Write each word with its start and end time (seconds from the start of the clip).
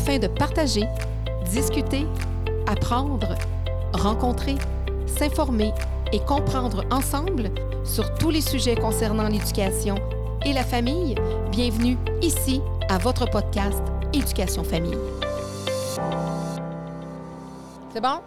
afin 0.00 0.18
de 0.18 0.28
partager, 0.28 0.84
discuter, 1.50 2.06
apprendre, 2.66 3.34
rencontrer, 3.92 4.56
s'informer 5.06 5.74
et 6.12 6.20
comprendre 6.20 6.84
ensemble 6.90 7.50
sur 7.84 8.14
tous 8.14 8.30
les 8.30 8.40
sujets 8.40 8.76
concernant 8.76 9.28
l'éducation 9.28 9.96
et 10.46 10.54
la 10.54 10.64
famille. 10.64 11.16
Bienvenue 11.50 11.98
ici 12.22 12.62
à 12.88 12.96
votre 12.96 13.28
podcast 13.28 13.82
Éducation 14.14 14.64
Famille. 14.64 14.96
C'est 17.92 18.00
bon? 18.00 18.20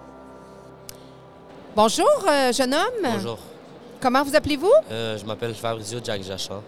Bonjour, 1.76 2.26
euh, 2.30 2.54
jeune 2.54 2.76
homme. 2.76 3.04
Bonjour. 3.16 3.40
Comment 4.00 4.24
vous 4.24 4.36
appelez-vous? 4.36 4.71
Euh, 4.92 5.18
je 5.18 5.26
m'appelle 5.26 5.55
Fabrizio 5.55 6.00
Jack 6.04 6.21
Jachan. 6.21 6.62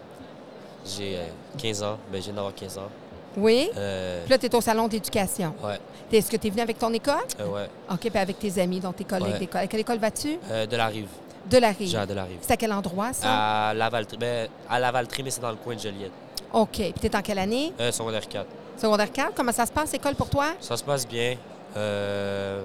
J'ai 0.84 1.16
euh, 1.16 1.26
15 1.58 1.82
ans. 1.84 1.98
Ben, 2.10 2.18
je 2.18 2.24
viens 2.24 2.34
d'avoir 2.34 2.54
15 2.54 2.78
ans. 2.78 2.90
Oui. 3.36 3.70
Euh, 3.76 4.22
Puis 4.24 4.30
là, 4.30 4.38
tu 4.38 4.46
es 4.46 4.54
au 4.54 4.60
salon 4.60 4.88
d'éducation. 4.88 5.54
ouais, 5.62 5.78
Est-ce 6.12 6.30
que 6.30 6.36
tu 6.36 6.46
es 6.46 6.50
venu 6.50 6.62
avec 6.62 6.78
ton 6.78 6.92
école? 6.92 7.14
euh, 7.40 7.46
ouais. 7.48 7.68
OK, 7.90 7.98
puis 8.00 8.18
avec 8.18 8.38
tes 8.38 8.60
amis, 8.60 8.80
donc 8.80 8.96
tes 8.96 9.04
collègues 9.04 9.32
Ouais. 9.34 9.38
d'école. 9.38 9.60
À 9.62 9.66
quelle 9.66 9.80
école 9.80 9.98
vas-tu? 9.98 10.38
Euh, 10.50 10.66
de 10.66 10.76
la 10.76 10.86
rive. 10.86 11.08
De 11.50 11.58
la 11.58 11.68
Rive. 11.70 11.88
J'ai 11.88 12.06
de 12.06 12.12
la 12.14 12.24
rive. 12.24 12.38
C'est 12.40 12.54
à 12.54 12.56
quel 12.56 12.72
endroit, 12.72 13.12
ça? 13.12 13.68
À 13.68 13.72
Lavaltrie. 13.74 14.16
Ben, 14.16 14.48
à 14.68 14.80
Lavaltrie, 14.80 15.22
mais 15.22 15.30
c'est 15.30 15.40
dans 15.40 15.50
le 15.50 15.56
coin 15.56 15.76
de 15.76 15.80
Joliette. 15.80 16.10
OK. 16.52 16.68
Puis 16.72 16.92
tu 17.00 17.06
es 17.06 17.14
en 17.16 17.22
quelle 17.22 17.38
année? 17.38 17.72
Secondaire 17.92 18.26
4. 18.26 18.46
Secondaire 18.76 19.12
4. 19.12 19.32
Comment 19.34 19.52
ça 19.52 19.64
se 19.64 19.70
passe, 19.70 19.94
école, 19.94 20.16
pour 20.16 20.28
toi? 20.28 20.46
Ça 20.60 20.76
se 20.76 20.82
passe 20.82 21.06
bien. 21.06 21.36
Euh, 21.76 22.62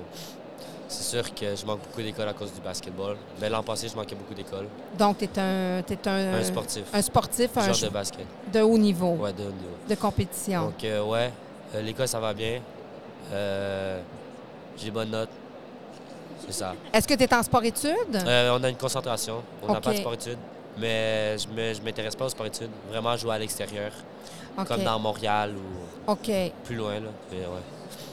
c'est 0.91 1.04
sûr 1.18 1.34
que 1.34 1.55
je 1.55 1.66
manque 1.66 1.80
beaucoup 1.81 2.02
d'école 2.02 2.27
à 2.27 2.34
cause 2.34 2.52
du 2.54 2.62
basketball. 2.62 3.16
Mais 3.40 3.49
l'an 3.49 3.63
passé, 3.63 3.88
je 3.88 3.95
manquais 3.95 4.16
beaucoup 4.16 4.34
d'école. 4.34 4.68
Donc, 4.98 5.18
tu 5.20 5.26
es 5.26 5.40
un, 5.40 5.82
un, 6.05 6.34
Un 6.40 6.44
sportif. 6.44 6.84
un 6.94 7.02
sportif, 7.02 7.49
un 7.58 7.72
Genre 7.73 7.90
de 7.90 7.94
basket. 7.94 8.26
de 8.52 8.62
haut 8.62 8.77
niveau, 8.77 9.12
Ouais, 9.16 9.34
de 9.34 9.44
haut 9.44 9.52
niveau. 9.52 9.76
de 9.90 9.96
compétition. 9.96 10.66
Donc, 10.66 10.84
euh, 10.84 11.04
ouais, 11.04 11.32
euh, 11.76 11.82
l'école, 11.82 12.08
ça 12.08 12.20
va 12.20 12.34
bien. 12.34 12.59
Euh, 13.32 14.02
J'ai 14.77 14.85
des 14.85 14.91
bonnes 14.91 15.12
notes. 15.12 15.30
C'est 16.46 16.54
ça. 16.54 16.74
Est-ce 16.93 17.08
que 17.08 17.13
tu 17.13 17.24
es 17.24 17.34
en 17.34 17.43
sport-études? 17.43 18.18
On 18.26 18.63
a 18.63 18.70
une 18.70 18.76
concentration. 18.77 19.41
On 19.62 19.74
n'a 19.74 19.80
pas 19.82 19.91
de 19.93 19.98
sport-études. 19.98 20.40
Mais 20.77 21.37
je 21.37 21.48
ne 21.48 21.84
m'intéresse 21.85 22.15
pas 22.15 22.26
aux 22.26 22.30
sport-études. 22.30 22.70
Vraiment 22.90 23.15
jouer 23.18 23.35
à 23.35 23.40
l'extérieur, 23.40 23.91
comme 24.68 24.84
dans 24.84 24.98
Montréal 24.99 25.54
ou 26.08 26.15
plus 26.63 26.76
loin. 26.76 26.96
Là. 26.96 27.10
Mais 27.32 27.40
ouais. 27.40 27.62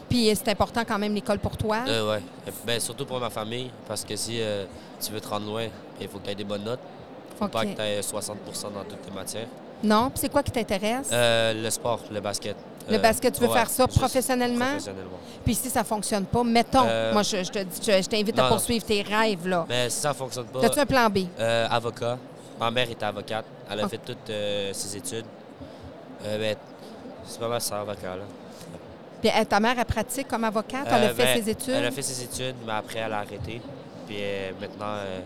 Puis 0.09 0.31
c'est 0.35 0.49
important 0.49 0.83
quand 0.87 0.99
même 0.99 1.15
l'école 1.15 1.39
pour 1.39 1.57
toi? 1.57 1.79
Euh, 1.87 2.11
ouais. 2.13 2.23
Ben, 2.67 2.81
surtout 2.81 3.05
pour 3.05 3.21
ma 3.21 3.31
famille, 3.31 3.71
parce 3.87 4.05
que 4.05 4.17
si 4.17 4.41
euh, 4.41 4.65
tu 5.05 5.13
veux 5.13 5.21
te 5.21 5.29
rendre 5.29 5.47
loin, 5.47 5.67
il 6.01 6.09
faut 6.09 6.19
que 6.19 6.25
tu 6.25 6.31
aies 6.31 6.35
des 6.35 6.45
bonnes 6.45 6.65
notes. 6.65 6.81
faut 7.39 7.45
OK. 7.45 7.51
pas 7.53 7.65
que 7.65 7.75
tu 7.75 7.81
aies 7.83 8.01
60% 8.01 8.35
dans 8.73 8.85
toutes 8.89 9.03
tes 9.03 9.11
matières. 9.11 9.47
Non? 9.83 10.11
Puis 10.11 10.21
c'est 10.21 10.29
quoi 10.29 10.43
qui 10.43 10.51
t'intéresse? 10.51 11.09
Euh, 11.13 11.55
le 11.63 11.71
sport, 11.71 12.01
le 12.11 12.21
basket. 12.21 12.57
Le 12.91 12.97
Euh, 12.97 12.99
basket, 12.99 13.35
tu 13.35 13.41
veux 13.43 13.49
ouais, 13.49 13.53
faire 13.55 13.69
ça 13.71 13.87
professionnellement? 13.87 14.65
Professionnellement. 14.65 15.19
Puis 15.45 15.55
si 15.55 15.69
ça 15.71 15.85
fonctionne 15.85 16.25
pas, 16.25 16.43
mettons, 16.43 16.85
Euh, 16.87 17.13
moi 17.13 17.23
je, 17.23 17.45
je 17.45 17.51
te 17.51 17.59
dis, 17.59 17.79
je, 17.87 18.03
je 18.03 18.09
t'invite 18.09 18.37
à 18.39 18.43
non. 18.45 18.49
poursuivre 18.49 18.85
tes 18.85 19.03
rêves, 19.03 19.47
là. 19.47 19.67
Mais 19.69 19.89
si 19.91 20.01
ça 20.01 20.09
ne 20.09 20.15
fonctionne 20.15 20.47
pas, 20.47 20.65
As-tu 20.65 20.81
un 20.81 20.87
plan 20.87 21.09
B? 21.11 21.19
euh, 21.39 21.69
avocat. 21.71 22.19
Ma 22.59 22.71
mère 22.73 22.91
était 22.91 23.05
avocate. 23.05 23.45
Elle 23.71 23.81
a 23.81 23.85
Ok. 23.85 23.91
fait 23.91 23.99
toutes 23.99 24.31
euh, 24.31 24.73
ses 24.73 24.97
études. 24.97 25.27
Euh, 26.25 26.39
ben, 26.39 26.57
c'est 27.27 27.39
pas 27.39 27.49
mal 27.49 27.61
ça, 27.61 27.81
avocat. 27.81 28.17
Là. 28.17 28.23
Puis 29.21 29.31
elle, 29.35 29.47
ta 29.47 29.59
mère, 29.61 29.75
elle 29.79 29.85
pratique 29.85 30.29
comme 30.29 30.45
avocate? 30.45 30.87
Elle 30.87 30.95
a 30.95 31.07
Euh, 31.11 31.15
fait 31.15 31.25
ben, 31.35 31.43
ses 31.45 31.51
études? 31.51 31.75
Elle 31.75 31.87
a 31.87 31.91
fait 31.91 32.03
ses 32.03 32.23
études, 32.23 32.55
mais 32.67 32.73
après, 32.73 33.01
elle 33.01 33.13
a 33.13 33.19
arrêté. 33.19 33.61
Puis 34.07 34.17
euh, 34.21 34.51
maintenant, 34.61 34.87
euh, 34.87 35.21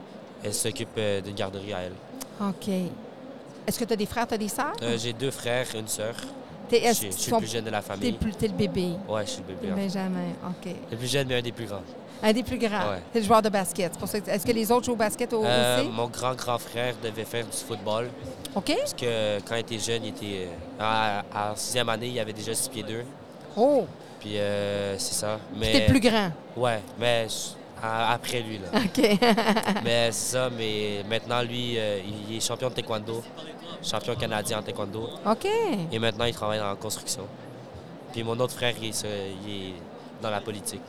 elle 0.45 0.55
s'occupe 0.55 0.89
euh, 0.98 1.21
d'une 1.21 1.35
garderie 1.35 1.73
à 1.75 1.81
elle. 1.83 1.93
OK. 2.41 2.69
Est-ce 3.67 3.79
que 3.79 3.85
tu 3.85 3.93
as 3.93 3.97
des 3.97 4.07
frères, 4.07 4.27
tu 4.27 4.35
as 4.35 4.39
des 4.39 4.48
sœurs? 4.48 4.73
Euh, 4.83 4.97
J'ai 4.98 5.13
deux 5.13 5.31
frères, 5.31 5.67
une 5.75 5.89
sœur. 5.89 6.15
Je 6.70 6.79
je 6.79 7.11
suis 7.11 7.31
le 7.31 7.37
plus 7.37 7.47
jeune 7.53 7.65
de 7.67 7.70
la 7.70 7.83
famille. 7.83 8.17
t'es 8.39 8.47
le 8.48 8.55
bébé? 8.55 8.93
Ouais, 9.07 9.27
je 9.27 9.31
suis 9.33 9.43
le 9.47 9.55
bébé. 9.55 9.69
le. 9.69 9.75
Benjamin, 9.75 10.31
OK. 10.48 10.75
Le 10.91 10.97
plus 10.97 11.07
jeune, 11.07 11.29
mais 11.29 11.37
un 11.37 11.43
des 11.43 11.53
plus 11.53 11.67
grands. 11.67 11.83
Un 12.23 12.33
des 12.33 12.43
plus 12.43 12.57
grands. 12.57 12.89
Ouais. 12.93 13.03
C'est 13.13 13.20
le 13.20 13.27
joueur 13.27 13.43
de 13.43 13.51
basket. 13.51 13.93
Que- 13.98 14.31
Est-ce 14.31 14.47
que 14.47 14.53
les 14.53 14.73
autres 14.73 14.87
jouent 14.87 14.93
au 14.93 14.97
basket 14.97 15.31
au 15.35 15.45
Euh, 15.45 15.77
lycée? 15.83 15.91
mon 15.92 16.07
grand-grand 16.09 16.57
frère 16.59 16.95
devait 17.03 17.27
faire 17.27 17.45
du 17.45 17.55
football. 17.57 18.09
OK. 18.55 18.73
Parce 18.74 18.95
que 18.95 19.41
quand 19.41 19.55
il 19.57 19.61
était 19.61 19.79
jeune, 19.79 20.05
il 20.05 20.09
était. 20.11 20.48
euh, 20.80 21.20
en 21.35 21.55
sixième 21.57 21.91
année, 21.91 22.09
il 22.09 22.19
avait 22.19 22.33
déjà 22.33 22.55
6 22.55 22.70
pieds 22.70 22.85
2. 22.85 23.05
Oh, 23.57 23.85
Puis 24.20 24.39
euh, 24.39 24.96
c'est 24.98 25.14
ça. 25.14 25.39
Mais, 25.57 25.73
t'es 25.73 25.86
plus 25.86 26.01
grand. 26.01 26.30
Ouais, 26.57 26.80
mais 26.98 27.27
à- 27.83 28.13
après 28.13 28.40
lui, 28.40 28.58
là. 28.58 28.68
OK. 28.79 29.18
mais 29.85 30.13
c'est 30.13 30.36
ça, 30.36 30.48
mais 30.51 31.02
maintenant, 31.08 31.42
lui, 31.42 31.74
euh, 31.79 32.01
il 32.29 32.36
est 32.36 32.41
champion 32.41 32.68
de 32.68 32.74
taekwondo. 32.74 33.23
Champion 33.83 34.14
canadien 34.14 34.58
en 34.58 34.62
taekwondo. 34.62 35.08
OK. 35.27 35.46
Et 35.91 35.98
maintenant, 35.98 36.24
il 36.27 36.35
travaille 36.35 36.61
en 36.61 36.77
construction. 36.77 37.23
Puis 38.12 38.23
mon 38.23 38.39
autre 38.41 38.55
frère, 38.55 38.74
il 38.80 38.89
est, 38.91 38.92
sur- 38.92 39.08
il 39.46 39.51
est 39.70 39.73
dans 40.23 40.30
la 40.30 40.41
politique. 40.41 40.83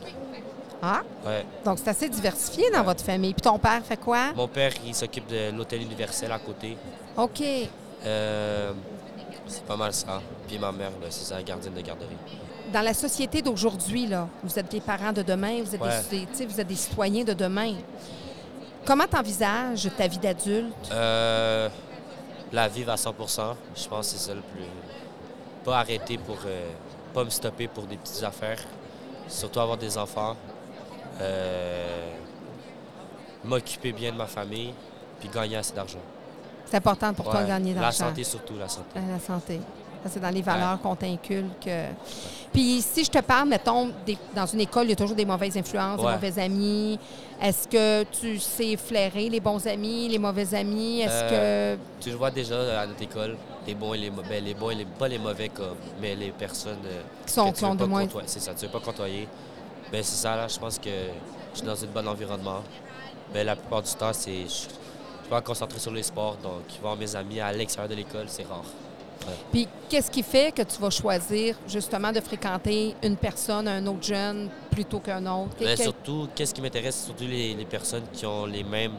Ah, 0.85 1.01
Ouais. 1.25 1.45
donc 1.63 1.79
c'est 1.79 1.89
assez 1.89 2.09
diversifié 2.09 2.69
dans 2.71 2.83
votre 2.83 3.01
famille. 3.03 3.33
Puis 3.33 3.41
ton 3.41 3.57
père 3.57 3.81
fait 3.85 3.95
quoi? 3.97 4.33
Mon 4.35 4.49
père, 4.49 4.71
il 4.85 4.93
s'occupe 4.93 5.27
de 5.27 5.49
l'hôtel 5.55 5.81
universel 5.81 6.29
à 6.31 6.39
côté. 6.39 6.77
OK. 7.15 7.41
Euh, 8.05 8.73
c'est 9.47 9.63
pas 9.63 9.77
mal 9.77 9.93
ça. 9.93 10.21
Puis 10.47 10.59
ma 10.59 10.71
mère, 10.73 10.91
c'est 11.09 11.23
sa 11.33 11.41
gardienne 11.41 11.73
de 11.73 11.81
garderie. 11.81 12.17
Dans 12.73 12.81
la 12.81 12.93
société 12.95 13.41
d'aujourd'hui, 13.43 14.07
là, 14.07 14.27
vous 14.43 14.57
êtes 14.57 14.71
des 14.71 14.81
parents 14.81 15.13
de 15.13 15.21
demain, 15.21 15.61
vous 15.63 15.75
êtes, 15.75 15.81
Ouais. 15.81 16.01
des, 16.09 16.45
vous 16.47 16.59
êtes 16.59 16.67
des 16.67 16.75
citoyens 16.75 17.23
de 17.23 17.33
demain. 17.33 17.75
Comment 18.83 19.05
tu 19.09 19.15
envisages 19.15 19.89
ta 19.95 20.07
vie 20.07 20.17
d'adulte? 20.17 20.73
Euh, 20.91 21.69
la 22.51 22.67
vivre 22.67 22.91
à 22.91 22.95
100% 22.95 23.55
je 23.75 23.87
pense 23.87 24.11
que 24.11 24.17
c'est 24.17 24.25
ça 24.27 24.33
le 24.33 24.41
plus. 24.41 24.65
Pas 25.63 25.79
arrêter 25.79 26.17
pour. 26.17 26.37
euh, 26.45 26.69
pas 27.13 27.23
me 27.23 27.29
stopper 27.29 27.67
pour 27.67 27.83
des 27.83 27.95
petites 27.97 28.23
affaires. 28.23 28.59
Surtout 29.27 29.59
avoir 29.59 29.77
des 29.77 29.95
enfants. 29.97 30.35
Euh, 31.21 32.09
M'occuper 33.45 33.91
bien 33.91 34.11
de 34.11 34.17
ma 34.17 34.25
famille. 34.25 34.73
Puis 35.19 35.29
gagner 35.29 35.57
assez 35.57 35.73
d'argent. 35.73 35.99
C'est 36.65 36.77
important 36.77 37.13
pour 37.13 37.29
toi 37.29 37.43
de 37.43 37.47
gagner 37.47 37.73
La 37.75 37.81
d'argent. 37.81 38.07
santé 38.09 38.23
surtout, 38.23 38.55
la 38.57 38.67
santé. 38.67 38.99
La 38.99 39.19
santé. 39.19 39.59
C'est 40.09 40.19
dans 40.19 40.29
les 40.29 40.41
valeurs 40.41 40.79
qu'on 40.81 40.95
t'inculque. 40.95 41.69
Puis 42.51 42.81
si 42.81 43.03
je 43.03 43.09
te 43.09 43.19
parle, 43.19 43.49
mettons, 43.49 43.89
des- 44.05 44.17
dans 44.35 44.45
une 44.45 44.61
école, 44.61 44.85
il 44.85 44.89
y 44.91 44.93
a 44.93 44.95
toujours 44.95 45.15
des 45.15 45.25
mauvaises 45.25 45.57
influences, 45.57 45.97
des 45.97 46.03
mauvais 46.15 46.39
amis. 46.39 46.99
Est-ce 47.41 47.67
que 47.67 48.03
tu 48.03 48.39
sais 48.39 48.77
flairer 48.77 49.27
les 49.29 49.39
bons 49.39 49.65
amis, 49.67 50.07
les 50.07 50.19
mauvais 50.19 50.53
amis? 50.53 51.01
Est-ce 51.01 51.11
Euh, 51.31 51.75
Tu 51.99 52.09
le 52.11 52.15
vois 52.15 52.31
déjà 52.31 52.81
à 52.81 52.85
notre 52.85 53.01
école, 53.01 53.35
les 53.67 53.73
bons 53.75 53.93
et 53.95 53.97
les 53.97 54.09
mauvais. 54.11 54.39
Les 54.39 54.53
bons 54.53 54.69
et 54.69 54.75
les, 54.75 54.85
pas 54.85 55.07
les 55.07 55.17
mauvais, 55.17 55.49
comme, 55.49 55.75
mais 55.99 56.15
les 56.15 56.29
personnes 56.31 56.77
euh, 56.85 57.01
que 57.23 57.27
qui 57.27 57.33
sont, 57.33 57.51
que 57.51 57.57
tu 57.57 57.65
veux 57.65 57.71
de 57.71 57.77
pas 57.77 57.85
moins... 57.87 58.07
C'est 58.27 58.39
ça, 58.39 58.53
tu 58.53 58.65
veux 58.65 58.71
pas 58.71 58.79
côtoyer. 58.79 59.27
Ben, 59.91 60.03
c'est 60.03 60.15
ça, 60.15 60.35
là, 60.35 60.47
je 60.47 60.57
pense 60.59 60.77
que 60.77 60.89
je 61.53 61.57
suis 61.57 61.65
dans 61.67 61.83
un 61.83 61.87
bon 61.87 62.07
environnement. 62.07 62.61
Ben, 63.33 63.45
la 63.45 63.55
plupart 63.55 63.81
du 63.81 63.91
temps, 63.93 64.13
c'est 64.13 64.43
je 64.43 64.67
je 65.23 65.27
suis 65.29 65.29
pas 65.29 65.41
concentré 65.41 65.79
sur 65.79 65.91
les 65.91 66.03
sports, 66.03 66.35
donc 66.43 66.63
voir 66.81 66.97
mes 66.97 67.15
amis 67.15 67.39
à 67.39 67.51
l'extérieur 67.53 67.89
de 67.89 67.95
l'école, 67.95 68.25
c'est 68.27 68.43
rare. 68.43 68.63
Puis 69.51 69.67
qu'est-ce 69.89 70.09
qui 70.11 70.23
fait 70.23 70.51
que 70.53 70.61
tu 70.63 70.79
vas 70.81 70.89
choisir 70.89 71.55
justement 71.67 72.11
de 72.11 72.19
fréquenter 72.19 72.95
une 73.03 73.15
personne, 73.17 73.67
un 73.67 73.85
autre 73.87 74.03
jeune, 74.03 74.49
plutôt 74.71 74.99
qu'un 74.99 75.25
autre? 75.25 75.55
Quel- 75.57 75.67
Ben, 75.67 75.77
surtout, 75.77 76.27
qu'est-ce 76.35 76.53
qui 76.53 76.61
m'intéresse, 76.61 76.95
c'est 76.95 77.05
surtout 77.07 77.25
les, 77.25 77.53
les 77.53 77.65
personnes 77.65 78.03
qui 78.11 78.25
ont 78.25 78.45
les 78.45 78.63
mêmes, 78.63 78.93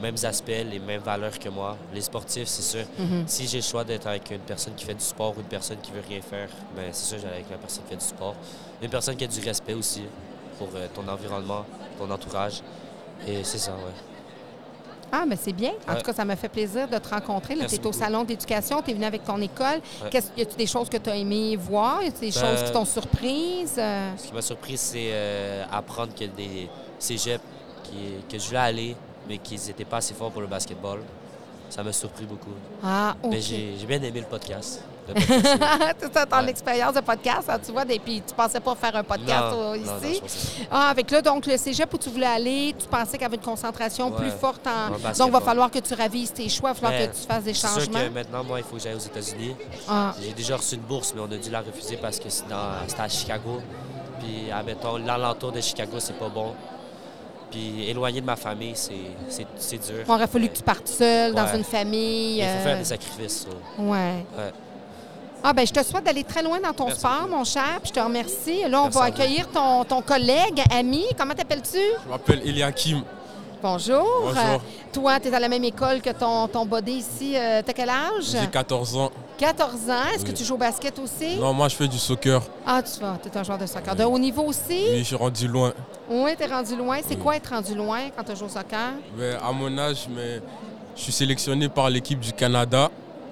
mêmes 0.00 0.16
aspects, 0.22 0.48
les 0.48 0.78
mêmes 0.78 1.00
valeurs 1.02 1.38
que 1.38 1.48
moi. 1.48 1.76
Les 1.92 2.00
sportifs, 2.02 2.46
c'est 2.48 2.62
sûr. 2.62 2.84
Mhm. 2.98 3.24
Si 3.26 3.46
j'ai 3.48 3.58
le 3.58 3.62
choix 3.64 3.84
d'être 3.84 4.06
avec 4.06 4.30
une 4.30 4.38
personne 4.40 4.74
qui 4.74 4.84
fait 4.84 4.94
du 4.94 5.04
sport 5.04 5.34
ou 5.36 5.40
une 5.40 5.46
personne 5.46 5.78
qui 5.82 5.90
veut 5.90 6.02
rien 6.08 6.20
faire, 6.22 6.48
ben 6.76 6.88
c'est 6.92 7.06
sûr 7.06 7.18
j'allais 7.20 7.34
avec 7.36 7.50
la 7.50 7.56
personne 7.58 7.82
qui 7.84 7.90
fait 7.90 7.96
du 8.00 8.04
sport. 8.04 8.34
Une 8.80 8.90
personne 8.90 9.16
qui 9.16 9.24
a 9.24 9.26
du 9.26 9.40
respect 9.40 9.74
aussi 9.74 10.02
pour 10.58 10.68
euh, 10.74 10.86
ton 10.94 11.06
environnement, 11.08 11.64
ton 11.98 12.10
entourage. 12.10 12.62
Et 13.26 13.42
c'est 13.42 13.58
ça, 13.58 13.72
ouais. 13.72 14.07
Ah, 15.10 15.24
mais 15.26 15.36
c'est 15.40 15.52
bien. 15.52 15.72
En 15.86 15.92
Ouais. 15.92 15.98
tout 15.98 16.04
cas, 16.04 16.12
ça 16.12 16.24
m'a 16.24 16.36
fait 16.36 16.48
plaisir 16.48 16.86
de 16.88 16.98
te 16.98 17.08
rencontrer. 17.08 17.56
Tu 17.56 17.74
es 17.76 17.86
au 17.86 17.92
salon 17.92 18.24
d'éducation, 18.24 18.82
tu 18.82 18.90
es 18.90 18.94
venu 18.94 19.04
avec 19.04 19.24
ton 19.24 19.40
école. 19.40 19.80
Ouais. 20.02 20.10
Qu'est-ce- 20.10 20.30
Y 20.36 20.42
a-tu 20.42 20.56
des 20.56 20.66
choses 20.66 20.88
que 20.88 20.96
tu 20.98 21.08
as 21.10 21.16
aimé 21.16 21.56
voir? 21.56 22.02
Y 22.02 22.08
a-tu 22.08 22.20
des 22.20 22.30
Ben, 22.30 22.32
choses 22.56 22.62
qui 22.64 22.72
t'ont 22.72 22.84
surprise? 22.84 23.74
Euh, 23.78 24.10
Ce 24.16 24.26
qui 24.26 24.34
m'a 24.34 24.42
surpris, 24.42 24.76
c'est 24.76 25.08
euh, 25.12 25.64
apprendre 25.72 26.12
qu'il 26.14 26.26
y 26.26 26.30
a 26.30 26.32
des 26.34 26.68
cégeps 26.98 27.42
qui, 27.84 28.22
que 28.30 28.38
je 28.38 28.46
voulais 28.48 28.58
aller, 28.58 28.96
mais 29.28 29.38
qu'ils 29.38 29.60
n'étaient 29.66 29.84
pas 29.84 29.98
assez 29.98 30.14
forts 30.14 30.30
pour 30.30 30.42
le 30.42 30.46
basketball. 30.46 31.00
Ça 31.70 31.82
m'a 31.82 31.92
surpris 31.92 32.24
beaucoup. 32.24 32.54
Ah. 32.82 33.14
Mais 33.28 33.40
j'ai 33.40 33.74
j'ai 33.78 33.86
bien 33.86 34.00
aimé 34.02 34.20
le 34.20 34.26
podcast. 34.26 34.82
C'est 36.00 36.12
ça, 36.12 36.26
ton 36.26 36.38
Ouais. 36.42 36.50
expérience 36.50 36.94
de 36.94 37.00
podcast, 37.00 37.48
hein, 37.48 37.58
tu 37.64 37.72
vois, 37.72 37.84
et 37.88 37.98
puis 37.98 38.22
tu 38.26 38.34
pensais 38.34 38.60
pas 38.60 38.74
faire 38.74 38.96
un 38.96 39.02
podcast 39.04 39.52
Non, 39.52 39.72
euh, 39.72 39.76
non, 39.76 39.92
non, 40.02 40.08
ici. 40.08 40.66
ah, 40.70 40.88
avec 40.90 41.10
là, 41.10 41.22
donc, 41.22 41.46
le 41.46 41.56
cégep 41.56 41.92
où 41.92 41.98
tu 41.98 42.08
voulais 42.10 42.26
aller, 42.26 42.74
tu 42.78 42.86
pensais 42.86 43.12
qu'il 43.12 43.22
y 43.22 43.24
avait 43.24 43.36
une 43.36 43.42
concentration 43.42 44.10
Ouais. 44.10 44.16
plus 44.18 44.30
forte 44.30 44.66
en. 44.66 44.90
Donc, 45.12 45.26
il 45.28 45.32
va 45.32 45.40
falloir 45.40 45.70
que 45.70 45.78
tu 45.78 45.94
ravises 45.94 46.32
tes 46.32 46.48
choix, 46.48 46.70
il 46.70 46.74
va 46.74 46.80
falloir 46.80 47.00
Ben, 47.00 47.10
que 47.10 47.16
tu 47.16 47.22
fasses 47.26 47.44
des 47.44 47.54
C'est 47.54 47.66
sûr 47.66 47.80
changements. 47.80 47.98
que 48.00 48.08
maintenant, 48.14 48.44
moi, 48.44 48.58
il 48.58 48.64
faut 48.64 48.76
que 48.76 48.82
j'aille 48.82 48.94
aux 48.94 48.98
États-Unis. 48.98 49.54
Ah, 49.88 50.14
J'ai 50.22 50.32
déjà 50.32 50.56
reçu 50.56 50.74
une 50.76 50.82
bourse, 50.82 51.12
mais 51.14 51.20
on 51.22 51.32
a 51.32 51.36
dû 51.36 51.50
la 51.50 51.60
refuser 51.60 51.96
parce 51.96 52.18
que 52.18 52.28
c'était 52.28 52.52
à 52.54 53.08
Chicago. 53.08 53.60
Puis, 54.20 54.50
admettons, 54.50 54.96
l'alentour 54.98 55.52
de 55.52 55.60
Chicago, 55.60 55.96
c'est 55.98 56.18
pas 56.18 56.28
bon. 56.28 56.52
Puis, 57.50 57.88
éloigné 57.88 58.20
de 58.20 58.26
ma 58.26 58.36
famille, 58.36 58.74
c'est 58.74 59.78
dur. 59.78 60.04
il 60.06 60.10
aurait 60.10 60.26
fallu 60.26 60.48
que 60.48 60.56
tu 60.56 60.62
partes 60.62 60.86
seul, 60.88 61.32
dans 61.34 61.44
Ouais. 61.44 61.56
une 61.56 61.64
famille. 61.64 62.38
Il 62.38 62.44
faut 62.44 62.48
euh, 62.50 62.62
faire 62.64 62.78
des 62.78 62.84
sacrifices. 62.84 63.46
ça. 63.46 63.82
Ouais. 63.82 64.24
Ouais. 64.36 64.52
Ah 65.42 65.52
ben 65.52 65.66
je 65.66 65.72
te 65.72 65.82
souhaite 65.84 66.04
d'aller 66.04 66.24
très 66.24 66.42
loin 66.42 66.58
dans 66.60 66.72
ton 66.72 66.86
Merci 66.86 67.00
sport, 67.00 67.28
mon 67.30 67.44
cher, 67.44 67.78
puis 67.80 67.88
je 67.88 67.92
te 67.92 68.00
remercie. 68.00 68.62
Là, 68.68 68.80
on 68.80 68.84
Merci 68.84 68.98
va 68.98 69.04
accueillir 69.04 69.48
ton, 69.50 69.84
ton 69.84 70.02
collègue, 70.02 70.62
ami. 70.70 71.04
Comment 71.16 71.34
t'appelles-tu? 71.34 71.78
Je 72.04 72.10
m'appelle 72.10 72.42
Eliakim. 72.44 73.02
Bonjour. 73.62 74.06
Bonjour. 74.22 74.36
Euh, 74.38 74.58
toi, 74.92 75.18
tu 75.20 75.28
es 75.28 75.34
à 75.34 75.40
la 75.40 75.48
même 75.48 75.64
école 75.64 76.00
que 76.00 76.10
ton, 76.10 76.46
ton 76.48 76.64
body 76.64 76.92
ici. 76.92 77.32
Euh, 77.36 77.60
T'as 77.64 77.72
quel 77.72 77.88
âge? 77.88 78.24
J'ai 78.30 78.46
14 78.46 78.96
ans. 78.96 79.10
14 79.38 79.90
ans. 79.90 79.94
Est-ce 80.14 80.24
que 80.24 80.30
tu 80.32 80.44
joues 80.44 80.54
au 80.54 80.58
basket 80.58 80.96
aussi? 80.98 81.36
Non, 81.36 81.52
moi 81.52 81.68
je 81.68 81.76
fais 81.76 81.88
du 81.88 81.98
soccer. 81.98 82.40
Ah, 82.66 82.80
tu 82.82 83.00
vas. 83.00 83.16
Tu 83.22 83.28
es 83.28 83.36
un 83.36 83.42
joueur 83.42 83.58
de 83.58 83.66
soccer. 83.66 83.94
De 83.96 84.04
haut 84.04 84.18
niveau 84.18 84.42
aussi? 84.42 84.60
Oui, 84.90 84.98
je 84.98 85.02
suis 85.04 85.16
rendu 85.16 85.46
loin. 85.48 85.72
Oui, 86.10 86.32
tu 86.36 86.44
es 86.44 86.46
rendu 86.46 86.76
loin. 86.76 86.98
C'est 87.02 87.14
Oui. 87.14 87.20
quoi 87.20 87.36
être 87.36 87.50
rendu 87.50 87.74
loin 87.74 87.98
quand 88.16 88.24
tu 88.24 88.36
joues 88.36 88.46
au 88.46 88.48
soccer? 88.48 88.92
Mais 89.16 89.34
à 89.34 89.50
mon 89.52 89.76
âge, 89.78 90.06
mais 90.14 90.40
je 90.96 91.02
suis 91.02 91.12
sélectionné 91.12 91.68
par 91.68 91.88
l'équipe 91.90 92.18
du 92.20 92.32
Canada 92.32 92.90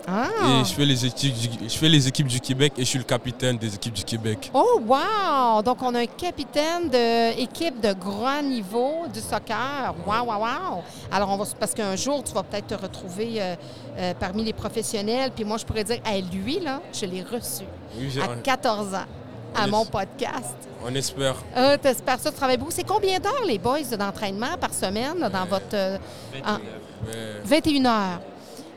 Ah! 0.08 0.28
et 0.60 0.64
je 0.64 0.72
fais, 0.72 0.84
les 0.84 1.04
équipes 1.04 1.34
du, 1.34 1.68
je 1.68 1.76
fais 1.76 1.88
les 1.88 2.06
équipes 2.06 2.28
du 2.28 2.40
Québec 2.40 2.74
et 2.76 2.82
je 2.84 2.88
suis 2.88 2.98
le 2.98 3.04
capitaine 3.04 3.58
des 3.58 3.74
équipes 3.74 3.94
du 3.94 4.04
Québec. 4.04 4.50
Oh, 4.54 4.80
wow! 4.86 5.62
Donc, 5.62 5.78
on 5.82 5.94
a 5.94 6.00
un 6.00 6.06
capitaine 6.06 6.88
d'équipe 6.88 7.80
de 7.80 7.92
grand 7.92 8.42
niveau 8.42 9.06
du 9.12 9.20
soccer. 9.20 9.94
Wow, 10.06 10.26
wow, 10.26 10.38
wow! 10.40 10.82
Alors, 11.10 11.30
on 11.30 11.36
va, 11.36 11.44
parce 11.58 11.74
qu'un 11.74 11.96
jour, 11.96 12.22
tu 12.22 12.32
vas 12.32 12.42
peut-être 12.44 12.68
te 12.68 12.74
retrouver 12.74 13.42
euh, 13.42 13.54
euh, 13.98 14.14
parmi 14.18 14.44
les 14.44 14.52
professionnels. 14.52 15.32
Puis 15.34 15.44
moi, 15.44 15.56
je 15.56 15.64
pourrais 15.64 15.84
dire, 15.84 15.98
à 16.04 16.18
lui, 16.18 16.60
là, 16.60 16.80
je 16.92 17.06
l'ai 17.06 17.22
reçu 17.22 17.64
Oui, 17.98 18.12
à 18.20 18.28
14 18.36 18.94
ans 18.94 19.04
à 19.58 19.64
On 19.64 19.68
mon 19.70 19.86
podcast. 19.86 20.54
on 20.84 20.94
espère. 20.94 21.34
Euh, 21.56 21.78
T'espères 21.78 22.20
ça, 22.20 22.30
tu 22.30 22.36
travailles 22.36 22.58
beaucoup. 22.58 22.70
C'est 22.70 22.86
combien 22.86 23.18
d'heures, 23.18 23.44
les 23.46 23.58
boys, 23.58 23.80
d'entraînement 23.98 24.56
par 24.60 24.72
semaine 24.74 25.18
là, 25.18 25.30
dans 25.30 25.46
votre... 25.46 25.64
euh, 25.74 25.96
en- 26.44 26.58
Mais, 27.06 27.40
21 27.44 27.86
heures, 27.86 28.20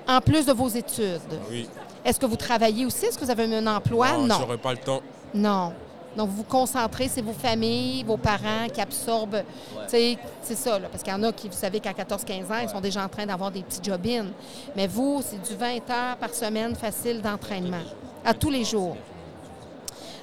en 0.09 0.19
plus 0.21 0.45
de 0.45 0.51
vos 0.53 0.67
études. 0.67 1.21
oui. 1.49 1.69
Est-ce 2.03 2.19
que 2.19 2.25
vous 2.25 2.37
travaillez 2.37 2.85
aussi? 2.85 3.05
Est-ce 3.05 3.17
que 3.19 3.25
vous 3.25 3.29
avez 3.31 3.43
un 3.55 3.67
emploi? 3.67 4.11
non, 4.13 4.25
Non. 4.27 4.35
j'aurai 4.39 4.57
pas 4.57 4.71
le 4.71 4.77
temps. 4.79 5.01
Non. 5.33 5.73
Donc, 6.17 6.29
vous 6.29 6.37
vous 6.37 6.43
concentrez, 6.43 7.07
c'est 7.07 7.21
vos 7.21 7.33
familles, 7.33 8.03
vos 8.03 8.17
parents 8.17 8.67
qui 8.73 8.81
absorbent. 8.81 9.43
C'est 9.87 10.17
ça, 10.41 10.79
là, 10.79 10.87
parce 10.91 11.03
qu'il 11.03 11.13
y 11.13 11.15
en 11.15 11.21
a 11.23 11.31
qui, 11.31 11.47
vous 11.49 11.55
savez, 11.55 11.79
qu'à 11.79 11.91
14-15 11.93 12.51
ans, 12.51 12.57
ils 12.63 12.69
sont 12.69 12.81
déjà 12.81 13.03
en 13.05 13.09
train 13.09 13.25
d'avoir 13.27 13.51
des 13.51 13.61
petits 13.61 13.81
job-in. 13.83 14.25
Mais 14.75 14.87
vous, 14.87 15.21
c'est 15.23 15.39
du 15.47 15.55
20 15.55 15.75
heures 15.91 16.17
par 16.19 16.33
semaine 16.33 16.73
facile 16.75 17.21
d'entraînement, 17.21 17.83
à 18.25 18.33
tous 18.33 18.49
les 18.49 18.63
jours. 18.63 18.97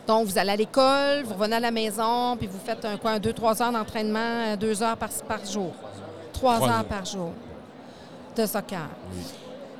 Donc, 0.08 0.26
vous 0.26 0.38
allez 0.38 0.50
à 0.52 0.56
l'école, 0.56 1.22
vous 1.24 1.34
revenez 1.34 1.56
à 1.56 1.60
la 1.60 1.70
maison, 1.70 2.36
puis 2.36 2.46
vous 2.48 2.58
faites 2.64 2.84
un 2.84 2.96
quoi, 2.96 3.12
un 3.12 3.18
2-3 3.18 3.62
heures 3.62 3.72
d'entraînement, 3.72 4.18
euh, 4.48 4.56
deux 4.56 4.82
heures 4.82 4.96
par, 4.96 5.10
par 5.28 5.44
jour. 5.44 5.72
Trois 6.32 6.56
Trois 6.56 6.68
heures 6.68 6.76
heures. 6.78 6.84
par 6.84 7.04
jour 7.04 7.30
de 8.36 8.46
soccer. 8.46 8.88
Oui. 9.12 9.22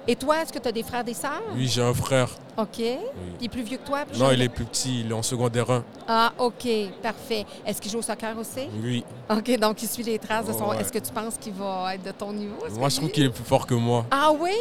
Et 0.09 0.15
toi, 0.15 0.41
est-ce 0.43 0.53
que 0.53 0.59
tu 0.61 0.69
as 0.69 0.73
des 0.73 0.83
frères, 0.85 1.03
des 1.03 1.15
sœurs? 1.15 1.43
Oui, 1.55 1.67
j'ai 1.67 1.83
un 1.83 1.93
frère. 1.93 2.29
OK. 2.57 2.79
Il 2.79 3.45
est 3.45 3.49
plus 3.49 3.63
vieux 3.63 3.77
que 3.79 3.87
toi? 3.87 4.05
plus 4.05 4.19
Non, 4.19 4.31
il 4.31 4.41
est 4.41 4.49
plus 4.49 4.65
petit, 4.65 5.01
il 5.01 5.11
est 5.11 5.15
en 5.15 5.23
secondaire 5.23 5.69
1. 5.69 5.85
Ah, 6.07 6.33
OK. 6.39 6.69
Parfait. 7.03 7.45
Est-ce 7.67 7.81
qu'il 7.81 7.91
joue 7.91 7.99
au 7.99 8.03
soccer 8.03 8.37
aussi? 8.39 8.69
Oui. 8.83 9.05
OK, 9.29 9.59
donc 9.59 9.83
il 9.83 9.89
suit 9.89 10.05
les 10.05 10.19
traces 10.19 10.47
de 10.47 10.53
son. 10.53 10.69
Ouais. 10.69 10.81
Est-ce 10.81 10.93
que 10.93 11.01
tu 11.01 11.13
penses 11.13 11.37
qu'il 11.39 11.55
va 11.55 11.95
être 11.97 12.05
de 12.05 12.13
ton 12.13 12.33
niveau? 12.33 12.57
Moi, 12.79 12.89
je 12.89 12.97
trouve 12.97 13.11
qu'il 13.11 13.25
est 13.25 13.31
plus 13.31 13.45
fort 13.45 13.67
que 13.67 13.75
moi. 13.75 14.07
Ah 14.11 14.31
oui? 14.39 14.53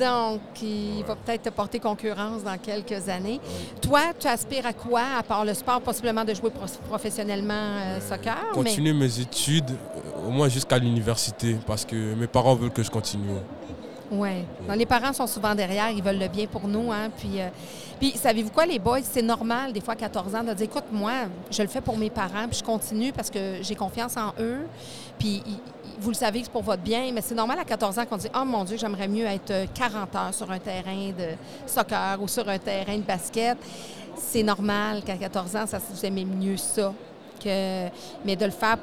Donc, 0.00 0.40
il 0.62 1.04
va 1.06 1.14
peut-être 1.14 1.42
te 1.44 1.48
porter 1.50 1.78
concurrence 1.78 2.42
dans 2.42 2.58
quelques 2.58 3.08
années. 3.08 3.40
Toi, 3.80 4.00
tu 4.18 4.26
aspires 4.26 4.66
à 4.66 4.72
quoi, 4.72 5.02
à 5.18 5.22
part 5.22 5.44
le 5.44 5.54
sport, 5.54 5.80
possiblement 5.80 6.24
de 6.24 6.34
jouer 6.34 6.50
pro- 6.50 6.66
professionnellement 6.88 7.54
euh, 7.54 8.00
soccer? 8.00 8.36
Continuer 8.52 8.92
mes 8.92 9.20
études, 9.20 9.70
euh, 9.70 10.26
au 10.26 10.30
moins 10.32 10.48
jusqu'à 10.48 10.76
l'université, 10.78 11.56
parce 11.66 11.84
que 11.84 12.14
mes 12.14 12.26
parents 12.26 12.56
veulent 12.56 12.72
que 12.72 12.82
je 12.82 12.90
continue. 12.90 13.28
Non, 14.68 14.74
les 14.74 14.86
parents 14.86 15.12
sont 15.12 15.26
souvent 15.26 15.54
derrière, 15.54 15.90
ils 15.90 16.02
veulent 16.02 16.18
le 16.18 16.28
bien 16.28 16.46
pour 16.46 16.68
nous. 16.68 16.92
Hein? 16.92 17.10
Puis, 17.16 17.40
euh, 17.40 17.48
puis 17.98 18.12
savez-vous 18.12 18.50
quoi, 18.50 18.66
les 18.66 18.78
boys? 18.78 19.02
C'est 19.02 19.22
normal, 19.22 19.72
des 19.72 19.80
fois, 19.80 19.94
à 19.94 19.96
14 19.96 20.34
ans, 20.34 20.44
de 20.44 20.52
dire 20.54 20.66
écoute, 20.66 20.84
moi, 20.92 21.12
je 21.50 21.62
le 21.62 21.68
fais 21.68 21.80
pour 21.80 21.96
mes 21.96 22.10
parents, 22.10 22.46
puis 22.48 22.58
je 22.58 22.64
continue 22.64 23.12
parce 23.12 23.30
que 23.30 23.58
j'ai 23.62 23.74
confiance 23.74 24.16
en 24.16 24.32
eux. 24.40 24.66
Puis, 25.18 25.42
vous 25.98 26.10
le 26.10 26.14
savez 26.14 26.40
que 26.40 26.46
c'est 26.46 26.52
pour 26.52 26.62
votre 26.62 26.82
bien, 26.82 27.10
mais 27.12 27.20
c'est 27.20 27.34
normal 27.34 27.58
à 27.58 27.64
14 27.64 27.98
ans 27.98 28.06
qu'on 28.06 28.16
dit 28.16 28.28
Oh 28.34 28.44
mon 28.44 28.64
Dieu, 28.64 28.76
j'aimerais 28.76 29.08
mieux 29.08 29.24
être 29.24 29.50
euh, 29.50 29.66
40 29.74 30.14
heures 30.14 30.34
sur 30.34 30.50
un 30.50 30.58
terrain 30.58 31.10
de 31.16 31.34
soccer 31.66 32.20
ou 32.20 32.28
sur 32.28 32.48
un 32.48 32.58
terrain 32.58 32.96
de 32.96 33.02
basket. 33.02 33.56
C'est 34.16 34.42
normal 34.42 35.02
qu'à 35.02 35.16
14 35.16 35.56
ans, 35.56 35.66
ça, 35.66 35.78
vous 35.78 36.04
aimez 36.04 36.24
mieux 36.24 36.56
ça. 36.56 36.92
Que... 37.42 37.88
Mais 38.24 38.36
de 38.36 38.44
le 38.44 38.50
faire, 38.50 38.78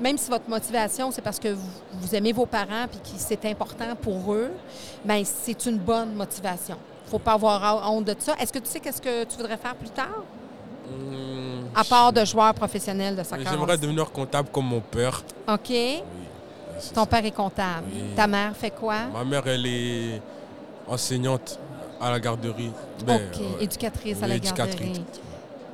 même 0.00 0.18
si 0.18 0.30
votre 0.30 0.48
motivation, 0.48 1.10
c'est 1.10 1.22
parce 1.22 1.38
que 1.38 1.48
vous, 1.48 1.68
vous 1.94 2.14
aimez 2.14 2.32
vos 2.32 2.46
parents 2.46 2.86
puis 2.90 2.98
que 3.00 3.18
c'est 3.18 3.44
important 3.46 3.94
pour 4.00 4.32
eux, 4.32 4.50
bien, 5.04 5.22
c'est 5.24 5.66
une 5.66 5.78
bonne 5.78 6.14
motivation. 6.14 6.76
Il 7.04 7.06
ne 7.06 7.10
faut 7.10 7.18
pas 7.18 7.32
avoir 7.34 7.90
honte 7.92 8.04
de 8.06 8.16
ça. 8.18 8.34
Est-ce 8.40 8.52
que 8.52 8.58
tu 8.58 8.66
sais 8.70 8.80
qu'est-ce 8.80 9.02
que 9.02 9.24
tu 9.24 9.36
voudrais 9.36 9.56
faire 9.56 9.74
plus 9.74 9.90
tard? 9.90 10.22
Hum, 10.88 11.64
À 11.74 11.84
part 11.84 12.12
de 12.12 12.24
joueur 12.24 12.54
professionnel 12.54 13.14
de 13.16 13.22
soccer. 13.22 13.46
J'aimerais 13.50 13.78
devenir 13.78 14.10
comptable 14.10 14.48
comme 14.50 14.66
mon 14.66 14.80
père. 14.80 15.22
OK. 15.48 15.68
Oui, 15.70 16.02
Ton 16.94 17.02
ça. 17.02 17.06
père 17.06 17.24
est 17.24 17.30
comptable. 17.30 17.84
Oui. 17.92 18.02
Ta 18.16 18.26
mère 18.26 18.56
fait 18.56 18.70
quoi? 18.70 18.96
Ma 19.12 19.24
mère, 19.24 19.46
elle 19.46 19.66
est 19.66 20.22
enseignante 20.88 21.58
à 22.00 22.10
la 22.10 22.18
garderie. 22.18 22.72
Ben, 23.06 23.20
OK. 23.32 23.40
Éducatrice 23.60 24.22
à 24.22 24.26
la 24.26 24.36
éducatrice. 24.36 24.74
garderie. 24.80 25.04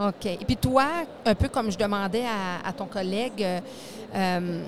OK. 0.01 0.27
Et 0.27 0.45
puis 0.45 0.57
toi, 0.57 0.85
un 1.25 1.35
peu 1.35 1.49
comme 1.49 1.71
je 1.73 1.79
demandais 1.79 2.25
à, 2.25 2.69
à 2.69 2.73
ton 2.73 2.87
collègue, 2.87 3.45
euh, 4.15 4.63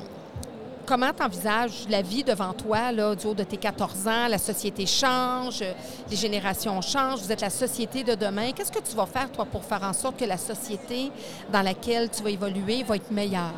comment 0.87 1.11
tu 1.17 1.23
envisages 1.23 1.87
la 1.89 2.03
vie 2.03 2.25
devant 2.25 2.53
toi, 2.53 2.93
là, 2.93 3.15
du 3.15 3.27
haut 3.27 3.35
de 3.35 3.45
tes 3.45 3.57
14 3.57 4.07
ans? 4.09 4.29
La 4.29 4.39
société 4.39 4.87
change, 4.87 5.63
les 6.11 6.17
générations 6.17 6.81
changent, 6.81 7.21
vous 7.21 7.33
êtes 7.33 7.41
la 7.41 7.51
société 7.51 8.03
de 8.03 8.15
demain. 8.15 8.53
Qu'est-ce 8.53 8.73
que 8.73 8.81
tu 8.81 8.97
vas 8.97 9.07
faire, 9.07 9.31
toi, 9.31 9.45
pour 9.45 9.65
faire 9.65 9.83
en 9.83 9.93
sorte 9.93 10.17
que 10.17 10.25
la 10.25 10.39
société 10.39 11.11
dans 11.53 11.63
laquelle 11.63 12.11
tu 12.11 12.23
vas 12.23 12.31
évoluer 12.31 12.83
va 12.83 12.97
être 12.97 13.11
meilleure? 13.11 13.53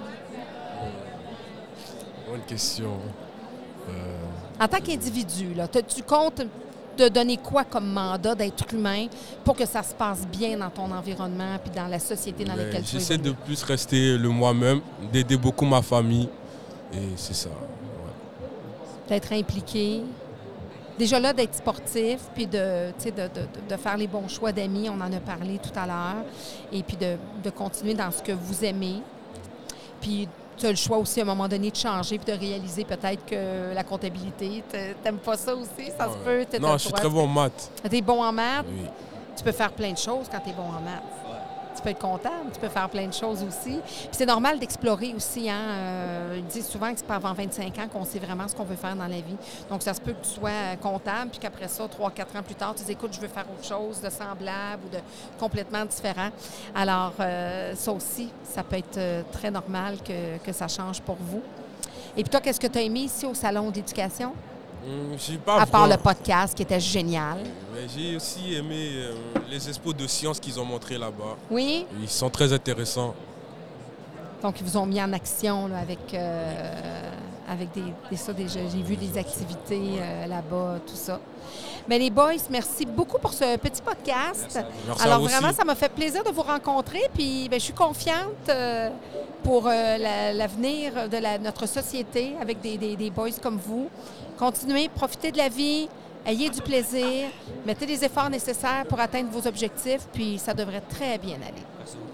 Bonne 2.29 2.43
question. 2.47 2.93
Euh, 3.89 4.63
En 4.63 4.69
tant 4.69 4.79
qu'individu, 4.81 5.55
tu 5.95 6.03
comptes 6.03 6.43
te 7.09 7.09
donner 7.13 7.37
quoi 7.37 7.65
comme 7.65 7.93
mandat 7.93 8.35
d'être 8.35 8.65
humain 8.73 9.07
pour 9.45 9.57
que 9.57 9.67
ça 9.67 9.83
se 9.83 9.95
passe 9.95 10.27
bien 10.27 10.57
dans 10.59 10.71
ton 10.71 10.91
environnement 10.91 11.57
puis 11.63 11.71
dans 11.75 11.87
la 11.89 11.99
société 11.99 12.45
dans 12.45 12.55
ben, 12.55 12.67
laquelle 12.67 12.83
tu 12.85 12.93
J'essaie 12.93 13.19
de 13.19 13.33
plus 13.33 13.63
rester 13.63 14.17
le 14.19 14.29
moi-même, 14.29 14.81
d'aider 15.13 15.37
beaucoup 15.37 15.65
ma 15.67 15.83
famille. 15.83 16.29
Et 16.95 16.99
c'est 17.17 17.35
ça. 17.35 17.49
ouais. 17.49 18.49
D'être 19.09 19.33
impliqué. 19.33 20.03
Déjà 20.99 21.19
là, 21.19 21.33
d'être 21.33 21.55
sportif, 21.55 22.19
puis 22.35 22.47
de, 22.47 22.91
de, 23.05 23.11
de- 23.11 23.71
de 23.75 23.77
faire 23.77 23.97
les 23.97 24.07
bons 24.07 24.29
choix 24.29 24.53
d'amis, 24.53 24.89
on 24.91 25.01
en 25.01 25.11
a 25.13 25.21
parlé 25.21 25.59
tout 25.59 25.71
à 25.75 25.87
l'heure, 25.87 26.25
et 26.71 26.83
puis 26.83 26.97
de, 26.99 27.17
de 27.43 27.51
continuer 27.51 27.95
dans 27.95 28.11
ce 28.11 28.23
que 28.23 28.33
vous 28.33 28.63
aimez. 28.65 28.97
Puis 30.03 30.29
tu 30.63 30.67
as 30.67 30.71
le 30.71 30.77
choix 30.77 30.99
aussi 30.99 31.19
à 31.21 31.25
un 31.25 31.27
moment 31.27 31.49
donné 31.49 31.71
de 31.71 31.77
changer 31.77 32.19
puis 32.19 32.33
de 32.33 32.39
réaliser 32.39 32.85
peut-être 32.85 33.27
que 33.27 33.75
la 33.75 33.83
comptabilité, 33.83 34.63
t'a- 34.71 34.95
t'aimes 35.03 35.19
pas 35.19 35.37
ça 35.37 35.55
aussi, 35.55 35.91
ça 35.99 36.09
se 36.09 36.17
peut. 36.25 36.59
Non, 36.61 36.73
je 36.75 36.85
suis 36.85 36.93
très 36.93 37.09
bon 37.09 37.25
en 37.25 37.27
maths. 37.27 37.71
T'es 37.91 38.01
bon 38.01 38.23
en 38.23 38.33
maths, 38.33 38.67
Oui. 38.69 38.87
tu 39.37 39.43
peux 39.43 39.53
faire 39.53 39.73
plein 39.73 39.93
de 39.93 39.99
choses 39.99 40.27
quand 40.31 40.39
tu 40.39 40.51
es 40.51 40.53
bon 40.53 40.63
en 40.63 40.81
maths. 40.81 41.03
Tu 41.83 41.89
peux 41.89 41.91
être 41.91 41.99
comptable, 41.99 42.53
tu 42.53 42.61
peux 42.61 42.69
faire 42.69 42.89
plein 42.89 43.09
de 43.09 43.13
choses 43.13 43.43
aussi. 43.43 43.81
Puis 43.83 44.09
c'est 44.13 44.27
normal 44.27 44.61
d'explorer 44.61 45.13
aussi. 45.17 45.51
Hein? 45.51 45.59
Euh, 45.69 46.37
ils 46.39 46.45
disent 46.45 46.69
souvent 46.69 46.93
que 46.93 46.99
c'est 46.99 47.07
pas 47.07 47.17
avant 47.17 47.33
25 47.33 47.77
ans 47.77 47.89
qu'on 47.93 48.05
sait 48.05 48.21
vraiment 48.21 48.47
ce 48.47 48.55
qu'on 48.55 48.63
veut 48.63 48.77
faire 48.77 48.95
dans 48.95 49.09
la 49.09 49.17
vie. 49.17 49.37
Donc, 49.69 49.83
ça 49.83 49.93
se 49.93 50.01
peut 50.01 50.13
que 50.13 50.25
tu 50.25 50.31
sois 50.31 50.51
euh, 50.51 50.77
comptable, 50.77 51.31
puis 51.33 51.41
qu'après 51.41 51.67
ça, 51.67 51.85
3-4 51.85 52.39
ans 52.39 52.43
plus 52.45 52.55
tard, 52.55 52.77
tu 52.77 52.85
dis 52.85 52.93
écoute, 52.93 53.11
je 53.13 53.21
veux 53.21 53.27
faire 53.27 53.47
autre 53.53 53.67
chose 53.67 54.01
de 54.01 54.11
semblable 54.11 54.85
ou 54.87 54.95
de 54.95 55.01
complètement 55.41 55.85
différent. 55.85 56.29
Alors, 56.73 57.15
euh, 57.19 57.75
ça 57.75 57.91
aussi, 57.91 58.31
ça 58.45 58.63
peut 58.63 58.77
être 58.77 59.25
très 59.33 59.51
normal 59.51 59.97
que, 60.05 60.39
que 60.39 60.53
ça 60.53 60.69
change 60.69 61.01
pour 61.01 61.17
vous. 61.17 61.43
Et 62.17 62.23
puis 62.23 62.31
toi, 62.31 62.41
qu'est-ce 62.41 62.61
que 62.61 62.69
tu 62.69 62.79
as 62.79 62.83
aimé 62.83 63.01
ici 63.01 63.27
au 63.27 63.35
Salon 63.35 63.71
d'éducation? 63.71 64.35
Pas 65.45 65.61
à 65.61 65.67
part 65.67 65.87
le 65.87 65.97
podcast 65.97 66.55
qui 66.57 66.63
était 66.63 66.81
génial. 66.81 67.39
Mais 67.73 67.87
J'ai 67.97 68.17
aussi 68.17 68.55
aimé 68.55 68.91
euh, 68.95 69.15
les 69.49 69.69
expos 69.69 69.95
de 69.95 70.07
sciences 70.07 70.41
qu'ils 70.41 70.59
ont 70.59 70.65
montrés 70.65 70.99
là-bas. 70.99 71.37
Oui? 71.51 71.87
Ils 72.01 72.09
sont 72.09 72.31
très 72.31 72.53
intéressants. 72.53 73.15
Donc, 74.43 74.61
ils 74.61 74.67
vous 74.67 74.77
ont 74.77 74.87
mis 74.87 75.01
en 75.01 75.13
action 75.13 75.69
là, 75.69 75.79
avec, 75.79 76.13
euh, 76.15 77.11
avec 77.49 77.73
des, 77.73 77.85
des- 78.11 78.17
ça, 78.17 78.33
des- 78.33 78.49
j'ai 78.49 78.67
vu 78.83 78.97
des 78.97 79.17
activités 79.17 79.99
euh, 80.01 80.27
là-bas, 80.27 80.81
tout 80.85 80.97
ça. 80.97 81.21
Mais 81.89 81.99
les 81.99 82.11
boys, 82.11 82.33
merci 82.51 82.85
beaucoup 82.85 83.19
pour 83.19 83.33
ce 83.33 83.57
petit 83.57 83.83
podcast. 83.83 84.59
Merci 84.87 85.03
Alors, 85.05 85.21
vraiment, 85.21 85.49
aussi. 85.49 85.57
ça 85.57 85.65
m'a 85.65 85.75
fait 85.77 85.89
plaisir 85.91 86.25
de 86.25 86.31
vous 86.31 86.43
rencontrer. 86.43 87.03
Puis, 87.15 87.49
ben, 87.49 87.59
je 87.61 87.65
suis 87.67 87.73
confiante 87.73 88.49
euh, 88.49 88.89
pour 89.45 89.65
la- 89.69 90.33
l'avenir 90.33 91.09
de 91.09 91.17
la- 91.19 91.39
notre 91.39 91.67
société 91.67 92.35
avec 92.41 92.61
des 92.61 93.11
boys 93.15 93.31
comme 93.41 93.59
vous. 93.59 93.89
Continuez, 94.39 94.89
profitez 94.89 95.31
de 95.31 95.39
la 95.39 95.49
vie, 95.49 95.89
ayez 96.27 96.51
du 96.51 96.61
plaisir, 96.61 97.29
mettez 97.67 97.87
les 97.87 98.05
efforts 98.05 98.31
nécessaires 98.31 98.85
pour 98.89 98.99
atteindre 99.01 99.31
vos 99.31 99.47
objectifs, 99.47 100.07
puis 100.13 100.39
ça 100.39 100.55
devrait 100.55 100.83
très 100.83 101.19
bien 101.19 101.37
aller. 101.37 101.63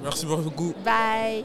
Merci 0.02 0.26
beaucoup. 0.26 0.74
Bye! 0.84 1.44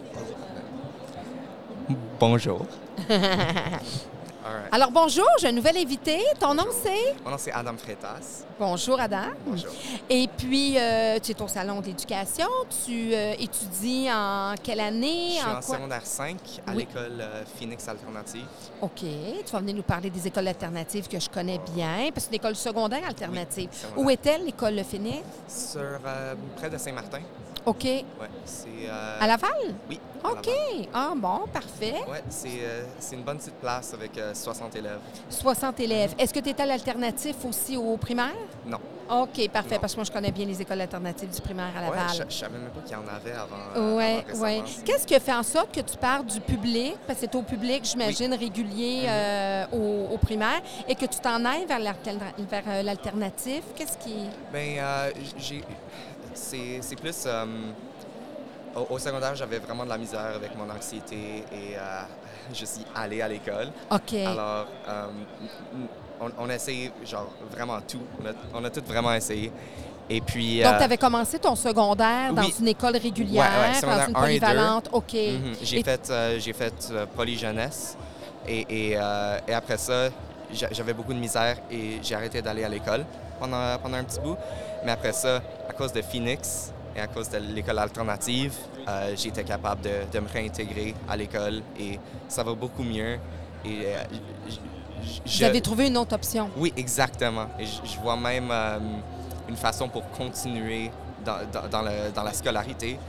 Bonjour. 2.19 2.65
Right. 4.43 4.73
Alors 4.73 4.91
bonjour, 4.91 5.25
j'ai 5.39 5.47
un 5.47 5.51
nouvel 5.53 5.77
invité. 5.77 6.19
Ton 6.39 6.53
nom 6.53 6.65
c'est? 6.71 7.15
Mon 7.23 7.31
nom, 7.31 7.37
c'est 7.37 7.51
Adam 7.51 7.75
Freitas. 7.77 8.43
Bonjour 8.59 8.99
Adam. 8.99 9.29
Bonjour. 9.45 9.71
Et 10.09 10.27
puis, 10.37 10.77
euh, 10.77 11.17
tu 11.21 11.31
es 11.31 11.41
au 11.41 11.47
Salon 11.47 11.79
de 11.79 11.87
l'éducation. 11.87 12.47
Tu 12.85 13.13
euh, 13.13 13.33
étudies 13.39 14.07
en 14.11 14.55
quelle 14.61 14.81
année? 14.81 15.35
Je 15.35 15.39
suis 15.39 15.49
en, 15.49 15.61
secondaire 15.61 16.05
5 16.05 16.37
à 16.67 16.71
Oui. 16.71 16.77
l'école 16.79 17.19
euh, 17.21 17.43
Phoenix 17.57 17.87
Alternative. 17.87 18.45
OK. 18.81 18.99
Tu 19.45 19.51
vas 19.51 19.59
venir 19.59 19.75
nous 19.75 19.83
parler 19.83 20.09
des 20.09 20.27
écoles 20.27 20.47
alternatives 20.47 21.07
que 21.07 21.19
je 21.19 21.29
connais 21.29 21.59
bien, 21.73 22.09
parce 22.13 22.13
que 22.13 22.19
c'est 22.21 22.27
une 22.29 22.35
école 22.35 22.55
secondaire 22.55 23.07
alternative. 23.07 23.69
Oui, 23.71 23.77
secondaire. 23.79 24.05
Où 24.05 24.09
est-elle, 24.09 24.45
l'école 24.45 24.75
Le 24.75 24.83
Phoenix? 24.83 25.23
Sur 25.47 25.81
euh, 26.05 26.35
près 26.57 26.69
de 26.69 26.77
Saint-Martin. 26.77 27.19
OK. 27.65 27.83
Ouais, 27.85 28.03
c'est. 28.45 28.67
euh, 28.89 29.17
À 29.21 29.27
Laval? 29.27 29.51
Oui. 29.89 29.99
à 30.23 30.31
OK. 30.31 30.45
Laval. 30.47 30.87
Ah 30.93 31.13
bon, 31.15 31.39
parfait. 31.51 31.95
Ouais, 32.09 32.23
c'est 32.29 32.49
euh, 32.61 32.83
c'est 32.99 33.15
une 33.15 33.23
bonne 33.23 33.37
petite 33.37 33.55
place 33.55 33.93
avec 33.93 34.17
euh, 34.17 34.33
60 34.33 34.75
élèves. 34.75 34.99
60 35.29 35.79
élèves. 35.79 36.13
Est-ce 36.19 36.33
que 36.33 36.39
tu 36.39 36.49
es 36.49 36.61
à 36.61 36.65
l'alternatif 36.65 37.35
aussi 37.47 37.77
au 37.77 37.95
primaire? 37.97 38.33
Non. 38.65 38.79
OK, 39.09 39.49
parfait, 39.49 39.75
Non. 39.75 39.81
parce 39.81 39.93
que 39.93 39.97
moi, 39.99 40.05
je 40.05 40.11
connais 40.11 40.31
bien 40.31 40.45
les 40.45 40.61
écoles 40.61 40.79
alternatives 40.79 41.29
du 41.29 41.41
primaire 41.41 41.71
à 41.77 41.89
Ouais, 41.89 41.95
Laval. 41.97 42.15
je, 42.15 42.23
je 42.33 42.39
savais 42.39 42.57
même 42.57 42.69
pas 42.69 42.79
qu'il 42.81 42.93
y 42.93 42.95
en 42.95 43.07
avait 43.13 43.31
avant. 43.33 43.55
euh, 43.75 44.23
Oui, 44.31 44.37
oui. 44.41 44.63
Qu'est-ce 44.85 45.05
qui 45.05 45.13
a 45.15 45.19
fait 45.19 45.33
en 45.33 45.43
sorte 45.43 45.73
que 45.75 45.81
tu 45.81 45.97
pars 45.97 46.23
du 46.23 46.39
public, 46.39 46.95
parce 47.05 47.19
que 47.19 47.25
c'est 47.29 47.35
au 47.35 47.41
public, 47.43 47.83
j'imagine, 47.83 48.33
régulier 48.33 49.01
Mhm. 49.03 49.09
euh, 49.09 49.65
au, 49.73 50.13
au 50.13 50.17
primaire, 50.17 50.61
et 50.87 50.95
que 50.95 51.05
tu 51.05 51.19
t'en 51.19 51.43
ailles 51.45 51.65
vers 51.65 51.79
l'alterna- 51.79 52.33
vers, 52.49 52.63
euh, 52.67 52.81
l'alternatif? 52.81 53.61
Qu'est-ce 53.75 53.97
qui... 53.97 54.15
Euh, 54.55 55.11
j'ai. 55.37 55.63
C'est 56.35 56.95
plus. 56.99 57.23
euh, 57.25 57.45
au, 58.75 58.95
au 58.95 58.99
secondaire, 58.99 59.35
j'avais 59.35 59.59
vraiment 59.59 59.83
de 59.83 59.89
la 59.89 59.97
misère 59.97 60.31
avec 60.35 60.55
mon 60.57 60.69
anxiété 60.69 61.43
et 61.51 61.75
euh, 61.77 62.01
je 62.53 62.65
suis 62.65 62.85
allé 62.95 63.21
à 63.21 63.27
l'école. 63.27 63.69
OK. 63.91 64.13
Alors, 64.13 64.67
euh, 64.89 65.05
on, 66.21 66.29
on 66.39 66.49
a 66.49 66.55
essayé, 66.55 66.91
genre, 67.05 67.29
vraiment 67.51 67.79
tout. 67.81 68.01
On 68.21 68.25
a, 68.27 68.31
on 68.61 68.63
a 68.65 68.69
tout 68.69 68.81
vraiment 68.85 69.13
essayé. 69.13 69.51
Et 70.09 70.21
puis. 70.21 70.61
Donc, 70.63 70.73
euh, 70.73 70.77
tu 70.79 70.83
avais 70.83 70.97
commencé 70.97 71.39
ton 71.39 71.55
secondaire 71.55 72.33
dans 72.33 72.41
oui. 72.43 72.53
une 72.59 72.67
école 72.67 72.97
régulière, 72.97 73.43
Ouais, 73.43 73.87
ouais, 73.87 73.95
dans 73.95 74.07
une 74.07 74.13
polyvalente. 74.13 74.89
OK. 74.91 75.13
mhm, 75.13 75.53
J'ai 75.61 75.79
Et- 75.79 75.83
fait, 75.83 76.11
j'ai 76.39 76.53
fait 76.53 76.73
polyjeunesse. 77.15 77.95
Et, 78.47 78.65
et, 78.69 78.89
et 78.91 79.53
après 79.53 79.77
ça, 79.77 80.09
j'a- 80.51 80.67
j'avais 80.71 80.93
beaucoup 80.93 81.13
de 81.13 81.19
misère 81.19 81.57
et 81.71 81.99
j'ai 82.01 82.15
arrêté 82.15 82.41
d'aller 82.41 82.63
à 82.65 82.69
l'école 82.69 83.05
pendant, 83.39 83.77
pendant 83.81 83.95
un 83.97 84.03
petit 84.03 84.19
bout. 84.19 84.35
Mais 84.85 84.91
après 84.91 85.13
ça, 85.13 85.41
à 85.69 85.73
cause 85.73 85.91
de 85.93 86.01
Phoenix 86.01 86.71
et 86.95 86.99
à 86.99 87.07
cause 87.07 87.29
de 87.29 87.37
l'école 87.37 87.79
alternative, 87.79 88.53
euh, 88.87 89.15
été 89.15 89.43
capable 89.43 89.81
de, 89.81 89.91
de 90.11 90.19
me 90.19 90.27
réintégrer 90.27 90.93
à 91.09 91.15
l'école 91.17 91.61
et 91.79 91.99
ça 92.27 92.43
va 92.43 92.53
beaucoup 92.53 92.83
mieux. 92.83 93.17
Et 93.65 93.85
euh, 93.85 94.03
j- 94.47 94.59
j- 95.03 95.21
Vous 95.25 95.31
je- 95.31 95.45
avez 95.45 95.61
trouvé 95.61 95.87
une 95.87 95.97
autre 95.97 96.13
option. 96.15 96.49
Oui, 96.57 96.73
exactement. 96.75 97.47
Et 97.57 97.65
je, 97.65 97.79
je 97.93 97.99
vois 97.99 98.17
même 98.17 98.49
euh, 98.51 98.79
une 99.47 99.55
façon 99.55 99.87
pour 99.87 100.09
continuer 100.11 100.91
dans, 101.25 101.37
dans- 101.51 101.67
dans 101.69 101.81
le- 101.81 102.11
dans 102.13 102.23
la 102.23 102.33
scolarité 102.33 102.99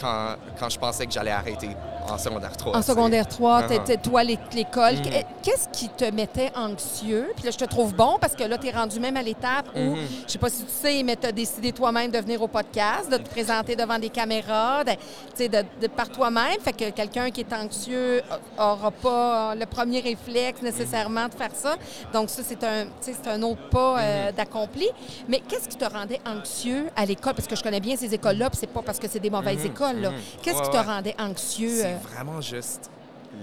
quand, 0.00 0.36
quand 0.58 0.68
je 0.68 0.78
pensais 0.78 1.06
que 1.06 1.12
j'allais 1.12 1.30
arrêter 1.30 1.70
en 2.08 2.18
secondaire 2.18 2.56
3. 2.56 2.76
En 2.76 2.82
secondaire 2.82 3.28
3, 3.28 3.62
Uh-huh. 3.62 3.68
t'étais 3.68 3.96
toi 3.96 4.24
l'é- 4.24 4.38
l'école. 4.54 4.96
Qu- 5.02 5.10
Qu'est-ce 5.42 5.68
qui 5.68 5.88
te 5.88 6.04
mettait 6.10 6.50
anxieux? 6.56 7.32
Puis 7.36 7.44
là, 7.44 7.50
je 7.52 7.58
te 7.58 7.64
trouve 7.64 7.94
bon 7.94 8.16
parce 8.20 8.34
que 8.34 8.42
là, 8.44 8.58
tu 8.58 8.66
es 8.68 8.70
rendu 8.72 8.98
même 9.00 9.16
à 9.16 9.22
l'étape 9.22 9.66
où, 9.74 9.78
Mhm. 9.78 10.06
je 10.26 10.32
sais 10.32 10.38
pas 10.38 10.50
si 10.50 10.64
tu 10.64 10.70
sais, 10.70 11.02
mais 11.04 11.16
tu 11.16 11.26
as 11.26 11.32
décidé 11.32 11.72
toi-même 11.72 12.10
de 12.10 12.18
venir 12.18 12.42
au 12.42 12.48
podcast, 12.48 13.10
de 13.10 13.16
te 13.18 13.28
présenter 13.28 13.76
devant 13.76 13.98
des 13.98 14.08
caméras, 14.08 14.82
de, 14.84 15.86
par 15.88 16.08
toi-même. 16.08 16.58
Fait 16.60 16.72
que 16.72 16.90
quelqu'un 16.90 17.30
qui 17.30 17.40
est 17.40 17.52
anxieux 17.52 18.22
n'aura 18.58 18.90
pas 18.90 19.54
le 19.54 19.66
premier 19.66 20.00
réflexe 20.00 20.60
nécessairement 20.62 21.28
de 21.28 21.34
faire 21.34 21.54
ça. 21.54 21.76
Donc, 22.12 22.30
ça, 22.30 22.42
c'est 22.44 22.62
un, 22.64 22.86
c'est 23.00 23.26
un 23.28 23.42
autre 23.42 23.68
pas 23.70 23.98
euh, 24.00 24.26
Mhm. 24.30 24.32
d'accompli. 24.36 24.88
Mais 25.28 25.40
qu'est-ce 25.48 25.68
qui 25.68 25.76
te 25.76 25.84
rendait 25.84 26.20
anxieux 26.26 26.88
à 26.96 27.04
l'école? 27.06 27.34
Parce 27.34 27.46
que 27.48 27.56
je 27.56 27.62
connais 27.62 27.80
bien 27.80 27.96
ces 27.96 28.12
écoles-là, 28.14 28.50
puis 28.50 28.58
c'est 28.60 28.66
pas 28.72 28.82
parce 28.82 28.98
que 28.98 29.06
c'est 29.08 29.20
des 29.20 29.30
mauvaises 29.30 29.64
écoles. 29.64 29.81
Mhm. 29.92 30.12
Qu'est-ce 30.42 30.56
Ouais, 30.58 30.62
qui 30.64 30.70
te 30.70 30.76
ouais. 30.76 30.82
rendait 30.82 31.14
anxieux? 31.18 31.76
C'est 31.80 31.94
euh? 31.94 31.98
vraiment 32.02 32.40
juste 32.40 32.90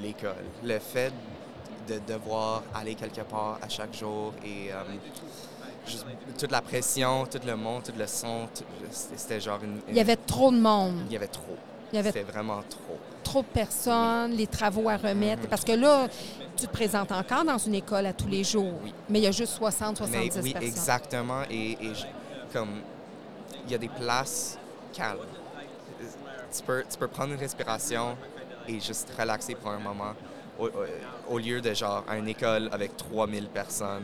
l'école. 0.01 0.35
Le 0.63 0.79
fait 0.79 1.11
de 1.87 1.99
devoir 2.07 2.63
aller 2.75 2.95
quelque 2.95 3.21
part 3.21 3.57
à 3.61 3.67
chaque 3.69 3.95
jour 3.95 4.33
et 4.45 4.71
euh, 4.71 4.83
juste 5.87 6.05
toute 6.37 6.51
la 6.51 6.61
pression, 6.61 7.25
tout 7.25 7.39
le 7.45 7.55
monde, 7.55 7.83
tout 7.83 7.93
le 7.97 8.05
son, 8.05 8.47
c'était 8.91 9.39
genre 9.41 9.59
une, 9.63 9.79
Il 9.87 9.95
y 9.95 9.99
avait 9.99 10.15
trop 10.15 10.51
de 10.51 10.57
monde. 10.59 11.01
il 11.07 11.13
y 11.13 11.15
avait 11.15 11.27
trop. 11.27 11.57
Il 11.91 11.95
y 11.95 11.99
avait 11.99 12.11
C'était 12.11 12.31
vraiment 12.31 12.61
trop. 12.69 12.99
trop 13.23 13.41
de 13.41 13.47
personnes, 13.47 14.31
les 14.33 14.45
travaux 14.45 14.87
à 14.89 14.97
remettre. 14.97 15.41
Mhm. 15.43 15.47
Parce 15.49 15.63
que 15.63 15.71
là, 15.71 16.07
tu 16.55 16.67
te 16.67 16.71
présentes 16.71 17.11
encore 17.11 17.43
dans 17.43 17.57
une 17.57 17.73
école 17.73 18.05
à 18.05 18.13
tous 18.13 18.27
les 18.27 18.43
jours. 18.43 18.73
Oui. 18.83 18.93
Mais 19.09 19.17
il 19.19 19.23
y 19.23 19.27
a 19.27 19.31
juste 19.31 19.53
60, 19.53 19.97
70 19.97 20.35
Mais 20.35 20.41
oui, 20.43 20.51
personnes. 20.53 20.69
exactement. 20.69 21.41
Et, 21.49 21.71
et 21.71 21.95
je- 21.95 22.05
comme 22.53 22.69
il 23.65 23.71
y 23.71 23.75
a 23.75 23.79
des 23.79 23.89
places 23.89 24.59
calmes. 24.93 25.17
Tu 26.55 26.63
peux, 26.63 26.83
tu 26.89 26.97
peux 26.97 27.07
prendre 27.07 27.33
une 27.33 27.39
respiration 27.39 28.17
et 28.67 28.79
juste 28.79 29.11
relaxer 29.17 29.55
pour 29.55 29.71
un 29.71 29.79
moment 29.79 30.13
au, 30.59 30.65
au- 30.67 31.33
au 31.35 31.37
lieu 31.39 31.61
de 31.61 31.73
genre 31.73 32.03
à 32.07 32.17
une 32.17 32.27
école 32.27 32.69
avec 32.71 32.95
3000 32.97 33.47
personnes 33.49 34.03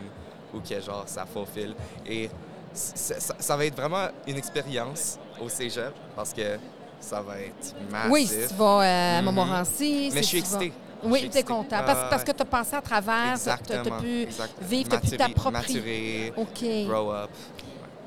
ou 0.54 0.60
que 0.60 0.80
genre 0.80 1.04
ça 1.08 1.25
faufile. 1.25 1.75
Et 2.06 2.30
ça, 2.74 3.16
ça 3.40 3.58
va 3.58 3.66
être 3.66 3.75
vraiment 3.75 4.08
une 4.28 4.38
expérience 4.38 5.18
au 5.42 5.50
cégep 5.50 5.94
parce 6.16 6.34
que 6.34 6.58
ça 7.00 7.22
va 7.22 7.40
être 7.40 7.75
massif. 7.92 8.12
Oui, 8.12 8.28
si 8.28 8.48
tu 8.48 8.54
vas 8.56 8.66
euh, 8.82 9.18
à 9.18 9.22
Mhm. 9.22 9.25
Montmorency. 9.25 10.12
Mais 10.14 10.22
si 10.24 10.38
je 10.38 10.44
suis 10.44 10.44
tu 10.44 10.50
vas- 10.50 10.58
excité. 10.64 10.74
Je 11.04 11.10
Oui, 11.10 11.30
tu 11.30 11.38
es 11.38 11.44
content. 11.44 11.75
Ah, 11.80 11.84
Parce, 11.84 12.10
parce 12.10 12.22
ouais. 12.24 12.32
que 12.32 12.38
tu 12.38 12.42
as 12.42 12.46
passé 12.46 12.75
à 12.75 12.82
travers, 12.82 13.38
tu 13.42 13.50
as 13.50 13.58
Exactement. 13.60 14.00
pu 14.00 14.22
exact. 14.24 14.54
vivre, 14.62 14.90
tu 14.90 14.96
as 14.96 15.00
pu 15.00 15.10
t'approprier. 15.18 15.52
maturer, 16.32 16.34
OK. 16.38 16.88
grow 16.88 17.12
up. 17.12 17.30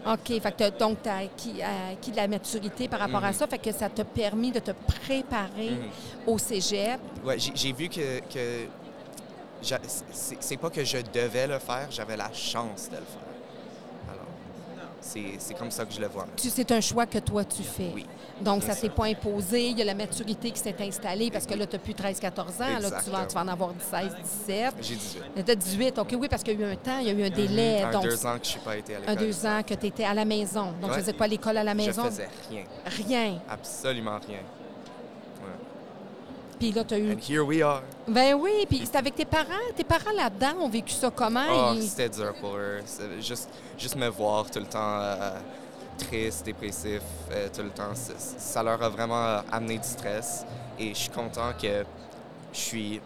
OK. 0.06 0.40
Fait 0.40 0.56
que 0.56 0.78
donc, 0.78 1.02
tu 1.02 1.08
as 1.08 1.16
acquis, 1.18 1.62
acquis 1.92 2.10
de 2.12 2.16
la 2.16 2.28
maturité 2.28 2.88
par 2.88 3.00
rapport 3.00 3.24
à 3.24 3.28
Mhm. 3.28 3.34
ça. 3.34 3.46
Fait 3.46 3.58
que 3.58 3.72
ça 3.72 3.88
t'a 3.88 4.04
permis 4.04 4.50
de 4.52 4.60
te 4.60 4.70
préparer 4.70 5.70
Mhm. 5.70 5.88
au 6.26 6.38
cégep. 6.38 7.00
Ouais, 7.24 7.36
j'ai 7.38 7.72
vu 7.72 7.88
que, 7.88 8.20
que 8.20 8.66
c'est 10.12 10.56
pas 10.56 10.70
que 10.70 10.84
je 10.84 10.98
devais 11.12 11.46
le 11.46 11.58
faire, 11.58 11.88
j'avais 11.90 12.16
la 12.16 12.32
chance 12.32 12.88
de 12.90 12.96
le 12.96 13.02
faire. 13.02 13.37
C'est 15.00 15.54
comme 15.58 15.70
ça 15.70 15.84
que 15.84 15.92
je 15.92 16.00
le 16.00 16.08
vois. 16.08 16.26
C'est 16.36 16.70
un 16.72 16.80
choix 16.80 17.06
que 17.06 17.18
toi, 17.18 17.44
tu 17.44 17.62
fais. 17.62 17.90
Oui. 17.94 18.06
Donc, 18.40 18.62
ça 18.62 18.70
ne 18.72 18.76
s'est 18.76 18.88
pas 18.88 19.06
imposé. 19.06 19.68
Il 19.70 19.78
y 19.78 19.82
a 19.82 19.84
la 19.84 19.94
maturité 19.94 20.50
qui 20.50 20.60
s'est 20.60 20.74
installée 20.80 21.30
parce 21.30 21.46
que 21.46 21.54
là, 21.54 21.66
tu 21.66 21.76
n'as 21.76 21.82
plus 21.82 21.92
13-14 21.94 22.40
ans. 22.40 22.44
Là, 22.58 22.76
tu, 22.76 22.80
vas, 22.80 22.86
Exactement. 22.88 23.26
tu 23.26 23.34
vas 23.34 23.40
en 23.42 23.48
avoir 23.48 23.70
16, 23.90 24.14
17. 24.46 24.74
J'ai 24.80 24.94
18. 24.96 25.22
Tu 25.44 25.50
as 25.50 25.54
18. 25.54 25.98
OK, 25.98 26.14
oui, 26.18 26.28
parce 26.28 26.42
qu'il 26.42 26.58
y 26.58 26.62
a 26.62 26.66
eu 26.68 26.72
un 26.72 26.76
temps, 26.76 26.98
il 27.00 27.06
y 27.08 27.10
a 27.10 27.12
eu 27.12 27.24
un 27.24 27.30
délai. 27.30 27.82
Un 27.82 27.90
donc, 27.90 28.04
deux 28.04 28.26
ans 28.26 28.38
que 28.38 28.44
je 28.44 28.50
suis 28.50 28.60
pas 28.60 28.76
été 28.76 28.94
à 28.96 29.00
l'école. 29.00 29.16
un, 29.16 29.20
deux 29.20 29.46
ans 29.46 29.62
que 29.66 29.74
tu 29.74 29.86
étais 29.86 30.04
à 30.04 30.14
la 30.14 30.24
maison. 30.24 30.72
Donc, 30.80 30.90
Ouais. 30.90 30.96
tu 30.96 31.00
faisais 31.00 31.12
quoi 31.14 31.26
à 31.26 31.28
l'école 31.28 31.56
à 31.56 31.64
la 31.64 31.74
maison? 31.74 32.02
Je 32.04 32.10
faisais 32.10 32.28
rien. 32.50 32.64
Rien. 32.86 33.38
Absolument 33.48 34.18
rien. 34.26 34.38
Puis 36.58 36.72
là, 36.72 36.84
tu 36.84 36.94
as 36.94 36.98
eu. 36.98 37.12
And 37.12 37.18
here 37.18 37.44
we 37.44 37.62
are. 37.62 37.82
Ben 38.06 38.34
oui, 38.34 38.66
puis 38.68 38.80
c'était 38.84 38.98
avec 38.98 39.14
tes 39.14 39.24
parents. 39.24 39.46
Tes 39.76 39.84
parents 39.84 40.12
là-dedans 40.16 40.62
ont 40.62 40.68
vécu 40.68 40.92
ça 40.92 41.10
comment? 41.14 41.44
Oh, 41.50 41.74
c'était 41.80 42.08
dur 42.08 42.34
pour 42.40 42.56
eux. 42.56 42.80
Juste, 43.20 43.48
juste 43.78 43.96
me 43.96 44.08
voir 44.08 44.50
tout 44.50 44.58
le 44.58 44.66
temps 44.66 45.00
euh, 45.00 45.38
triste, 45.98 46.46
dépressif, 46.46 47.02
euh, 47.32 47.48
tout 47.54 47.62
le 47.62 47.70
temps, 47.70 47.92
ça 47.94 48.62
leur 48.62 48.82
a 48.82 48.88
vraiment 48.88 49.24
euh, 49.24 49.40
amené 49.52 49.78
du 49.78 49.86
stress. 49.86 50.46
Et 50.78 50.90
je 50.90 50.98
suis 50.98 51.10
content 51.10 51.52
que 51.60 51.84
je 52.52 52.58
suis 52.58 53.00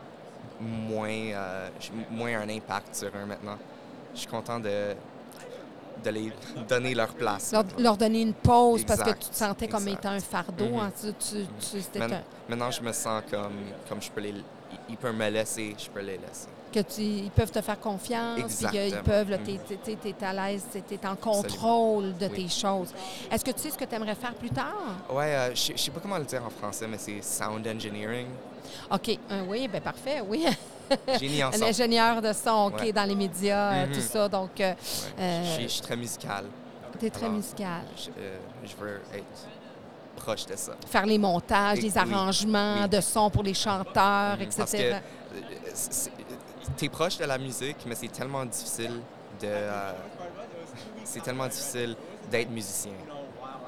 moins, 0.60 1.08
euh, 1.08 1.68
moins 2.10 2.40
un 2.40 2.48
impact 2.48 2.94
sur 2.94 3.08
eux 3.08 3.26
maintenant. 3.26 3.58
Je 4.14 4.20
suis 4.20 4.28
content 4.28 4.60
de, 4.60 4.94
de 6.04 6.10
les 6.10 6.32
donner 6.68 6.94
leur 6.94 7.14
place. 7.14 7.52
leur, 7.78 7.96
donner 7.96 8.22
une 8.22 8.34
pause 8.34 8.84
parce 8.84 9.02
que 9.02 9.10
tu 9.10 9.28
te 9.28 9.34
sentais 9.36 9.68
comme 9.68 9.86
étant 9.88 10.10
un 10.10 10.20
fardeau. 10.20 10.78
Hein. 10.78 10.90
Tu, 11.00 11.12
tu- 11.14 11.80
tu- 11.92 12.02
un- 12.02 12.08
Maintenant, 12.48 12.70
je 12.70 12.82
me 12.82 12.92
sens 12.92 13.22
comme, 13.30 13.52
comme 13.88 14.00
je 14.02 14.10
peux 14.10 14.20
les... 14.20 14.34
Ils 14.88 14.96
peuvent 14.96 15.14
me 15.14 15.28
laisser, 15.28 15.74
je 15.78 15.88
peux 15.90 16.00
les 16.00 16.18
laisser. 16.18 16.48
que 16.72 16.80
tu, 16.80 17.02
ils 17.02 17.30
peuvent 17.30 17.50
te 17.50 17.60
faire 17.60 17.78
confiance, 17.78 18.36
puis 18.36 18.44
Exactement. 18.78 19.02
peuvent, 19.04 19.30
Mhm. 19.32 19.44
t'es, 19.44 19.76
t'es- 19.76 19.96
t'es- 19.96 20.12
t'es 20.14 20.24
à 20.24 20.32
l'aise, 20.32 20.64
t'es, 20.72 20.80
t'es 20.80 21.06
en 21.06 21.16
contrôle 21.16 22.16
de 22.16 22.26
Oui. 22.28 22.44
tes 22.44 22.48
choses. 22.48 22.88
Est-ce 23.30 23.44
que 23.44 23.50
tu 23.50 23.60
sais 23.60 23.70
ce 23.72 23.76
que 23.76 23.84
tu 23.84 23.94
aimerais 23.94 24.14
faire 24.14 24.32
plus 24.34 24.48
tard? 24.48 24.72
Ouais, 25.10 25.34
euh, 25.34 25.54
je 25.54 25.72
je 25.72 25.78
sais 25.78 25.90
pas 25.90 26.00
comment 26.00 26.16
le 26.16 26.24
dire 26.24 26.42
en 26.42 26.48
français, 26.48 26.86
mais 26.88 26.96
c'est 26.96 27.20
sound 27.22 27.66
engineering. 27.68 28.26
OK, 28.90 29.18
euh, 29.30 29.42
oui, 29.48 29.68
bien 29.68 29.82
parfait, 29.82 30.22
oui. 30.26 30.46
Génie 31.20 31.42
en 31.44 31.48
Un 31.52 31.62
ingénieur 31.62 32.20
de 32.22 32.32
son, 32.32 32.66
OK, 32.72 32.80
Ouais. 32.80 32.92
dans 32.92 33.04
les 33.04 33.14
médias, 33.14 33.72
euh, 33.72 33.86
Mhm. 33.86 33.92
tout 33.94 34.00
ça. 34.00 34.28
Donc, 34.28 34.60
euh, 34.60 34.70
Ouais. 34.70 34.76
Euh, 35.18 35.44
Je, 35.44 35.50
suis, 35.52 35.62
je 35.64 35.68
suis 35.68 35.82
très 35.82 35.96
musical. 35.96 36.44
tu 36.98 37.06
es 37.06 37.10
très 37.10 37.24
Alors, 37.26 37.36
musical. 37.36 37.82
Je, 37.96 38.10
euh, 38.18 38.36
je 38.64 38.76
veux 38.76 39.00
être 39.14 39.24
proche 40.16 40.46
de 40.46 40.54
ça. 40.56 40.72
Faire 40.88 41.06
les 41.06 41.18
montages, 41.18 41.78
Et- 41.78 41.82
les 41.82 41.98
arrangements 41.98 42.82
oui. 42.82 42.88
de 42.88 43.00
son 43.00 43.30
pour 43.30 43.42
les 43.42 43.54
chanteurs, 43.54 44.36
Mhm. 44.36 44.42
etc. 44.42 44.56
Parce 44.58 44.72
que 44.72 44.92
c'est- 45.74 46.10
t'es 46.76 46.88
proche 46.88 47.18
de 47.18 47.24
la 47.24 47.38
musique, 47.38 47.78
mais 47.86 47.94
c'est 47.94 48.08
tellement 48.12 48.44
difficile 48.44 49.00
de. 49.40 49.46
euh, 49.46 49.92
c'est 51.04 51.20
tellement 51.22 51.46
difficile 51.48 51.96
d'être 52.30 52.50
musicien 52.50 52.92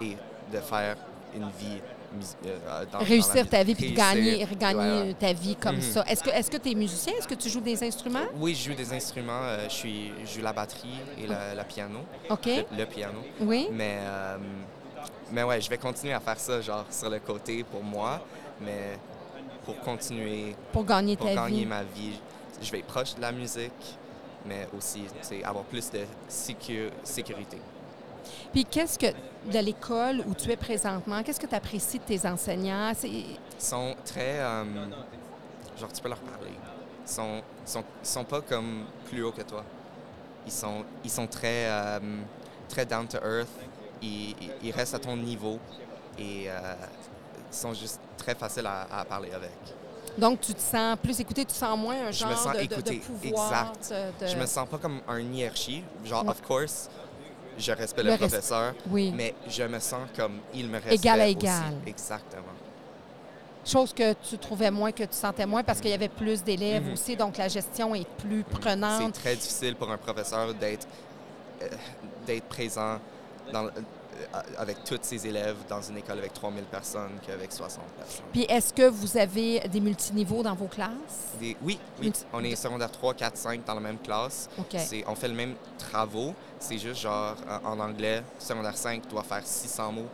et 0.00 0.16
de 0.52 0.60
faire 0.60 0.96
une 1.34 1.48
vie 1.58 1.80
euh, 2.46 2.58
dans- 2.84 2.92
dans 2.92 2.98
la 3.00 3.04
Réussir 3.04 3.48
ta 3.48 3.62
vie 3.64 3.74
puis 3.74 3.90
de 3.92 3.96
gagner, 3.96 4.44
Ouais, 4.44 4.74
ouais. 4.74 5.14
ta 5.18 5.32
vie 5.32 5.56
comme 5.56 5.76
Mhm. 5.76 5.82
ça. 5.82 6.04
Est-ce 6.08 6.22
que 6.22 6.30
est-ce 6.30 6.50
que 6.50 6.56
tu 6.56 6.70
es 6.70 6.74
musicien? 6.74 7.12
Est-ce 7.18 7.28
que 7.28 7.34
tu 7.34 7.48
joues 7.48 7.60
des 7.60 7.82
instruments? 7.82 8.26
Oui, 8.36 8.54
je 8.54 8.70
joue 8.70 8.76
des 8.76 8.92
instruments. 8.92 9.32
euh, 9.42 9.64
je, 9.68 9.74
suis, 9.74 10.12
je 10.24 10.34
joue 10.38 10.42
la 10.42 10.52
batterie 10.52 11.00
et 11.18 11.26
la, 11.26 11.54
la 11.54 11.64
piano, 11.64 12.00
OK. 12.30 12.46
le, 12.46 12.76
le 12.78 12.86
piano. 12.86 13.20
Oui. 13.40 13.68
Mais, 13.72 13.98
euh, 14.00 14.36
mais 15.32 15.42
ouais, 15.42 15.60
je 15.60 15.68
vais 15.70 15.78
continuer 15.78 16.12
à 16.14 16.20
faire 16.20 16.38
ça, 16.38 16.60
genre 16.60 16.84
sur 16.90 17.10
le 17.10 17.18
côté 17.20 17.64
pour 17.64 17.82
moi, 17.82 18.20
mais 18.60 18.98
pour 19.64 19.78
continuer, 19.80 20.54
Pour 20.72 20.84
gagner 20.84 21.16
pour 21.16 21.26
ta 21.26 21.34
gagner 21.34 21.60
vie. 21.60 21.66
ma 21.66 21.82
vie, 21.82 22.18
je 22.62 22.70
vais 22.70 22.78
être 22.80 22.86
proche 22.86 23.14
de 23.14 23.20
la 23.20 23.32
musique, 23.32 23.72
mais 24.46 24.68
aussi 24.76 25.04
avoir 25.42 25.64
plus 25.64 25.90
de 25.90 26.00
sécu- 26.28 26.90
sécurité. 27.02 27.58
Puis 28.54 28.64
qu'est-ce 28.64 28.96
que 28.98 29.06
de 29.52 29.58
l'école 29.58 30.22
où 30.26 30.32
tu 30.34 30.48
es 30.50 30.56
présentement, 30.56 31.22
qu'est-ce 31.24 31.40
que 31.40 31.46
tu 31.46 31.54
apprécies 31.56 31.98
de 31.98 32.04
tes 32.04 32.24
enseignants? 32.26 32.92
Ils 33.02 33.36
sont 33.58 33.96
très. 34.04 34.38
euh, 34.38 34.64
genre, 35.78 35.92
tu 35.92 36.00
peux 36.00 36.08
leur 36.08 36.18
parler. 36.20 36.52
Ils 37.04 37.10
sont, 37.12 37.42
sont, 37.66 37.82
sont 38.02 38.22
pas 38.24 38.40
comme 38.40 38.84
plus 39.10 39.24
haut 39.24 39.32
que 39.32 39.42
toi. 39.42 39.64
Ils 40.46 40.52
sont, 40.52 40.84
ils 41.02 41.10
sont 41.10 41.26
très, 41.26 41.66
euh, 41.68 41.98
très 42.68 42.86
down 42.86 43.08
to 43.08 43.18
earth. 43.18 43.48
Ils, 44.00 44.70
restent 44.72 44.94
à 44.94 44.98
ton 45.00 45.16
niveau 45.16 45.58
et 46.18 46.44
euh, 46.48 46.74
ils 47.50 47.56
sont 47.56 47.72
juste 47.74 47.98
très 48.16 48.34
faciles 48.36 48.66
à, 48.66 48.86
à 49.00 49.04
parler 49.04 49.32
avec. 49.32 49.50
Donc, 50.16 50.40
tu 50.42 50.54
te 50.54 50.60
sens 50.60 50.96
plus 51.02 51.18
écouté, 51.18 51.44
tu 51.44 51.54
sens 51.54 51.76
moins 51.76 52.06
un 52.06 52.10
Je 52.12 52.20
genre 52.20 52.30
me 52.30 52.34
sens 52.36 52.52
de, 52.54 52.60
de- 52.60 52.66
de 52.66 52.72
écouté, 52.92 52.96
pouvoir. 52.98 53.72
exact. 53.76 54.14
de- 54.20 54.24
de- 54.26 54.30
Je 54.30 54.36
me 54.36 54.46
sens 54.46 54.68
pas 54.68 54.78
comme 54.78 55.00
un 55.08 55.18
hiérarchie. 55.20 55.82
Genre, 56.04 56.22
Ouais. 56.22 56.30
of 56.30 56.40
course, 56.42 56.88
je 57.58 57.72
respecte 57.72 58.04
Le 58.04 58.10
le, 58.10 58.16
res- 58.16 58.18
professeur, 58.18 58.74
Oui. 58.90 59.12
mais 59.16 59.34
je 59.48 59.62
me 59.64 59.78
sens 59.78 60.08
comme 60.16 60.38
il 60.54 60.66
me 60.68 60.74
respecte 60.74 60.94
Égal 61.04 61.20
à 61.20 61.24
aussi. 61.24 61.32
égal. 61.32 61.74
Exactement. 61.86 62.42
Chose 63.66 63.94
que 63.94 64.12
tu 64.28 64.36
trouvais 64.36 64.70
moins, 64.70 64.92
que 64.92 65.04
tu 65.04 65.14
sentais 65.16 65.46
moins 65.46 65.62
parce 65.62 65.80
qu'il 65.80 65.90
y 65.90 65.94
avait 65.94 66.08
plus 66.10 66.42
d'élèves 66.44 66.84
Mhm. 66.86 66.92
aussi, 66.92 67.16
donc 67.16 67.38
la 67.38 67.48
gestion 67.48 67.94
est 67.94 68.06
plus 68.18 68.44
C'est 68.50 68.58
prenante. 68.60 69.12
très 69.14 69.34
difficile 69.36 69.74
pour 69.76 69.90
un 69.90 69.96
professeur 69.96 70.52
d'être 70.54 70.86
euh, 71.62 71.68
d'être 72.26 72.44
présent 72.44 72.98
dans, 73.52 73.70
avec 74.58 74.84
tous 74.84 74.98
ses 75.02 75.26
élèves 75.26 75.56
dans 75.68 75.80
une 75.82 75.98
école 75.98 76.18
avec 76.18 76.32
3000 76.34 76.64
personnes 76.64 77.12
qu'avec 77.26 77.52
60 77.52 77.82
personnes. 77.96 78.24
Puis 78.32 78.42
est-ce 78.48 78.72
que 78.72 78.88
vous 78.88 79.16
avez 79.16 79.60
des 79.68 79.80
multiniveaux 79.80 80.42
dans 80.42 80.54
vos 80.54 80.66
classes? 80.66 81.32
Des- 81.40 81.56
oui, 81.62 81.78
oui, 81.98 82.06
Multi- 82.06 82.24
on 82.32 82.42
est 82.44 82.56
secondaire 82.56 82.90
3, 82.90 83.14
4, 83.14 83.36
5 83.36 83.64
dans 83.64 83.74
la 83.74 83.80
même 83.80 83.98
classe. 83.98 84.48
OK. 84.58 84.76
C'est- 84.78 85.04
On 85.06 85.14
fait 85.14 85.28
le 85.28 85.34
même 85.34 85.54
travaux. 85.78 86.34
C'est 86.58 86.78
juste 86.78 87.00
genre 87.00 87.34
en, 87.64 87.78
anglais, 87.80 88.22
secondaire 88.38 88.76
5 88.76 89.08
doit 89.08 89.22
faire 89.22 89.46
600 89.46 89.92
mots. 89.92 90.08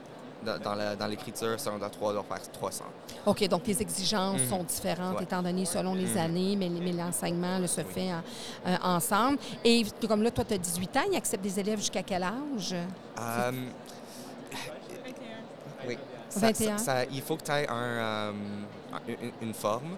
Dans, 0.64 0.74
la- 0.74 0.96
dans 0.96 1.06
l'écriture, 1.06 1.60
secondaire 1.60 1.90
3 1.90 2.14
doit 2.14 2.22
faire 2.26 2.40
300. 2.50 2.86
OK, 3.26 3.46
donc 3.46 3.66
les 3.66 3.82
exigences 3.82 4.40
Mhm. 4.40 4.48
sont 4.48 4.62
différentes 4.64 5.18
Ouais. 5.18 5.24
étant 5.24 5.42
donné 5.42 5.66
selon 5.66 5.92
les 5.92 6.06
Mhm. 6.12 6.16
années, 6.16 6.56
mais, 6.56 6.70
mais 6.70 6.92
l'enseignement 6.92 7.58
se 7.66 7.82
fait 7.82 8.10
en- 8.10 8.22
euh, 8.66 8.76
ensemble. 8.82 9.36
Et 9.62 9.84
comme 10.08 10.22
là, 10.22 10.30
toi, 10.30 10.42
tu 10.44 10.54
as 10.54 10.58
18 10.58 10.96
ans, 10.96 11.02
ils 11.12 11.16
acceptent 11.18 11.42
des 11.44 11.60
élèves 11.60 11.78
jusqu'à 11.80 12.02
quel 12.02 12.22
âge? 12.22 12.72
Euh, 13.18 13.52
oui. 15.86 15.98
Ça- 16.28 16.40
21. 16.40 16.78
ça- 16.78 16.84
ça- 16.84 17.04
il 17.10 17.22
faut 17.22 17.36
que 17.36 17.42
tu 17.44 17.50
aies 17.50 17.68
un, 17.68 17.74
euh, 17.74 18.32
une, 19.08 19.48
une 19.48 19.54
forme, 19.54 19.96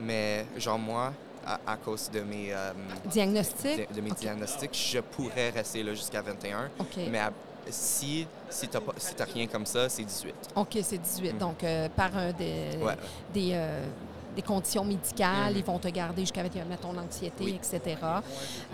mais 0.00 0.46
genre 0.56 0.78
moi, 0.78 1.12
à, 1.44 1.60
à 1.66 1.76
cause 1.76 2.10
de 2.10 2.20
mes, 2.20 2.52
euh, 2.52 2.72
Diagnostic? 3.04 3.88
de, 3.90 3.94
de 3.94 4.00
mes 4.00 4.10
diagnostics, 4.12 4.74
je 4.92 4.98
pourrais 5.00 5.50
rester 5.50 5.82
là 5.82 5.94
jusqu'à 5.94 6.22
21. 6.22 6.70
OK. 6.78 6.86
Mais 7.10 7.18
à- 7.20 7.32
si, 7.68 8.26
si 8.48 8.68
tu 8.68 8.76
n'as 8.76 8.82
si 8.96 9.14
t'as 9.14 9.24
rien 9.24 9.46
comme 9.46 9.66
ça, 9.66 9.88
c'est 9.88 10.04
18. 10.04 10.34
OK, 10.54 10.78
c'est 10.82 10.98
18. 10.98 11.32
Mhm. 11.34 11.38
Donc, 11.38 11.62
euh, 11.64 11.88
par 11.94 12.16
un 12.16 12.32
des, 12.32 12.76
Ouais. 12.80 12.96
des, 13.34 13.50
euh, 13.52 13.84
des 14.36 14.42
conditions 14.42 14.84
médicales, 14.84 15.52
Mhm. 15.52 15.56
ils 15.58 15.64
vont 15.64 15.78
te 15.78 15.88
garder 15.88 16.20
jusqu'à 16.22 16.42
mettre 16.42 16.82
ton 16.82 16.96
anxiété, 16.96 17.42
Oui. 17.44 17.58
etc. 17.60 17.96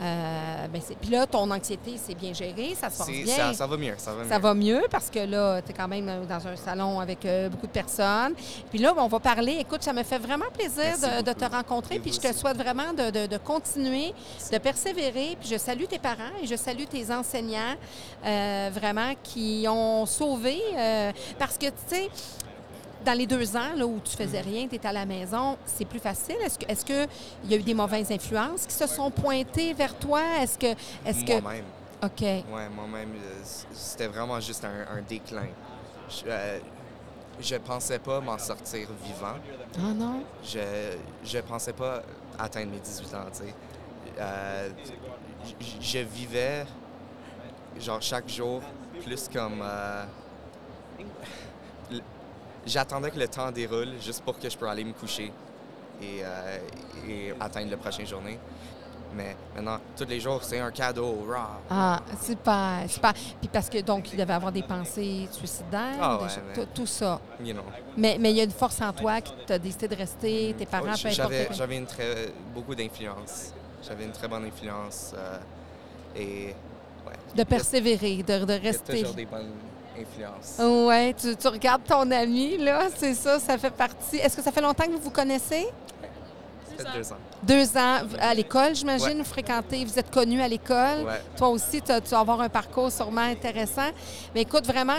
Euh, 0.00 0.66
ben, 0.68 0.82
Puis 1.00 1.10
là, 1.10 1.26
ton 1.26 1.50
anxiété, 1.50 1.94
c'est 1.96 2.14
bien 2.14 2.32
géré, 2.34 2.74
ça 2.78 2.90
se 2.90 2.98
passe 2.98 3.08
bien. 3.08 3.26
Ça, 3.36 3.52
ça 3.54 3.66
va 3.66 3.76
mieux. 3.76 3.94
Ça 3.98 4.12
va 4.12 4.24
Ça 4.28 4.36
mieux. 4.36 4.42
va 4.42 4.54
mieux 4.54 4.82
parce 4.90 5.08
que 5.10 5.20
là, 5.20 5.62
tu 5.62 5.70
es 5.70 5.74
quand 5.74 5.88
même 5.88 6.08
euh, 6.08 6.24
dans 6.26 6.46
un 6.46 6.56
salon 6.56 7.00
avec 7.00 7.24
euh, 7.24 7.48
beaucoup 7.48 7.66
de 7.66 7.72
personnes. 7.72 8.34
Puis 8.70 8.78
là, 8.78 8.92
on 8.96 9.08
va 9.08 9.20
parler. 9.20 9.56
Écoute, 9.60 9.82
ça 9.82 9.92
me 9.92 10.02
fait 10.02 10.18
vraiment 10.18 10.50
plaisir 10.52 10.96
de, 10.98 11.22
de 11.22 11.32
te 11.32 11.44
rencontrer. 11.44 11.98
Puis 11.98 12.12
je 12.12 12.20
te 12.20 12.28
aussi. 12.28 12.38
souhaite 12.38 12.56
vraiment 12.56 12.92
de, 12.92 13.10
de- 13.10 13.26
de 13.26 13.36
continuer, 13.38 14.12
de 14.52 14.58
persévérer. 14.58 15.36
Puis 15.40 15.48
je 15.50 15.56
salue 15.58 15.84
tes 15.84 15.98
parents 15.98 16.32
et 16.42 16.46
je 16.46 16.56
salue 16.56 16.84
tes 16.84 17.12
enseignants, 17.12 17.76
euh, 18.24 18.70
vraiment, 18.72 19.12
qui 19.22 19.66
ont 19.68 20.06
sauvé. 20.06 20.60
parce 21.38 21.56
que, 21.58 21.66
tu 21.66 21.72
sais, 21.86 22.08
dans 23.04 23.16
les 23.18 23.26
deux 23.26 23.56
ans 23.56 23.72
là, 23.76 23.86
où 23.86 24.00
tu 24.04 24.16
faisais 24.16 24.40
Mm. 24.42 24.44
rien, 24.48 24.68
tu 24.68 24.74
étais 24.76 24.88
à 24.88 24.92
la 24.92 25.04
maison, 25.06 25.56
c'est 25.66 25.84
plus 25.84 25.98
facile? 25.98 26.36
Est-ce 26.44 26.58
que 26.58 26.64
est-ce 26.70 26.84
que 26.84 27.06
il 27.44 27.50
y 27.50 27.54
a 27.54 27.56
eu 27.58 27.62
des 27.62 27.74
mauvaises 27.74 28.10
influences 28.12 28.66
qui 28.66 28.74
se 28.74 28.86
sont 28.86 29.10
pointées 29.10 29.72
vers 29.74 29.94
toi? 29.98 30.20
Est-ce 30.40 30.58
que. 30.58 30.74
Que. 31.24 31.40
Moi-même. 31.40 31.64
OK. 32.04 32.20
Ouais, 32.20 32.68
moi-même, 32.74 33.12
euh, 33.14 33.40
c'était 33.72 34.08
vraiment 34.08 34.40
juste 34.40 34.64
un, 34.64 34.96
un 34.96 35.02
déclin. 35.02 35.46
Je, 36.08 36.22
euh, 36.26 36.58
je 37.40 37.56
pensais 37.56 37.98
pas 38.00 38.20
m'en 38.20 38.38
sortir 38.38 38.88
vivant. 39.04 39.36
Ah 39.78 39.92
non? 39.94 40.24
Je, 40.44 40.58
je 41.24 41.38
pensais 41.38 41.72
pas 41.72 42.02
atteindre 42.38 42.72
mes 42.72 42.80
18 42.80 43.14
ans, 43.14 43.24
tu 43.32 43.38
sais. 43.46 43.54
Euh, 44.18 44.68
je 45.80 45.98
vivais, 46.00 46.64
genre, 47.80 48.02
chaque 48.02 48.28
jour, 48.28 48.60
plus 49.04 49.28
comme... 49.32 49.60
euh, 49.62 50.04
J'attendais 52.66 53.10
que 53.10 53.18
le 53.18 53.28
temps 53.28 53.50
déroule 53.50 53.94
juste 54.00 54.22
pour 54.22 54.38
que 54.38 54.48
je 54.48 54.56
puisse 54.56 54.70
aller 54.70 54.84
me 54.84 54.92
coucher 54.92 55.32
et, 56.00 56.20
euh, 56.22 56.58
et 57.08 57.34
atteindre 57.40 57.70
la 57.70 57.76
prochaine 57.76 58.06
journée. 58.06 58.38
Mais 59.14 59.36
maintenant, 59.54 59.78
tous 59.94 60.06
les 60.06 60.20
jours, 60.20 60.42
c'est 60.42 60.58
un 60.58 60.70
cadeau. 60.70 61.26
rah. 61.28 61.60
Ah, 61.68 62.00
super, 62.22 62.84
super. 62.88 63.12
Puis 63.12 63.48
parce 63.52 63.68
que 63.68 63.78
donc, 63.82 64.10
il 64.12 64.16
devait 64.18 64.32
avoir 64.32 64.50
des 64.52 64.62
pensées 64.62 65.28
suicidaires, 65.30 65.98
Ah 66.00 66.18
ouais, 66.18 66.28
mais- 66.56 66.66
tout, 66.74 66.86
ça. 66.86 67.20
You 67.44 67.52
know. 67.52 67.62
Mais 67.96 68.16
mais 68.18 68.30
il 68.30 68.36
y 68.38 68.40
a 68.40 68.44
une 68.44 68.50
force 68.52 68.80
en 68.80 68.90
toi 68.92 69.20
qui 69.20 69.34
t'a 69.46 69.58
décidé 69.58 69.88
de 69.88 69.96
rester, 69.96 70.54
tes 70.56 70.64
parents, 70.64 70.84
Ouais, 70.86 70.92
peu 71.02 71.08
importe. 71.08 71.52
J'avais, 71.54 71.76
une 71.76 71.84
très, 71.86 72.32
beaucoup 72.54 72.74
d'influence. 72.74 73.52
J'avais 73.86 74.04
une 74.04 74.12
très 74.12 74.28
bonne 74.28 74.44
influence. 74.46 75.12
euh, 75.14 75.38
et 76.16 76.54
ouais. 77.06 77.12
De 77.36 77.42
persévérer, 77.44 78.22
de, 78.22 78.44
de 78.46 78.52
Il 78.54 78.64
y 78.64 78.68
a 78.68 78.70
rester. 78.70 79.00
toujours 79.00 79.14
des 79.14 79.26
bonnes 79.26 79.50
Oui, 80.58 81.14
tu, 81.14 81.36
tu 81.36 81.48
regardes 81.48 81.84
ton 81.84 82.10
ami, 82.10 82.56
là, 82.58 82.88
c'est 82.96 83.14
ça, 83.14 83.38
ça 83.38 83.58
fait 83.58 83.70
partie. 83.70 84.16
Est-ce 84.16 84.36
que 84.36 84.42
ça 84.42 84.50
fait 84.52 84.60
longtemps 84.60 84.84
que 84.84 84.92
vous 84.92 85.02
vous 85.02 85.10
connaissez? 85.10 85.66
Peut-être 86.76 86.94
deux 86.94 87.12
ans. 87.12 87.16
Deux 87.42 87.76
ans 87.76 87.98
à 88.20 88.32
l'école, 88.34 88.74
j'imagine, 88.74 89.08
Ouais. 89.08 89.14
vous 89.16 89.24
fréquentez, 89.24 89.84
vous 89.84 89.98
êtes 89.98 90.10
connus 90.10 90.40
à 90.40 90.48
l'école. 90.48 91.04
Ouais. 91.06 91.20
Toi 91.36 91.48
aussi, 91.48 91.82
tu, 91.82 91.92
as- 91.92 92.00
tu 92.00 92.10
vas 92.10 92.20
avoir 92.20 92.40
un 92.40 92.48
parcours 92.48 92.90
sûrement 92.90 93.20
intéressant. 93.20 93.90
Mais 94.34 94.42
écoute, 94.42 94.66
vraiment, 94.66 94.94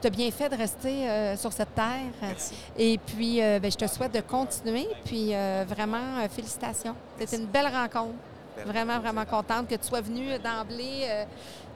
tu 0.00 0.06
as 0.06 0.10
bien 0.10 0.30
fait 0.30 0.48
de 0.48 0.56
rester 0.56 1.08
euh, 1.08 1.36
sur 1.36 1.52
cette 1.52 1.74
terre. 1.74 2.12
Merci. 2.22 2.54
Et 2.78 2.96
puis, 2.98 3.42
euh, 3.42 3.58
ben, 3.60 3.70
je 3.70 3.76
te 3.76 3.86
souhaite 3.86 4.14
de 4.14 4.20
continuer. 4.20 4.88
Puis, 5.04 5.34
euh, 5.34 5.64
vraiment, 5.68 5.98
euh, 6.22 6.28
félicitations. 6.30 6.94
C'était 7.18 7.36
une 7.36 7.46
belle 7.46 7.66
rencontre. 7.68 8.14
Belle 8.56 8.66
Vraiment, 8.66 8.98
vraiment 8.98 9.24
contente 9.26 9.68
que 9.68 9.74
tu 9.74 9.86
sois 9.86 10.00
venue 10.00 10.30
d'emblée. 10.38 11.04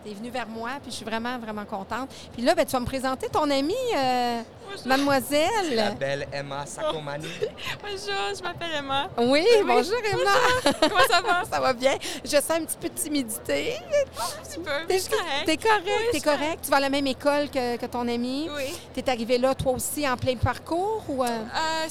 Tu 0.04 0.10
es 0.10 0.14
venue 0.14 0.30
vers 0.30 0.46
moi, 0.48 0.70
puis 0.82 0.90
je 0.90 0.96
suis 0.96 1.04
vraiment, 1.04 1.38
vraiment 1.38 1.64
contente. 1.64 2.08
Puis 2.32 2.42
là, 2.42 2.54
ben, 2.54 2.64
tu 2.64 2.72
vas 2.72 2.80
me 2.80 2.86
présenter 2.86 3.28
ton 3.28 3.48
amie, 3.50 3.74
euh, 3.96 4.40
La 4.86 4.96
mademoiselle. 4.96 5.96
belle 5.98 6.26
Emma 6.32 6.64
Sakomani. 6.66 7.26
Bonjour, 7.82 8.34
je 8.36 8.42
m'appelle 8.42 8.70
Emma. 8.78 9.08
Oui, 9.18 9.26
Oui, 9.44 9.46
bonjour 9.66 9.96
Emma. 10.04 10.72
Comment 10.80 11.00
ça 11.08 11.20
va? 11.20 11.44
Ça 11.50 11.60
va 11.60 11.72
bien. 11.72 11.96
Je 12.24 12.30
sens 12.36 12.50
un 12.52 12.64
petit 12.64 12.76
peu 12.80 12.88
de 12.88 12.94
timidité. 12.94 13.74
Un 14.18 14.42
petit 14.44 14.58
peu, 14.60 14.70
T'es 15.44 15.56
correct, 15.56 15.84
Oui, 15.86 16.06
t'es 16.12 16.20
correct. 16.20 16.58
Tu 16.64 16.70
vas 16.70 16.76
à 16.76 16.80
la 16.80 16.90
même 16.90 17.06
école 17.06 17.48
que, 17.50 17.76
que 17.76 17.86
ton 17.86 18.06
ami. 18.08 18.48
Oui. 18.56 18.72
T'es 18.94 19.08
arrivé 19.10 19.38
là, 19.38 19.54
toi 19.54 19.72
aussi, 19.72 20.08
en 20.08 20.16
plein 20.16 20.36
parcours 20.36 21.02
ou... 21.08 21.24
euh, 21.24 21.26
Euh, 21.28 21.88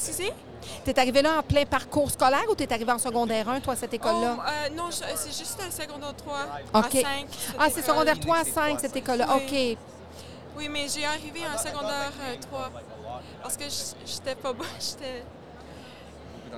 Suzy? 0.61 0.81
T'es 0.85 0.99
arrivé 0.99 1.21
là 1.21 1.39
en 1.39 1.43
plein 1.43 1.65
parcours 1.65 2.09
scolaire 2.11 2.45
ou 2.49 2.55
t'es 2.55 2.71
arrivé 2.71 2.91
en 2.91 2.97
secondaire 2.99 3.47
1, 3.49 3.59
toi, 3.61 3.73
à 3.73 3.75
cette 3.75 3.93
école-là? 3.93 4.37
Oh, 4.37 4.41
euh, 4.47 4.69
non, 4.75 4.89
je- 4.91 5.15
c'est 5.15 5.37
juste 5.37 5.59
un 5.65 5.71
secondaire 5.71 6.15
3 6.15 6.37
OK. 6.73 6.85
à 6.95 7.01
5. 7.01 7.05
ah, 7.59 7.67
c'est 7.71 7.81
secondaire 7.85 8.19
3 8.19 8.37
à 8.37 8.43
5, 8.43 8.79
cette 8.79 8.95
école-là. 8.95 9.27
Oui. 9.35 9.75
OK. 9.75 9.77
Oui, 10.57 10.67
mais 10.69 10.87
j'ai 10.93 11.05
arrivé 11.05 11.41
en 11.53 11.57
secondaire 11.57 12.11
euh, 12.21 12.35
3 12.41 12.69
parce 13.41 13.55
que 13.57 13.63
j'étais 14.05 14.35
pas 14.35 14.51
bonne. 14.53 14.67
J'étais... 14.79 15.23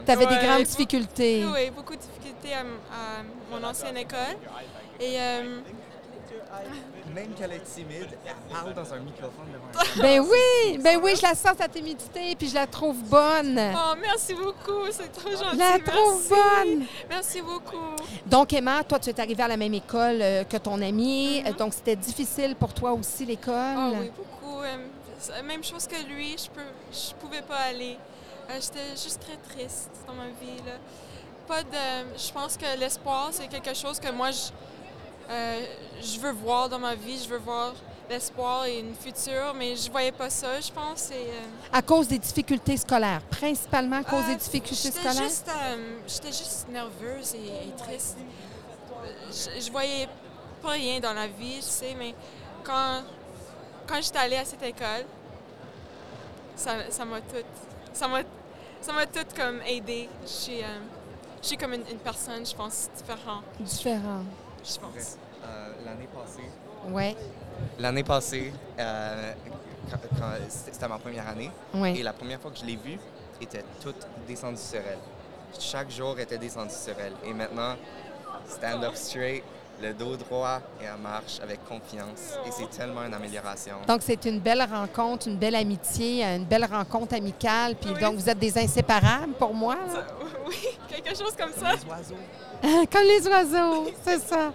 T'avais 0.06 0.26
des 0.26 0.36
Ouais, 0.36 0.42
grandes 0.46 0.58
beaucoup- 0.60 0.70
difficultés. 0.72 1.46
Oui, 1.46 1.70
beaucoup 1.70 1.96
de 1.96 2.02
difficultés 2.02 2.54
à, 2.56 2.64
mon 3.52 3.64
ancienne 3.68 3.98
école. 3.98 4.38
Et 5.00 5.20
euh, 5.20 5.60
Même 7.14 7.34
qu'elle 7.34 7.52
est 7.54 7.64
timide, 7.64 8.08
elle 8.26 8.36
parle 8.54 8.74
dans 8.74 8.94
un 8.94 9.00
microphone 9.00 9.48
devant 9.52 9.68
un 9.68 10.02
Ben 10.02 10.20
oui, 10.22 10.78
ben 10.78 11.00
oui, 11.04 11.14
je 11.16 11.22
la 11.24 11.36
sens, 11.36 11.58
ta 11.58 11.68
timidité, 11.68 12.36
puis 12.38 12.48
je 12.48 12.56
la 12.56 12.68
trouve 12.68 12.98
bonne. 13.04 13.60
oh, 13.76 13.94
merci 14.00 14.34
beaucoup, 14.34 14.86
c'est 14.92 15.12
trop 15.12 15.30
gentil. 15.32 15.54
Je 15.54 15.58
la 15.58 15.80
trouve 15.80 16.28
merci. 16.30 16.76
bonne. 16.76 16.86
Merci 17.10 17.42
beaucoup. 17.42 17.96
Donc, 18.26 18.54
Emma, 18.54 18.84
toi, 18.84 19.00
tu 19.00 19.10
es 19.10 19.20
arrivée 19.20 19.44
à 19.44 19.48
la 19.50 19.58
même 19.58 19.74
école 19.74 20.22
euh, 20.22 20.44
que 20.46 20.58
ton 20.58 20.82
ami. 20.82 21.44
Euh, 21.46 21.52
Donc, 21.54 21.74
c'était 21.74 21.96
difficile 21.98 22.56
pour 22.56 22.74
toi 22.74 22.92
aussi, 22.94 23.26
l'école? 23.26 23.56
Oh 23.78 23.94
oui, 24.00 24.12
beaucoup. 24.16 24.62
euh, 24.62 25.44
même 25.44 25.64
chose 25.64 25.88
que 25.88 26.02
lui, 26.08 26.38
je 26.38 26.50
peux, 26.50 26.62
je 26.92 27.14
pouvais 27.16 27.42
pas 27.42 27.58
aller. 27.70 27.98
Euh, 28.50 28.54
J'étais 28.62 28.92
juste 28.92 29.20
très 29.22 29.38
triste 29.38 29.90
dans 30.08 30.14
ma 30.14 30.28
vie. 30.28 30.58
Là. 30.66 30.74
Pas 31.48 31.64
de, 31.64 32.18
je 32.18 32.32
pense 32.32 32.56
que 32.56 32.80
l'espoir, 32.80 33.30
c'est 33.32 33.48
quelque 33.48 33.74
chose 33.76 34.00
que 34.00 34.12
moi, 34.12 34.32
je, 34.32 34.50
euh, 35.30 35.66
je 36.02 36.20
veux 36.20 36.32
voir 36.32 36.70
dans 36.70 36.80
ma 36.80 36.96
vie. 36.96 37.22
Je 37.24 37.30
veux 37.30 37.38
voir 37.40 37.74
l'espoir 38.10 38.66
et 38.66 38.80
une 38.80 38.94
future, 38.96 39.54
mais 39.56 39.76
je 39.76 39.90
voyais 39.90 40.12
pas 40.12 40.30
ça, 40.30 40.60
je 40.60 40.72
pense. 40.72 41.12
Et, 41.12 41.14
euh, 41.30 41.42
À 41.72 41.82
cause 41.82 42.08
des 42.10 42.20
difficultés 42.20 42.76
scolaires, 42.78 43.22
principalement 43.30 43.98
à 43.98 44.04
cause 44.04 44.24
euh, 44.26 44.32
des 44.32 44.36
difficultés 44.36 44.90
j'étais 44.90 45.00
scolaires? 45.00 45.24
Juste, 45.30 45.50
euh, 45.50 46.00
j'étais 46.08 46.28
juste 46.28 46.68
nerveuse 46.70 47.36
et, 47.36 47.70
et 47.70 47.72
triste. 47.78 48.18
Je, 49.30 49.62
je 49.66 49.72
voyais 49.72 50.10
pas 50.62 50.72
rien 50.72 51.00
dans 51.00 51.14
la 51.14 51.28
vie, 51.28 51.56
je 51.58 51.62
sais, 51.62 51.96
mais 51.98 52.14
quand, 52.64 53.02
quand 53.88 54.02
j'étais 54.02 54.20
allée 54.20 54.38
à 54.38 54.46
cette 54.46 54.62
école, 54.64 55.06
ça 56.56 56.92
ça 56.92 57.06
m'a 57.06 57.20
tout, 57.22 57.36
ça 57.94 58.08
m'a, 58.08 58.20
ça 58.82 58.92
m'a 58.94 59.06
tout 59.06 59.26
comme 59.36 59.62
aidé. 59.66 60.10
Je 60.24 60.28
suis, 60.30 60.62
euh, 60.62 60.80
je 61.42 61.48
suis 61.48 61.58
comme 61.58 61.74
une, 61.74 61.88
une 61.90 61.98
personne, 61.98 62.46
je 62.46 62.54
pense, 62.54 62.90
différente, 62.96 63.44
Différent. 63.60 64.24
Je 64.64 64.80
pense. 64.80 65.18
Euh, 65.44 65.68
L'année 65.86 66.08
passée, 66.14 66.50
Oui, 66.88 67.16
l'année 67.80 68.04
passée, 68.04 68.54
euh, 68.80 69.34
quand- 69.90 69.98
quand- 70.20 70.34
c'était 70.50 70.88
ma 70.88 70.98
première 71.00 71.28
année, 71.28 71.52
et 71.74 71.78
oui. 71.78 72.02
la 72.04 72.14
première 72.14 72.40
fois 72.40 72.52
que 72.52 72.58
je 72.58 72.66
l'ai 72.66 72.76
vue, 72.76 72.98
était 73.42 73.64
toute 73.82 74.08
descendue 74.28 74.58
sur 74.58 74.80
elle. 74.80 75.00
Chaque 75.60 75.90
jour 75.90 76.18
était 76.20 76.38
descendu 76.38 76.74
sur 76.74 76.94
elle. 77.00 77.14
Et 77.28 77.34
maintenant, 77.34 77.76
stand 78.48 78.84
up 78.84 78.96
straight, 78.96 79.44
le 79.82 79.94
dos 79.94 80.16
droit 80.16 80.60
et 80.80 80.86
elle 80.86 81.02
marche 81.02 81.40
avec 81.42 81.66
confiance. 81.66 82.36
Et 82.46 82.52
c'est 82.52 82.70
tellement 82.70 83.04
une 83.04 83.14
amélioration. 83.16 83.78
Donc, 83.88 84.02
c'est 84.04 84.24
une 84.26 84.40
belle 84.40 84.62
rencontre, 84.62 85.28
une 85.28 85.38
belle 85.38 85.56
amitié, 85.56 86.24
une 86.24 86.46
belle 86.46 86.66
rencontre 86.66 87.16
amicale. 87.16 87.76
Puis 87.76 87.90
Oui. 87.96 88.00
donc, 88.00 88.16
vous 88.16 88.30
êtes 88.30 88.38
des 88.40 88.56
inséparables 88.60 89.34
pour 89.34 89.54
moi. 89.56 89.76
là? 89.76 90.06
Oui, 90.48 90.56
quelque 90.88 91.18
chose 91.18 91.36
comme 91.36 91.52
ça. 91.54 91.74
Les 91.76 91.90
oiseaux. 91.90 92.16
Comme 92.92 93.04
les 93.04 93.28
oiseaux, 93.28 93.88
c'est 94.06 94.20
ça. 94.20 94.54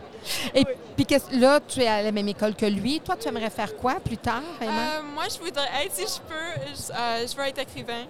Et 0.54 0.60
Oui. 0.66 0.72
puis 0.96 1.06
qu'est-ce- 1.06 1.34
là, 1.38 1.60
tu 1.60 1.80
es 1.80 1.86
à 1.86 2.02
la 2.02 2.12
même 2.12 2.28
école 2.28 2.54
que 2.54 2.66
lui. 2.66 3.00
Toi, 3.00 3.16
tu 3.16 3.28
aimerais 3.28 3.50
faire 3.50 3.76
quoi 3.76 3.94
plus 4.04 4.16
tard, 4.18 4.42
Emma? 4.60 4.72
Euh, 4.98 5.02
moi, 5.14 5.24
je 5.32 5.38
voudrais 5.44 5.68
être, 5.84 5.94
si 5.94 6.02
je 6.02 6.20
peux, 6.28 6.60
je, 6.74 6.92
euh, 6.92 7.26
je 7.26 7.36
veux 7.36 7.44
être 7.44 7.58
écrivain. 7.58 8.04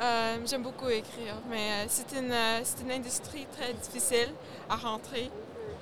Euh, 0.00 0.36
J'aime 0.46 0.62
beaucoup 0.62 0.88
écrire, 0.88 1.34
mais 1.50 1.56
euh, 1.56 1.84
c'est 1.88 2.12
une, 2.18 2.30
euh, 2.30 2.60
c'est 2.62 2.82
une 2.84 2.92
industrie 2.92 3.46
très 3.58 3.72
difficile 3.72 4.28
à 4.70 4.76
rentrer. 4.76 5.30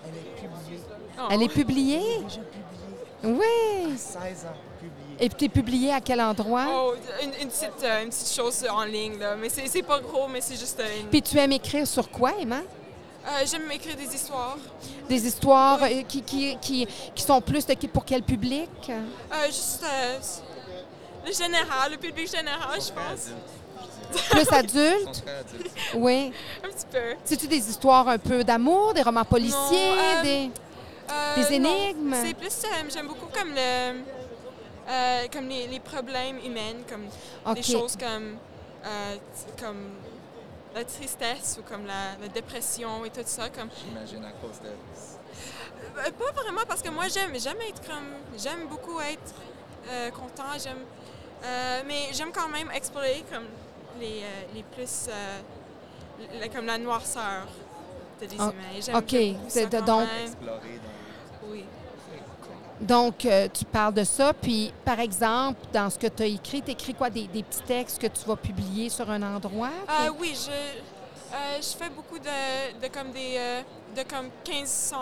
Elle 0.05 0.15
est 0.17 0.49
publiée. 0.49 0.81
Oh. 1.19 1.23
Elle 1.31 1.43
est 1.43 1.49
publiée? 1.49 2.23
Déjà 2.23 2.41
publiée. 2.41 3.39
Oui. 3.41 3.97
16 3.99 4.17
ans 4.47 4.57
publiée. 4.79 5.17
Et 5.19 5.29
puis, 5.29 5.37
tu 5.39 5.45
es 5.47 5.49
publiée 5.49 5.93
à 5.93 6.01
quel 6.01 6.21
endroit? 6.21 6.65
Oh, 6.71 6.95
une, 7.23 7.31
une 7.43 7.49
petite, 7.49 7.83
euh, 7.83 8.03
une 8.05 8.09
petite 8.11 8.33
chose 8.35 8.65
en 8.71 8.85
ligne, 8.85 9.19
là. 9.19 9.35
mais 9.37 9.49
c'est 9.49 9.67
c'est 9.67 9.83
pas 9.83 10.01
gros, 10.01 10.29
mais 10.29 10.41
c'est 10.41 10.57
juste 10.57 10.81
une... 11.01 11.09
Puis, 11.09 11.23
tu 11.23 11.37
aimes 11.39 11.53
écrire 11.53 11.87
sur 11.87 12.09
quoi, 12.11 12.33
Emma? 12.41 12.61
Euh, 13.27 13.45
J'aime 13.45 13.71
écrire 13.73 13.97
des 13.97 14.15
histoires. 14.15 14.57
Des 15.09 15.27
histoires 15.27 15.83
euh, 15.83 16.03
qui, 16.07 16.23
qui, 16.23 16.57
qui, 16.61 16.87
qui 17.15 17.23
sont 17.23 17.41
plus 17.41 17.67
de, 17.67 17.75
qui- 17.75 17.89
pour 17.89 18.05
quel 18.05 18.23
public? 18.23 18.71
Euh, 18.89 19.47
juste 19.47 19.85
euh, 19.85 20.19
le 21.27 21.33
général, 21.33 21.91
le 21.93 21.97
public 21.99 22.31
général, 22.31 22.79
je 22.81 22.93
pense. 22.93 23.31
Plus 24.31 24.49
adulte? 24.53 25.25
Oui. 25.97 26.33
Un 26.65 26.69
petit 26.69 26.87
peu. 26.91 27.15
C'est-tu 27.25 27.49
des 27.49 27.69
histoires 27.69 28.07
un 28.09 28.19
peu 28.19 28.45
d'amour, 28.45 28.95
des 28.95 29.03
romans 29.03 29.25
policiers, 29.25 29.91
euh, 29.91 30.23
des... 30.23 30.51
Euh, 31.11 31.35
Des 31.37 31.55
énigmes? 31.55 32.15
C'est 32.23 32.35
plus, 32.35 32.49
euh, 32.65 32.89
j'aime 32.93 33.09
beaucoup 33.09 33.27
comme 33.33 33.51
le, 33.51 34.03
euh, 34.89 35.27
comme 35.33 35.49
les, 35.49 35.67
les 35.67 35.81
problèmes 35.81 36.39
humains, 36.45 36.79
comme 36.89 37.55
des 37.55 37.63
choses 37.63 37.97
comme, 37.97 38.37
euh, 38.85 39.17
comme 39.61 39.91
la 40.77 40.85
tristesse 40.85 41.57
ou 41.59 41.63
comme 41.69 41.87
la, 41.87 42.17
la 42.21 42.29
dépression 42.29 43.05
et 43.05 43.11
tout 43.11 43.23
ça. 43.25 43.49
Comme, 43.49 43.71
J'imagine 43.85 44.25
à 44.25 44.33
cause 44.33 44.61
de. 44.61 44.69
Euh, 44.69 46.11
pas 46.13 46.43
vraiment 46.43 46.61
parce 46.69 46.83
que 46.83 46.91
moi 46.91 47.09
j'aime, 47.09 47.33
j'aime 47.39 47.61
être 47.69 47.81
comme, 47.87 48.09
j'aime 48.39 48.69
beaucoup 48.69 49.01
être 49.01 49.35
euh, 49.91 50.11
content, 50.11 50.53
j'aime, 50.63 50.79
euh, 51.45 51.83
mais 51.87 52.13
j'aime 52.13 52.31
quand 52.33 52.49
même 52.49 52.71
explorer 52.73 53.25
comme 53.33 53.45
les, 54.01 54.21
euh, 54.23 54.43
les 54.55 54.63
plus, 54.63 55.07
euh, 55.09 55.39
le- 56.43 56.49
comme 56.55 56.67
la 56.67 56.77
noirceur 56.79 57.47
de 58.21 58.27
des 58.27 58.37
humains. 58.37 58.53
J'aime 58.81 58.97
OK. 58.97 59.17
C'est 59.49 59.71
donc-. 59.83 60.09
Explorer. 60.25 60.81
Donc, 62.81 63.25
euh, 63.25 63.49
tu 63.53 63.65
parles 63.65 63.95
de 63.95 64.05
ça. 64.05 64.33
Puis, 64.35 64.73
par 64.85 65.01
exemple, 65.01 65.61
dans 65.73 65.89
ce 65.91 65.99
que 65.99 66.07
tu 66.09 66.23
as 66.23 66.27
écrit, 66.27 66.63
tu 66.63 66.71
écris 66.73 66.95
quoi? 66.95 67.09
Des, 67.11 67.27
des 67.27 67.43
petits 67.43 67.63
textes 67.63 67.99
que 68.01 68.07
tu 68.07 68.25
vas 68.27 68.37
publier 68.37 68.89
sur 68.91 69.09
un 69.11 69.23
endroit? 69.23 69.71
Euh, 69.89 70.11
oui, 70.21 70.35
je, 70.35 70.51
euh, 70.51 71.57
je 71.61 71.77
fais 71.77 71.89
beaucoup 71.91 72.19
de, 72.19 72.81
de 72.83 72.89
comme 72.93 73.11
des 73.13 73.37
euh, 73.39 73.63
de 73.97 74.03
comme 74.03 74.29
1500, 74.47 74.97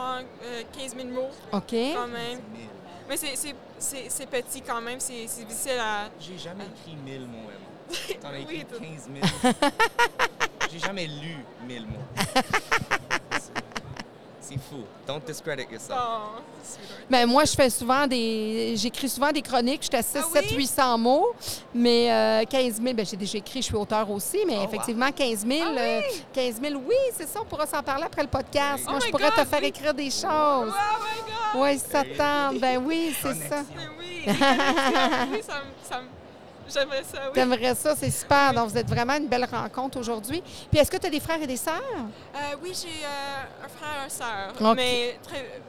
euh, 0.45 0.63
15 0.79 0.95
000 0.97 1.09
mots 1.09 1.31
OK. 1.53 1.75
quand 1.97 2.07
même. 2.09 2.39
Mais 3.09 3.17
c'est- 3.17 3.35
c'est 3.37 3.55
c'est- 3.79 4.07
c'est 4.09 4.27
petit 4.27 4.63
quand 4.63 4.81
même, 4.81 4.99
c'est 5.01 5.27
c'est 5.27 5.45
difficile 5.45 5.79
à... 5.81 6.09
J'ai 6.19 6.39
jamais 6.39 6.65
écrit 6.65 6.97
1000 7.05 7.21
mots, 7.23 7.51
Emma. 7.51 8.19
T'en 8.23 8.29
as 8.29 8.39
écrit 8.39 8.57
Oui, 8.59 8.65
tout- 8.65 8.81
15 8.81 9.11
000. 9.43 9.65
J'ai 10.73 10.79
jamais 10.79 11.07
lu 11.07 11.37
1000 11.67 11.83
mots. 11.87 11.99
C'est- 14.49 14.55
fou. 14.57 14.85
Don't 15.07 15.21
discredit 15.27 15.67
yourself. 15.71 15.99
Oh, 15.99 16.41
Ben, 17.11 17.27
moi, 17.27 17.45
je 17.45 17.53
fais 17.53 17.69
souvent 17.71 18.07
des. 18.07 18.75
J'écris 18.77 19.09
souvent 19.09 19.31
des 19.33 19.43
chroniques. 19.43 19.83
Je 19.83 19.87
suis 19.89 19.97
à 19.97 20.03
6, 20.03 20.19
Ah 20.19 20.29
7, 20.41 20.45
oui? 20.51 20.57
800 20.59 20.99
mots. 20.99 21.35
Mais 21.75 22.11
euh, 22.13 22.45
15 22.45 22.81
000, 22.81 22.95
ben, 22.95 23.05
j'ai 23.07 23.17
déjà 23.17 23.39
écrit, 23.39 23.61
je 23.61 23.67
suis 23.67 23.75
auteur 23.77 24.11
aussi. 24.11 24.39
Mais 24.47 24.55
Oh, 24.57 24.61
wow. 24.61 24.65
effectivement, 24.69 25.11
15 25.13 25.47
000. 25.47 25.61
Ah 25.67 25.79
euh, 25.81 26.01
15 26.33 26.61
000, 26.61 26.75
oui, 26.87 26.95
c'est 27.17 27.29
ça. 27.29 27.41
On 27.43 27.45
pourra 27.45 27.67
s'en 27.67 27.83
parler 27.83 28.05
après 28.05 28.23
le 28.23 28.29
podcast. 28.29 28.85
Oh 28.87 28.91
moi, 28.93 29.01
je 29.05 29.11
pourrais 29.11 29.31
te 29.31 29.45
faire 29.45 29.61
oui. 29.61 29.67
écrire 29.69 29.95
des 29.95 30.09
Oh 30.09 30.27
choses. 30.27 30.73
my 30.73 31.33
God! 31.55 31.63
Oui, 31.63 31.79
ça 31.79 32.03
tente. 32.03 32.61
Ben 32.61 32.83
oui, 32.85 33.15
c'est 33.21 33.35
ça. 33.49 33.63
Mais 33.99 34.25
connexions, 34.25 35.33
oui, 35.33 35.43
ça, 35.47 35.55
me- 35.59 35.89
ça 35.89 36.01
me- 36.01 36.09
J'aimerais 36.75 37.05
ça, 37.05 37.19
oui. 37.27 37.33
T'aimerais 37.35 37.75
ça, 37.75 37.95
c'est 37.97 38.11
super. 38.11 38.53
Donc, 38.53 38.71
vous 38.71 38.79
êtes 38.79 38.89
vraiment 38.89 39.15
une 39.15 39.29
belle 39.29 39.47
rencontre 39.51 39.99
aujourd'hui. 39.99 40.43
Puis, 40.71 40.81
est-ce 40.81 40.91
que 40.91 40.97
tu 40.97 41.07
as 41.07 41.11
des 41.11 41.21
frères 41.21 41.41
et 41.41 41.47
des 41.47 41.57
sœurs? 41.57 41.83
Euh, 42.35 42.39
oui, 42.63 42.73
j'ai 42.75 43.05
euh, 43.05 43.65
un 43.65 43.69
frère 43.69 44.01
et 44.01 44.05
une 44.05 44.11
sœur, 44.11 44.75
mais 44.75 45.19
très, 45.23 45.61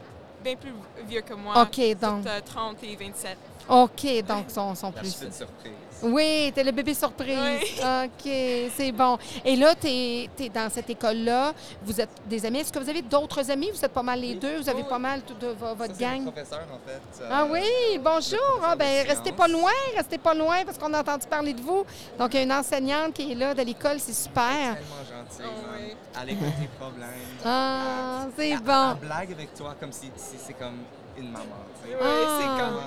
bien 0.44 0.56
plus 0.56 0.74
vieux 1.08 1.22
que 1.22 1.34
moi. 1.34 1.62
OK, 1.62 2.00
donc. 2.00 2.24
Toutes, 2.24 2.32
euh, 2.32 2.41
30 2.46 2.84
et 2.84 2.96
27. 2.96 3.38
OK, 3.68 4.26
donc, 4.28 4.50
sont, 4.50 4.76
sont 4.76 4.91
plus. 4.91 5.10
surprise. 5.12 5.72
Oui, 6.03 6.51
t'es 6.53 6.63
le 6.63 6.71
bébé 6.71 6.93
surprise. 6.93 7.38
Oui. 7.39 7.79
OK, 8.05 8.31
c'est 8.75 8.91
bon. 8.91 9.17
Et 9.43 9.55
là, 9.55 9.73
tu 9.75 9.88
es, 9.88 10.29
dans 10.53 10.69
cette 10.69 10.89
école-là. 10.89 11.53
Vous 11.84 11.99
êtes 11.99 12.10
des 12.25 12.45
amis. 12.45 12.60
Est-ce 12.60 12.71
que 12.71 12.79
vous 12.79 12.89
avez 12.89 13.01
d'autres 13.01 13.49
amis? 13.49 13.71
Vous 13.73 13.84
êtes 13.84 13.93
pas 13.93 14.03
mal 14.03 14.19
les 14.19 14.36
deux? 14.36 14.58
Vous 14.58 14.69
avez 14.69 14.81
Oui. 14.84 14.89
pas 14.89 14.99
mal 14.99 15.21
tout 15.21 15.34
de 15.34 15.47
vo- 15.47 15.67
Ça, 15.67 15.73
votre 15.73 15.95
c'est 15.95 16.03
le 16.03 16.10
gang? 16.17 16.23
professeur, 16.31 16.62
en 16.71 16.88
fait. 16.89 17.23
euh, 17.23 17.29
Ah 17.31 17.45
oui, 17.49 17.97
bonjour. 18.03 18.62
Ah, 18.63 18.75
ben, 18.75 19.08
restez 19.08 19.31
pas 19.31 19.47
loin, 19.47 19.71
restez 19.95 20.17
pas 20.17 20.34
loin 20.34 20.63
parce 20.65 20.77
qu'on 20.77 20.93
a 20.93 20.99
entendu 20.99 21.25
parler 21.27 21.53
de 21.53 21.62
vous. 21.62 21.86
Donc, 22.19 22.34
il 22.34 22.38
y 22.38 22.39
a 22.41 22.43
une 22.43 22.53
enseignante 22.53 23.13
qui 23.13 23.31
est 23.31 23.36
là 23.36 23.53
de 23.53 23.62
l'école, 23.63 23.99
c'est 23.99 24.13
super. 24.13 24.43
Tellement 24.45 25.03
gentil. 25.08 25.41
Oh, 25.41 25.71
man. 25.71 25.79
oui. 25.81 25.95
Elle 26.21 26.29
écoute 26.31 26.53
tes 26.60 26.67
problèmes. 26.79 27.10
Ah, 27.45 28.25
c'est 28.38 28.49
Elle- 28.49 28.60
bon. 28.62 28.91
Elle 29.01 29.08
blague 29.08 29.31
avec 29.31 29.53
toi 29.55 29.75
comme 29.79 29.91
si, 29.91 30.12
si 30.17 30.36
c'est 30.45 30.53
comme 30.53 30.77
une 31.17 31.31
maman. 31.31 31.45
Oui, 31.86 31.91
Ah. 32.01 32.38
c'est 32.39 32.45
comme... 32.47 32.58
Comment- 32.75 32.81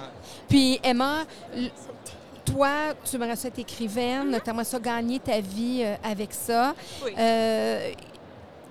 Puis, 0.48 0.80
Emma, 0.82 1.24
toi, 2.52 2.70
tu 3.04 3.16
aimerais 3.16 3.36
ça 3.36 3.48
être 3.48 3.58
écrivaine, 3.58 4.38
tu 4.42 4.50
aimerais 4.50 4.64
ça 4.64 4.78
gagner 4.78 5.18
ta 5.18 5.40
vie 5.40 5.82
euh, 5.82 5.94
avec 6.02 6.32
ça. 6.32 6.74
Oui. 7.04 7.12
Euh, 7.18 7.92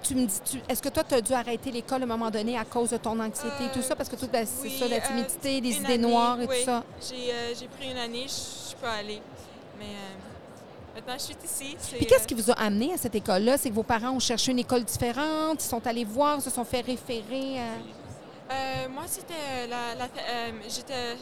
tu 0.04 0.16
me 0.16 0.26
dis, 0.26 0.40
tu- 0.50 0.62
est-ce 0.70 0.82
que 0.82 0.90
toi, 0.90 1.04
tu 1.04 1.16
as 1.16 1.22
dû 1.22 1.34
arrêter 1.34 1.72
l'école 1.72 2.02
à 2.02 2.04
un 2.06 2.08
moment 2.08 2.30
donné 2.30 2.58
à 2.58 2.63
cause 2.66 2.92
de 2.92 2.98
ton 2.98 3.20
anxiété 3.20 3.66
et 3.66 3.72
tout 3.74 3.82
ça? 3.82 3.96
Parce 3.96 4.08
que 4.10 4.16
tout, 4.16 4.28
ben, 4.32 4.46
c'est 4.46 4.68
oui, 4.68 4.78
ça, 4.80 4.88
la 4.88 4.98
euh, 4.98 5.00
timidité, 5.08 5.60
les 5.60 5.76
idées 5.78 5.94
année, 5.94 5.98
noires 5.98 6.40
et 6.40 6.46
oui. 6.48 6.58
tout 6.60 6.66
ça. 6.66 6.84
J'ai 7.10 7.32
euh, 7.32 7.54
j'ai 7.60 7.68
pris 7.68 7.92
une 7.92 7.98
année, 7.98 8.24
je 8.24 8.30
suis 8.32 8.76
pas 8.82 8.94
allée. 8.94 9.22
Mais 9.80 9.86
euh, 9.86 10.96
maintenant, 10.96 11.16
je 11.18 11.24
suis 11.24 11.36
ici. 11.44 11.76
c'est, 11.80 11.98
Puis 11.98 12.06
qu'est-ce 12.06 12.24
euh, 12.24 12.26
qui 12.26 12.34
vous 12.36 12.50
a 12.52 12.54
amené 12.54 12.94
à 12.94 12.98
cette 12.98 13.16
école-là? 13.16 13.58
C'est 13.58 13.70
que 13.70 13.76
vos 13.76 13.84
parents 13.84 14.12
ont 14.12 14.20
cherché 14.20 14.52
une 14.52 14.60
école 14.60 14.84
différente, 14.84 15.63
ils 15.63 15.68
sont 15.68 15.86
allés 15.86 16.06
voir, 16.06 16.42
se 16.42 16.50
sont 16.50 16.63
fait 16.66 16.82
référer 16.82 17.60
à... 17.60 18.54
euh, 18.54 18.90
moi, 18.90 19.04
c'était 19.08 19.34
euh, 19.34 19.68
la... 19.68 19.96
la- 19.96 20.06
euh, 20.06 20.52
J'étais 20.70 21.18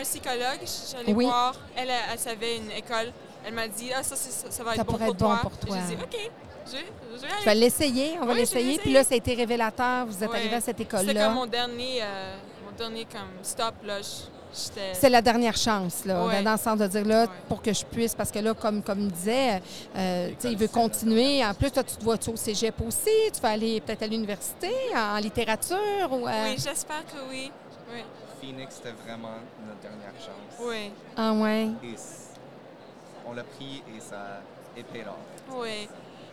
un 0.00 0.04
psychologue. 0.04 0.60
J'allais 0.92 1.12
Oui. 1.14 1.24
voir. 1.26 1.54
Elle, 1.76 1.88
elle, 2.12 2.18
savait 2.18 2.56
une 2.56 2.70
école. 2.72 3.12
Elle 3.46 3.54
m'a 3.54 3.68
dit, 3.68 3.90
ah, 3.94 4.02
ça, 4.02 4.16
ça, 4.16 4.50
ça 4.50 4.64
va 4.64 4.74
Ça 4.74 4.80
être 4.82 4.86
bon 4.86 4.92
pour 4.92 5.02
être 5.02 5.12
bon 5.14 5.16
toi. 5.28 5.38
pour 5.42 5.56
toi. 5.58 5.76
J'ai 5.88 5.96
dit, 5.96 6.02
OK, 6.02 6.30
je, 6.66 6.70
je 6.72 6.76
vais 7.22 7.28
Je 7.40 7.44
vais 7.44 7.50
aller. 7.50 7.60
l'essayer, 7.60 8.18
on 8.20 8.26
va 8.26 8.32
Oui, 8.32 8.38
l'essayer. 8.40 8.78
Puis 8.78 8.92
là, 8.92 9.02
ça 9.04 9.14
a 9.14 9.16
été 9.16 9.34
révélateur, 9.34 10.06
vous 10.06 10.22
êtes 10.22 10.30
Ouais. 10.30 10.36
arrivé 10.38 10.56
à 10.56 10.60
cette 10.60 10.76
C'était 10.78 10.84
comme 10.90 11.00
école-là. 11.08 11.30
mon 11.30 11.46
dernier, 11.46 12.02
euh, 12.02 12.36
mon 12.66 12.72
dernier 12.76 13.04
comme 13.06 13.30
stop. 13.42 13.74
Là. 13.84 13.98
C'est 14.52 15.08
la 15.08 15.22
dernière 15.22 15.56
chance, 15.56 16.04
là, 16.04 16.26
Ouais. 16.26 16.42
dans 16.42 16.52
le 16.52 16.58
sens 16.58 16.76
de 16.76 16.86
dire, 16.88 17.04
là, 17.04 17.22
Ouais. 17.22 17.28
pour 17.48 17.62
que 17.62 17.72
je 17.72 17.84
puisse, 17.84 18.16
parce 18.16 18.32
que 18.32 18.40
là, 18.40 18.52
comme, 18.52 18.82
comme 18.82 18.98
il 19.00 19.12
disait, 19.12 19.62
euh, 19.96 20.28
tu 20.30 20.34
sais, 20.40 20.52
il 20.52 20.58
veut 20.58 20.66
continuer. 20.66 21.44
En 21.46 21.54
plus, 21.54 21.70
toi, 21.70 21.84
tu 21.84 21.94
te 21.96 22.02
vois 22.02 22.16
au 22.16 22.36
cégep 22.36 22.74
aussi, 22.84 23.30
tu 23.32 23.40
vas 23.40 23.50
aller 23.50 23.80
peut-être 23.80 24.02
à 24.02 24.06
l'université, 24.08 24.72
en 24.94 25.18
littérature 25.18 25.78
ou... 26.10 26.26
euh, 26.26 26.44
Oui, 26.48 26.56
j'espère 26.58 27.04
que 27.06 27.30
oui. 27.30 27.52
Phoenix, 28.40 28.76
c'était 28.76 28.92
vraiment 29.06 29.34
notre 29.66 29.80
dernière 29.80 30.14
chance. 30.18 30.58
Oui, 30.60 30.90
Ah 31.16 31.32
ouais. 31.32 31.68
Et 31.84 31.94
on 33.26 33.32
l'a 33.34 33.44
pris 33.44 33.82
et 33.94 34.00
ça 34.00 34.40
est 34.76 34.80
off. 35.06 35.54
oui. 35.56 35.88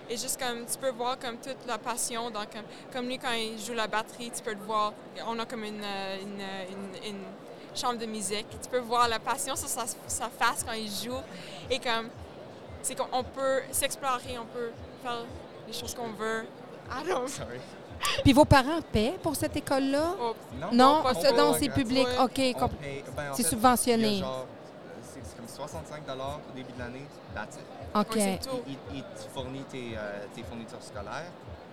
Et 0.09 0.15
juste 0.15 0.39
comme 0.41 0.65
tu 0.65 0.77
peux 0.77 0.91
voir 0.91 1.19
comme 1.19 1.35
toute 1.35 1.65
la 1.67 1.77
passion 1.77 2.29
dans 2.29 2.45
comme, 2.45 2.63
comme 2.93 3.07
lui 3.07 3.19
quand 3.19 3.33
il 3.33 3.59
joue 3.59 3.73
la 3.73 3.87
batterie, 3.87 4.31
tu 4.33 4.41
peux 4.41 4.53
le 4.53 4.61
voir. 4.65 4.93
On 5.27 5.37
a 5.37 5.45
comme 5.45 5.65
une, 5.65 5.83
euh, 5.83 6.21
une, 6.21 6.39
euh, 6.39 6.65
une- 7.03 7.09
une 7.09 7.23
chambre 7.75 7.97
de 7.99 8.05
musique. 8.05 8.47
Tu 8.49 8.69
peux 8.69 8.79
voir 8.79 9.09
la 9.09 9.19
passion 9.19 9.57
sur 9.57 9.67
sa, 9.67 9.83
sa 10.07 10.29
face 10.29 10.63
quand 10.63 10.71
il 10.73 10.89
joue. 10.89 11.19
Et 11.69 11.77
comme 11.79 12.07
c'est 12.81 12.95
qu'on 12.95 13.21
peut 13.23 13.63
s'explorer, 13.73 14.37
on 14.39 14.45
peut 14.45 14.71
faire 15.03 15.25
les 15.67 15.73
choses 15.73 15.93
qu'on 15.93 16.11
veut. 16.13 16.45
I 16.89 17.03
don't 17.09 17.27
Sorry. 17.27 17.59
Puis 18.23 18.33
vos 18.33 18.45
parents 18.45 18.81
paient 18.91 19.15
pour 19.21 19.35
cette 19.35 19.55
école-là? 19.55 20.15
oh, 20.21 20.33
Non, 20.71 21.03
pas 21.03 21.13
ça, 21.13 21.21
ça. 21.29 21.31
non, 21.31 21.53
c'est 21.57 21.69
public. 21.69 22.07
OK. 22.21 22.35
Ben, 22.37 22.55
en 22.63 23.33
c'est 23.33 23.43
fait, 23.43 23.49
subventionné. 23.49 24.23
C'est 25.01 25.35
comme 25.37 25.47
65 25.47 26.01
au 26.09 26.55
début 26.55 26.71
de 26.73 26.79
l'année. 26.79 27.05
OK. 27.95 28.15
Ouais, 28.15 28.39
tout. 28.41 28.59
Il, 28.67 28.77
il 28.95 29.03
te 29.03 29.29
fournit 29.33 29.63
tes, 29.63 29.93
euh, 29.97 30.25
tes 30.35 30.43
fournitures 30.43 30.81
scolaires, 30.81 31.31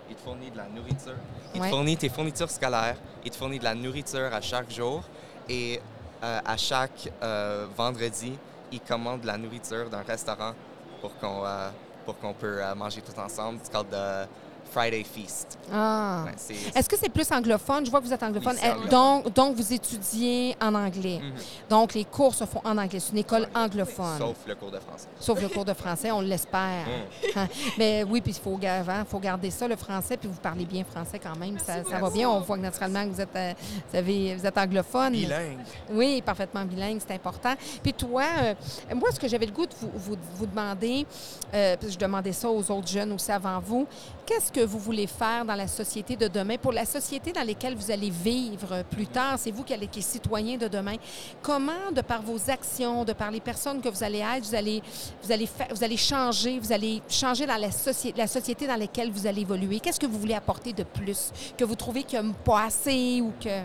il 0.08 0.16
te 0.16 0.20
fournit 0.22 0.50
de 0.50 0.56
la 0.56 0.66
nourriture. 0.66 1.14
Il 1.54 1.60
Ouais. 1.60 1.68
te 1.68 1.74
fournit 1.74 1.96
tes 1.96 2.08
fournitures 2.08 2.50
scolaires, 2.50 2.96
il 3.24 3.30
te 3.30 3.36
fournit 3.36 3.58
de 3.58 3.64
la 3.64 3.74
nourriture 3.74 4.32
à 4.32 4.40
chaque 4.40 4.70
jour. 4.70 5.02
Et 5.48 5.80
euh, 6.22 6.40
à 6.44 6.56
chaque 6.56 7.10
euh, 7.22 7.66
vendredi, 7.76 8.32
il 8.72 8.80
commande 8.80 9.20
de 9.22 9.26
la 9.26 9.36
nourriture 9.36 9.90
d'un 9.90 10.02
restaurant 10.02 10.52
pour 11.00 11.14
qu'on 11.18 11.44
euh, 11.44 11.68
pour 12.06 12.18
qu'on 12.18 12.32
peut 12.34 12.62
euh, 12.62 12.74
manger 12.74 13.00
tout 13.02 13.18
ensemble. 13.18 13.60
The 13.90 14.28
Friday 14.74 15.04
Feast. 15.04 15.56
Ah. 15.72 16.24
Ouais, 16.26 16.56
Est-ce 16.74 16.88
que 16.88 16.96
c'est 16.98 17.08
plus 17.08 17.30
anglophone? 17.30 17.86
Je 17.86 17.90
vois 17.90 18.00
que 18.00 18.06
vous 18.06 18.12
êtes 18.12 18.22
anglophone. 18.22 18.54
Oui, 18.56 18.60
Eh, 18.64 18.70
anglophone. 18.70 18.90
donc, 18.90 19.32
donc, 19.34 19.56
vous 19.56 19.72
étudiez 19.72 20.56
en 20.60 20.74
anglais. 20.74 21.20
Mhm. 21.22 21.32
Donc, 21.70 21.94
les 21.94 22.04
cours 22.04 22.34
se 22.34 22.44
font 22.44 22.60
en 22.64 22.76
anglais. 22.76 22.98
C'est 22.98 23.12
une 23.12 23.18
école 23.18 23.46
anglophone. 23.54 24.18
Sauf 24.18 24.36
le 24.46 24.54
cours 24.56 24.70
de 24.72 24.78
français. 24.80 25.06
Sauf 25.20 25.40
le 25.40 25.48
cours 25.48 25.64
de 25.64 25.72
français, 25.74 26.10
on 26.10 26.20
l'espère. 26.20 26.86
Mm. 26.86 27.38
Hein? 27.38 27.48
Mais 27.78 28.04
oui, 28.04 28.20
puis 28.20 28.32
il 28.32 28.42
faut, 28.42 28.56
ga- 28.56 28.82
faut 29.08 29.20
garder 29.20 29.50
ça, 29.50 29.68
le 29.68 29.76
français, 29.76 30.16
puis 30.16 30.28
vous 30.28 30.40
parlez 30.40 30.64
bien 30.64 30.82
français 30.84 31.20
quand 31.20 31.36
même. 31.36 31.56
Ça, 31.58 31.84
ça 31.88 31.98
va 31.98 32.10
bien. 32.10 32.28
On 32.28 32.40
voit 32.40 32.56
que 32.56 32.62
naturellement 32.62 33.06
vous 33.06 33.20
êtes, 33.20 33.36
euh, 33.36 33.52
vous 33.90 33.96
avez- 33.96 34.34
vous 34.36 34.46
êtes 34.46 34.58
anglophone. 34.58 35.12
Bilingue. 35.12 35.58
Oui, 35.92 36.20
parfaitement 36.22 36.64
bilingue, 36.64 37.00
c'est 37.06 37.14
important. 37.14 37.54
Puis 37.82 37.92
toi, 37.92 38.24
euh, 38.42 38.54
moi, 38.94 39.10
ce 39.12 39.20
que 39.20 39.28
j'avais 39.28 39.46
le 39.46 39.52
goût 39.52 39.66
de 39.66 39.74
vous, 39.80 39.90
vous- 39.94 40.16
vous 40.34 40.46
demander, 40.46 41.06
euh, 41.54 41.76
puis 41.78 41.90
je 41.92 41.98
demandais 41.98 42.32
ça 42.32 42.48
aux 42.50 42.70
autres 42.70 42.88
jeunes 42.88 43.12
aussi 43.12 43.30
avant 43.30 43.60
vous, 43.60 43.86
qu'est-ce 44.24 44.50
que 44.50 44.60
vous 44.60 44.78
voulez 44.78 45.06
faire 45.06 45.44
dans 45.44 45.54
la 45.54 45.68
société 45.68 46.16
de 46.16 46.28
demain, 46.28 46.56
pour 46.56 46.72
la 46.72 46.84
société 46.84 47.32
dans 47.32 47.46
laquelle 47.46 47.74
vous 47.74 47.90
allez 47.90 48.10
vivre 48.10 48.82
plus 48.90 49.06
tard? 49.06 49.38
C'est 49.38 49.50
vous 49.50 49.62
qui 49.62 49.74
allez 49.74 49.84
être 49.84 49.96
les 49.96 50.02
citoyens 50.02 50.56
de 50.56 50.68
demain. 50.68 50.96
Comment, 51.42 51.92
de 51.94 52.00
par 52.00 52.22
vos 52.22 52.50
actions, 52.50 53.04
de 53.04 53.12
par 53.12 53.30
les 53.30 53.40
personnes 53.40 53.80
que 53.80 53.88
vous 53.88 54.02
allez 54.02 54.18
être, 54.18 54.44
vous 54.44 54.54
allez, 54.54 54.82
vous 55.22 55.32
allez, 55.32 55.48
vous 55.70 55.84
allez 55.84 55.96
changer, 55.96 56.58
vous 56.58 56.72
allez 56.72 57.02
changer 57.08 57.46
dans 57.46 57.56
la, 57.56 57.70
société, 57.70 58.18
la 58.18 58.26
société 58.26 58.66
dans 58.66 58.76
laquelle 58.76 59.10
vous 59.10 59.26
allez 59.26 59.42
évoluer? 59.42 59.80
Qu'est-ce 59.80 60.00
que 60.00 60.06
vous 60.06 60.18
voulez 60.18 60.34
apporter 60.34 60.72
de 60.72 60.84
plus, 60.84 61.32
que 61.56 61.64
vous 61.64 61.76
trouvez 61.76 62.02
qu'il 62.02 62.20
n'y 62.20 62.30
a 62.30 62.34
pas 62.44 62.64
assez 62.64 63.20
ou 63.20 63.32
que... 63.40 63.60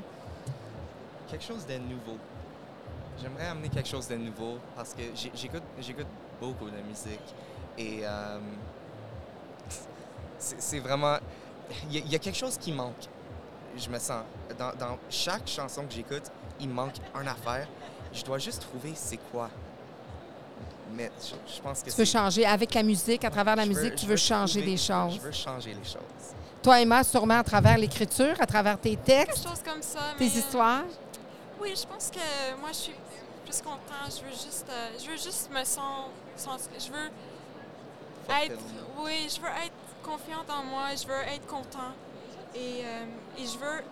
quelque 1.29 1.43
chose 1.43 1.65
de 1.65 1.77
nouveau. 1.77 2.17
J'aimerais 3.21 3.47
amener 3.47 3.69
quelque 3.69 3.89
chose 3.89 4.07
de 4.07 4.15
nouveau 4.15 4.57
parce 4.75 4.93
que 4.93 5.01
j'écoute 5.35 6.07
beaucoup 6.39 6.69
de 6.69 6.81
musique 6.87 7.19
et 7.77 7.99
euh, 8.03 8.39
c'est 10.39 10.79
vraiment... 10.79 11.17
Il 11.89 11.95
y, 11.95 11.97
a- 11.97 12.01
il 12.05 12.11
y 12.11 12.15
a 12.15 12.19
quelque 12.19 12.37
chose 12.37 12.57
qui 12.57 12.71
manque, 12.71 12.95
je 13.77 13.89
me 13.89 13.99
sens. 13.99 14.23
Dans, 14.57 14.71
dans 14.75 14.97
chaque 15.09 15.47
chanson 15.47 15.83
que 15.85 15.93
j'écoute, 15.93 16.23
il 16.59 16.69
manque 16.69 16.95
une 17.19 17.27
affaire. 17.27 17.67
Je 18.11 18.23
dois 18.23 18.39
juste 18.39 18.61
trouver 18.63 18.93
c'est 18.95 19.19
quoi. 19.31 19.49
Mais 20.93 21.11
je, 21.21 21.53
je 21.55 21.61
pense 21.61 21.83
que 21.83 21.91
Tu 21.91 21.95
veux 21.97 22.05
changer 22.05 22.45
avec 22.45 22.73
la 22.73 22.81
musique, 22.81 23.23
à 23.23 23.29
travers 23.29 23.55
la 23.55 23.63
je 23.65 23.69
musique, 23.69 23.95
tu 23.95 24.05
veux 24.07 24.11
veux 24.13 24.17
changer 24.17 24.61
trouver- 24.61 24.71
des 24.71 24.77
choses. 24.77 25.13
Je 25.15 25.19
veux 25.19 25.31
changer 25.31 25.69
les 25.75 25.83
choses. 25.83 26.33
Toi, 26.63 26.81
Emma, 26.81 27.03
sûrement 27.03 27.37
à 27.39 27.43
travers 27.43 27.77
l'écriture, 27.77 28.33
à 28.39 28.45
travers 28.47 28.79
tes 28.79 28.95
Quelque 28.95 29.05
textes, 29.27 29.47
chose 29.47 29.61
comme 29.63 29.81
ça. 29.83 29.99
tes 30.17 30.25
mais, 30.25 30.31
euh, 30.31 30.39
histoires. 30.39 30.83
Oui, 31.61 31.73
je 31.79 31.85
pense 31.85 32.09
que 32.09 32.59
moi, 32.59 32.69
je 32.71 32.77
suis 32.77 32.95
plus 33.45 33.61
contente. 33.61 33.79
Je 34.09 34.23
veux 34.25 34.31
juste, 34.31 34.65
euh, 34.69 34.89
je 34.99 35.09
veux 35.11 35.17
juste 35.17 35.49
me 35.51 35.63
sentir. 35.63 36.59
Je 36.79 36.91
veux 36.91 37.09
être. 38.43 38.57
Oui, 39.03 39.27
je 39.33 39.39
veux 39.39 39.47
être 39.47 39.73
confiante 40.03 40.49
en 40.49 40.63
moi. 40.63 40.95
Je 40.95 41.07
veux 41.07 41.21
être 41.33 41.45
content. 41.47 41.91
Et, 42.55 42.81
euh, 42.85 43.05
et 43.37 43.45
je 43.45 43.57
veux. 43.57 43.83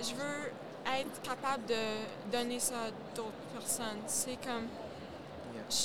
Je 0.00 0.14
veux 0.14 0.52
être 1.00 1.20
capable 1.22 1.66
de 1.66 2.30
donner 2.32 2.60
ça 2.60 2.74
à 2.74 3.14
d'autres 3.16 3.32
personnes. 3.58 3.98
C'est 4.06 4.36
comme. 4.36 4.66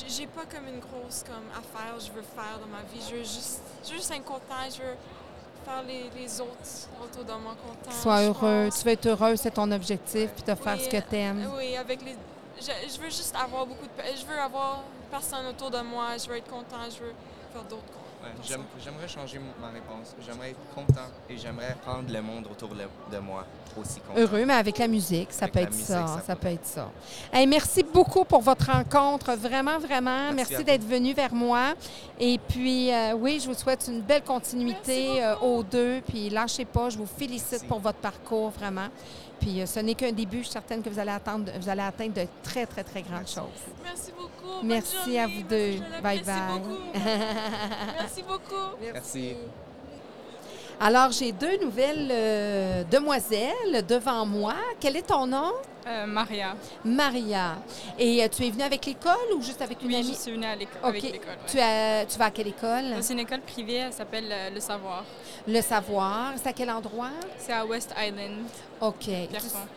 J'ai 0.08 0.28
pas 0.28 0.44
comme 0.46 0.68
une 0.68 0.80
grosse 0.80 1.24
comme 1.24 1.50
affaire 1.52 2.00
je 2.00 2.10
veux 2.12 2.22
faire 2.22 2.58
dans 2.62 2.68
ma 2.68 2.84
vie. 2.84 3.02
Je 3.10 3.16
veux 3.18 3.24
juste, 3.24 3.62
je 3.84 3.90
veux 3.92 3.98
juste 3.98 4.12
être 4.12 4.24
content. 4.24 4.64
Je 4.70 4.82
veux 4.82 4.96
faire 5.66 5.84
les, 5.86 6.10
les 6.16 6.40
autres 6.40 6.88
autour 7.04 7.24
de 7.26 7.34
moi 7.42 7.56
contents. 7.62 7.92
Sois 7.92 8.22
heureux. 8.22 8.66
pense. 8.70 8.80
Tu 8.80 8.86
veux 8.86 8.92
être 8.92 9.06
heureux, 9.08 9.36
c'est 9.36 9.52
ton 9.52 9.70
objectif, 9.72 10.30
puis 10.32 10.44
de 10.44 10.56
faire 10.56 10.76
Oui, 10.78 10.84
ce 10.86 10.90
que 10.90 11.10
tu 11.10 11.16
aimes. 11.16 11.50
Oui, 11.58 11.76
avec 11.76 12.02
les. 12.02 12.16
Je, 12.62 12.94
je 12.94 12.98
veux 13.02 13.10
juste 13.10 13.36
avoir 13.36 13.66
beaucoup 13.66 13.86
de. 13.86 14.18
Je 14.18 14.26
veux 14.26 14.40
avoir 14.40 14.84
personne 15.12 15.48
autour 15.48 15.70
de 15.72 15.82
moi. 15.82 16.18
Je 16.18 16.30
veux 16.30 16.38
être 16.38 16.50
content. 16.50 16.78
Je 16.90 17.04
veux 17.04 17.14
faire 17.52 17.64
d'autres 17.64 17.82
choses. 17.88 18.03
Ouais, 18.24 18.30
J'aimerais 18.82 19.08
changer 19.08 19.40
ma 19.60 19.68
réponse. 19.68 20.16
J'aimerais 20.26 20.52
être 20.52 20.60
content 20.74 21.10
et 21.30 21.38
j'aimerais 21.38 21.76
rendre 21.86 22.12
le 22.12 22.22
monde 22.22 22.48
autour 22.50 22.70
de 22.70 23.18
moi 23.20 23.46
aussi 23.78 24.00
content. 24.00 24.18
Heureux, 24.20 24.46
mais 24.46 24.54
avec 24.54 24.78
la 24.78 24.88
musique, 24.88 25.28
ça 25.34 25.44
Avec 25.46 25.54
peut 25.54 25.60
être 25.60 25.72
musique, 25.72 25.86
ça. 25.88 26.08
ça 26.08 26.22
Ça 26.26 26.36
peut- 26.36 26.42
peut 26.44 26.54
être 26.54 26.66
ça. 26.66 26.90
Hey, 27.34 27.46
merci 27.48 27.84
beaucoup 27.84 28.24
pour 28.24 28.42
votre 28.42 28.72
rencontre. 28.72 29.34
Vraiment, 29.34 29.78
vraiment. 29.78 30.32
Merci 30.34 30.64
d'être 30.64 30.86
venu 30.86 31.14
vers 31.14 31.34
moi. 31.34 31.74
Et 32.20 32.38
puis, 32.48 32.94
euh, 32.94 33.14
oui, 33.14 33.42
je 33.44 33.50
vous 33.50 33.56
souhaite 33.56 33.86
une 33.90 34.02
belle 34.02 34.24
continuité 34.24 35.22
euh, 35.22 35.36
aux 35.40 35.62
deux. 35.64 36.02
Puis, 36.08 36.30
lâchez 36.30 36.66
pas. 36.66 36.90
Je 36.90 36.98
vous 36.98 37.06
félicite 37.08 37.52
Merci. 37.52 37.66
pour 37.68 37.80
votre 37.80 37.98
parcours, 38.00 38.52
vraiment. 38.52 38.88
Puis, 39.44 39.62
euh, 39.62 39.66
ce 39.66 39.80
n'est 39.82 39.94
qu'un 39.96 40.12
début. 40.14 40.38
Je 40.38 40.44
suis 40.44 40.52
certaine 40.54 40.82
que 40.82 40.90
vous 40.90 40.98
allez, 41.00 41.12
attendre, 41.12 41.52
vous 41.60 41.68
allez 41.70 41.82
atteindre 41.82 42.14
de 42.14 42.26
très, 42.42 42.66
très, 42.66 42.84
très 42.84 43.02
grandes 43.02 43.20
Merci. 43.20 43.36
choses. 43.36 43.74
Merci 43.84 44.12
beaucoup. 44.18 44.58
Bonne 44.60 44.68
Merci 44.68 44.96
journée. 44.96 45.20
à 45.20 45.28
vous 45.28 45.34
Merci, 45.34 45.44
deux. 45.50 45.72
je 45.98 46.02
Bye 46.02 46.20
bye. 46.24 46.36
beaucoup. 46.60 46.78
Merci 48.00 48.22
beaucoup. 48.24 48.76
Merci. 48.94 49.36
Alors, 50.80 51.12
j'ai 51.12 51.32
deux 51.32 51.58
nouvelles 51.62 52.08
euh, 52.12 52.84
demoiselles 52.90 53.86
devant 53.88 54.26
moi. 54.26 54.56
Quel 54.80 54.96
est 54.98 55.04
ton 55.08 55.28
nom? 55.28 55.52
Euh, 55.86 56.06
Maria. 56.06 56.56
Maria. 56.86 57.56
Et 58.00 58.24
euh, 58.24 58.28
tu 58.30 58.46
es 58.46 58.50
venue 58.50 58.64
avec 58.64 58.86
l'école 58.86 59.14
ou 59.36 59.42
juste 59.42 59.62
avec 59.62 59.82
une 59.82 59.90
Oui, 59.90 59.94
je 59.96 60.08
amie? 60.08 60.16
suis 60.16 60.32
venue 60.32 60.46
à 60.46 60.56
l'école, 60.56 60.80
OK. 60.82 60.90
avec 60.90 61.04
l'école. 61.04 61.28
ouais. 61.30 61.36
Tu, 61.52 61.60
as- 61.60 62.06
tu 62.06 62.18
vas 62.18 62.26
à 62.26 62.32
quelle 62.32 62.48
école? 62.48 62.86
C'est 63.02 63.14
une 63.14 63.20
école 63.20 63.42
privée, 63.42 63.76
elle 63.76 63.94
s'appelle 63.94 64.30
euh, 64.32 64.50
Le 64.50 64.60
Savoir. 64.62 65.04
Le 65.46 65.62
savoir. 65.62 66.32
C'est 66.42 66.48
à 66.50 66.54
quel 66.54 66.70
endroit? 66.72 67.10
C'est 67.38 67.52
à 67.54 67.66
West 67.66 67.94
Island. 67.98 68.44
OK. 68.84 69.10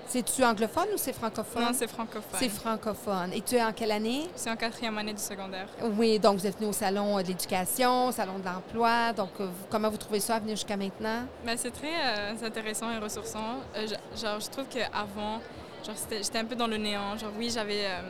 C'est-tu 0.08 0.44
anglophone 0.44 0.88
ou 0.92 0.96
c'est 0.96 1.12
francophone? 1.12 1.62
Non, 1.62 1.70
c'est 1.72 1.86
francophone. 1.86 2.40
C'est 2.40 2.48
francophone. 2.48 3.32
Et 3.32 3.40
tu 3.40 3.54
es 3.54 3.62
en 3.62 3.72
quelle 3.72 3.92
année? 3.92 4.28
C'est 4.34 4.50
en 4.50 4.56
quatrième 4.56 4.98
année 4.98 5.12
du 5.12 5.22
secondaire. 5.22 5.68
Oui, 5.96 6.18
donc 6.18 6.38
vous 6.38 6.46
êtes 6.46 6.56
venu 6.58 6.70
au 6.70 6.72
salon 6.72 7.18
de 7.18 7.22
l'éducation, 7.22 8.08
au 8.08 8.12
salon 8.12 8.40
de 8.40 8.44
l'emploi. 8.44 9.12
Donc, 9.12 9.30
euh, 9.38 9.48
comment 9.70 9.90
vous 9.90 9.96
trouvez 9.96 10.18
ça 10.18 10.34
à 10.34 10.40
venir 10.40 10.56
jusqu'à 10.56 10.76
maintenant? 10.76 11.22
Ben, 11.44 11.56
c'est 11.56 11.70
très 11.70 11.86
euh, 11.86 12.46
intéressant 12.46 12.90
et 12.90 12.98
ressourçant. 12.98 13.60
Euh, 13.76 13.86
genre, 14.20 14.40
je 14.40 14.50
trouve 14.50 14.66
qu'avant, 14.66 15.40
j'étais 15.84 16.38
un 16.38 16.44
peu 16.44 16.56
dans 16.56 16.66
le 16.66 16.76
néant. 16.76 17.16
Genre, 17.16 17.30
oui, 17.38 17.48
j'avais 17.48 17.84
euh, 17.84 18.00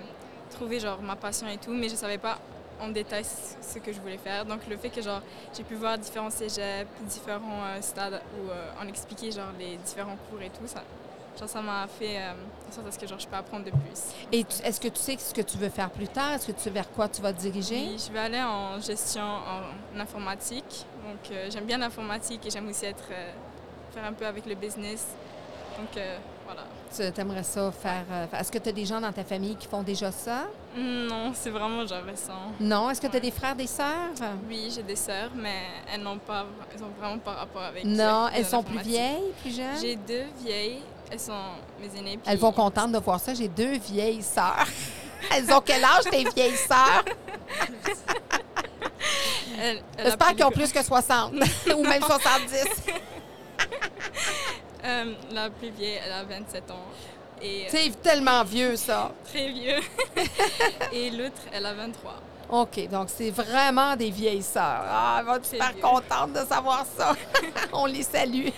trouvé 0.51 0.81
genre, 0.81 1.03
ma 1.03 1.17
passion 1.17 1.47
et 1.49 1.59
tout, 1.59 1.73
mais 1.73 1.91
je 1.91 1.97
savais 1.97 2.19
pas 2.19 2.39
en 2.81 2.89
détail 2.89 3.25
ce 3.25 3.79
que 3.79 3.93
je 3.93 4.01
voulais 4.01 4.19
faire. 4.19 4.45
Donc, 4.45 4.61
le 4.69 4.77
fait 4.77 4.91
que 4.91 5.01
genre, 5.03 5.23
j'ai 5.57 5.63
pu 5.63 5.75
voir 5.75 5.97
différents 5.99 6.31
cégeps, 6.31 6.89
différents 7.03 7.65
euh, 7.65 7.81
stades 7.81 8.21
où 8.39 8.51
euh, 8.51 8.71
en 8.83 8.87
expliquer 8.89 9.31
genre, 9.33 9.53
les 9.59 9.77
différents 9.77 10.17
cours 10.31 10.41
et 10.43 10.51
tout, 10.51 10.67
ça 10.67 10.83
genre, 11.39 11.49
ça 11.49 11.61
m'a 11.61 11.87
fait 11.87 12.17
euh, 12.19 12.33
en 12.69 12.73
sorte 12.73 12.87
à 12.89 12.91
ce 12.93 12.99
que 12.99 13.07
genre, 13.07 13.19
je 13.19 13.27
peux 13.29 13.37
apprendre 13.37 13.65
de 13.67 13.71
plus. 13.71 14.01
Et 14.33 14.45
est-ce 14.65 14.81
que 14.81 14.89
tu 14.89 15.01
sais 15.01 15.17
ce 15.19 15.35
que 15.35 15.43
tu 15.43 15.59
veux 15.59 15.69
faire 15.69 15.91
plus 15.91 16.09
tard? 16.09 16.33
Est-ce 16.33 16.47
que 16.47 16.53
tu 16.53 16.61
sais 16.61 16.71
vers 16.71 16.91
quoi 16.91 17.09
tu 17.09 17.21
vas 17.23 17.33
te 17.33 17.41
diriger? 17.41 17.77
Oui, 17.77 17.97
je 18.07 18.13
vais 18.13 18.19
aller 18.21 18.43
en 18.43 18.81
gestion 18.81 19.23
en 19.23 20.01
informatique. 20.01 20.87
Donc, 21.07 21.31
euh, 21.33 21.49
j'aime 21.51 21.65
bien 21.65 21.79
l'informatique 21.79 22.45
et 22.47 22.51
j'aime 22.51 22.69
aussi 22.69 22.87
être, 22.87 23.05
euh, 23.11 23.33
faire 23.95 24.05
un 24.05 24.13
peu 24.13 24.27
avec 24.27 24.47
le 24.47 24.55
business. 24.55 25.07
Donc, 25.79 25.95
euh, 25.99 26.17
voilà. 26.47 26.63
Tu 27.15 27.21
aimerais 27.21 27.43
ça 27.43 27.71
faire. 27.71 28.05
euh, 28.11 28.27
Est-ce 28.33 28.51
que 28.51 28.59
tu 28.59 28.69
as 28.71 28.73
des 28.73 28.87
gens 28.87 29.01
dans 29.01 29.13
ta 29.13 29.25
famille 29.25 29.57
qui 29.57 29.67
font 29.67 29.83
déjà 29.83 30.11
ça? 30.11 30.45
Non, 30.77 31.33
c'est 31.35 31.49
vraiment 31.51 31.87
genre 31.87 32.03
récent. 32.05 32.53
Non. 32.61 32.91
Est-ce 32.91 33.01
que 33.01 33.07
tu 33.07 33.17
as 33.17 33.21
des 33.21 33.31
frères, 33.31 33.57
des 33.57 33.67
sœurs? 33.67 34.11
Oui, 34.49 34.71
j'ai 34.75 34.83
des 34.83 34.97
sœurs, 34.97 35.31
mais 35.35 35.63
elles 35.93 36.03
n'ont 36.03 36.19
pas, 36.19 36.45
elles 36.75 36.83
ont 36.83 36.91
vraiment 37.01 37.19
pas 37.19 37.33
rapport 37.33 37.63
avec. 37.63 37.85
Non. 37.85 38.29
Elles 38.35 38.45
sont 38.45 38.63
plus 38.63 38.79
vieilles, 38.81 39.33
plus 39.41 39.57
jeunes? 39.57 39.77
J'ai 39.81 39.97
deux 39.97 40.25
vieilles. 40.45 40.83
Elles 41.11 41.21
sont 41.21 41.33
mes 41.81 41.99
aînées. 41.99 42.17
puis- 42.19 42.27
Elles 42.33 42.39
vont 42.39 42.53
contentes 42.53 42.93
de 42.93 42.99
voir 42.99 43.19
ça. 43.21 43.33
J'ai 43.33 43.49
deux 43.49 43.79
vieilles 43.79 44.23
sœurs. 44.23 44.67
Elles 45.35 45.51
ont 45.53 45.61
quel 45.65 45.83
âge, 45.83 46.05
tes 46.11 46.25
vieilles 46.25 46.57
sœurs? 46.57 47.05
J'espère 49.99 50.35
qu'ils 50.35 50.45
ont 50.45 50.51
plus- 50.51 50.65
plus 50.65 50.73
que 50.73 50.85
60 50.85 51.33
ou 51.77 51.83
même 51.85 52.03
70. 52.03 52.65
Euh, 54.85 55.15
la 55.33 55.51
plus 55.51 55.71
vieille, 55.71 55.99
elle 56.05 56.13
a 56.13 56.25
27 56.25 56.71
ans. 56.71 56.85
Et 57.47 57.65
euh, 57.67 57.69
C'est 57.71 58.03
tellement 58.03 58.43
vieux, 58.45 58.77
ça. 58.77 59.13
très 59.25 59.49
vieux. 59.53 59.81
et 60.93 61.11
l'autre, 61.11 61.41
elle 61.53 61.67
a 61.67 61.75
23. 61.75 62.15
OK, 62.49 62.89
donc 62.89 63.09
c'est 63.09 63.31
vraiment 63.31 63.97
des 63.97 64.11
vieilles 64.11 64.43
sœurs. 64.43 64.85
Ah, 64.89 65.17
elle 65.21 65.27
va 65.27 65.39
vieux. 65.73 65.81
contente 65.83 66.33
de 66.33 66.47
savoir 66.47 66.85
ça. 66.97 67.15
On 67.73 67.87
les 67.87 68.03
salue. 68.05 68.49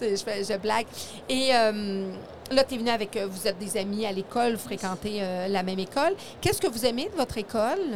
Je, 0.00 0.16
fais- 0.16 0.44
je 0.44 0.56
blague. 0.58 0.86
Et 1.28 1.54
euh, 1.54 2.10
là, 2.50 2.64
tu 2.64 2.74
es 2.74 2.78
venu 2.78 2.90
avec... 2.90 3.16
euh, 3.16 3.26
Vous 3.26 3.46
êtes 3.46 3.58
des 3.58 3.76
amis 3.76 4.06
à 4.06 4.12
l'école, 4.12 4.54
vous 4.54 4.64
fréquentez 4.64 5.18
euh, 5.22 5.48
la 5.48 5.62
même 5.62 5.78
école. 5.78 6.14
Qu'est-ce 6.40 6.60
que 6.60 6.66
vous 6.68 6.86
aimez 6.86 7.08
de 7.10 7.16
votre 7.16 7.36
école? 7.38 7.92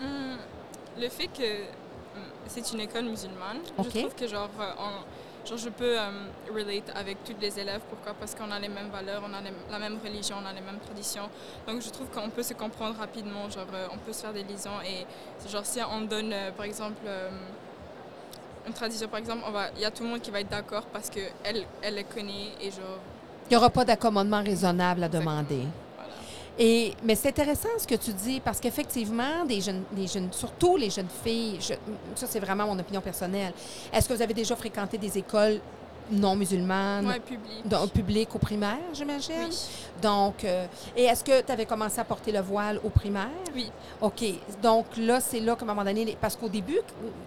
Hum, 0.00 0.38
le 0.98 1.08
fait 1.08 1.26
que 1.28 1.42
hum, 1.42 2.22
c'est 2.46 2.72
une 2.72 2.80
école 2.80 3.04
musulmane, 3.04 3.58
Ok. 3.76 3.86
je 3.94 3.98
trouve 4.00 4.14
que 4.14 4.26
genre, 4.26 4.48
on- 4.78 5.04
genre 5.48 5.58
je 5.58 5.68
peux 5.70 5.98
hum, 5.98 6.28
relate 6.54 6.90
avec 6.94 7.24
tous 7.24 7.34
les 7.40 7.58
élèves. 7.58 7.80
Pourquoi? 7.88 8.12
Parce 8.14 8.34
qu'on 8.34 8.50
a 8.50 8.58
les 8.58 8.68
mêmes 8.68 8.90
valeurs, 8.90 9.22
on 9.28 9.32
a 9.34 9.40
les- 9.40 9.52
la 9.70 9.78
même 9.78 9.98
religion, 10.04 10.36
on 10.42 10.46
a 10.46 10.52
les 10.52 10.60
mêmes 10.60 10.78
traditions. 10.84 11.28
Donc 11.66 11.80
je 11.82 11.88
trouve 11.90 12.08
qu'on 12.08 12.28
peut 12.30 12.42
se 12.42 12.54
comprendre 12.54 12.96
rapidement. 12.98 13.48
Genre, 13.48 13.66
euh, 13.72 13.86
on 13.92 13.98
peut 13.98 14.12
se 14.12 14.20
faire 14.22 14.32
des 14.32 14.42
liaisons 14.44 14.80
et 14.84 15.06
genre 15.48 15.64
si 15.64 15.80
on 15.90 16.02
donne 16.02 16.32
euh, 16.32 16.50
par 16.52 16.66
exemple 16.66 17.02
une 18.66 18.72
tradition, 18.74 19.08
par 19.08 19.18
exemple, 19.18 19.42
il 19.76 19.80
y 19.82 19.84
a 19.86 19.90
tout 19.90 20.02
le 20.02 20.10
monde 20.10 20.20
qui 20.20 20.30
va 20.30 20.40
être 20.40 20.50
d'accord 20.50 20.84
parce 20.92 21.08
que 21.08 21.20
elle, 21.42 21.64
elle 21.82 22.04
connaît 22.04 22.50
et 22.60 22.70
genre 22.70 22.98
Il 23.46 23.50
n'y 23.50 23.56
aura 23.56 23.70
pas 23.70 23.84
d'accommodement 23.84 24.42
raisonnable 24.42 25.04
à 25.04 25.08
demander. 25.08 25.62
Et, 26.60 26.92
mais 27.04 27.14
c'est 27.14 27.28
intéressant 27.28 27.68
ce 27.78 27.86
que 27.86 27.94
tu 27.94 28.12
dis 28.12 28.40
parce 28.40 28.58
qu'effectivement, 28.58 29.44
des 29.46 29.60
jeunes, 29.60 29.84
des 29.92 30.08
jeunes, 30.08 30.28
surtout 30.32 30.76
les 30.76 30.90
jeunes 30.90 31.06
filles, 31.24 31.58
je- 31.60 31.74
ça 32.16 32.26
c'est 32.28 32.40
vraiment 32.40 32.66
mon 32.66 32.78
opinion 32.78 33.00
personnelle. 33.00 33.52
Est-ce 33.92 34.08
que 34.08 34.14
vous 34.14 34.22
avez 34.22 34.34
déjà 34.34 34.56
fréquenté 34.56 34.98
des 34.98 35.18
écoles 35.18 35.60
non 36.10 36.36
musulmanes, 36.36 37.06
Ouais, 37.06 37.20
public. 37.20 37.66
dans, 37.66 37.86
public 37.88 38.34
au 38.34 38.38
primaire, 38.38 38.78
j'imagine? 38.92 39.34
Oui. 39.48 39.56
Donc, 40.00 40.44
euh, 40.44 40.66
et 40.96 41.04
est-ce 41.04 41.24
que 41.24 41.40
tu 41.42 41.50
avais 41.52 41.66
commencé 41.66 41.98
à 42.00 42.04
porter 42.04 42.30
le 42.32 42.40
voile 42.40 42.80
au 42.84 42.88
primaire? 42.88 43.28
Oui. 43.54 43.70
OK. 44.00 44.24
Donc 44.62 44.86
là, 44.96 45.20
c'est 45.20 45.40
là 45.40 45.56
qu'à 45.56 45.64
un 45.64 45.68
moment 45.68 45.84
donné, 45.84 46.04
les- 46.04 46.16
parce 46.16 46.36
qu'au 46.36 46.48
début, 46.48 46.78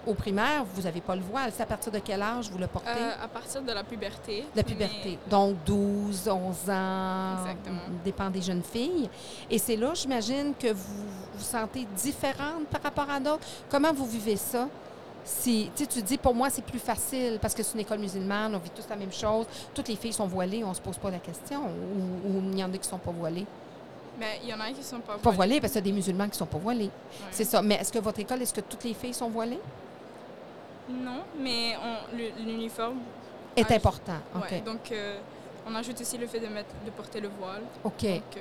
au 0.08 0.14
primaire, 0.14 0.64
vous 0.74 0.84
n'avez 0.84 1.02
pas 1.02 1.16
le 1.16 1.22
voile. 1.22 1.52
C'est 1.56 1.64
à 1.64 1.66
partir 1.66 1.92
de 1.92 2.00
quel 2.00 2.22
âge 2.22 2.50
vous 2.50 2.58
le 2.58 2.68
portez? 2.68 2.90
Euh, 2.90 3.24
à 3.24 3.28
partir 3.28 3.62
de 3.62 3.72
la 3.72 3.84
puberté. 3.84 4.46
La 4.56 4.64
puberté. 4.64 5.18
Donc 5.30 5.58
12, 5.66 6.28
11 6.30 6.70
ans, 6.70 7.42
Exactement. 7.42 7.82
dépend 8.06 8.30
des 8.30 8.42
jeunes 8.42 8.64
filles. 8.64 9.10
Et 9.50 9.58
c'est 9.58 9.76
là, 9.76 9.92
j'imagine, 9.94 10.54
que 10.58 10.72
vous 10.72 11.04
vous 11.36 11.44
sentez 11.44 11.86
différente 11.98 12.66
par 12.72 12.82
rapport 12.84 13.10
à 13.10 13.20
d'autres. 13.20 13.46
Comment 13.70 13.92
vous 13.94 14.06
vivez 14.06 14.38
ça? 14.38 14.68
Si, 15.24 15.70
tu 15.76 15.86
dis, 16.02 16.18
pour 16.18 16.34
moi, 16.34 16.50
c'est 16.50 16.64
plus 16.64 16.80
facile 16.80 17.38
parce 17.42 17.54
que 17.54 17.62
c'est 17.64 17.74
une 17.76 17.82
école 17.82 18.00
musulmane, 18.00 18.56
on 18.56 18.60
vit 18.60 18.72
tous 18.72 18.86
la 18.90 18.96
même 18.96 19.12
chose. 19.12 19.46
Toutes 19.74 19.88
les 19.88 19.96
filles 19.96 20.14
sont 20.14 20.28
voilées, 20.28 20.64
on 20.64 20.74
se 20.74 20.82
pose 20.82 20.98
pas 20.98 21.12
la 21.12 21.20
question. 21.20 21.62
Ou, 21.62 22.30
ou 22.30 22.42
il 22.52 22.58
y 22.58 22.64
en 22.64 22.74
a 22.74 22.78
qui 22.78 22.88
sont 22.88 22.98
pas 22.98 23.12
voilées. 23.12 23.46
Mais 24.20 24.40
il 24.44 24.50
y 24.50 24.54
en 24.54 24.60
a 24.60 24.72
qui 24.72 24.84
sont 24.84 25.00
pas 25.00 25.18
Pas 25.18 25.32
voilées, 25.32 25.62
parce 25.62 25.74
qu'il 25.74 25.80
y 25.82 25.84
a 25.84 25.90
des 25.90 25.92
musulmans 25.92 26.28
qui 26.28 26.38
sont 26.38 26.46
pas 26.46 26.58
voilés. 26.58 26.86
Ouais. 26.86 27.28
C'est 27.32 27.44
ça. 27.46 27.62
Mais 27.62 27.76
est-ce 27.76 27.92
que 27.92 28.00
votre 28.00 28.20
école, 28.20 28.42
est-ce 28.42 28.54
que 28.54 28.62
toutes 28.62 28.84
les 28.84 28.94
filles 28.94 29.14
sont 29.14 29.30
voilées? 29.30 29.60
Non, 30.90 31.22
mais 31.40 31.76
l'uniforme. 32.38 32.98
Est 33.56 33.72
important. 33.72 34.18
Ouais, 34.36 34.62
donc, 34.62 34.92
euh, 34.92 35.20
on 35.68 35.76
ajoute 35.76 36.00
aussi 36.02 36.18
le 36.18 36.26
fait 36.28 36.40
de, 36.40 36.48
mettre, 36.48 36.70
de 36.86 36.90
porter 36.92 37.20
le 37.20 37.30
voile. 37.40 37.62
OK. 37.84 38.02
Donc, 38.02 38.22
euh, 38.38 38.40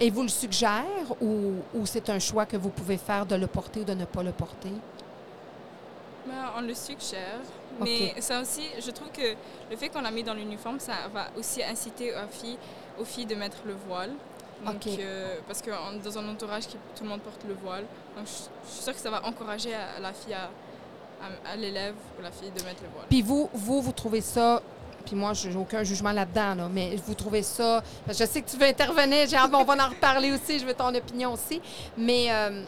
Et 0.00 0.10
vous 0.10 0.22
le 0.22 0.28
suggère 0.28 0.84
ou, 1.20 1.52
ou 1.74 1.86
c'est 1.86 2.08
un 2.10 2.18
choix 2.18 2.46
que 2.46 2.56
vous 2.56 2.70
pouvez 2.70 2.96
faire 2.96 3.26
de 3.26 3.34
le 3.36 3.46
porter 3.46 3.80
ou 3.80 3.84
de 3.84 3.94
ne 3.94 4.04
pas 4.04 4.22
le 4.22 4.32
porter? 4.32 4.70
Ben, 6.26 6.50
on 6.56 6.60
le 6.62 6.74
suggère. 6.74 7.40
Mais 7.80 8.14
ça 8.20 8.40
aussi, 8.40 8.62
je 8.84 8.90
trouve 8.92 9.10
que 9.10 9.34
le 9.70 9.76
fait 9.76 9.88
qu'on 9.88 10.00
l'a 10.00 10.10
mis 10.12 10.22
dans 10.22 10.34
l'uniforme, 10.34 10.78
ça 10.78 10.92
va 11.12 11.26
aussi 11.36 11.62
inciter 11.62 12.12
aux 12.12 12.28
filles, 12.30 12.58
aux 13.00 13.04
filles 13.04 13.26
de 13.26 13.34
mettre 13.34 13.58
le 13.66 13.74
voile. 13.88 14.10
Donc, 14.64 14.86
euh, 14.86 15.36
parce 15.46 15.60
que 15.60 15.70
dans 15.70 16.18
un 16.18 16.28
entourage, 16.28 16.66
qui, 16.68 16.76
tout 16.96 17.02
le 17.02 17.08
monde 17.10 17.20
porte 17.20 17.42
le 17.46 17.54
voile. 17.54 17.84
Donc, 18.16 18.26
je, 18.26 18.68
je 18.68 18.72
suis 18.74 18.82
sûre 18.84 18.94
que 18.94 19.00
ça 19.00 19.10
va 19.10 19.26
encourager 19.26 19.74
à, 19.74 20.00
la 20.00 20.12
fille, 20.12 20.32
à, 20.32 20.44
à- 21.22 21.52
à 21.52 21.56
l'élève 21.56 21.94
ou 22.18 22.22
la 22.22 22.30
fille 22.30 22.50
de 22.50 22.62
mettre 22.62 22.82
le 22.82 22.88
voile. 22.94 23.06
Puis 23.10 23.20
vous, 23.20 23.50
vous, 23.52 23.82
vous 23.82 23.92
trouvez 23.92 24.20
ça, 24.20 24.62
puis 25.04 25.16
moi, 25.16 25.34
je 25.34 25.48
n'ai 25.48 25.56
aucun 25.56 25.82
jugement 25.82 26.12
là-dedans, 26.12 26.54
là, 26.54 26.68
mais 26.72 26.96
vous 26.96 27.14
trouvez 27.14 27.42
ça, 27.42 27.82
parce 28.06 28.16
que 28.16 28.24
je 28.24 28.30
sais 28.30 28.40
que 28.40 28.48
tu 28.48 28.56
veux 28.56 28.66
intervenir, 28.66 29.26
j'ai 29.28 29.36
hâte, 29.36 29.50
on 29.52 29.64
va 29.64 29.74
en 29.84 29.88
reparler 29.90 30.32
aussi, 30.32 30.58
je 30.60 30.64
veux 30.64 30.72
ton 30.74 30.94
opinion 30.94 31.32
aussi, 31.32 31.60
mais 31.98 32.26
euh, 32.30 32.62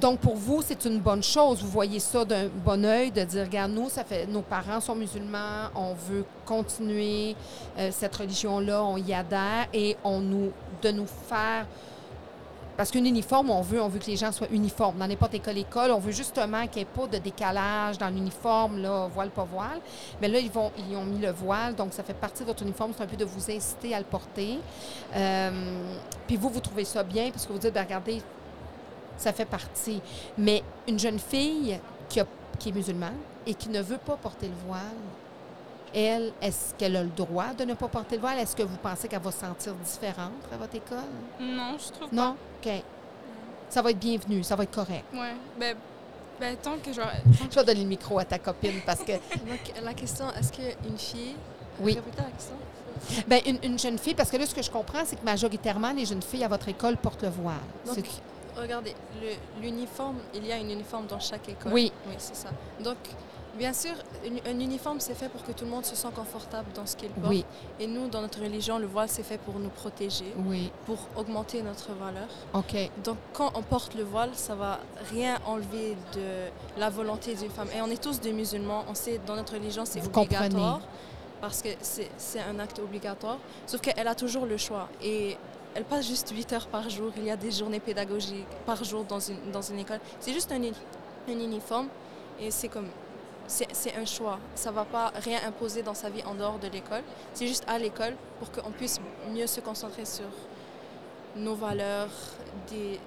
donc 0.00 0.20
pour 0.20 0.36
vous, 0.36 0.62
c'est 0.62 0.84
une 0.84 1.00
bonne 1.00 1.22
chose, 1.22 1.62
vous 1.62 1.70
voyez 1.70 2.00
ça 2.00 2.24
d'un 2.24 2.48
bon 2.48 2.84
œil, 2.84 3.10
de 3.10 3.22
dire, 3.24 3.44
regarde, 3.44 3.72
nous, 3.72 3.88
ça 3.88 4.04
fait, 4.04 4.26
nos 4.26 4.42
parents 4.42 4.80
sont 4.80 4.94
musulmans, 4.94 5.70
on 5.74 5.94
veut 5.94 6.24
continuer 6.44 7.34
euh, 7.78 7.90
cette 7.92 8.14
religion-là, 8.14 8.82
on 8.84 8.96
y 8.96 9.12
adhère, 9.12 9.66
et 9.72 9.96
on 10.04 10.20
nous, 10.20 10.52
de 10.82 10.90
nous 10.90 11.06
faire 11.06 11.66
parce 12.76 12.90
qu'un 12.90 13.04
uniforme, 13.04 13.50
on 13.50 13.62
veut, 13.62 13.80
on 13.80 13.88
veut 13.88 13.98
que 13.98 14.06
les 14.06 14.16
gens 14.16 14.32
soient 14.32 14.48
uniformes. 14.50 14.98
Dans 14.98 15.06
n'importe 15.06 15.40
quelle 15.42 15.56
école, 15.56 15.90
on 15.92 15.98
veut 15.98 16.12
justement 16.12 16.66
qu'il 16.66 16.76
n'y 16.76 16.82
ait 16.82 16.94
pas 16.94 17.06
de 17.06 17.16
décalage 17.16 17.96
dans 17.96 18.08
l'uniforme, 18.08 18.82
là, 18.82 19.08
voile, 19.12 19.30
pas 19.30 19.44
voile. 19.44 19.80
Mais 20.20 20.28
là, 20.28 20.38
ils, 20.38 20.50
vont, 20.50 20.70
ils 20.76 20.94
ont 20.94 21.04
mis 21.04 21.18
le 21.18 21.30
voile, 21.30 21.74
donc 21.74 21.94
ça 21.94 22.02
fait 22.02 22.14
partie 22.14 22.42
de 22.42 22.48
votre 22.48 22.62
uniforme. 22.62 22.92
C'est 22.94 23.02
un 23.02 23.06
peu 23.06 23.16
de 23.16 23.24
vous 23.24 23.50
inciter 23.50 23.94
à 23.94 23.98
le 23.98 24.04
porter. 24.04 24.58
Euh, 25.14 25.50
puis 26.26 26.36
vous, 26.36 26.50
vous 26.50 26.60
trouvez 26.60 26.84
ça 26.84 27.02
bien 27.02 27.30
parce 27.30 27.46
que 27.46 27.52
vous 27.52 27.58
dites, 27.58 27.72
ben, 27.72 27.82
regardez, 27.82 28.20
ça 29.16 29.32
fait 29.32 29.44
partie. 29.44 30.00
Mais 30.38 30.62
une 30.88 30.98
jeune 30.98 31.18
fille 31.18 31.78
qui, 32.08 32.20
a- 32.20 32.26
qui 32.58 32.68
est 32.70 32.72
musulmane 32.72 33.16
et 33.46 33.54
qui 33.54 33.68
ne 33.68 33.80
veut 33.82 33.98
pas 33.98 34.16
porter 34.16 34.48
le 34.48 34.54
voile, 34.66 34.80
elle, 35.94 36.32
est-ce 36.42 36.74
qu'elle 36.74 36.96
a 36.96 37.02
le 37.02 37.08
droit 37.08 37.54
de 37.56 37.64
ne 37.64 37.74
pas 37.74 37.88
porter 37.88 38.16
le 38.16 38.20
voile? 38.20 38.38
Est-ce 38.38 38.54
que 38.56 38.62
vous 38.62 38.76
pensez 38.76 39.08
qu'elle 39.08 39.20
va 39.22 39.30
se 39.32 39.40
sentir 39.40 39.72
différente 39.74 40.32
à 40.52 40.56
votre 40.56 40.74
école? 40.74 40.98
Non, 41.40 41.76
je 41.78 41.92
trouve 41.92 42.08
pas. 42.10 42.16
Non? 42.16 42.36
OK. 42.64 42.70
Ça 43.68 43.82
va 43.82 43.90
être 43.90 43.98
bienvenu, 43.98 44.42
ça 44.44 44.54
va 44.56 44.64
être 44.64 44.74
correct. 44.74 45.04
Ouais. 45.12 45.34
Ben, 45.58 45.76
ben, 46.38 46.56
tant 46.62 46.76
que 46.78 46.92
genre. 46.92 47.08
Je 47.50 47.54
vais 47.54 47.64
donner 47.64 47.80
le 47.82 47.88
micro 47.88 48.18
à 48.18 48.24
ta 48.24 48.38
copine 48.38 48.80
parce 48.84 49.00
que, 49.00 49.12
Donc, 49.48 49.60
la 49.82 49.94
question, 49.94 50.26
est-ce 50.38 50.52
qu'une 50.52 50.98
fille. 50.98 51.34
Oui. 51.80 51.94
Répétez 51.94 52.18
la 52.22 52.30
question? 52.30 52.54
ben, 53.26 53.40
une, 53.46 53.58
une 53.72 53.78
jeune 53.78 53.98
fille, 53.98 54.14
parce 54.14 54.30
que 54.30 54.36
là, 54.36 54.46
ce 54.46 54.54
que 54.54 54.62
je 54.62 54.70
comprends, 54.70 55.04
c'est 55.04 55.16
que 55.16 55.24
majoritairement, 55.24 55.92
les 55.92 56.04
jeunes 56.06 56.22
filles 56.22 56.44
à 56.44 56.48
votre 56.48 56.68
école 56.68 56.96
portent 56.96 57.22
le 57.22 57.28
voile. 57.30 57.54
Donc, 57.86 57.94
C'est- 57.96 58.04
regardez, 58.56 58.94
l'uniforme, 59.60 60.16
il 60.34 60.46
y 60.46 60.52
a 60.52 60.56
un 60.56 60.68
uniforme 60.68 61.06
dans 61.06 61.20
chaque 61.20 61.48
école. 61.48 61.72
Oui. 61.72 61.92
Oui, 62.06 62.14
c'est 62.18 62.36
ça. 62.36 62.48
Donc, 62.82 62.96
bien 63.58 63.72
sûr, 63.72 63.92
une- 64.24 64.40
un 64.46 64.60
uniforme, 64.60 65.00
c'est 65.00 65.14
fait 65.14 65.28
pour 65.28 65.42
que 65.42 65.52
tout 65.52 65.64
le 65.64 65.70
monde 65.70 65.84
se 65.84 65.96
sente 65.96 66.14
confortable 66.14 66.66
dans 66.74 66.84
ce 66.86 66.94
qu'il 66.96 67.08
porte. 67.10 67.28
Oui, 67.30 67.44
Et 67.80 67.86
nous, 67.86 68.08
dans 68.08 68.20
notre 68.20 68.40
religion, 68.40 68.78
le 68.78 68.86
voile, 68.86 69.08
c'est 69.08 69.22
fait 69.22 69.38
pour 69.38 69.58
nous 69.58 69.70
protéger, 69.70 70.32
oui. 70.46 70.70
pour 70.84 70.98
augmenter 71.16 71.62
notre 71.62 71.92
valeur. 71.94 72.28
OK. 72.54 72.76
Donc, 73.04 73.16
quand 73.32 73.52
on 73.54 73.62
porte 73.62 73.94
le 73.94 74.02
voile, 74.04 74.30
ça 74.34 74.54
va 74.54 74.78
rien 75.10 75.38
enlever 75.46 75.96
de 76.14 76.50
la 76.80 76.90
volonté 76.90 77.34
d'une 77.34 77.50
femme. 77.50 77.68
Et 77.74 77.80
on 77.80 77.90
est 77.90 78.02
tous 78.02 78.20
des 78.20 78.32
musulmans. 78.32 78.84
On 78.88 78.94
sait, 78.94 79.20
dans 79.26 79.36
notre 79.36 79.54
religion, 79.54 79.84
c'est 79.84 80.00
obligatoire. 80.04 80.50
comprenez. 80.50 80.86
Parce 81.38 81.60
que 81.60 81.68
c'est 81.82 82.10
c'est 82.16 82.40
un 82.40 82.58
acte 82.58 82.78
obligatoire. 82.78 83.36
Sauf 83.66 83.82
qu'elle 83.82 84.08
a 84.08 84.14
toujours 84.14 84.46
le 84.46 84.56
choix. 84.56 84.88
Et 85.02 85.36
elle 85.76 85.84
passe 85.84 86.06
juste 86.06 86.30
8 86.34 86.52
heures 86.54 86.66
par 86.68 86.88
jour. 86.88 87.12
Il 87.18 87.24
y 87.24 87.30
a 87.30 87.36
des 87.36 87.50
journées 87.50 87.80
pédagogiques 87.80 88.46
par 88.64 88.82
jour 88.82 89.04
dans 89.04 89.20
une, 89.20 89.50
dans 89.52 89.60
une 89.60 89.78
école. 89.78 90.00
C'est 90.20 90.32
juste 90.32 90.50
un, 90.50 90.62
un 90.62 91.38
uniforme. 91.38 91.88
Et 92.40 92.50
c'est 92.50 92.68
comme. 92.68 92.88
C'est 93.46 93.94
un 93.94 94.04
choix. 94.06 94.38
Ça 94.54 94.70
ne 94.70 94.74
va 94.74 94.84
pas 94.84 95.12
rien 95.22 95.38
imposer 95.46 95.82
dans 95.82 95.94
sa 95.94 96.08
vie 96.08 96.22
en 96.24 96.34
dehors 96.34 96.58
de 96.58 96.66
l'école. 96.66 97.02
C'est 97.34 97.46
juste 97.46 97.64
à 97.68 97.78
l'école 97.78 98.14
pour 98.38 98.50
qu'on 98.50 98.72
puisse 98.72 98.98
mieux 99.32 99.46
se 99.46 99.60
concentrer 99.60 100.04
sur 100.04 100.24
nos 101.36 101.54
valeurs, 101.54 102.08
des 102.70 102.98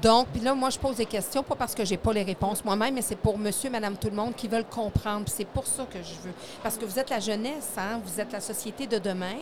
Donc, 0.00 0.28
puis 0.28 0.40
là, 0.40 0.54
moi, 0.54 0.70
je 0.70 0.78
pose 0.78 0.96
des 0.96 1.06
questions, 1.06 1.42
pas 1.42 1.54
parce 1.54 1.74
que 1.74 1.84
j'ai 1.84 1.96
pas 1.96 2.12
les 2.12 2.22
réponses 2.22 2.64
moi-même, 2.64 2.94
mais 2.94 3.02
c'est 3.02 3.16
pour 3.16 3.38
monsieur, 3.38 3.70
madame, 3.70 3.96
tout 3.96 4.08
le 4.08 4.16
monde 4.16 4.34
qui 4.34 4.48
veulent 4.48 4.64
comprendre. 4.68 5.24
C'est 5.28 5.44
pour 5.46 5.66
ça 5.66 5.84
que 5.84 5.98
je 6.02 6.14
veux. 6.22 6.32
Parce 6.62 6.76
que 6.76 6.84
vous 6.84 6.98
êtes 6.98 7.10
la 7.10 7.20
jeunesse, 7.20 7.70
hein? 7.76 8.00
vous 8.04 8.20
êtes 8.20 8.32
la 8.32 8.40
société 8.40 8.86
de 8.86 8.98
demain, 8.98 9.36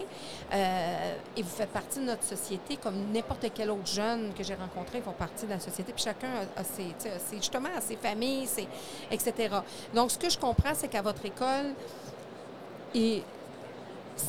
euh, 0.52 1.14
et 1.36 1.42
vous 1.42 1.48
faites 1.48 1.70
partie 1.70 1.98
de 1.98 2.04
notre 2.04 2.24
société 2.24 2.76
comme 2.76 2.94
n'importe 3.12 3.46
quel 3.54 3.70
autre 3.70 3.86
jeune 3.86 4.32
que 4.34 4.42
j'ai 4.42 4.54
rencontré 4.54 5.00
font 5.00 5.12
partie 5.12 5.46
de 5.46 5.50
la 5.50 5.60
société. 5.60 5.92
Puis 5.92 6.04
chacun 6.04 6.28
a, 6.56 6.64
ses, 6.64 7.08
a 7.08 7.18
ses- 7.18 7.36
justement, 7.36 7.68
a 7.76 7.80
ses 7.80 7.96
familles, 7.96 8.46
ses, 8.46 8.66
etc. 9.10 9.54
Donc, 9.94 10.10
ce 10.10 10.18
que 10.18 10.30
je 10.30 10.38
comprends, 10.38 10.74
c'est 10.74 10.88
qu'à 10.88 11.02
votre 11.02 11.24
école, 11.24 11.74
et 12.94 13.22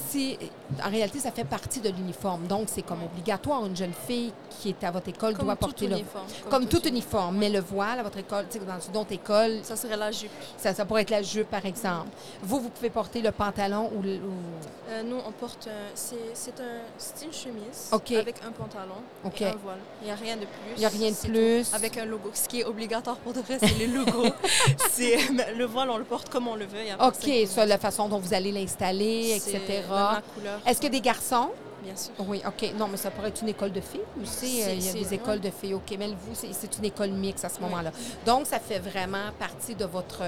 c'est 0.09 0.37
en 0.83 0.89
réalité, 0.89 1.19
ça 1.19 1.31
fait 1.31 1.43
partie 1.43 1.79
de 1.81 1.89
l'uniforme. 1.89 2.47
Donc, 2.47 2.67
c'est 2.67 2.81
comme 2.81 3.03
obligatoire. 3.03 3.65
Une 3.65 3.75
jeune 3.75 3.93
fille 4.07 4.31
qui 4.49 4.69
est 4.69 4.83
à 4.83 4.91
votre 4.91 5.09
école 5.09 5.33
Comme 5.35 5.45
doit 5.45 5.55
porter 5.55 5.87
le 5.87 5.97
uniforme. 5.97 6.25
comme 6.49 6.67
tout 6.67 6.77
uniforme. 6.87 6.91
uniforme. 7.35 7.37
Mais 7.37 7.49
le 7.49 7.59
voile 7.59 7.99
à 7.99 8.03
votre 8.03 8.17
école, 8.19 8.45
tu 8.49 8.59
sais, 8.59 8.65
dans 8.65 8.79
une 8.79 8.97
autre 8.97 9.11
école, 9.11 9.59
Ça 9.63 9.75
serait 9.75 9.97
la 9.97 10.11
jupe. 10.11 10.31
ça, 10.57 10.73
ça 10.73 10.85
pourrait 10.85 11.01
être 11.03 11.09
la 11.09 11.21
jupe, 11.23 11.49
par 11.49 11.65
exemple. 11.65 12.09
Vous, 12.43 12.59
vous 12.59 12.69
pouvez 12.69 12.89
porter 12.89 13.21
le 13.21 13.31
pantalon 13.31 13.91
ou 13.95 14.01
le. 14.01 14.15
ou- 14.15 14.89
Euh, 14.89 15.03
nous, 15.03 15.17
on 15.25 15.31
porte 15.31 15.67
un... 15.67 15.91
C'est 15.95 16.15
un... 16.59 17.25
une 17.25 17.33
chemise 17.33 17.89
avec 17.91 18.35
un 18.45 18.51
pantalon 18.51 18.95
et 19.23 19.45
un 19.45 19.55
voile. 19.55 19.77
Il 20.01 20.05
n'y 20.05 20.11
a 20.11 20.15
rien 20.15 20.35
de 20.35 20.41
plus. 20.41 20.73
Il 20.75 20.79
n'y 20.79 20.85
a 20.85 20.89
rien 20.89 21.11
de 21.11 21.15
plus. 21.15 21.69
tout. 21.69 21.75
Avec 21.75 21.97
un 21.97 22.05
logo. 22.05 22.29
Ce 22.33 22.47
qui 22.47 22.59
est 22.61 22.65
obligatoire 22.65 23.17
pour 23.17 23.33
de 23.33 23.39
vrai, 23.41 23.57
c'est 23.59 23.77
le 23.77 23.93
logo. 23.93 24.25
c'est 24.91 25.17
mais 25.31 25.53
le 25.53 25.65
voile, 25.65 25.89
on 25.89 25.97
le 25.97 26.03
porte 26.03 26.29
comme 26.29 26.47
on 26.47 26.55
le 26.55 26.65
veut. 26.65 26.79
OK, 26.99 27.47
ça, 27.47 27.65
la 27.65 27.77
façon 27.77 28.07
dont 28.09 28.19
vous 28.19 28.33
allez 28.33 28.51
l'installer, 28.51 29.33
etc. 29.35 29.80
même 29.89 30.13
la 30.15 30.21
couleur. 30.35 30.59
Est-ce 30.65 30.81
que 30.81 30.87
des 30.87 31.01
garçons? 31.01 31.49
Bien 31.83 31.95
sûr. 31.95 32.11
Oui, 32.27 32.43
OK. 32.47 32.73
Non, 32.77 32.87
mais 32.87 32.97
ça 32.97 33.09
pourrait 33.09 33.29
être 33.29 33.41
une 33.41 33.49
école 33.49 33.71
de 33.71 33.81
filles 33.81 34.01
aussi. 34.21 34.61
C'est- 34.61 34.69
euh, 34.69 34.73
Il 34.75 34.85
y 34.85 34.89
a 34.89 34.93
des 34.93 35.13
écoles 35.15 35.39
de 35.39 35.49
filles. 35.49 35.73
OK, 35.73 35.95
mais 35.97 36.07
vous, 36.09 36.35
c'est 36.35 36.77
une 36.77 36.85
école 36.85 37.09
mixte 37.09 37.43
à 37.43 37.49
ce 37.49 37.59
moment-là. 37.59 37.91
Donc, 38.23 38.45
ça 38.45 38.59
fait 38.59 38.77
vraiment 38.77 39.31
partie 39.39 39.73
de 39.73 39.85
votre... 39.85 40.21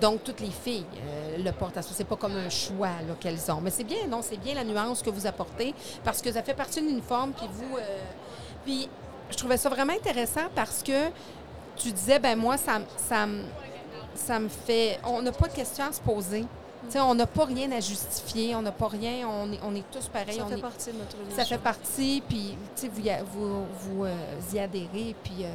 Donc, 0.00 0.24
toutes 0.24 0.40
les 0.40 0.50
filles 0.50 0.84
euh, 0.96 1.38
le 1.38 1.52
portent 1.52 1.76
à 1.76 1.82
ça. 1.82 1.90
C'est 1.94 2.02
pas 2.08 2.16
comme 2.16 2.34
un 2.34 2.50
choix 2.50 2.88
qu'elles 3.20 3.38
ont. 3.52 3.60
Mais 3.60 3.70
c'est 3.70 3.84
bien, 3.84 4.08
non? 4.08 4.20
C'est 4.20 4.36
bien 4.36 4.54
la 4.54 4.64
nuance 4.64 5.00
que 5.00 5.10
vous 5.10 5.28
apportez 5.28 5.74
parce 6.02 6.20
que 6.20 6.32
ça 6.32 6.42
fait 6.42 6.54
partie 6.54 6.80
de 6.80 6.86
l'uniforme. 6.86 7.32
Puis 7.34 7.46
vous... 7.52 7.76
euh, 7.76 7.98
Puis, 8.64 8.88
je 9.30 9.36
trouvais 9.36 9.58
ça 9.58 9.68
vraiment 9.68 9.92
intéressant 9.92 10.48
parce 10.56 10.82
que 10.82 11.06
tu 11.76 11.92
disais, 11.92 12.18
ben 12.18 12.36
moi, 12.36 12.56
ça, 12.56 12.80
ça, 12.96 13.26
ça 14.16 14.40
me 14.40 14.48
fait... 14.48 14.98
On 15.04 15.22
n'a 15.22 15.30
pas 15.30 15.46
de 15.46 15.52
questions 15.54 15.84
à 15.84 15.92
se 15.92 16.00
poser. 16.00 16.44
On 16.94 17.14
n'a 17.14 17.26
pas 17.26 17.44
rien 17.44 17.70
à 17.72 17.80
justifier, 17.80 18.54
on 18.54 18.62
n'a 18.62 18.72
pas 18.72 18.88
rien, 18.88 19.28
on 19.28 19.52
est, 19.52 19.58
on 19.62 19.74
est 19.74 19.84
tous 19.90 20.06
pareils. 20.08 20.36
Ça 20.38 20.44
on 20.44 20.48
fait 20.48 20.58
est- 20.58 20.62
partie 20.62 20.92
de 20.92 20.98
notre 20.98 21.16
religion. 21.18 21.36
ça 21.36 21.44
fait 21.44 21.58
partie, 21.58 22.22
puis 22.28 22.56
vous, 22.92 23.00
y 23.02 23.10
a- 23.10 23.22
vous, 23.22 23.64
vous 23.80 24.04
euh, 24.04 24.14
y 24.54 24.58
adhérez. 24.58 25.14
Puis, 25.22 25.44
euh, 25.44 25.48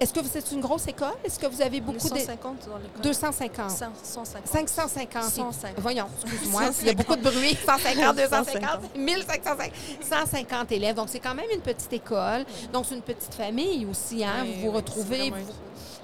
est-ce 0.00 0.12
que 0.12 0.20
vous 0.20 0.36
êtes 0.36 0.50
une 0.50 0.60
grosse 0.60 0.86
école? 0.88 1.12
Est-ce 1.24 1.38
que 1.38 1.46
vous 1.46 1.62
avez 1.62 1.80
beaucoup 1.80 1.98
de... 2.08 2.18
150 2.18 2.68
dans 2.68 2.76
l'école. 2.76 3.02
250. 3.02 3.70
150. 3.70 4.46
550. 4.48 5.22
150. 5.22 5.78
Voyons, 5.78 6.06
excuse-moi, 6.24 6.62
il 6.80 6.86
y 6.88 6.90
a 6.90 6.94
beaucoup 6.94 7.16
de 7.16 7.22
bruit. 7.22 7.56
150, 7.64 8.16
250, 8.16 8.96
1550, 8.96 9.72
150 10.02 10.72
élèves. 10.72 10.96
Donc, 10.96 11.08
c'est 11.08 11.20
quand 11.20 11.34
même 11.34 11.46
une 11.54 11.60
petite 11.60 11.92
école. 11.92 12.44
Donc, 12.72 12.86
c'est 12.88 12.96
une 12.96 13.02
petite 13.02 13.34
famille 13.34 13.86
aussi. 13.86 14.24
Hein? 14.24 14.42
Oui, 14.42 14.54
vous 14.56 14.70
vous 14.70 14.76
retrouvez, 14.76 15.30
vous, 15.30 15.36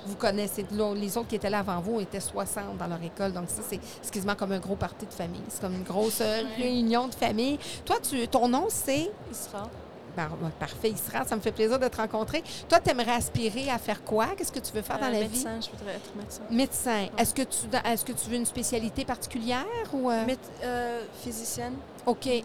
vous 0.08 0.16
connaissez. 0.16 0.64
Les 0.96 1.16
autres 1.16 1.28
qui 1.28 1.36
étaient 1.36 1.50
là 1.50 1.60
avant 1.60 1.80
vous 1.80 2.00
étaient 2.00 2.20
60 2.20 2.76
dans 2.78 2.86
leur 2.86 3.02
école. 3.02 3.32
Donc, 3.32 3.44
ça, 3.48 3.62
c'est 3.68 3.80
quasiment 4.10 4.34
comme 4.34 4.52
un 4.52 4.58
gros 4.58 4.76
parti 4.76 5.06
de 5.06 5.12
famille. 5.12 5.42
C'est 5.48 5.60
comme 5.60 5.74
une 5.74 5.82
grosse 5.84 6.22
réunion 6.56 7.08
de 7.08 7.14
famille. 7.14 7.58
Toi, 7.84 7.96
tu, 8.00 8.26
ton 8.28 8.48
nom, 8.48 8.66
c'est... 8.68 9.10
Isra. 9.30 9.68
Par- 10.16 10.32
ouais, 10.42 10.50
parfait, 10.58 10.90
Isra, 10.90 11.24
ça 11.24 11.36
me 11.36 11.40
fait 11.40 11.52
plaisir 11.52 11.78
de 11.78 11.86
te 11.86 11.96
rencontrer. 11.96 12.42
Toi, 12.68 12.80
tu 12.80 12.90
aimerais 12.90 13.12
aspirer 13.12 13.70
à 13.70 13.78
faire 13.78 14.02
quoi? 14.02 14.26
Qu'est-ce 14.36 14.50
que 14.50 14.58
tu 14.58 14.72
veux 14.72 14.82
faire 14.82 14.98
dans 14.98 15.06
Euh, 15.06 15.10
la 15.12 15.18
médecin, 15.20 15.60
je 15.60 15.70
voudrais 15.70 15.94
être 15.94 16.10
médecin. 16.16 16.42
vie? 16.50 16.56
Médecin. 16.56 17.06
Est-ce 17.16 17.32
que, 17.34 17.42
tu, 17.42 17.58
est 17.72 18.04
que 18.04 18.12
tu 18.12 18.28
veux 18.30 18.36
une 18.36 18.46
spécialité 18.46 19.04
particulière 19.04 19.64
ou... 19.92 20.10
euh, 20.10 20.24
Mét- 20.26 20.38
euh, 20.64 21.02
physicienne. 21.22 21.74
OK. 22.04 22.24
Serait- 22.24 22.42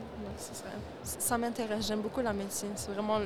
ça 1.04 1.38
m'intéresse. 1.38 1.88
J'aime 1.88 2.02
beaucoup 2.02 2.22
la 2.22 2.34
médecine. 2.34 2.70
C'est 2.76 2.92
vraiment 2.92 3.18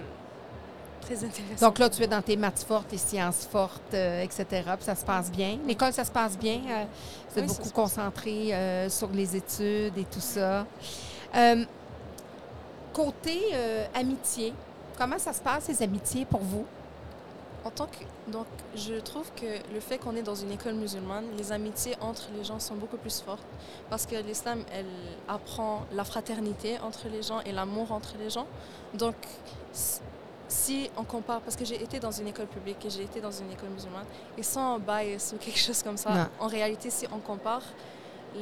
très 1.08 1.24
intéressant. 1.24 1.66
Donc 1.66 1.80
là, 1.80 1.90
tu 1.90 2.04
es 2.04 2.08
dans 2.08 2.22
tes 2.22 2.36
maths 2.38 2.66
fortes, 2.68 2.90
tes 2.90 2.98
sciences 2.98 3.48
fortes, 3.50 3.94
euh, 3.94 4.22
etc. 4.24 4.46
Puis 4.76 4.86
ça 4.86 4.96
se 4.96 5.06
passe 5.06 5.32
bien. 5.32 5.58
L'école, 5.66 5.94
ça 5.94 6.04
se 6.06 6.12
passe 6.12 6.38
bien. 6.38 6.60
euh, 6.70 6.86
vous 7.32 7.40
êtes 7.40 7.46
Oui, 7.46 7.50
ça 7.50 7.58
beaucoup 7.58 7.70
concentré 7.72 8.54
euh, 8.54 8.90
sur 8.90 9.10
les 9.10 9.36
études 9.36 9.98
et 9.98 10.06
tout 10.06 10.20
ça. 10.20 10.66
Euh, 11.36 11.66
côté 12.94 13.54
amitié, 13.94 14.54
comment 14.98 15.20
ça 15.20 15.32
se 15.34 15.42
passe, 15.42 15.68
les 15.68 15.82
amitiés 15.84 16.26
pour 16.26 16.42
vous? 16.42 16.66
En 17.64 17.70
tant 17.70 17.86
que, 17.88 18.32
donc, 18.32 18.46
je 18.76 18.94
trouve 18.96 19.30
que 19.36 19.74
le 19.74 19.80
fait 19.80 19.98
qu'on 19.98 20.16
est 20.16 20.22
dans 20.22 20.36
une 20.36 20.52
école 20.52 20.76
musulmane, 20.76 21.26
les 21.38 21.52
amitiés 21.52 21.96
entre 22.00 22.30
les 22.36 22.44
gens 22.44 22.60
sont 22.60 22.76
beaucoup 22.76 22.98
plus 22.98 23.20
fortes 23.20 23.46
parce 23.90 24.06
que 24.06 24.16
l'islam, 24.16 24.64
elle 24.74 24.86
apprend 25.28 25.82
la 25.94 26.06
fraternité 26.06 26.80
entre 26.80 27.08
les 27.12 27.22
gens 27.22 27.42
et 27.42 27.52
l'amour 27.52 27.92
entre 27.92 28.14
les 28.18 28.30
gens. 28.30 28.48
Donc, 28.94 29.16
si 30.48 30.90
on 30.98 31.04
compare, 31.04 31.42
parce 31.42 31.56
que 31.56 31.66
j'ai 31.66 31.82
été 31.82 32.00
dans 32.00 32.12
une 32.12 32.28
école 32.28 32.48
publique 32.48 32.84
et 32.86 32.90
j'ai 32.90 33.04
été 33.04 33.20
dans 33.22 33.32
une 33.32 33.52
école 33.52 33.70
musulmane, 33.70 34.06
et 34.38 34.44
sans 34.44 34.80
bias 34.80 35.34
ou 35.34 35.38
quelque 35.38 35.60
chose 35.60 35.84
comme 35.84 35.98
ça, 35.98 36.10
Non. 36.14 36.28
en 36.40 36.48
réalité, 36.48 36.90
si 36.90 37.06
on 37.12 37.20
compare, 37.20 37.64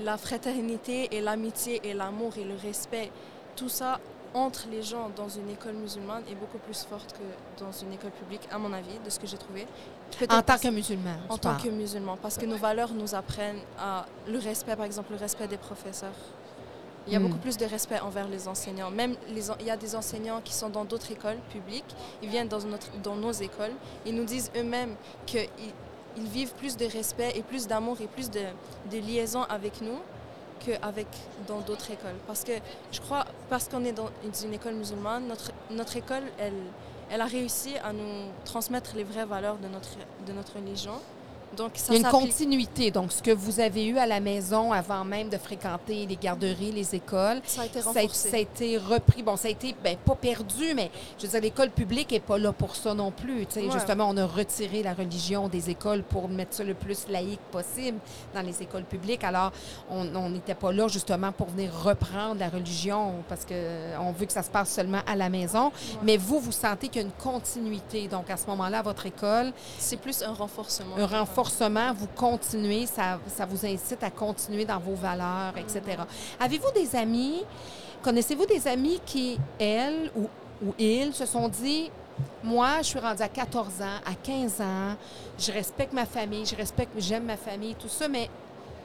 la 0.04 0.18
fraternité 0.18 1.16
et 1.16 1.22
l'amitié 1.22 1.82
et 1.84 1.94
l'amour 1.94 2.34
et 2.38 2.44
le 2.44 2.56
respect, 2.56 3.12
tout 3.56 3.70
ça 3.70 4.00
entre 4.34 4.68
les 4.70 4.84
gens 4.84 5.10
dans 5.16 5.30
une 5.30 5.50
école 5.50 5.76
musulmane 5.76 6.24
est 6.30 6.36
beaucoup 6.36 6.58
plus 6.58 6.84
forte 6.84 7.14
que 7.14 7.64
dans 7.64 7.72
une 7.72 7.94
école 7.94 8.12
publique, 8.12 8.42
à 8.52 8.58
mon 8.58 8.74
avis, 8.74 9.00
de 9.04 9.10
ce 9.10 9.18
que 9.18 9.26
j'ai 9.28 9.38
trouvé. 9.38 9.66
En 10.30 10.42
tant 10.42 10.58
que 10.58 10.68
musulman. 10.68 11.16
en 11.30 11.38
tant 11.38 11.56
que 11.56 11.70
musulman, 11.70 12.18
parce 12.22 12.38
que 12.38 12.46
nos 12.46 12.58
valeurs 12.58 12.92
nous 12.94 13.16
apprennent 13.16 13.62
à 13.80 14.06
le 14.28 14.38
respect, 14.38 14.76
par 14.76 14.86
exemple, 14.86 15.12
le 15.14 15.18
respect 15.18 15.48
des 15.48 15.58
professeurs. 15.58 16.12
Il 17.08 17.14
y 17.14 17.16
a 17.16 17.20
Hmm. 17.20 17.24
beaucoup 17.24 17.38
plus 17.38 17.58
de 17.58 17.66
respect 17.66 18.00
envers 18.00 18.28
les 18.28 18.48
enseignants. 18.48 18.90
Même 18.92 19.16
les, 19.30 19.50
il 19.60 19.66
y 19.68 19.72
a 19.72 19.78
des 19.78 19.96
enseignants 19.96 20.42
qui 20.44 20.54
sont 20.54 20.70
dans 20.70 20.86
d'autres 20.86 21.12
écoles 21.12 21.38
publiques, 21.52 21.96
ils 22.24 22.30
viennent 22.30 22.48
dans, 22.48 22.62
notre, 22.62 22.88
dans 23.04 23.16
nos 23.16 23.32
écoles, 23.32 23.74
ils 24.06 24.16
nous 24.16 24.26
disent 24.26 24.52
eux-mêmes 24.56 24.96
qu'ils 25.26 25.48
ils 26.18 26.28
vivent 26.28 26.54
plus 26.54 26.78
de 26.78 26.86
respect 26.86 27.34
et 27.36 27.44
plus 27.44 27.68
d'amour 27.68 27.98
et 28.02 28.08
plus 28.08 28.30
de, 28.32 28.40
de 28.90 28.98
liaison 28.98 29.44
avec 29.44 29.82
nous 29.82 30.00
qu'avec 30.66 31.08
dans 31.48 31.60
d'autres 31.60 31.92
écoles. 31.92 32.16
Parce 32.26 32.44
que 32.44 32.54
je 32.92 33.02
crois, 33.02 33.26
parce 33.50 33.68
qu'on 33.68 33.84
est 33.84 33.92
dans 33.92 34.10
une 34.44 34.54
école 34.54 34.76
musulmane, 34.76 35.28
notre, 35.28 35.52
notre 35.70 35.98
école, 35.98 36.24
elle, 36.40 36.54
elle 37.12 37.22
a 37.22 37.26
réussi 37.26 37.76
à 37.84 37.92
nous 37.92 38.32
transmettre 38.46 38.96
les 38.96 39.04
vraies 39.04 39.26
valeurs 39.26 39.58
de 39.58 39.68
notre, 39.68 39.90
de 40.26 40.32
notre 40.32 40.56
religion. 40.56 40.94
Donc, 41.56 41.72
ça 41.76 41.94
Il 41.94 42.02
y 42.02 42.04
a 42.04 42.08
une 42.08 42.12
continuité. 42.12 42.92
Donc, 42.92 43.12
ce 43.12 43.22
que 43.22 43.32
vous 43.32 43.60
avez 43.60 43.86
eu 43.86 43.98
à 43.98 44.06
la 44.06 44.20
maison 44.20 44.72
avant 44.72 45.04
même 45.06 45.30
de 45.30 45.38
fréquenter 45.38 46.06
les 46.06 46.16
garderies, 46.16 46.72
les 46.72 46.96
écoles, 46.96 47.42
Ça 47.46 47.62
a 47.62 47.66
été 47.66 47.82
renforcé. 47.82 48.30
ça 48.30 48.36
a 48.38 48.40
été 48.40 48.78
repris. 48.78 49.24
Bon, 49.24 49.36
ça 49.38 49.48
a 49.48 49.52
été 49.52 49.76
ben, 49.84 49.96
pas 49.98 50.16
perdu, 50.16 50.74
mais 50.76 50.92
je 51.18 51.24
veux 51.26 51.32
dire, 51.32 51.42
l'école 51.42 51.70
publique 51.70 52.12
n'est 52.12 52.20
pas 52.20 52.38
là 52.38 52.52
pour 52.52 52.76
ça 52.76 52.94
non 52.94 53.12
plus. 53.12 53.46
Tu 53.46 53.54
sais, 53.54 53.66
Ouais. 53.66 53.72
Justement, 53.72 54.08
on 54.10 54.18
a 54.18 54.26
retiré 54.26 54.84
la 54.84 54.94
religion 54.94 55.48
des 55.48 55.70
écoles 55.70 56.04
pour 56.04 56.30
mettre 56.30 56.54
ça 56.56 56.64
le 56.64 56.74
plus 56.74 57.08
laïque 57.10 57.40
possible 57.52 57.98
dans 58.34 58.42
les 58.42 58.62
écoles 58.62 58.84
publiques. 58.84 59.24
Alors, 59.24 59.52
on 59.90 60.30
n'était 60.30 60.56
pas 60.56 60.72
là 60.72 60.88
justement 60.88 61.32
pour 61.32 61.48
venir 61.48 61.72
reprendre 61.84 62.40
la 62.40 62.50
religion 62.50 63.14
parce 63.30 63.46
qu'on 63.46 64.12
veut 64.12 64.26
que 64.26 64.34
ça 64.34 64.44
se 64.44 64.50
passe 64.50 64.70
seulement 64.72 65.02
à 65.08 65.16
la 65.16 65.30
maison. 65.30 65.72
Mais 66.04 66.18
vous, 66.18 66.40
vous 66.40 66.52
sentez 66.52 66.88
qu'il 66.90 67.02
y 67.02 67.06
a 67.06 67.08
une 67.08 67.14
continuité. 67.14 68.08
Donc, 68.08 68.30
à 68.30 68.38
ce 68.38 68.46
moment-là, 68.48 68.80
à 68.80 68.82
votre 68.82 69.06
école, 69.06 69.52
C'est 69.78 69.98
plus 69.98 70.22
un 70.22 70.34
renforcement. 70.34 70.96
un 70.98 71.06
renforcement, 71.06 71.36
vous 71.96 72.08
continuez, 72.16 72.86
ça, 72.86 73.20
ça 73.28 73.46
vous 73.46 73.66
incite 73.66 74.04
à 74.04 74.10
continuer 74.10 74.66
dans 74.66 74.80
vos 74.80 74.96
valeurs, 74.96 75.54
etc. 75.58 75.82
Avez-vous 76.40 76.72
des 76.72 76.96
amis, 76.96 77.44
connaissez-vous 78.02 78.46
des 78.46 78.68
amis 78.68 79.00
qui, 79.06 79.38
elles 79.60 80.12
ou, 80.16 80.30
ou 80.66 80.74
ils, 80.78 81.14
se 81.14 81.26
sont 81.26 81.48
dit, 81.48 81.92
moi, 82.44 82.78
je 82.80 82.88
suis 82.88 83.00
rendue 83.00 83.22
à 83.22 83.28
14 83.28 83.82
ans, 83.82 84.00
à 84.06 84.14
15 84.22 84.62
ans, 84.62 84.96
je 85.38 85.52
respecte 85.52 85.94
ma 85.94 86.06
famille, 86.06 86.46
je 86.46 86.56
respecte, 86.56 86.92
j'aime 86.98 87.26
ma 87.26 87.38
famille, 87.38 87.76
tout 87.76 87.90
ça, 87.90 88.08
mais 88.08 88.30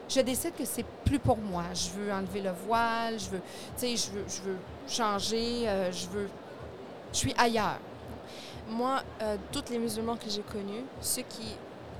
je 0.08 0.20
décide 0.20 0.54
que 0.56 0.64
c'est 0.64 0.84
plus 1.04 1.18
pour 1.18 1.38
moi. 1.38 1.64
Je 1.72 1.90
veux 1.90 2.12
enlever 2.12 2.40
le 2.40 2.52
voile, 2.66 3.18
je 3.18 3.30
veux, 3.30 3.42
tu 3.78 3.96
sais, 3.96 3.96
je 3.96 4.10
veux, 4.10 4.24
je 4.26 4.42
veux 4.42 4.56
changer, 4.88 5.68
euh, 5.68 5.92
je 5.92 6.06
veux, 6.08 6.28
je 7.12 7.18
suis 7.18 7.34
ailleurs. 7.38 7.78
Moi, 8.68 9.02
euh, 9.22 9.36
tous 9.52 9.64
les 9.70 9.78
musulmans 9.78 10.16
que 10.16 10.28
j'ai 10.28 10.42
connus, 10.42 10.84
ceux 11.00 11.22
qui, 11.22 11.56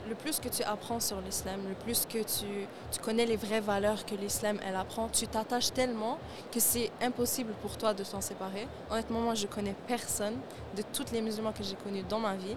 le 0.08 0.14
plus 0.14 0.40
que 0.40 0.48
tu 0.48 0.62
apprends 0.62 1.00
sur 1.00 1.20
l'islam, 1.20 1.60
le 1.68 1.74
plus 1.74 2.06
que 2.06 2.18
tu, 2.18 2.66
tu 2.90 3.00
connais 3.00 3.26
les 3.26 3.36
vraies 3.36 3.60
valeurs 3.60 4.04
que 4.04 4.14
l'islam 4.14 4.58
elle 4.66 4.76
apprend, 4.76 5.08
tu 5.08 5.26
t'attaches 5.26 5.72
tellement 5.72 6.18
que 6.52 6.60
c'est 6.60 6.90
impossible 7.00 7.52
pour 7.62 7.76
toi 7.76 7.94
de 7.94 8.02
t'en 8.02 8.20
séparer. 8.20 8.66
Honnêtement, 8.90 9.20
moi, 9.20 9.34
je 9.34 9.46
connais 9.46 9.74
personne 9.86 10.34
de 10.76 10.82
tous 10.92 11.12
les 11.12 11.20
musulmans 11.20 11.52
que 11.52 11.62
j'ai 11.62 11.76
connus 11.76 12.02
dans 12.08 12.20
ma 12.20 12.34
vie, 12.34 12.56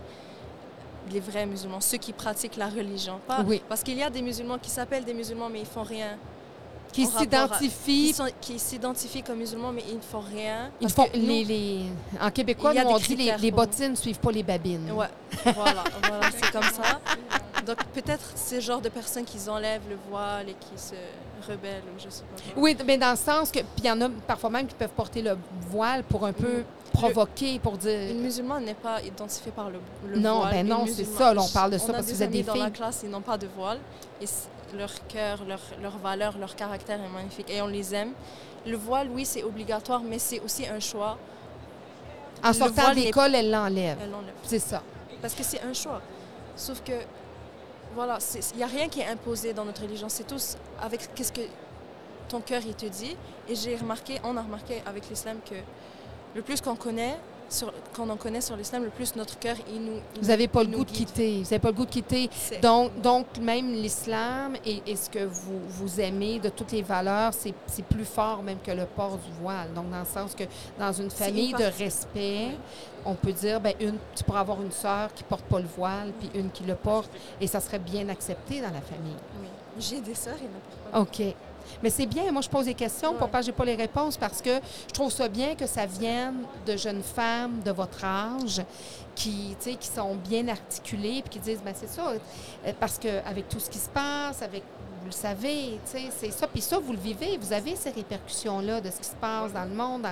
les 1.12 1.20
vrais 1.20 1.46
musulmans, 1.46 1.82
ceux 1.82 1.98
qui 1.98 2.14
pratiquent 2.14 2.56
la 2.58 2.70
religion. 2.70 3.20
Pas, 3.28 3.42
Oui. 3.42 3.62
Parce 3.68 3.84
qu'il 3.84 3.98
y 3.98 4.04
a 4.04 4.10
des 4.10 4.22
musulmans 4.22 4.58
qui 4.58 4.70
s'appellent 4.70 5.06
des 5.06 5.14
musulmans, 5.14 5.50
mais 5.50 5.60
ils 5.60 5.66
font 5.66 5.84
rien. 5.84 6.18
Qui 6.94 7.06
s'identifient 7.06 8.16
Qui, 8.40 8.60
s'identifient 8.60 9.24
comme 9.24 9.40
musulmans, 9.40 9.72
mais 9.72 9.84
ils 9.90 9.96
ne 9.98 10.02
font 10.02 10.20
rien. 10.22 10.70
Ils 10.80 10.90
font 10.90 11.08
nous- 11.14 11.20
les, 11.28 11.44
les- 11.44 11.86
En 12.22 12.30
québécois, 12.32 12.74
nous, 12.74 12.82
on 12.90 12.98
dit 12.98 13.16
les, 13.16 13.34
les 13.38 13.52
bottines 13.52 13.92
ne 13.92 13.96
suivent 13.96 14.20
pas 14.20 14.32
les 14.32 14.44
babines. 14.44 14.92
Ouais, 14.92 15.08
voilà, 15.44 15.84
voilà 16.02 16.30
c'est 16.32 16.52
comme 16.52 16.64
ça. 16.64 17.00
Donc 17.66 17.78
peut-être 17.94 18.24
ce 18.36 18.60
genre 18.60 18.82
de 18.82 18.90
personnes 18.90 19.24
qui 19.26 19.38
enlèvent 19.50 19.88
le 19.90 19.98
voile 20.10 20.50
et 20.50 20.54
qui 20.56 20.78
se 20.82 20.96
rebellent 21.50 21.82
ou 21.96 22.00
je 22.00 22.10
sais 22.10 22.24
pas. 22.24 22.42
quoi. 22.54 22.62
Oui, 22.64 22.78
mais 22.86 22.98
dans 22.98 23.12
le 23.12 23.18
sens 23.18 23.50
que. 23.52 23.60
Puis 23.60 23.68
il 23.80 23.86
y 23.86 23.92
en 23.92 24.00
a 24.02 24.10
parfois 24.28 24.50
même 24.50 24.68
qui 24.68 24.76
peuvent 24.76 24.90
porter 24.90 25.22
le 25.22 25.38
voile 25.70 26.04
pour 26.04 26.26
un 26.26 26.34
peu 26.34 26.64
provoquer, 26.92 27.60
pour 27.60 27.78
dire. 27.78 28.12
Une 28.12 28.22
musulmane 28.22 28.66
n'est 28.66 28.74
pas 28.76 29.02
identifiée 29.02 29.52
par 29.52 29.70
le, 29.70 29.80
le 30.08 30.20
Non, 30.20 30.40
voile. 30.42 30.52
ben 30.52 30.68
non, 30.68 30.86
c'est 30.88 31.06
ça, 31.06 31.34
là, 31.34 31.42
on 31.42 31.48
parle 31.48 31.72
de 31.72 31.78
ça 31.78 31.94
parce 31.94 32.06
que 32.06 32.12
vous 32.12 32.22
êtes 32.24 32.30
des 32.32 32.44
dans 32.44 32.54
la 32.54 32.64
filles. 32.66 32.72
classe, 32.74 33.02
ils 33.04 33.10
n'ont 33.10 33.22
pas 33.22 33.38
de 33.38 33.48
voile. 33.58 33.80
Et 34.22 34.26
leur 34.78 35.08
cœur, 35.08 35.44
leur, 35.46 35.60
leur 35.82 35.98
valeur, 35.98 36.38
leur 36.38 36.56
caractère 36.56 37.00
est 37.02 37.10
magnifique. 37.10 37.50
Et 37.50 37.62
on 37.62 37.68
les 37.68 37.94
aime. 37.94 38.14
le 38.66 38.78
voile, 38.78 39.10
oui, 39.12 39.26
c'est 39.26 39.44
obligatoire, 39.44 40.02
mais 40.02 40.20
c'est 40.20 40.40
aussi 40.40 40.68
un 40.68 40.80
choix. 40.80 41.18
En 42.44 42.50
Le 42.50 42.54
sortant 42.54 42.90
de 42.90 42.96
l'école, 42.96 43.36
elle 43.36 43.52
l'enlève. 43.52 43.98
Elle 44.02 44.12
l'enlève. 44.12 44.36
C'est 44.44 44.60
ça. 44.60 44.82
Parce 45.22 45.34
que 45.34 45.44
c'est 45.44 45.62
un 45.62 45.74
choix. 45.74 46.02
Sauf 46.56 46.82
que, 46.84 46.94
voilà, 47.96 48.18
il 48.54 48.58
n'y 48.58 48.64
a 48.64 48.68
rien 48.68 48.90
qui 48.90 49.00
est 49.00 49.08
imposé 49.08 49.54
dans 49.54 49.66
notre 49.66 49.82
religion. 49.82 50.10
C'est 50.10 50.28
tous 50.28 50.58
avec 50.82 51.14
qu'est-ce 51.16 51.32
que 51.32 51.42
ton 52.28 52.42
cœur 52.42 52.62
il 52.66 52.76
te 52.76 52.86
dit. 52.86 53.16
Et 53.48 53.56
j'ai 53.56 53.76
remarqué, 53.76 54.20
on 54.24 54.36
a 54.38 54.42
remarqué 54.42 54.82
avec 54.86 55.10
l'islam 55.10 55.38
que 55.50 55.56
le 56.36 56.42
plus 56.42 56.62
qu'on 56.62 56.76
connaît, 56.76 57.18
sur, 57.50 57.74
qu'on 57.96 58.10
en 58.10 58.18
connaît 58.18 58.42
sur 58.42 58.56
l'islam, 58.56 58.84
le 58.84 58.90
plus 58.90 59.16
notre 59.16 59.38
cœur 59.40 59.56
il 59.68 59.82
nous. 59.82 60.00
il 60.16 60.22
Vous 60.22 60.28
n'avez 60.28 60.48
pas 60.48 60.64
le 60.64 60.70
goût 60.70 60.86
de 60.86 60.92
quitter. 60.92 61.38
Vous 61.38 61.44
n'avez 61.44 61.60
pas 61.60 61.70
le 61.70 61.74
goût 61.74 61.86
de 61.86 61.92
quitter. 61.92 62.30
Donc, 62.62 63.00
donc 63.02 63.26
même 63.42 63.74
l'islam 63.74 64.56
et, 64.66 64.82
et 64.86 64.96
ce 64.96 65.10
que 65.10 65.24
vous, 65.24 65.60
vous 65.70 66.00
aimez 66.00 66.40
de 66.40 66.50
toutes 66.50 66.72
les 66.72 66.82
valeurs, 66.82 67.34
c'est 67.34 67.54
plus 67.86 68.06
fort 68.06 68.44
même 68.44 68.60
que 68.64 68.72
le 68.72 68.86
port 68.86 69.18
du 69.18 69.32
voile. 69.42 69.74
Donc, 69.74 69.90
dans 69.90 70.00
le 70.00 70.06
sens 70.06 70.34
que 70.36 70.44
dans 70.80 70.92
une 70.92 71.10
famille 71.10 71.52
une 71.52 71.58
de 71.58 71.72
respect, 71.78 72.50
on 73.06 73.16
peut 73.16 73.34
dire, 73.34 73.60
ben 73.60 73.74
une, 73.80 73.98
tu 74.16 74.24
pourras 74.24 74.42
avoir 74.42 74.62
une 74.62 74.72
sœur 74.72 75.14
qui 75.14 75.24
porte 75.24 75.44
pas 75.46 75.60
le 75.60 75.68
voile, 75.78 76.12
puis 76.20 76.30
une 76.34 76.50
qui 76.52 76.64
le 76.64 76.76
porte, 76.76 77.10
et 77.40 77.48
ça 77.48 77.60
serait 77.60 77.80
bien 77.80 78.08
accepté 78.10 78.62
dans 78.62 78.72
la 78.72 78.82
famille. 78.82 79.16
Oui. 79.42 79.48
J'ai 79.80 80.02
des 80.02 80.16
sœurs 80.16 80.38
et 80.38 80.44
n'importe 80.44 80.92
quoi. 80.92 81.02
OK. 81.02 81.36
Mais 81.84 81.90
c'est 81.90 82.06
bien, 82.06 82.32
moi 82.32 82.42
je 82.42 82.50
pose 82.50 82.66
des 82.66 82.74
questions 82.74 83.12
pour 83.14 83.24
Ouais. 83.28 83.32
pas 83.32 83.40
que 83.42 83.46
j'ai 83.46 83.52
pas 83.52 83.66
les 83.66 83.76
réponses 83.76 84.16
parce 84.18 84.42
que 84.42 84.56
je 84.88 84.94
trouve 84.94 85.12
ça 85.12 85.28
bien 85.28 85.54
que 85.54 85.68
ça 85.68 85.86
vienne 85.86 86.36
de 86.66 86.78
jeunes 86.78 87.04
femmes 87.04 87.60
de 87.64 87.72
votre 87.72 88.04
âge 88.06 88.62
qui, 89.14 89.56
tu 89.62 89.72
sais, 89.72 89.76
qui 89.76 89.88
sont 89.90 90.16
bien 90.16 90.48
articulées 90.48 91.22
puis 91.22 91.32
qui 91.32 91.40
disent 91.40 91.62
ben 91.64 91.74
c'est 91.76 91.90
ça 91.90 92.08
euh, 92.08 92.72
parce 92.80 92.98
que 92.98 93.22
avec 93.28 93.50
tout 93.50 93.60
ce 93.60 93.70
qui 93.70 93.78
se 93.80 93.90
passe 93.90 94.42
avec 94.42 94.64
vous 95.02 95.08
le 95.08 95.12
savez, 95.12 95.78
tu 95.86 95.92
sais, 96.00 96.04
c'est 96.18 96.32
ça 96.32 96.48
puis 96.48 96.62
ça 96.62 96.80
vous 96.80 96.94
le 96.94 96.98
vivez, 97.00 97.38
vous 97.38 97.52
avez 97.52 97.76
ces 97.76 97.90
répercussions 97.92 98.62
là 98.62 98.80
de 98.80 98.90
ce 98.90 98.98
qui 99.00 99.10
se 99.10 99.16
passe 99.20 99.52
dans 99.52 99.66
le 99.66 99.76
monde. 99.76 100.08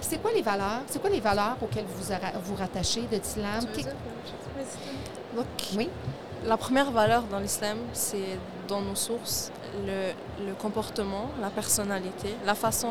C'est 0.00 0.20
quoi 0.20 0.32
les 0.32 0.42
valeurs 0.42 0.82
C'est 0.88 1.00
quoi 1.00 1.08
les 1.10 1.20
valeurs 1.20 1.56
auxquelles 1.62 1.84
vous 1.86 2.12
vous 2.44 2.54
rattachez 2.56 3.02
de 3.02 3.16
l'islam? 3.16 3.64
Oui. 5.76 5.88
La 6.44 6.56
première 6.56 6.90
valeur 6.90 7.22
dans 7.30 7.38
l'islam, 7.38 7.78
c'est 7.92 8.36
dans 8.72 8.80
nos 8.80 8.94
sources 8.94 9.52
le, 9.86 10.54
comportement, 10.54 11.26
la 11.42 11.50
personnalité, 11.50 12.34
la 12.46 12.54
façon 12.54 12.88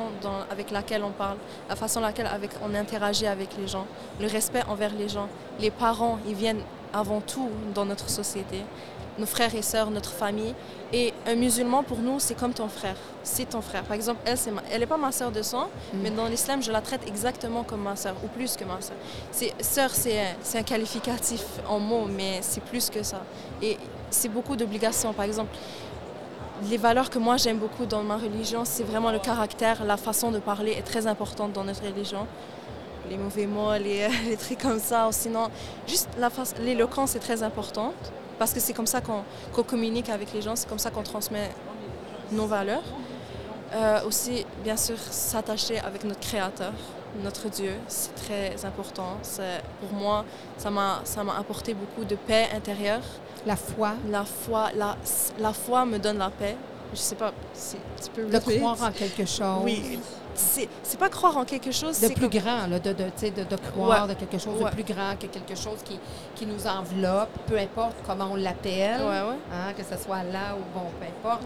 avec 0.51 0.69
laquelle 0.69 1.03
on 1.03 1.09
parle, 1.09 1.37
la 1.67 1.75
façon 1.75 1.99
laquelle 2.01 2.27
avec, 2.27 2.51
on 2.63 2.73
interagit 2.75 3.25
avec 3.25 3.49
les 3.57 3.67
gens, 3.67 3.87
le 4.19 4.27
respect 4.27 4.63
envers 4.69 4.93
les 4.93 5.09
gens. 5.09 5.27
Les 5.59 5.71
parents, 5.71 6.19
ils 6.27 6.35
viennent 6.35 6.61
avant 6.93 7.21
tout 7.21 7.49
dans 7.73 7.85
notre 7.85 8.09
société, 8.09 8.61
nos 9.19 9.25
frères 9.25 9.53
et 9.55 9.61
sœurs, 9.61 9.89
notre 9.91 10.11
famille. 10.11 10.53
Et 10.93 11.13
un 11.27 11.35
musulman, 11.35 11.83
pour 11.83 11.99
nous, 11.99 12.19
c'est 12.19 12.33
comme 12.35 12.53
ton 12.53 12.67
frère. 12.67 12.95
C'est 13.23 13.49
ton 13.49 13.61
frère. 13.61 13.83
Par 13.83 13.95
exemple, 13.95 14.19
elle, 14.25 14.37
c'est 14.37 14.51
ma- 14.51 14.63
elle 14.71 14.79
n'est 14.81 14.85
pas 14.87 14.97
ma 14.97 15.11
sœur 15.11 15.31
de 15.31 15.41
sang, 15.41 15.67
Mm. 15.93 15.97
mais 16.01 16.09
dans 16.11 16.25
l'islam, 16.27 16.61
je 16.61 16.71
la 16.71 16.81
traite 16.81 17.07
exactement 17.07 17.63
comme 17.63 17.81
ma 17.81 17.95
sœur, 17.95 18.15
ou 18.23 18.27
plus 18.27 18.55
que 18.57 18.63
ma 18.65 18.79
sœur. 18.81 18.97
C'est, 19.31 19.53
sœur, 19.63 19.89
c'est 19.91 20.19
un, 20.19 20.33
c'est 20.41 20.57
un 20.59 20.63
qualificatif 20.63 21.43
en 21.67 21.79
mots, 21.79 22.07
mais 22.09 22.39
c'est 22.41 22.63
plus 22.63 22.89
que 22.89 23.03
ça. 23.03 23.21
Et 23.61 23.77
c'est 24.09 24.29
beaucoup 24.29 24.55
d'obligations. 24.55 25.13
Par 25.13 25.25
exemple, 25.25 25.55
les 26.69 26.77
valeurs 26.77 27.09
que 27.09 27.17
moi 27.19 27.37
j'aime 27.37 27.57
beaucoup 27.57 27.85
dans 27.85 28.03
ma 28.03 28.17
religion, 28.17 28.63
c'est 28.65 28.83
vraiment 28.83 29.11
le 29.11 29.19
caractère, 29.19 29.83
la 29.83 29.97
façon 29.97 30.29
de 30.31 30.39
parler 30.39 30.73
est 30.73 30.83
très 30.83 31.07
importante 31.07 31.53
dans 31.53 31.63
notre 31.63 31.83
religion. 31.83 32.27
Les 33.09 33.17
mauvais 33.17 33.47
mots, 33.47 33.73
les, 33.73 34.07
les 34.29 34.37
trucs 34.37 34.59
comme 34.61 34.79
ça, 34.79 35.07
ou 35.07 35.11
sinon, 35.11 35.49
juste 35.87 36.09
la 36.19 36.29
l'éloquence 36.59 37.15
est 37.15 37.19
très 37.19 37.41
importante 37.43 37.95
parce 38.41 38.53
que 38.55 38.59
c'est 38.59 38.73
comme 38.73 38.87
ça 38.87 39.01
qu'on 39.01 39.23
qu'on 39.53 39.61
communique 39.61 40.09
avec 40.09 40.33
les 40.33 40.41
gens, 40.41 40.55
c'est 40.55 40.67
comme 40.67 40.79
ça 40.79 40.89
qu'on 40.89 41.03
transmet 41.03 41.51
nos 42.31 42.47
valeurs. 42.47 42.87
Euh, 43.75 44.07
aussi, 44.07 44.47
bien 44.63 44.77
sûr, 44.77 44.97
s'attacher 44.97 45.77
avec 45.77 46.03
notre 46.03 46.21
Créateur, 46.21 46.73
notre 47.23 47.49
Dieu, 47.49 47.73
c'est 47.87 48.15
très 48.15 48.65
important. 48.65 49.11
Pour 49.81 49.93
moi, 49.93 50.25
ça 50.57 50.71
m'a 50.71 51.01
ça 51.03 51.23
m'a 51.23 51.37
apporté 51.37 51.75
beaucoup 51.75 52.03
de 52.03 52.15
paix 52.15 52.47
intérieure. 52.55 53.05
La 53.45 53.55
foi, 53.55 53.91
La 54.09 54.25
foi, 54.25 54.71
la, 54.75 54.97
la 55.37 55.53
foi 55.53 55.85
me 55.85 55.99
donne 55.99 56.17
la 56.17 56.31
paix. 56.31 56.57
Je 56.93 56.97
sais 56.99 57.15
pas 57.15 57.31
tu 58.03 58.09
peux 58.11 58.25
de 58.25 58.37
croire 58.39 58.81
en 58.83 58.91
quelque 58.91 59.25
chose. 59.25 59.61
Oui. 59.63 59.99
C'est 60.33 60.97
pas 60.97 61.09
croire 61.09 61.37
en 61.37 61.45
quelque 61.45 61.71
chose, 61.71 61.99
de 61.99 62.07
plus 62.09 62.29
grand, 62.29 62.65
là, 62.67 62.79
de, 62.79 62.93
de, 62.93 63.03
de, 63.03 63.43
de 63.43 63.55
croire 63.57 64.03
Ouais. 64.07 64.13
de 64.15 64.19
quelque 64.19 64.37
chose 64.37 64.59
Ouais. 64.61 64.69
de 64.69 64.75
plus 64.75 64.83
grand, 64.93 65.15
que 65.19 65.27
quelque 65.27 65.55
chose 65.55 65.79
qui, 65.83 65.99
qui 66.35 66.45
nous 66.45 66.65
enveloppe, 66.67 67.29
peu 67.47 67.57
importe 67.57 67.95
comment 68.07 68.29
on 68.31 68.35
l'appelle, 68.35 69.01
Ouais, 69.01 69.35
hein, 69.53 69.73
que 69.77 69.83
ce 69.83 70.01
soit 70.01 70.23
là 70.23 70.55
ou 70.55 70.63
bon, 70.77 70.85
peu 70.99 71.05
importe, 71.29 71.43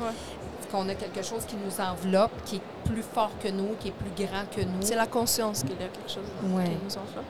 qu'on 0.71 0.87
a 0.89 0.95
quelque 0.95 1.23
chose 1.23 1.45
qui 1.45 1.55
nous 1.55 1.81
enveloppe, 1.83 2.31
qui 2.45 2.57
est 2.57 2.61
plus 2.85 3.01
fort 3.03 3.31
que 3.41 3.47
nous, 3.49 3.75
qui 3.79 3.89
est 3.89 3.91
plus 3.91 4.25
grand 4.25 4.45
que 4.55 4.61
nous. 4.61 4.81
C'est 4.81 4.95
la 4.95 5.07
conscience 5.07 5.61
qu'il 5.61 5.71
y 5.71 5.83
a 5.83 5.87
quelque 5.87 6.09
chose 6.09 6.23
qui 6.39 6.45
nous 6.47 6.55
enveloppe. 6.57 7.25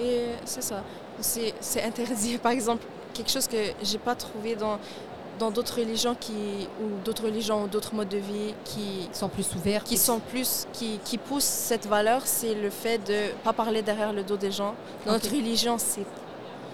Et 0.00 0.28
c'est 0.44 0.62
ça. 0.62 0.82
C'est 1.20 1.54
c'est 1.60 1.82
interdit. 1.82 2.38
Par 2.42 2.52
exemple, 2.52 2.84
quelque 3.14 3.30
chose 3.30 3.46
que 3.46 3.56
j'ai 3.82 3.98
pas 3.98 4.14
trouvé 4.14 4.56
dans 4.56 4.78
dans 5.38 5.50
d'autres 5.50 5.78
religions 5.80 6.14
qui 6.18 6.68
ou 6.82 7.02
d'autres 7.04 7.24
religions 7.24 7.64
ou 7.64 7.66
d'autres 7.68 7.94
modes 7.94 8.08
de 8.08 8.18
vie 8.18 8.54
qui 8.64 9.08
sont 9.12 9.28
plus 9.28 9.46
ouverts. 9.54 9.84
qui 9.84 9.96
sont 9.98 10.18
plus 10.20 10.66
qui, 10.72 10.98
qui 11.04 11.18
poussent 11.18 11.44
cette 11.44 11.86
valeur, 11.86 12.22
c'est 12.24 12.54
le 12.54 12.70
fait 12.70 12.98
de 12.98 13.32
pas 13.44 13.52
parler 13.52 13.82
derrière 13.82 14.12
le 14.12 14.22
dos 14.22 14.36
des 14.36 14.50
gens. 14.50 14.74
Dans 15.04 15.12
notre 15.12 15.30
religion, 15.30 15.76
c'est 15.78 16.04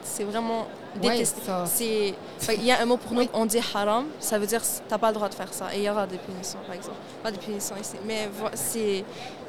c'est 0.05 0.25
vraiment 0.25 0.67
Ouais, 1.03 1.11
détesté. 1.11 1.41
ça. 1.47 1.65
Il 2.55 2.65
y 2.65 2.71
a 2.71 2.83
un 2.83 2.85
mot 2.85 2.99
pour 2.99 3.13
nous, 3.15 3.23
on 3.33 3.47
dit 3.47 3.61
haram, 3.75 4.05
ça 4.21 4.39
veut 4.39 4.47
dire 4.47 4.61
t'as 4.89 4.99
pas 4.99 5.09
le 5.09 5.15
droit 5.15 5.29
de 5.31 5.35
faire 5.35 5.55
ça. 5.55 5.75
Et 5.75 5.79
il 5.79 5.85
y 5.85 5.89
aura 5.91 6.07
des 6.07 6.19
punitions, 6.19 6.59
par 6.67 6.75
exemple. 6.75 6.99
Pas 7.23 7.31
de 7.33 7.39
punitions 7.39 7.77
ici, 7.81 7.95
mais 8.05 8.29
c'est 8.55 9.05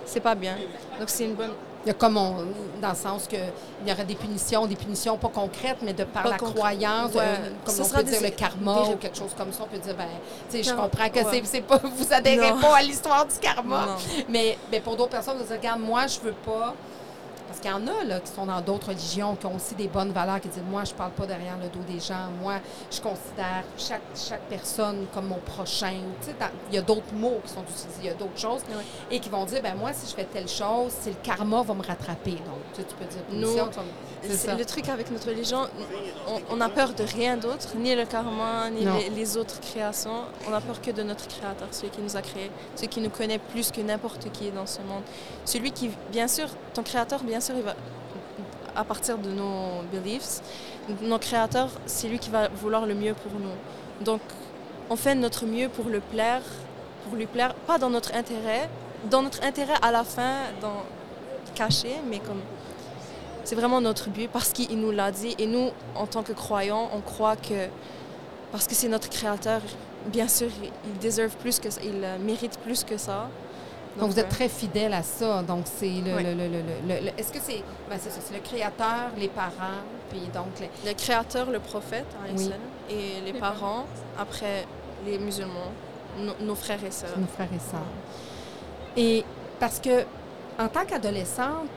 c'est 0.05 0.19
pas 0.21 0.35
bien. 0.35 0.55
Donc 0.99 1.09
c'est 1.09 1.25
une 1.25 1.33
bonne 1.33 1.51
Il 1.85 1.87
y 1.87 1.91
a 1.91 1.93
comme 1.93 2.15
on- 2.17 2.45
dans 2.81 2.89
le 2.89 2.95
sens 2.95 3.27
que 3.27 3.35
il 3.35 3.89
y 3.89 3.91
aurait 3.91 4.05
des 4.05 4.15
punitions, 4.15 4.65
des 4.65 4.75
punitions 4.75 5.17
pas 5.17 5.27
concrètes, 5.27 5.77
mais 5.81 5.93
de 5.93 6.05
par 6.05 6.23
Pas 6.23 6.29
la 6.29 6.37
croyance, 6.37 7.13
Ouais. 7.13 7.21
euh, 7.21 7.49
comme 7.65 7.75
Ce 7.75 7.81
on 7.81 7.89
peut 7.89 8.03
des- 8.03 8.11
dire 8.11 8.21
le 8.21 8.29
karma 8.29 8.83
des- 8.83 8.93
ou 8.93 8.95
quelque 8.97 9.17
chose 9.17 9.31
comme 9.37 9.51
ça, 9.51 9.63
on 9.63 9.67
peut 9.67 9.77
dire 9.79 9.95
ben, 9.95 10.05
tu 10.49 10.57
sais, 10.57 10.63
je 10.63 10.73
comprends 10.73 11.09
que 11.09 11.19
ouais. 11.19 11.41
c'est- 11.45 11.61
pas, 11.61 11.77
vous 11.83 12.13
adhérez 12.13 12.51
Non. 12.51 12.59
pas 12.61 12.77
à 12.77 12.81
l'histoire 12.81 13.25
du 13.25 13.35
karma. 13.39 13.85
Non. 13.85 13.95
Mais, 14.29 14.57
mais 14.71 14.79
pour 14.79 14.95
d'autres 14.95 15.11
personnes, 15.11 15.35
vous 15.37 15.43
dites, 15.43 15.51
regarde, 15.51 15.81
moi, 15.81 16.07
je 16.07 16.19
veux 16.21 16.31
pas. 16.33 16.73
Qu'il 17.63 17.71
y 17.71 17.73
en 17.73 17.87
a 17.87 18.03
là, 18.03 18.19
qui 18.19 18.29
sont 18.29 18.45
dans 18.45 18.59
d'autres 18.59 18.89
religions, 18.89 19.37
qui 19.37 19.45
ont 19.45 19.55
aussi 19.55 19.73
des 19.75 19.87
bonnes 19.87 20.11
valeurs, 20.11 20.41
qui 20.41 20.49
disent 20.49 20.63
Moi, 20.69 20.83
je 20.83 20.93
parle 20.93 21.11
pas 21.11 21.25
derrière 21.25 21.57
le 21.57 21.69
dos 21.69 21.79
des 21.87 21.97
gens. 21.97 22.27
Moi, 22.41 22.55
je 22.91 22.99
considère 22.99 23.63
chaque, 23.77 24.01
chaque 24.13 24.41
personne 24.49 25.05
comme 25.13 25.27
mon 25.27 25.39
prochain. 25.39 25.93
Il 26.69 26.75
y 26.75 26.77
a 26.77 26.81
d'autres 26.81 27.13
mots 27.13 27.39
qui 27.45 27.53
sont 27.53 27.61
utilisés, 27.61 27.99
il 28.01 28.05
y 28.07 28.09
a 28.09 28.15
d'autres 28.15 28.37
choses. 28.37 28.63
Et 29.09 29.17
qui 29.21 29.29
vont 29.29 29.45
dire 29.45 29.61
ben 29.61 29.75
Moi, 29.75 29.93
si 29.93 30.09
je 30.09 30.13
fais 30.13 30.25
telle 30.25 30.49
chose, 30.49 30.91
c'est 30.99 31.11
le 31.11 31.15
karma 31.23 31.61
va 31.61 31.73
me 31.73 31.83
rattraper. 31.83 32.31
Donc, 32.31 32.59
tu, 32.75 32.95
peux 32.95 33.05
dire 33.05 33.23
Nous, 33.31 33.55
c'est 34.29 34.57
le 34.57 34.65
truc 34.65 34.89
avec 34.89 35.09
notre 35.09 35.29
religion, 35.29 35.65
on, 36.27 36.57
on 36.57 36.59
a 36.59 36.67
peur 36.67 36.93
de 36.93 37.03
rien 37.03 37.37
d'autre, 37.37 37.77
ni 37.77 37.95
le 37.95 38.03
karma, 38.03 38.69
ni 38.71 38.85
les 39.15 39.37
autres 39.37 39.61
créations. 39.61 40.23
On 40.49 40.53
a 40.53 40.59
peur 40.59 40.81
que 40.81 40.91
de 40.91 41.03
notre 41.03 41.27
Créateur, 41.27 41.67
celui 41.71 41.89
qui 41.89 42.01
nous 42.01 42.17
a 42.17 42.21
créés, 42.21 42.51
celui 42.75 42.89
qui 42.89 42.99
nous 42.99 43.09
connaît 43.09 43.39
plus 43.39 43.71
que 43.71 43.79
n'importe 43.81 44.31
qui 44.31 44.51
dans 44.51 44.65
ce 44.65 44.79
monde. 44.81 45.03
Celui 45.45 45.71
qui, 45.71 45.89
bien 46.11 46.27
sûr, 46.27 46.47
ton 46.73 46.83
Créateur, 46.83 47.23
bien 47.23 47.39
sûr, 47.39 47.52
à 48.75 48.83
partir 48.83 49.17
de 49.17 49.29
nos 49.29 49.83
beliefs, 49.91 50.41
nos 51.01 51.19
créateurs, 51.19 51.69
c'est 51.85 52.07
lui 52.07 52.19
qui 52.19 52.29
va 52.29 52.49
vouloir 52.49 52.85
le 52.85 52.95
mieux 52.95 53.13
pour 53.13 53.39
nous. 53.39 54.03
Donc, 54.03 54.21
on 54.89 54.95
fait 54.95 55.15
notre 55.15 55.45
mieux 55.45 55.69
pour 55.69 55.85
le 55.89 55.99
plaire, 55.99 56.41
pour 57.05 57.15
lui 57.15 57.25
plaire, 57.25 57.53
pas 57.67 57.77
dans 57.77 57.89
notre 57.89 58.15
intérêt, 58.15 58.69
dans 59.09 59.21
notre 59.21 59.43
intérêt 59.43 59.75
à 59.81 59.91
la 59.91 60.03
fin, 60.03 60.37
caché, 61.55 61.95
mais 62.09 62.19
comme 62.19 62.41
c'est 63.43 63.55
vraiment 63.55 63.81
notre 63.81 64.09
but 64.09 64.29
parce 64.29 64.51
qu'il 64.53 64.79
nous 64.79 64.91
l'a 64.91 65.11
dit. 65.11 65.35
Et 65.37 65.47
nous, 65.47 65.71
en 65.95 66.07
tant 66.07 66.23
que 66.23 66.31
croyants, 66.31 66.89
on 66.93 67.01
croit 67.01 67.35
que 67.35 67.67
parce 68.51 68.67
que 68.67 68.75
c'est 68.75 68.87
notre 68.87 69.09
créateur, 69.09 69.61
bien 70.07 70.27
sûr, 70.27 70.47
il 70.55 72.03
euh, 72.03 72.17
mérite 72.19 72.59
plus 72.59 72.83
que 72.83 72.97
ça. 72.97 73.29
Donc, 73.99 74.09
vous 74.11 74.19
êtes 74.19 74.29
très 74.29 74.49
fidèle 74.49 74.93
à 74.93 75.03
ça. 75.03 75.43
Donc, 75.43 75.65
c'est 75.65 75.85
le. 75.85 76.15
Oui. 76.15 76.23
le- 76.23 76.33
le- 76.33 76.47
le- 76.47 76.61
le- 76.87 77.05
le- 77.05 77.19
Est-ce 77.19 77.31
que 77.31 77.39
c'est. 77.41 77.61
Ben, 77.89 77.97
c'est 77.99 78.09
ça, 78.09 78.19
c'est 78.27 78.33
le 78.33 78.39
créateur, 78.41 79.11
les 79.17 79.27
parents, 79.27 79.81
puis 80.09 80.21
donc. 80.33 80.47
les- 80.59 80.89
le 80.89 80.95
créateur, 80.95 81.49
le 81.51 81.59
prophète, 81.59 82.05
Oui. 82.35 82.43
salam, 82.45 82.59
et 82.89 83.21
les 83.25 83.33
parents, 83.39 83.85
après 84.17 84.65
les 85.05 85.17
musulmans, 85.19 85.71
no- 86.19 86.33
nos 86.45 86.55
frères 86.55 86.83
et 86.83 86.91
sœurs. 86.91 87.17
nos 87.17 87.27
frères 87.27 87.49
et 87.55 87.59
sœurs. 87.59 87.79
Et 88.97 89.23
parce 89.59 89.79
que, 89.79 90.03
en 90.59 90.67
tant 90.67 90.85
qu'adolescente, 90.85 91.67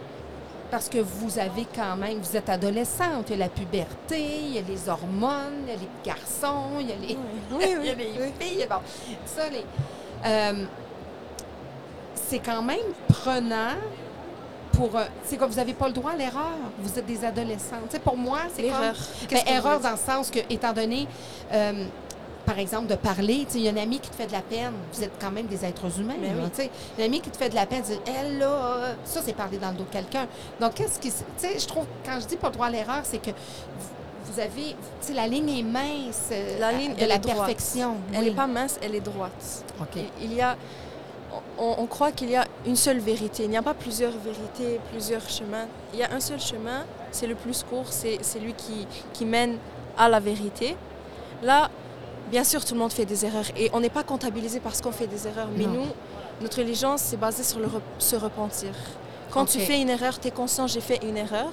parce 0.70 0.88
que 0.88 0.98
vous 0.98 1.38
avez 1.38 1.66
quand 1.74 1.96
même, 1.96 2.18
vous 2.18 2.36
êtes 2.36 2.48
adolescente, 2.48 3.26
il 3.28 3.32
y 3.32 3.34
a 3.34 3.44
la 3.44 3.48
puberté, 3.48 4.18
il 4.18 4.54
y 4.54 4.58
a 4.58 4.62
les 4.62 4.88
hormones, 4.88 5.62
il 5.66 5.68
y 5.68 5.76
a 5.76 5.78
les 5.80 5.88
garçons, 6.04 6.80
il 6.80 6.88
y 6.88 6.92
a 6.92 6.96
les, 6.96 7.16
Oui, 7.52 7.64
il 7.80 7.86
y 7.86 7.90
a 7.90 7.94
oui, 7.94 8.04
les 8.14 8.20
oui. 8.22 8.32
filles, 8.40 8.66
bon, 8.68 8.76
ça, 9.26 9.48
les, 9.48 9.64
euh, 10.26 10.64
c'est 12.28 12.38
quand 12.40 12.62
même 12.62 12.78
prenant 13.08 13.74
pour, 14.72 14.94
euh, 14.96 15.04
c'est 15.24 15.36
comme 15.36 15.50
vous 15.50 15.56
n'avez 15.56 15.72
pas 15.72 15.86
le 15.86 15.94
droit 15.94 16.12
à 16.12 16.16
l'erreur, 16.16 16.52
vous 16.80 16.98
êtes 16.98 17.06
des 17.06 17.24
adolescentes. 17.24 17.84
Tu 17.88 17.92
sais, 17.96 17.98
pour 17.98 18.16
moi, 18.16 18.40
c'est 18.54 18.62
comme, 18.62 18.72
L'erreur. 18.80 18.94
ben, 19.30 19.38
vous 19.44 19.52
erreur 19.52 19.80
dans 19.80 19.92
le 19.92 19.96
sens 19.96 20.30
que, 20.30 20.40
étant 20.50 20.72
donné, 20.72 21.06
euh, 21.52 21.86
par 22.44 22.58
exemple, 22.58 22.86
de 22.86 22.94
parler. 22.94 23.44
Tu 23.46 23.52
sais, 23.54 23.58
Il 23.58 23.64
y 23.64 23.68
a 23.68 23.70
une 23.70 23.78
amie 23.78 23.98
qui 23.98 24.10
te 24.10 24.14
fait 24.14 24.26
de 24.26 24.32
la 24.32 24.42
peine. 24.42 24.72
Vous 24.92 25.02
êtes 25.02 25.12
quand 25.20 25.30
même 25.32 25.46
des 25.46 25.64
êtres 25.64 25.98
humains. 25.98 26.14
Mais 26.20 26.28
là, 26.28 26.34
oui. 26.44 26.50
tu 26.54 26.62
sais. 26.62 26.70
Une 26.98 27.04
amie 27.04 27.20
qui 27.20 27.30
te 27.30 27.36
fait 27.36 27.48
de 27.48 27.54
la 27.56 27.66
peine, 27.66 27.82
tu 27.82 27.92
dis, 27.92 27.98
elle, 28.06 28.38
là, 28.38 28.46
euh, 28.50 28.94
ça, 29.04 29.20
c'est 29.24 29.32
parler 29.32 29.56
dans 29.58 29.70
le 29.70 29.76
dos 29.78 29.84
de 29.84 29.88
quelqu'un. 29.90 30.26
Donc, 30.60 30.74
qu'est-ce 30.74 30.98
qui. 31.00 31.10
Tu 31.10 31.16
sais, 31.38 31.58
je 31.58 31.66
trouve, 31.66 31.86
quand 32.04 32.20
je 32.20 32.26
dis 32.26 32.36
pas 32.36 32.48
le 32.48 32.52
droit 32.52 32.66
à 32.66 32.70
l'erreur, 32.70 33.00
c'est 33.04 33.18
que 33.18 33.30
vous- 33.30 34.40
avez. 34.40 34.76
Tu 35.00 35.06
sais, 35.08 35.12
la 35.14 35.26
ligne 35.26 35.48
est 35.58 35.62
mince 35.62 36.28
euh, 36.30 36.58
La 36.60 36.70
ligne, 36.72 36.94
de 36.94 37.04
la 37.06 37.16
droite. 37.18 37.36
perfection. 37.38 37.94
Elle 38.12 38.18
Oui. 38.20 38.24
n'est 38.26 38.36
pas 38.36 38.46
mince, 38.46 38.78
elle 38.82 38.94
est 38.94 39.00
droite. 39.00 39.64
Il 40.20 40.34
y 40.34 40.40
a, 40.42 40.56
on, 41.58 41.74
on 41.78 41.86
croit 41.86 42.12
qu'il 42.12 42.30
y 42.30 42.36
a 42.36 42.44
une 42.66 42.76
seule 42.76 42.98
vérité. 42.98 43.44
Il 43.44 43.50
n'y 43.50 43.56
a 43.56 43.62
pas 43.62 43.74
plusieurs 43.74 44.12
vérités, 44.12 44.80
plusieurs 44.92 45.28
chemins. 45.28 45.66
Il 45.92 45.98
y 45.98 46.02
a 46.02 46.12
un 46.12 46.20
seul 46.20 46.40
chemin, 46.40 46.84
c'est 47.10 47.26
le 47.26 47.34
plus 47.34 47.62
court, 47.62 47.86
c'est 47.88 48.18
c'est 48.22 48.38
lui 48.38 48.54
qui, 48.54 48.86
qui 49.12 49.24
mène 49.24 49.58
à 49.98 50.08
la 50.08 50.20
vérité. 50.20 50.76
Là, 51.42 51.70
bien 52.30 52.44
sûr, 52.44 52.64
tout 52.64 52.74
le 52.74 52.80
monde 52.80 52.92
fait 52.92 53.04
des 53.06 53.24
erreurs 53.24 53.46
et 53.56 53.70
on 53.72 53.80
n'est 53.80 53.90
pas 53.90 54.02
comptabilisé 54.02 54.60
parce 54.60 54.80
qu'on 54.80 54.92
fait 54.92 55.06
des 55.06 55.26
erreurs. 55.26 55.48
Mais 55.56 55.64
Non. 55.64 55.72
nous, 55.74 55.86
notre 56.40 56.58
religion, 56.58 56.96
c'est 56.96 57.16
basé 57.16 57.42
sur 57.42 57.58
le 57.60 57.68
se 57.98 58.16
repentir. 58.16 58.70
Quand 59.30 59.44
tu 59.46 59.58
fais 59.60 59.80
une 59.80 59.90
erreur, 59.90 60.18
tu 60.18 60.28
es 60.28 60.30
conscient, 60.30 60.66
j'ai 60.66 60.80
fait 60.80 61.00
une 61.04 61.16
erreur. 61.16 61.50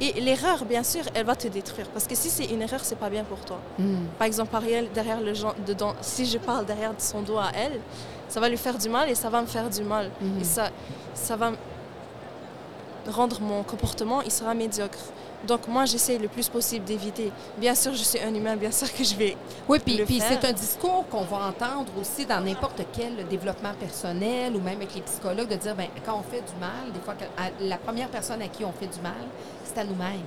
Et 0.00 0.20
l'erreur, 0.20 0.64
bien 0.64 0.82
sûr, 0.82 1.02
elle 1.14 1.24
va 1.24 1.36
te 1.36 1.46
détruire. 1.48 1.88
Parce 1.88 2.06
que 2.06 2.14
si 2.14 2.28
c'est 2.28 2.46
une 2.46 2.62
erreur, 2.62 2.80
c'est 2.82 2.98
pas 2.98 3.10
bien 3.10 3.24
pour 3.24 3.38
toi. 3.40 3.58
Hmm. 3.78 4.06
Par 4.18 4.26
exemple, 4.26 4.54
Ariel, 4.56 4.88
derrière 4.92 5.20
le 5.20 5.34
gens, 5.34 5.54
dedans, 5.66 5.94
si 6.00 6.26
je 6.26 6.38
parle 6.38 6.66
derrière 6.66 6.92
son 6.98 7.22
dos 7.22 7.38
à 7.38 7.50
elle, 7.54 7.80
ça 8.28 8.40
va 8.40 8.48
lui 8.48 8.56
faire 8.56 8.76
du 8.76 8.88
mal 8.88 9.08
et 9.08 9.14
ça 9.14 9.30
va 9.30 9.40
me 9.40 9.46
faire 9.46 9.70
du 9.70 9.82
mal. 9.82 10.10
Mhm. 10.20 10.40
Et 10.40 10.44
ça, 10.44 10.70
ça 11.14 11.36
va 11.36 11.52
rendre 13.08 13.40
mon 13.40 13.62
comportement, 13.62 14.22
il 14.22 14.32
sera 14.32 14.54
médiocre. 14.54 14.98
Donc 15.46 15.68
moi, 15.68 15.84
j'essaie 15.84 16.18
le 16.18 16.28
plus 16.28 16.48
possible 16.48 16.84
d'éviter. 16.84 17.30
Bien 17.58 17.74
sûr, 17.74 17.92
je 17.92 18.02
suis 18.02 18.20
un 18.20 18.34
humain, 18.34 18.56
bien 18.56 18.70
sûr 18.70 18.92
que 18.92 19.04
je 19.04 19.14
vais... 19.14 19.36
Oui, 19.68 19.78
puis, 19.84 19.96
puis 20.04 20.20
c'est 20.20 20.44
un 20.46 20.52
discours 20.52 21.04
qu'on 21.10 21.24
va 21.24 21.46
entendre 21.48 21.92
aussi 22.00 22.24
dans 22.26 22.40
n'importe 22.40 22.80
quel 22.92 23.26
développement 23.28 23.72
personnel 23.78 24.54
ou 24.56 24.60
même 24.60 24.76
avec 24.76 24.94
les 24.94 25.02
psychologues 25.02 25.48
de 25.48 25.56
dire, 25.56 25.74
ben 25.74 25.88
quand 26.04 26.18
on 26.18 26.22
fait 26.22 26.40
du 26.42 26.58
mal, 26.58 26.92
des 26.92 27.00
fois, 27.00 27.14
la 27.60 27.76
première 27.78 28.08
personne 28.08 28.40
à 28.42 28.48
qui 28.48 28.64
on 28.64 28.72
fait 28.72 28.86
du 28.86 29.00
mal, 29.00 29.12
c'est 29.64 29.78
à 29.80 29.84
nous-mêmes. 29.84 30.20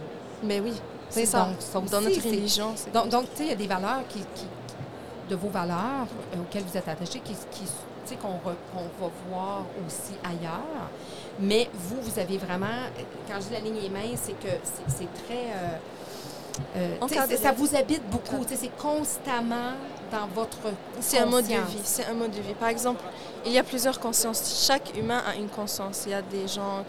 Mais 0.44 0.60
oui, 0.60 0.74
C'est 1.10 1.26
ça. 1.26 1.46
donc 1.46 1.90
Dans 1.90 2.02
notre 2.02 2.22
religion. 2.30 2.74
Donc, 2.94 3.10
donc 3.10 3.24
tu 3.32 3.38
sais, 3.38 3.44
il 3.46 3.50
y 3.50 3.54
a 3.54 3.56
des 3.56 3.68
valeurs 3.68 4.02
qui, 4.10 4.20
qui- 4.20 4.46
de 5.30 5.36
vos 5.36 5.50
valeurs 5.50 6.08
euh, 6.36 6.42
auxquelles 6.42 6.64
vous 6.64 6.78
êtes 6.78 6.88
attachés, 6.88 7.20
qui, 7.20 7.34
qui, 7.52 7.64
qu'on 8.16 8.38
re- 8.38 8.56
va 9.00 9.10
voir 9.30 9.64
aussi 9.86 10.14
ailleurs. 10.24 10.90
Mais 11.40 11.70
vous, 11.74 12.02
vous 12.02 12.20
avez 12.20 12.38
vraiment, 12.38 12.66
quand 13.28 13.36
je 13.40 13.48
dis 13.48 13.54
la 13.54 13.60
ligne 13.60 13.78
est 13.86 13.90
mince, 13.90 14.22
c'est 14.24 14.40
que 14.40 14.54
c'est 14.88 15.08
très... 15.26 15.52
euh, 15.54 15.78
euh, 16.76 17.38
ça 17.38 17.52
vous 17.52 17.76
habite 17.76 18.02
beaucoup. 18.10 18.44
C'est 18.50 18.76
constamment 18.78 19.74
dans 20.12 20.26
votre 20.34 20.58
C'est 21.00 21.20
un 21.20 21.28
mode 21.28 21.46
de 21.46 21.50
vie. 21.54 21.82
C'est 21.84 22.06
un 22.06 22.14
mode 22.14 22.32
de 22.32 22.42
vie. 22.42 22.54
Par 22.56 22.70
exemple, 22.70 23.02
il 23.46 23.52
y 23.52 23.60
a 23.60 23.64
plusieurs 23.64 24.00
consciences. 24.00 24.66
Chaque 24.66 24.98
humain 24.98 25.22
a 25.28 25.36
une 25.36 25.50
conscience. 25.50 26.04
Il 26.08 26.12
y 26.12 26.16
a 26.16 26.24
des 26.24 26.48
gens 26.48 26.84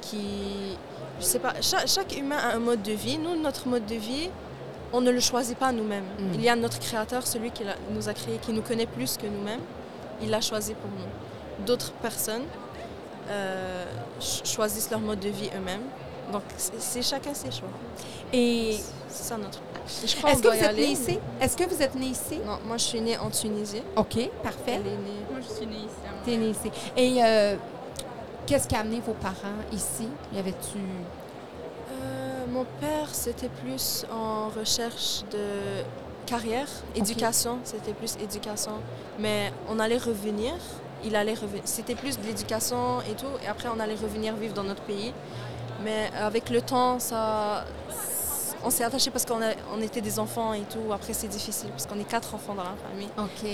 qui, 0.00 0.76
je 1.18 1.24
sais 1.24 1.38
pas, 1.40 1.54
chaque, 1.60 1.88
chaque 1.88 2.16
humain 2.16 2.36
a 2.36 2.54
un 2.54 2.60
mode 2.60 2.82
de 2.82 2.92
vie. 2.92 3.18
Nous, 3.18 3.34
notre 3.40 3.66
mode 3.66 3.86
de 3.86 3.96
vie, 3.96 4.30
on 4.92 5.00
ne 5.00 5.10
le 5.10 5.18
choisit 5.20 5.58
pas 5.58 5.72
nous-mêmes. 5.72 6.04
Mm. 6.18 6.34
Il 6.34 6.42
y 6.42 6.48
a 6.48 6.54
notre 6.54 6.78
créateur, 6.78 7.26
celui 7.26 7.50
qui 7.50 7.64
nous 7.90 8.08
a 8.08 8.14
créé, 8.14 8.38
qui 8.38 8.52
nous 8.52 8.62
connaît 8.62 8.86
plus 8.86 9.16
que 9.16 9.26
nous-mêmes. 9.26 9.62
Il 10.22 10.30
l'a 10.30 10.40
choisi 10.40 10.74
pour 10.74 10.90
nous. 10.90 11.64
D'autres 11.66 11.92
personnes 11.94 12.44
euh, 13.28 13.84
ch- 14.20 14.42
choisissent 14.44 14.90
leur 14.90 15.00
mode 15.00 15.20
de 15.20 15.28
vie 15.28 15.50
eux-mêmes. 15.56 15.82
Donc, 16.32 16.42
c'est 16.56 17.02
chacun 17.02 17.34
ses 17.34 17.50
choix. 17.50 17.68
Et 18.32 18.76
C'est 19.08 19.24
ça 19.24 19.36
notre. 19.36 19.60
Et 20.02 20.06
je 20.06 20.16
crois 20.16 20.30
est-ce 20.30 20.42
que 20.42 20.48
vous 20.48 20.64
êtes 20.64 20.76
né 20.76 20.86
ici? 20.86 21.18
Est-ce 21.40 21.56
que 21.56 21.64
vous 21.64 21.82
êtes 21.82 21.94
né 21.94 22.06
ici? 22.06 22.40
Non, 22.44 22.58
moi, 22.66 22.78
je 22.78 22.84
suis 22.84 23.00
née 23.00 23.18
en 23.18 23.30
Tunisie. 23.30 23.82
OK, 23.96 24.30
parfait. 24.42 24.80
Elle 24.80 24.86
est 24.86 24.96
née. 24.96 25.22
Moi, 25.30 25.40
je 25.46 25.54
suis 25.54 25.66
née 25.66 25.86
T'es 26.24 26.36
ici. 26.36 26.70
Et 26.96 27.22
euh, 27.22 27.56
qu'est-ce 28.46 28.66
qui 28.66 28.74
a 28.74 28.80
amené 28.80 29.00
vos 29.06 29.12
parents 29.12 29.34
ici? 29.72 30.08
Y 30.34 30.38
avait-tu... 30.38 30.78
Euh, 30.78 32.44
mon 32.50 32.64
père, 32.80 33.08
c'était 33.12 33.50
plus 33.50 34.06
en 34.10 34.48
recherche 34.48 35.22
de 35.30 35.82
carrière, 36.24 36.68
éducation, 36.94 37.58
c'était 37.64 37.92
plus 37.92 38.16
éducation. 38.22 38.72
Mais 39.18 39.52
on 39.68 39.78
allait 39.78 39.98
revenir, 39.98 40.52
il 41.04 41.16
allait 41.16 41.34
revenir. 41.34 41.62
C'était 41.64 41.94
plus 41.94 42.18
de 42.18 42.26
l'éducation 42.26 43.00
et 43.10 43.14
tout, 43.14 43.34
et 43.44 43.46
après 43.46 43.68
on 43.74 43.80
allait 43.80 43.94
revenir 43.94 44.34
vivre 44.34 44.54
dans 44.54 44.64
notre 44.64 44.82
pays. 44.82 45.12
Mais 45.84 46.10
avec 46.18 46.50
le 46.50 46.62
temps, 46.62 46.98
ça, 46.98 47.64
on 48.64 48.70
s'est 48.70 48.84
attaché 48.84 49.10
parce 49.10 49.24
qu'on 49.24 49.40
on 49.74 49.80
était 49.82 50.00
des 50.00 50.18
enfants 50.18 50.52
et 50.54 50.62
tout. 50.62 50.92
Après, 50.92 51.12
c'est 51.12 51.28
difficile 51.28 51.68
parce 51.70 51.86
qu'on 51.86 51.98
est 51.98 52.04
quatre 52.08 52.34
enfants 52.34 52.54
dans 52.54 52.62
la 52.64 52.74
famille. 52.90 53.08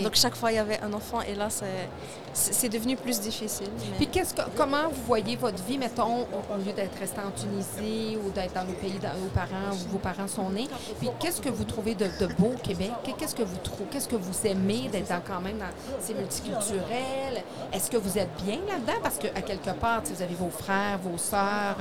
Donc 0.04 0.14
chaque 0.14 0.36
fois, 0.36 0.52
il 0.52 0.56
y 0.56 0.58
avait 0.58 0.80
un 0.80 0.92
enfant, 0.92 1.20
et 1.22 1.34
là, 1.34 1.48
c'est- 1.50 2.68
devenu 2.68 2.94
plus 2.96 3.18
difficile. 3.20 3.66
mais- 3.90 3.96
Puis 3.96 4.06
qu'est-ce 4.06 4.32
que, 4.34 4.42
comment 4.56 4.88
vous 4.88 5.02
voyez 5.06 5.34
votre 5.36 5.62
vie, 5.64 5.76
mettons, 5.78 6.20
au, 6.22 6.56
lieu 6.64 6.72
d'être 6.72 6.96
resté 6.98 7.18
en 7.20 7.30
Tunisie 7.32 8.16
ou 8.24 8.30
d'être 8.30 8.54
dans 8.54 8.62
le 8.62 8.72
pays 8.74 8.94
où, 8.96 9.28
parents, 9.34 9.72
où 9.72 9.88
vos 9.90 9.98
parents 9.98 10.28
sont 10.28 10.48
nés? 10.50 10.68
Puis 11.00 11.10
qu'est-ce 11.18 11.40
que 11.40 11.48
vous 11.48 11.64
trouvez 11.64 11.94
de, 11.96 12.06
de 12.20 12.26
beau 12.34 12.52
au 12.54 12.58
Québec? 12.62 12.92
Qu'est-ce 13.18 13.34
que 13.34 13.42
vous 13.42 13.56
trouvez, 13.56 13.84
qu'est-ce 13.90 14.08
que 14.08 14.16
vous 14.16 14.46
aimez 14.46 14.88
d'être 14.92 15.08
dans- 15.08 15.20
quand 15.26 15.40
même 15.40 15.58
dans 15.58 15.66
c'est 16.00 16.14
multiculturel? 16.14 17.42
Est-ce 17.72 17.90
que 17.90 17.96
vous 17.96 18.16
êtes 18.18 18.30
bien 18.44 18.58
là-dedans? 18.68 19.00
Parce 19.02 19.18
qu'à 19.18 19.42
quelque 19.42 19.70
part, 19.70 20.02
vous 20.04 20.22
avez 20.22 20.34
vos 20.34 20.50
frères, 20.50 20.98
vos 21.02 21.18
sœurs, 21.18 21.76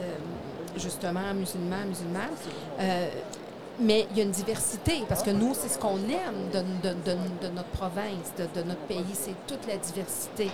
euh, 0.00 0.14
justement, 0.78 1.34
musulmans, 1.34 1.84
musulmanes. 1.86 2.30
Euh, 2.80 3.08
mais 3.80 4.06
il 4.10 4.16
y 4.18 4.20
a 4.20 4.24
une 4.24 4.32
diversité, 4.32 5.04
parce 5.08 5.22
que 5.22 5.30
nous, 5.30 5.54
c'est 5.54 5.68
ce 5.68 5.78
qu'on 5.78 5.98
aime 5.98 6.50
de, 6.52 6.58
de- 6.88 6.94
de- 6.94 7.46
de 7.46 7.52
notre 7.54 7.68
province, 7.70 8.32
de, 8.36 8.62
notre 8.64 8.80
pays, 8.82 9.04
c'est 9.14 9.34
toute 9.46 9.66
la 9.68 9.76
diversité. 9.76 10.50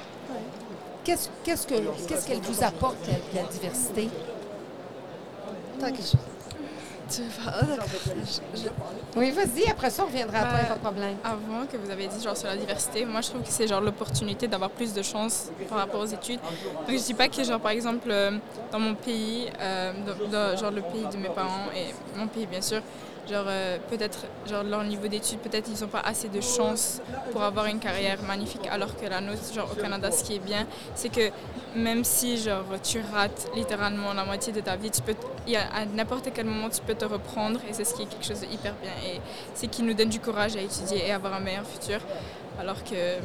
Qu'est-ce 1.04 1.28
qu'est-ce 1.42 1.66
que 1.66 1.74
qu'est-ce 2.06 2.26
qu'elle 2.26 2.40
vous 2.40 2.62
apporte, 2.64 2.96
la, 3.06 3.42
la 3.42 3.48
diversité? 3.48 4.08
Chose? 5.80 6.16
Tu 7.10 7.22
veux 7.22 7.44
pas- 7.44 7.60
d'accord. 7.62 7.84
Je- 8.54 8.60
je- 8.62 8.68
Oui, 9.18 9.30
vas-y, 9.30 9.68
après 9.70 9.90
ça, 9.90 10.02
on 10.04 10.06
reviendra 10.06 10.38
à 10.38 10.42
toi, 10.42 10.50
Ben, 10.60 10.66
pas 10.68 10.74
de 10.74 10.80
problème. 10.80 11.16
Avant 11.22 11.66
que 11.70 11.76
vous 11.76 11.90
avez 11.90 12.06
dit 12.08 12.22
genre 12.22 12.36
sur 12.36 12.48
la 12.48 12.56
diversité, 12.56 13.04
moi 13.04 13.20
je 13.20 13.28
trouve 13.30 13.42
que 13.42 13.48
c'est 13.50 13.66
genre 13.66 13.80
l'opportunité 13.80 14.48
d'avoir 14.48 14.70
plus 14.70 14.92
de 14.94 15.02
chance 15.02 15.50
par 15.68 15.78
rapport 15.78 16.00
aux 16.00 16.06
études. 16.06 16.40
Donc 16.88 16.96
je 16.98 17.02
dis 17.02 17.14
pas 17.14 17.28
que 17.28 17.44
genre 17.44 17.60
par 17.60 17.72
exemple 17.72 18.08
euh, 18.10 18.32
dans 18.72 18.80
mon 18.80 18.94
pays, 18.94 19.48
euh, 19.60 19.92
dans- 20.06 20.28
dans, 20.30 20.56
genre 20.56 20.70
le 20.70 20.82
pays 20.82 21.06
de 21.12 21.16
mes 21.18 21.28
parents 21.28 21.68
et 21.76 21.94
mon 22.18 22.26
pays 22.26 22.46
bien 22.46 22.62
sûr, 22.62 22.80
genre 23.30 23.44
euh, 23.48 23.78
peut-être 23.88 24.18
genre 24.46 24.62
leur 24.64 24.84
niveau 24.84 25.08
d'études 25.08 25.38
peut-être 25.40 25.68
ils 25.74 25.80
n'ont 25.80 25.88
pas 25.88 26.00
assez 26.00 26.28
de 26.28 26.40
chance 26.40 27.00
pour 27.32 27.42
avoir 27.42 27.66
une 27.66 27.78
carrière 27.78 28.22
magnifique 28.22 28.66
alors 28.70 28.94
que 28.96 29.06
la 29.06 29.20
nôtre 29.20 29.52
genre 29.54 29.70
au 29.72 29.80
Canada 29.80 30.10
ce 30.10 30.22
qui 30.24 30.34
est 30.36 30.38
bien 30.38 30.66
c'est 30.94 31.08
que 31.08 31.30
même 31.74 32.04
si 32.04 32.36
genre 32.36 32.64
tu 32.82 33.00
rates 33.14 33.48
littéralement 33.56 34.12
la 34.12 34.24
moitié 34.24 34.52
de 34.52 34.60
ta 34.60 34.76
vie 34.76 34.90
tu 34.90 35.00
peux 35.02 35.14
y 35.46 35.56
a- 35.56 35.62
à 35.74 35.84
n'importe 35.86 36.28
quel 36.34 36.44
moment 36.46 36.68
tu 36.68 36.80
peux 36.82 36.94
te 36.94 37.04
reprendre 37.06 37.60
et 37.68 37.72
c'est 37.72 37.84
ce 37.84 37.94
qui 37.94 38.02
est 38.02 38.06
quelque 38.06 38.24
chose 38.26 38.40
de 38.40 38.46
hyper 38.46 38.74
bien 38.82 38.92
et 39.06 39.20
c'est 39.54 39.68
qui 39.68 39.82
nous 39.82 39.94
donne 39.94 40.10
du 40.10 40.20
courage 40.20 40.54
à 40.56 40.60
étudier 40.60 41.06
et 41.06 41.12
avoir 41.12 41.32
un 41.34 41.40
meilleur 41.40 41.64
futur 41.66 42.00
alors 42.60 42.82
que 42.84 43.18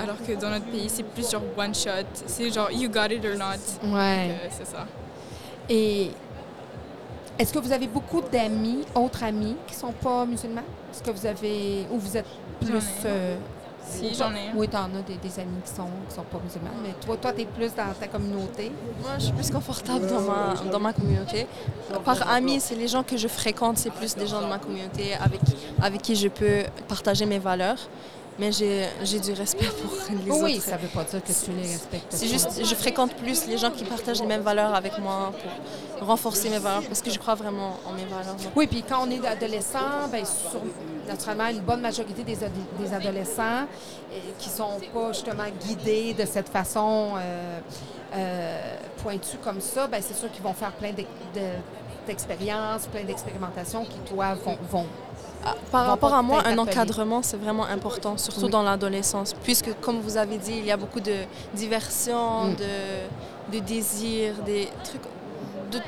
alors 0.00 0.16
que 0.24 0.32
dans 0.40 0.50
notre 0.50 0.66
pays 0.66 0.88
c'est 0.88 1.02
plus 1.02 1.28
genre 1.28 1.42
one 1.56 1.74
shot 1.74 2.06
c'est 2.26 2.52
genre 2.52 2.70
you 2.70 2.88
got 2.88 3.06
it 3.10 3.24
or 3.24 3.36
not 3.36 3.58
Ouais. 3.96 4.30
Euh, 4.30 4.48
c'est 4.50 4.66
ça 4.66 4.86
Et 5.68 6.10
est-ce 7.38 7.52
que 7.52 7.58
vous 7.58 7.72
avez 7.72 7.86
beaucoup 7.86 8.20
d'amis, 8.20 8.84
autres 8.94 9.22
amis, 9.24 9.56
qui 9.66 9.74
sont 9.74 9.92
pas 9.92 10.24
musulmans? 10.26 10.62
Est-ce 10.92 11.02
que 11.02 11.10
vous 11.10 11.26
avez. 11.26 11.86
Ou 11.90 11.98
vous 11.98 12.16
êtes 12.16 12.26
plus. 12.60 12.72
J'en 12.72 12.78
ai. 12.78 13.12
euh, 13.12 13.36
si 13.90 14.14
j'en 14.14 14.30
ai 14.32 14.50
Oui, 14.54 14.68
t'en 14.68 14.84
as 14.84 15.02
des, 15.06 15.16
des 15.16 15.40
amis 15.40 15.60
qui 15.64 15.72
sont, 15.74 15.88
qui 16.08 16.14
sont 16.14 16.22
pas 16.22 16.38
musulmans. 16.44 16.76
Mais 16.82 16.92
toi, 17.04 17.16
toi, 17.16 17.32
t'es 17.32 17.46
plus 17.46 17.74
dans 17.74 17.92
ta 17.98 18.06
communauté. 18.06 18.70
Moi, 19.00 19.12
je 19.18 19.24
suis 19.24 19.32
plus 19.32 19.50
confortable 19.50 20.06
dans 20.06 20.20
ma, 20.20 20.54
dans 20.70 20.80
ma 20.80 20.92
communauté. 20.92 21.46
Par 22.04 22.28
amis, 22.30 22.60
c'est 22.60 22.74
les 22.74 22.88
gens 22.88 23.02
que 23.02 23.16
je 23.16 23.28
fréquente, 23.28 23.78
c'est 23.78 23.90
plus 23.92 24.14
des 24.14 24.26
gens 24.26 24.42
de 24.42 24.46
ma 24.46 24.58
communauté 24.58 25.14
avec, 25.14 25.40
avec 25.80 26.02
qui 26.02 26.16
je 26.16 26.28
peux 26.28 26.64
partager 26.86 27.24
mes 27.24 27.38
valeurs. 27.38 27.78
Mais 28.38 28.52
j'ai 28.52 29.18
du 29.20 29.32
respect 29.32 29.66
pour 29.66 29.92
les 30.10 30.30
oui, 30.30 30.54
autres. 30.56 30.64
ça 30.64 30.76
veut 30.76 30.86
pas 30.88 31.02
dire 31.04 31.20
que 31.22 31.32
tu 31.32 31.50
les 31.50 31.72
respectes. 31.72 32.06
C'est 32.10 32.28
juste, 32.28 32.64
je 32.64 32.74
fréquente 32.76 33.14
plus 33.16 33.46
les 33.48 33.58
gens 33.58 33.70
qui 33.72 33.84
partagent 33.84 34.20
les 34.20 34.26
mêmes 34.26 34.42
valeurs 34.42 34.74
avec 34.74 34.96
moi 35.00 35.32
pour 35.98 36.06
renforcer 36.06 36.48
mes 36.48 36.58
valeurs 36.58 36.84
parce 36.84 37.02
que 37.02 37.10
je 37.10 37.18
crois 37.18 37.34
vraiment 37.34 37.76
en 37.84 37.92
mes 37.94 38.04
valeurs. 38.04 38.34
Donc, 38.36 38.52
Oui, 38.54 38.68
puis 38.68 38.84
quand 38.88 39.04
on 39.06 39.10
est 39.10 39.26
adolescent, 39.26 40.06
bien, 40.12 40.24
sur- 40.24 40.60
naturellement, 41.08 41.48
une 41.48 41.60
bonne 41.60 41.80
majorité 41.80 42.22
des, 42.22 42.36
des 42.36 42.94
adolescents 42.94 43.62
euh, 44.12 44.18
qui 44.38 44.48
sont 44.50 44.78
pas 44.94 45.12
justement 45.12 45.44
guidés 45.66 46.14
de 46.14 46.24
cette 46.24 46.48
façon 46.48 47.14
euh, 47.16 47.58
euh, 48.14 48.76
pointue 49.02 49.38
comme 49.42 49.60
ça, 49.60 49.88
bien, 49.88 49.98
c'est 50.00 50.14
sûr 50.16 50.30
qu'ils 50.30 50.44
vont 50.44 50.54
faire 50.54 50.72
plein 50.72 50.92
de- 50.92 51.40
d'expériences, 52.06 52.86
plein 52.86 53.02
d'expérimentations 53.04 53.84
qui, 53.84 53.98
toi, 54.14 54.34
vont... 54.44 54.56
vont 54.70 54.86
Ah, 55.44 55.54
Par 55.70 55.86
rapport 55.86 56.12
à 56.14 56.22
moi, 56.22 56.42
un 56.46 56.58
encadrement, 56.58 57.22
c'est 57.22 57.36
vraiment 57.36 57.64
important, 57.64 58.16
surtout 58.18 58.44
Oui. 58.46 58.50
dans 58.50 58.62
l'adolescence, 58.62 59.34
puisque, 59.42 59.72
comme 59.80 60.00
vous 60.00 60.16
avez 60.16 60.36
dit, 60.38 60.54
il 60.58 60.64
y 60.66 60.72
a 60.72 60.76
beaucoup 60.76 61.00
de 61.00 61.14
diversion, 61.54 62.44
Mm. 62.44 62.56
de, 62.56 63.54
de 63.58 63.64
désirs, 63.64 64.34
des 64.44 64.68
trucs, 64.84 65.02
de- 65.72 65.78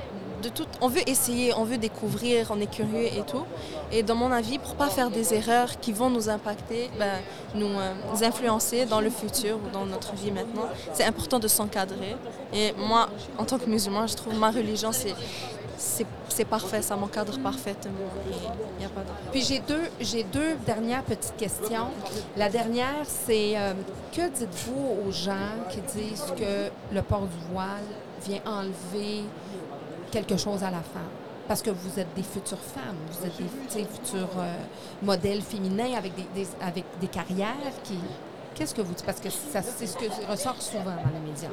de 0.42 0.48
tout, 0.48 0.64
on 0.80 0.88
veut 0.88 1.06
essayer, 1.06 1.52
on 1.54 1.64
veut 1.64 1.76
découvrir, 1.76 2.46
on 2.50 2.58
est 2.60 2.70
curieux 2.70 3.04
et 3.06 3.22
tout. 3.26 3.44
Et 3.92 4.02
dans 4.02 4.14
mon 4.14 4.32
avis, 4.32 4.58
pour 4.58 4.74
pas 4.74 4.88
faire 4.88 5.10
des 5.10 5.34
erreurs 5.34 5.78
qui 5.80 5.92
vont 5.92 6.08
nous 6.08 6.30
impacter, 6.30 6.88
ben, 6.98 7.16
nous, 7.54 7.66
euh, 7.66 7.92
nous 8.10 8.24
influencer 8.24 8.86
dans 8.86 9.00
le 9.02 9.10
futur 9.10 9.56
ou 9.56 9.68
dans 9.70 9.84
notre 9.84 10.14
vie 10.14 10.30
maintenant, 10.30 10.66
c'est 10.94 11.04
important 11.04 11.38
de 11.38 11.48
s'encadrer. 11.48 12.16
Et 12.54 12.72
moi, 12.78 13.08
en 13.36 13.44
tant 13.44 13.58
que 13.58 13.66
musulman, 13.68 14.06
je 14.06 14.14
trouve 14.16 14.34
ma 14.38 14.50
religion, 14.50 14.92
c'est 14.92 15.14
c'est 15.80 16.44
parfait, 16.44 16.82
ça 16.82 16.94
m'encadre 16.94 17.38
parfaitement. 17.40 17.92
Il 18.78 18.82
y 18.82 18.86
a 18.86 18.88
pas 18.88 19.00
de... 19.00 19.06
Puis 19.32 19.42
j'ai 19.42 19.60
deux, 19.60 19.88
j'ai 20.00 20.24
deux 20.24 20.54
dernières 20.66 21.02
petites 21.02 21.36
questions. 21.36 21.88
La 22.36 22.48
dernière, 22.48 23.04
c'est 23.04 23.56
euh, 23.56 23.72
que 24.12 24.28
dites-vous 24.28 25.08
aux 25.08 25.10
gens 25.10 25.52
qui 25.70 25.80
disent 25.80 26.32
que 26.36 26.70
le 26.94 27.02
port 27.02 27.22
du 27.26 27.52
voile 27.52 27.82
vient 28.22 28.40
enlever 28.44 29.24
quelque 30.10 30.36
chose 30.36 30.62
à 30.62 30.70
la 30.70 30.82
femme? 30.82 31.02
Parce 31.48 31.62
que 31.62 31.70
vous 31.70 31.98
êtes 31.98 32.12
des 32.14 32.22
futures 32.22 32.58
femmes, 32.58 32.96
vous 33.10 33.26
êtes 33.26 33.36
des 33.74 33.84
futurs 33.84 34.38
euh, 34.38 34.54
modèles 35.02 35.42
féminins 35.42 35.94
avec 35.96 36.12
des, 36.34 36.46
avec 36.60 36.84
des 37.00 37.08
carrières 37.08 37.72
qui. 37.84 37.98
Qu'est-ce 38.54 38.74
que 38.74 38.82
vous 38.82 38.92
dites? 38.92 39.06
Parce 39.06 39.20
que 39.20 39.30
c'est 39.30 39.86
ce 39.86 39.96
que 39.96 40.30
ressort 40.30 40.60
souvent 40.60 40.84
dans 40.84 41.12
les 41.14 41.30
médias. 41.30 41.48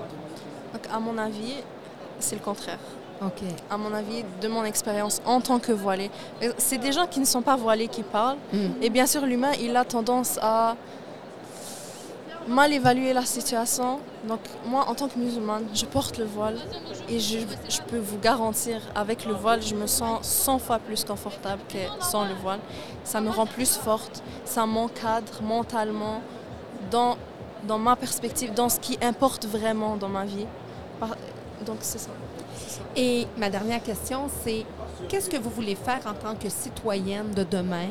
À 0.91 0.99
mon 0.99 1.17
avis, 1.17 1.55
c'est 2.19 2.35
le 2.35 2.41
contraire. 2.41 2.79
OK. 3.21 3.43
À 3.69 3.77
mon 3.77 3.93
avis, 3.93 4.23
de 4.41 4.47
mon 4.47 4.63
expérience 4.63 5.21
en 5.25 5.41
tant 5.41 5.59
que 5.59 5.71
voilée, 5.71 6.11
euh, 6.43 6.51
c'est 6.57 6.77
des 6.77 6.91
gens 6.91 7.07
qui 7.07 7.19
ne 7.19 7.25
sont 7.25 7.41
pas 7.41 7.55
voilés 7.55 7.87
qui 7.87 8.03
parlent. 8.03 8.37
Mm. 8.53 8.67
Et 8.81 8.89
bien 8.89 9.07
sûr, 9.07 9.25
l'humain, 9.25 9.51
il 9.59 9.75
a 9.75 9.83
tendance 9.85 10.37
à 10.41 10.75
mal 12.47 12.71
évaluer 12.73 13.13
la 13.13 13.25
situation. 13.25 13.99
Donc, 14.27 14.39
moi, 14.65 14.85
en 14.87 14.95
tant 14.95 15.07
que 15.07 15.17
musulmane, 15.17 15.65
je 15.73 15.85
porte 15.85 16.17
le 16.17 16.25
voile 16.25 16.57
et 17.09 17.19
je, 17.19 17.39
je 17.69 17.81
peux 17.81 17.97
vous 17.97 18.17
garantir, 18.17 18.81
avec 18.95 19.25
le 19.25 19.33
voile, 19.33 19.61
je 19.61 19.75
me 19.75 19.87
sens 19.87 20.25
100 20.25 20.59
fois 20.59 20.79
plus 20.79 21.03
confortable 21.03 21.61
que 21.69 22.03
sans 22.03 22.25
le 22.25 22.33
voile. 22.35 22.59
Ça 23.03 23.21
me 23.21 23.29
rend 23.29 23.45
plus 23.45 23.75
forte, 23.77 24.23
ça 24.45 24.65
m'encadre 24.65 25.41
mentalement 25.41 26.21
dans, 26.91 27.17
dans 27.63 27.79
ma 27.79 27.95
perspective, 27.95 28.53
dans 28.53 28.69
ce 28.69 28.79
qui 28.79 28.97
importe 29.01 29.45
vraiment 29.45 29.97
dans 29.97 30.09
ma 30.09 30.25
vie. 30.25 30.45
Donc, 31.65 31.77
c'est 31.81 31.99
ça. 31.99 32.11
Et 32.95 33.27
ma 33.37 33.49
dernière 33.49 33.81
question, 33.83 34.29
c'est 34.43 34.65
qu'est-ce 35.07 35.29
que 35.29 35.37
vous 35.37 35.49
voulez 35.49 35.75
faire 35.75 35.99
en 36.05 36.13
tant 36.13 36.35
que 36.35 36.49
citoyenne 36.49 37.31
de 37.31 37.43
demain, 37.43 37.89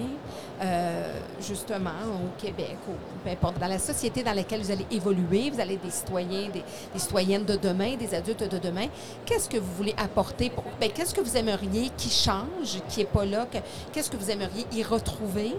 euh, 0.60 1.20
justement, 1.40 1.90
au 1.90 2.40
Québec, 2.40 2.76
ou 2.88 2.92
peu 3.24 3.30
importe, 3.30 3.58
dans 3.58 3.68
la 3.68 3.78
société 3.78 4.22
dans 4.22 4.32
laquelle 4.34 4.60
vous 4.60 4.70
allez 4.70 4.86
évoluer, 4.90 5.50
vous 5.50 5.60
allez 5.60 5.74
être 5.74 5.84
des 5.84 5.90
citoyens, 5.90 6.48
des, 6.50 6.62
citoyennes 6.96 7.44
de 7.44 7.56
demain, 7.56 7.96
des 7.96 8.14
adultes 8.14 8.48
de 8.48 8.58
demain. 8.58 8.86
Qu'est-ce 9.24 9.48
que 9.48 9.58
vous 9.58 9.72
voulez 9.74 9.94
apporter? 9.96 10.50
Pour, 10.50 10.64
ben, 10.80 10.90
qu'est-ce 10.90 11.14
que 11.14 11.20
vous 11.20 11.36
aimeriez 11.36 11.90
qui 11.96 12.10
change, 12.10 12.80
qui 12.88 13.00
n'est 13.00 13.06
pas 13.06 13.24
là? 13.24 13.46
que- 13.46 13.58
qu'est-ce 13.92 14.10
que 14.10 14.16
vous 14.16 14.30
aimeriez 14.30 14.66
y 14.72 14.82
retrouver? 14.82 15.54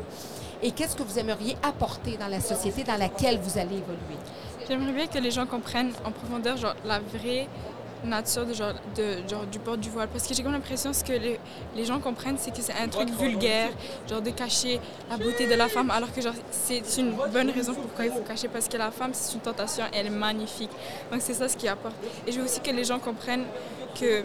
Et 0.61 0.71
qu'est-ce 0.71 0.95
que 0.95 1.03
vous 1.03 1.19
aimeriez 1.19 1.55
apporter 1.61 2.17
dans 2.17 2.27
la 2.27 2.41
société 2.41 2.83
dans 2.83 2.97
laquelle 2.97 3.39
vous 3.39 3.59
allez 3.59 3.75
évoluer? 3.75 4.17
J'aimerais 4.67 4.91
bien 4.91 5.07
que 5.07 5.19
les 5.19 5.31
gens 5.31 5.45
comprennent 5.45 5.91
en 6.03 6.11
profondeur 6.11 6.57
genre, 6.57 6.75
la 6.83 6.99
vraie 6.99 7.47
nature 8.03 8.45
de, 8.45 8.53
genre, 8.53 8.73
de, 8.95 9.27
genre, 9.27 9.45
du 9.45 9.59
port 9.59 9.77
du 9.77 9.89
voile. 9.89 10.07
Parce 10.07 10.27
que 10.27 10.33
j'ai 10.33 10.43
comme 10.43 10.53
l'impression 10.53 10.91
que 10.91 11.13
les, 11.13 11.39
les 11.75 11.85
gens 11.85 11.99
comprennent, 11.99 12.37
c'est 12.37 12.51
que 12.51 12.61
c'est 12.61 12.73
un 12.73 12.87
truc 12.87 13.09
vulgaire, 13.09 13.69
genre 14.09 14.21
de 14.21 14.31
cacher 14.31 14.79
la 15.09 15.17
beauté 15.17 15.47
de 15.47 15.55
la 15.55 15.67
femme, 15.67 15.91
alors 15.91 16.11
que 16.13 16.21
genre, 16.21 16.33
c'est 16.51 16.81
une 16.97 17.11
bonne 17.11 17.49
raison 17.51 17.73
pourquoi 17.73 18.05
il 18.05 18.11
faut 18.11 18.21
cacher, 18.21 18.47
parce 18.47 18.67
que 18.67 18.77
la 18.77 18.91
femme, 18.91 19.11
c'est 19.13 19.33
une 19.33 19.41
tentation, 19.41 19.85
elle 19.93 20.07
est 20.07 20.09
magnifique. 20.09 20.71
Donc 21.11 21.21
c'est 21.21 21.33
ça 21.33 21.47
ce 21.47 21.57
qui 21.57 21.67
apporte. 21.67 21.95
Et 22.25 22.31
je 22.31 22.39
veux 22.39 22.45
aussi 22.45 22.59
que 22.59 22.71
les 22.71 22.83
gens 22.83 22.99
comprennent 22.99 23.45
que 23.99 24.23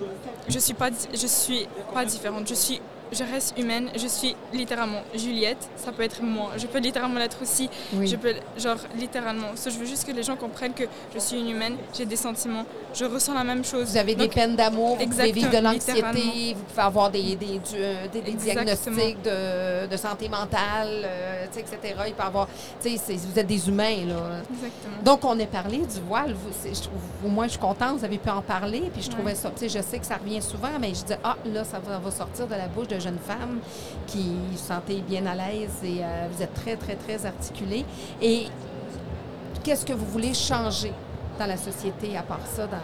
je 0.49 0.59
suis 0.59 0.75
pas, 0.75 0.91
suis 1.15 1.67
pas 1.93 2.05
différente. 2.05 2.49
Je 2.49 2.55
suis 2.55 2.81
je 3.13 3.25
reste 3.25 3.59
humaine, 3.59 3.89
je 3.97 4.07
suis 4.07 4.35
littéralement 4.53 5.03
Juliette, 5.15 5.69
ça 5.77 5.93
peut 5.93 6.03
être 6.03 6.23
moi, 6.23 6.51
je 6.57 6.67
peux 6.67 6.79
littéralement 6.79 7.19
l'être 7.19 7.39
aussi, 7.43 7.69
Oui. 7.95 8.07
je 8.07 8.17
peux, 8.17 8.35
genre, 8.57 8.77
littéralement. 8.97 9.49
Je 9.65 9.71
veux 9.71 9.87
juste 9.87 10.07
que 10.07 10.13
les 10.13 10.23
gens 10.23 10.37
comprennent 10.37 10.75
que 10.75 10.85
je 11.15 11.19
suis 11.19 11.39
une 11.39 11.51
humaine, 11.51 11.77
j'ai 11.97 12.07
des 12.07 12.17
sentiments, 12.17 12.65
je 12.95 13.05
ressens 13.05 13.35
la 13.35 13.45
même 13.45 13.65
chose. 13.65 13.91
Vous 13.91 13.97
avez 13.97 14.15
des 14.15 14.29
peines 14.29 14.57
d'amour, 14.57 14.97
vous 14.97 15.07
pouvez 15.07 15.33
vivre 15.33 15.51
de 15.51 15.59
l'anxiété, 15.59 16.55
vous 16.55 16.63
pouvez 16.65 16.83
avoir 16.83 17.11
des, 17.11 17.37
euh, 17.75 18.07
des- 18.13 18.21
des 18.23 18.31
Exactement. 18.31 18.65
diagnostics 18.65 19.23
de, 19.23 19.87
de 19.87 19.97
santé 19.97 20.29
mentale, 20.29 21.03
euh, 21.05 21.45
etc. 21.47 21.95
Il 22.07 22.15
peut 22.15 22.23
avoir, 22.23 22.49
vous 22.83 23.39
êtes 23.39 23.47
des 23.47 23.69
humains, 23.69 24.05
là. 24.07 24.41
Exactement. 24.51 25.03
Donc, 25.05 25.25
on 25.25 25.39
a 25.39 25.47
parlé 25.47 25.79
du 25.79 26.01
voile. 26.07 26.33
Vous, 26.35 26.51
je 26.65 26.81
trouve, 26.81 27.01
au 27.25 27.29
moins, 27.29 27.45
je 27.47 27.51
suis 27.53 27.59
contente, 27.61 27.99
vous 27.99 28.05
avez 28.05 28.19
pu 28.19 28.31
en 28.31 28.43
parler. 28.43 28.91
Puis 28.93 29.03
je 29.03 29.09
Ouais. 29.09 29.15
trouvais 29.15 29.35
ça, 29.35 29.51
je 29.61 29.69
sais 29.69 29.99
que 29.99 30.07
ça 30.07 30.17
revient 30.17 30.41
souvent, 30.43 30.69
mais 30.81 30.89
je 30.95 31.05
dis, 31.05 31.13
ah, 31.23 31.37
là, 31.53 31.65
ça 31.65 31.79
va, 31.79 31.99
va 31.99 32.11
sortir 32.11 32.47
de 32.47 32.55
la 32.55 32.67
bouche 32.69 32.89
de 32.89 32.99
jeunes 33.03 33.23
femmes 33.31 33.59
qui 34.07 34.27
se 34.57 34.65
sentaient 34.69 35.03
bien 35.13 35.25
à 35.27 35.35
l'aise 35.35 35.77
et 35.85 35.99
euh, 36.03 36.29
vous 36.33 36.43
êtes 36.43 36.55
très, 36.55 36.77
très, 36.77 36.97
très 37.05 37.19
articulés. 37.27 37.85
Et 38.21 38.47
qu'est-ce 39.63 39.85
que 39.85 39.93
vous 39.93 40.07
voulez 40.07 40.35
changer 40.35 40.93
dans 41.39 41.47
la 41.47 41.57
société 41.57 42.17
à 42.17 42.23
part 42.23 42.47
ça? 42.55 42.67
Dans... 42.67 42.77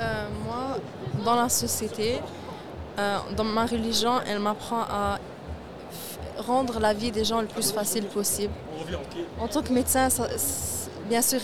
Euh, 0.00 0.28
moi, 0.46 0.78
dans 1.24 1.34
la 1.34 1.48
société, 1.48 2.20
euh, 2.98 3.18
dans 3.36 3.44
ma 3.44 3.66
religion, 3.66 4.14
elle 4.28 4.38
m'apprend 4.38 4.82
à 4.82 5.18
rendre 6.46 6.78
la 6.78 6.92
vie 6.94 7.10
des 7.10 7.24
gens 7.24 7.40
le 7.40 7.48
plus 7.48 7.72
facile 7.72 8.04
possible. 8.04 8.52
En 9.40 9.48
tant 9.48 9.62
que 9.62 9.72
médecin, 9.72 10.08
ça- 10.08 10.28
bien 11.08 11.22
sûr, 11.22 11.40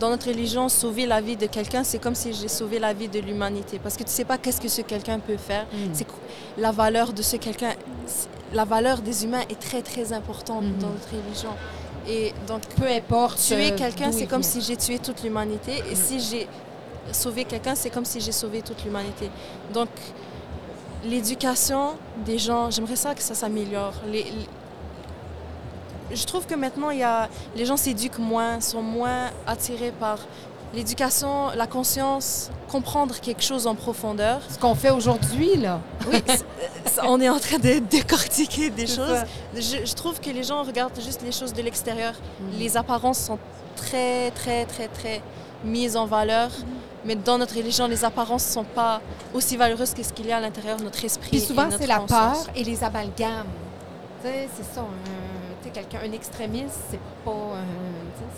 dans 0.00 0.10
notre 0.10 0.28
religion, 0.28 0.68
sauver 0.68 1.06
la 1.06 1.20
vie 1.20 1.36
de 1.36 1.46
quelqu'un, 1.46 1.84
c'est 1.84 1.98
comme 1.98 2.14
si 2.14 2.32
j'ai 2.32 2.48
sauvé 2.48 2.78
la 2.78 2.92
vie 2.94 3.08
de 3.08 3.18
l'humanité. 3.20 3.78
Parce 3.78 3.94
que 3.94 4.02
tu 4.02 4.08
ne 4.08 4.14
sais 4.14 4.24
pas 4.24 4.38
qu'est-ce 4.38 4.60
que 4.60 4.68
ce 4.68 4.80
quelqu'un 4.82 5.18
peut 5.18 5.36
faire. 5.36 5.66
C'est 5.92 6.04
quoi- 6.06 6.18
la 6.58 6.72
valeur 6.72 7.12
de 7.12 7.22
ce 7.22 7.36
quelqu'un. 7.36 7.72
c'est- 8.06 8.28
La 8.54 8.64
valeur 8.66 9.00
des 9.00 9.24
humains 9.24 9.40
est 9.48 9.58
très, 9.58 9.80
très 9.80 10.12
importante 10.12 10.64
Mhm. 10.64 10.78
dans 10.78 10.88
notre 10.88 11.08
religion. 11.10 11.50
Et 12.06 12.32
donc, 12.46 12.62
Peu 12.76 12.86
importe. 12.86 13.38
tuer 13.40 13.72
euh, 13.72 13.76
quelqu'un, 13.76 14.12
c'est 14.12 14.26
comme 14.26 14.42
si 14.42 14.60
j'ai 14.60 14.76
tué 14.76 14.98
toute 14.98 15.22
l'humanité. 15.22 15.82
Et 15.90 15.94
si 15.94 16.20
j'ai 16.20 16.46
sauvé 17.12 17.44
quelqu'un, 17.44 17.74
c'est 17.74 17.88
comme 17.90 18.04
si 18.04 18.20
j'ai 18.20 18.32
sauvé 18.32 18.60
toute 18.60 18.84
l'humanité. 18.84 19.30
Donc, 19.72 19.88
l'éducation 21.04 21.94
des 22.24 22.38
gens, 22.38 22.70
j'aimerais 22.70 22.96
ça 22.96 23.14
que 23.14 23.22
ça 23.22 23.34
s'améliore. 23.34 23.94
Je 26.14 26.24
trouve 26.24 26.46
que 26.46 26.54
maintenant, 26.54 26.90
il 26.90 26.98
y 26.98 27.02
a... 27.02 27.28
les 27.56 27.64
gens 27.64 27.76
s'éduquent 27.76 28.18
moins, 28.18 28.60
sont 28.60 28.82
moins 28.82 29.30
attirés 29.46 29.92
par 29.92 30.18
l'éducation, 30.74 31.50
la 31.54 31.66
conscience, 31.66 32.50
comprendre 32.70 33.20
quelque 33.20 33.42
chose 33.42 33.66
en 33.66 33.74
profondeur. 33.74 34.40
Ce 34.48 34.58
qu'on 34.58 34.74
fait 34.74 34.90
aujourd'hui, 34.90 35.56
là. 35.56 35.80
Oui, 36.10 36.22
c'est- 36.26 37.00
on 37.04 37.20
est 37.20 37.28
en 37.28 37.38
train 37.38 37.58
de 37.58 37.78
décortiquer 37.90 38.70
des 38.70 38.86
choses. 38.86 39.18
Je, 39.54 39.84
je 39.84 39.94
trouve 39.94 40.20
que 40.20 40.30
les 40.30 40.42
gens 40.42 40.62
regardent 40.62 40.98
juste 41.00 41.22
les 41.22 41.32
choses 41.32 41.52
de 41.52 41.62
l'extérieur. 41.62 42.14
Mm. 42.40 42.58
Les 42.58 42.76
apparences 42.76 43.18
sont 43.18 43.38
très, 43.76 44.30
très, 44.30 44.64
très, 44.64 44.88
très 44.88 45.20
mises 45.64 45.96
en 45.96 46.06
valeur. 46.06 46.50
Mais 47.04 47.16
dans 47.16 47.36
notre 47.36 47.56
religion, 47.56 47.88
les 47.88 48.04
apparences 48.04 48.46
ne 48.46 48.52
sont 48.52 48.64
pas 48.64 49.00
aussi 49.34 49.56
valeureuses 49.56 49.92
que 49.92 50.02
ce 50.02 50.12
qu'il 50.12 50.26
y 50.26 50.32
a 50.32 50.36
à 50.36 50.40
l'intérieur 50.40 50.76
de 50.78 50.84
notre 50.84 51.04
esprit. 51.04 51.30
Puis 51.30 51.38
et 51.38 51.46
souvent, 51.46 51.68
c'est 51.70 51.86
la 51.86 51.98
conscience. 51.98 52.44
peur 52.44 52.54
et 52.54 52.64
les 52.64 52.84
amalgames. 52.84 53.46
C'est 54.22 54.48
ça. 54.72 54.74
sais, 54.74 54.80
quelqu'un, 55.72 55.98
un 56.04 56.12
extrémiste, 56.12 56.78
c'est 56.90 57.00
pas. 57.24 57.30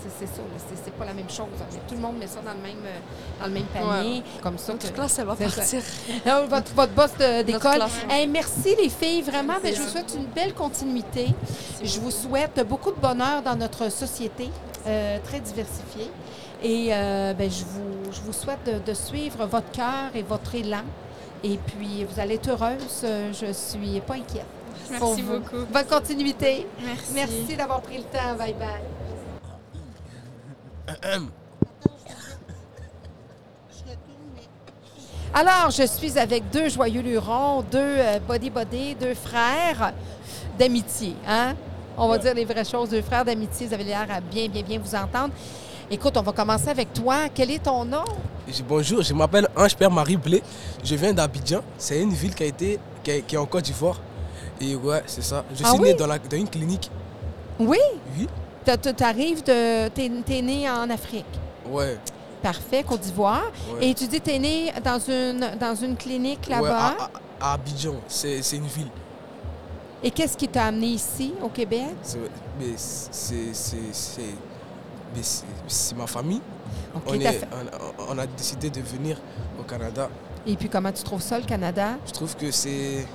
sais, 0.03 0.09
c'est, 0.19 0.25
c'est 0.27 0.75
ça. 0.85 0.91
pas 0.97 1.05
la 1.05 1.13
même 1.13 1.29
chose. 1.29 1.47
Tout 1.87 1.95
le 1.95 2.01
monde 2.01 2.17
met 2.17 2.27
ça 2.27 2.39
dans 2.41 2.51
le 2.53 2.57
même, 2.61 2.83
euh, 2.85 3.39
dans 3.39 3.47
le 3.47 3.53
même 3.53 3.65
panier. 3.65 4.23
Comme 4.41 4.57
ça. 4.57 4.73
Notre 4.73 4.89
que- 4.89 4.95
classe, 4.95 5.19
elle 5.19 5.25
va 5.25 5.35
partir. 5.35 5.81
Votre, 6.49 6.73
votre 6.73 6.93
boss 6.93 7.11
d'école. 7.45 7.79
Hey, 8.09 8.27
merci 8.27 8.75
les 8.81 8.89
filles, 8.89 9.21
vraiment. 9.21 9.55
Ben, 9.61 9.73
je 9.73 9.81
vous 9.81 9.89
souhaite 9.89 10.13
une 10.15 10.25
belle 10.25 10.53
continuité. 10.53 11.27
Je 11.83 11.99
vous 11.99 12.11
souhaite 12.11 12.65
beaucoup 12.67 12.91
de 12.91 12.99
bonheur 12.99 13.41
dans 13.41 13.55
notre 13.55 13.89
société, 13.91 14.49
euh, 14.87 15.17
très 15.23 15.39
diversifiée. 15.39 16.09
Et 16.63 16.89
euh, 16.91 17.33
ben, 17.33 17.49
je, 17.49 17.63
vous, 17.65 18.11
je 18.11 18.21
vous 18.21 18.33
souhaite 18.33 18.63
de, 18.65 18.79
de 18.91 18.93
suivre 18.95 19.45
votre 19.45 19.71
cœur 19.71 20.11
et 20.15 20.23
votre 20.23 20.55
élan. 20.55 20.83
Et 21.43 21.57
puis, 21.57 22.05
vous 22.05 22.19
allez 22.19 22.35
être 22.35 22.49
heureuse. 22.49 23.01
Euh, 23.03 23.31
Je 23.33 23.51
suis 23.53 23.99
pas 24.01 24.15
inquiète. 24.15 24.45
Pour 24.97 25.09
Merci 25.09 25.21
vous. 25.21 25.39
beaucoup. 25.39 25.65
Bonne 25.71 25.85
continuité. 25.85 26.67
Merci. 26.83 27.13
Merci 27.13 27.55
d'avoir 27.57 27.81
pris 27.81 27.97
le 27.97 28.03
temps. 28.03 28.35
Bye 28.37 28.53
bye. 28.53 28.81
Alors, 35.33 35.69
je 35.69 35.85
suis 35.85 36.17
avec 36.17 36.49
deux 36.49 36.69
joyeux 36.69 37.01
lurons, 37.01 37.61
deux 37.69 37.77
euh, 37.79 38.19
body 38.25 38.49
body, 38.49 38.95
deux 38.95 39.13
frères 39.13 39.91
d'amitié. 40.57 41.13
Hein? 41.27 41.55
On 41.97 42.07
va 42.07 42.17
dire 42.17 42.33
les 42.33 42.45
vraies 42.45 42.63
choses, 42.63 42.89
deux 42.89 43.01
frères 43.01 43.25
d'amitié. 43.25 43.67
Vous 43.67 43.73
avez 43.73 43.83
l'air 43.83 44.07
à 44.09 44.21
bien, 44.21 44.47
bien, 44.47 44.61
bien 44.61 44.79
vous 44.79 44.95
entendre. 44.95 45.33
Écoute, 45.91 46.15
on 46.17 46.21
va 46.21 46.31
commencer 46.31 46.69
avec 46.69 46.93
toi. 46.93 47.27
Quel 47.33 47.51
est 47.51 47.63
ton 47.63 47.83
nom? 47.83 48.05
Bonjour, 48.67 49.01
je 49.01 49.13
m'appelle 49.13 49.47
Ange 49.55 49.75
Père 49.75 49.91
Marie 49.91 50.17
Blé. 50.17 50.41
Je 50.83 50.95
viens 50.95 51.13
d'Abidjan. 51.13 51.61
C'est 51.77 52.01
une 52.01 52.13
ville 52.13 52.33
qui 52.33 52.43
a 52.43 52.47
été 52.47 52.79
qui 53.03 53.11
est, 53.11 53.21
qui 53.21 53.35
est 53.35 53.37
en 53.37 53.45
Côte 53.45 53.65
d'Ivoire. 53.65 53.99
Et 54.61 54.75
ouais, 54.75 55.03
c'est 55.05 55.23
ça. 55.23 55.43
Je 55.53 55.63
Ah 55.65 55.71
suis 55.71 55.79
oui? 55.79 55.89
né 55.89 55.93
dans, 55.95 56.07
la- 56.07 56.17
dans 56.19 56.37
une 56.37 56.49
clinique. 56.49 56.89
Oui? 57.59 57.77
Oui. 58.17 58.27
Tu 58.65 59.03
arrives 59.03 59.43
de. 59.43 59.87
T'es 59.89 60.09
es 60.29 60.41
né 60.41 60.69
en 60.69 60.89
Afrique. 60.89 61.25
Ouais. 61.69 61.97
parfait, 62.41 62.83
Côte 62.83 63.01
d'Ivoire. 63.01 63.51
Ouais. 63.73 63.87
Et 63.89 63.93
tu 63.95 64.05
dis 64.07 64.19
que 64.19 64.25
tu 64.25 64.31
es 64.35 64.39
né 64.39 64.71
dans 64.83 64.99
une, 64.99 65.57
dans 65.59 65.73
une 65.75 65.95
clinique 65.97 66.45
Ouais, 66.47 66.55
là-bas? 66.55 66.95
à, 67.41 67.45
à- 67.47 67.49
à 67.49 67.53
Abidjan, 67.53 67.95
c'est 68.07 68.39
une 68.53 68.67
ville. 68.67 68.89
Et 70.03 70.11
qu'est-ce 70.11 70.37
qui 70.37 70.47
t'a 70.47 70.65
amené 70.65 70.87
ici, 70.87 71.33
au 71.41 71.49
Québec? 71.49 71.87
C'est- 72.01 72.19
ma 75.95 76.05
famille. 76.07 76.41
On, 77.07 77.13
est- 77.13 77.47
on, 77.99 78.13
on 78.15 78.17
a 78.19 78.27
décidé 78.27 78.69
de 78.69 78.81
venir 78.81 79.17
au 79.59 79.63
Canada. 79.63 80.09
Et 80.45 80.55
puis, 80.55 80.69
comment 80.69 80.91
tu 80.91 81.01
trouves 81.03 81.21
ça, 81.21 81.39
le 81.39 81.45
Canada? 81.45 81.97
Je 82.05 82.11
trouve 82.11 82.35
que 82.35 82.51
c'est 82.51 83.05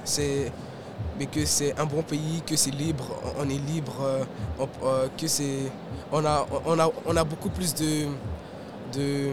mais 1.21 1.27
que 1.27 1.45
c'est 1.45 1.79
un 1.79 1.85
bon 1.85 2.01
pays, 2.03 2.41
que 2.47 2.57
c'est 2.57 2.71
libre, 2.71 3.05
on 3.39 3.45
est 3.49 3.61
libre, 3.73 3.93
euh, 4.03 4.25
on- 4.59 4.87
euh, 4.87 5.07
que 5.19 5.29
c'est 5.29 5.71
on 6.11 6.25
a 6.25 6.47
on 6.65 6.79
a 6.81 6.91
on 7.07 7.15
a 7.15 7.25
beaucoup 7.25 7.51
plus 7.51 7.75
de 7.75 8.07
de, 8.95 9.29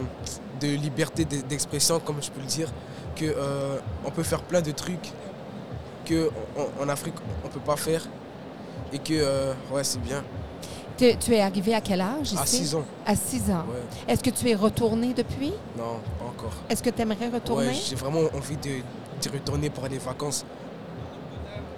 de 0.59 0.67
liberté 0.75 1.23
de- 1.23 1.41
d'expression 1.49 1.99
comme 2.01 2.21
je 2.21 2.29
peux 2.29 2.41
le 2.41 2.45
dire 2.45 2.69
que 3.15 3.23
euh, 3.25 3.77
on 4.05 4.11
peut 4.11 4.21
faire 4.23 4.41
plein 4.43 4.61
de 4.61 4.71
trucs 4.71 5.07
que 6.05 6.29
en- 6.57 6.83
en 6.83 6.89
Afrique 6.89 7.15
on 7.45 7.47
peut 7.47 7.61
pas 7.71 7.77
faire 7.77 8.03
et 8.91 8.99
que 8.99 9.13
euh, 9.13 9.53
ouais 9.71 9.83
c'est 9.85 10.01
bien 10.01 10.21
Tu, 10.97 11.15
tu 11.17 11.33
es 11.35 11.39
arrivé 11.41 11.73
à 11.73 11.79
quel 11.81 12.01
âge 12.01 12.33
ici? 12.33 12.37
à 12.37 12.45
6 12.45 12.75
ans 12.75 12.85
À 13.05 13.15
6 13.15 13.49
ans. 13.51 13.63
ouais 13.71 13.83
Est-ce 14.11 14.21
que 14.23 14.29
tu 14.31 14.49
es 14.49 14.55
retourné 14.55 15.13
depuis? 15.13 15.53
non 15.77 15.95
pas 16.19 16.25
encore 16.33 16.55
Est-ce 16.69 16.83
que 16.83 16.89
tu 16.89 17.01
aimerais 17.01 17.29
retourner? 17.29 17.67
ouais 17.67 17.73
j'ai 17.87 17.95
vraiment 17.95 18.23
envie 18.35 18.57
de 18.57 18.73
d'y 19.21 19.29
retourner 19.29 19.69
pour 19.71 19.87
les 19.87 19.97
vacances 19.99 20.45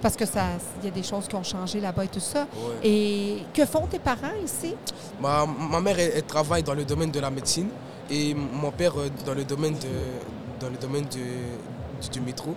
Parce 0.02 0.16
que 0.16 0.24
ça, 0.26 0.42
il 0.80 0.86
y 0.86 0.88
a 0.88 0.90
des 0.90 1.02
choses 1.02 1.28
qui 1.28 1.34
ont 1.34 1.42
changé 1.42 1.78
là-bas 1.80 2.04
et 2.04 2.08
tout 2.08 2.20
ça. 2.20 2.40
ouais. 2.54 2.88
Et 2.88 3.38
que 3.52 3.66
font 3.66 3.86
tes 3.86 3.98
parents 3.98 4.34
ici? 4.44 4.74
Ma, 5.20 5.44
ma 5.46 5.80
mère, 5.80 5.98
elle, 5.98 6.12
elle 6.16 6.22
travaille 6.24 6.62
dans 6.62 6.74
le 6.74 6.84
domaine 6.84 7.10
de 7.10 7.20
la 7.20 7.30
médecine 7.30 7.68
et 8.10 8.34
mon 8.34 8.70
père 8.70 8.98
euh, 8.98 9.08
dans 9.26 9.34
le 9.34 9.44
domaine, 9.44 9.74
de, 9.74 10.60
dans 10.60 10.70
le 10.70 10.76
domaine 10.78 11.04
de- 11.04 12.02
du, 12.02 12.08
du 12.10 12.20
métro 12.20 12.54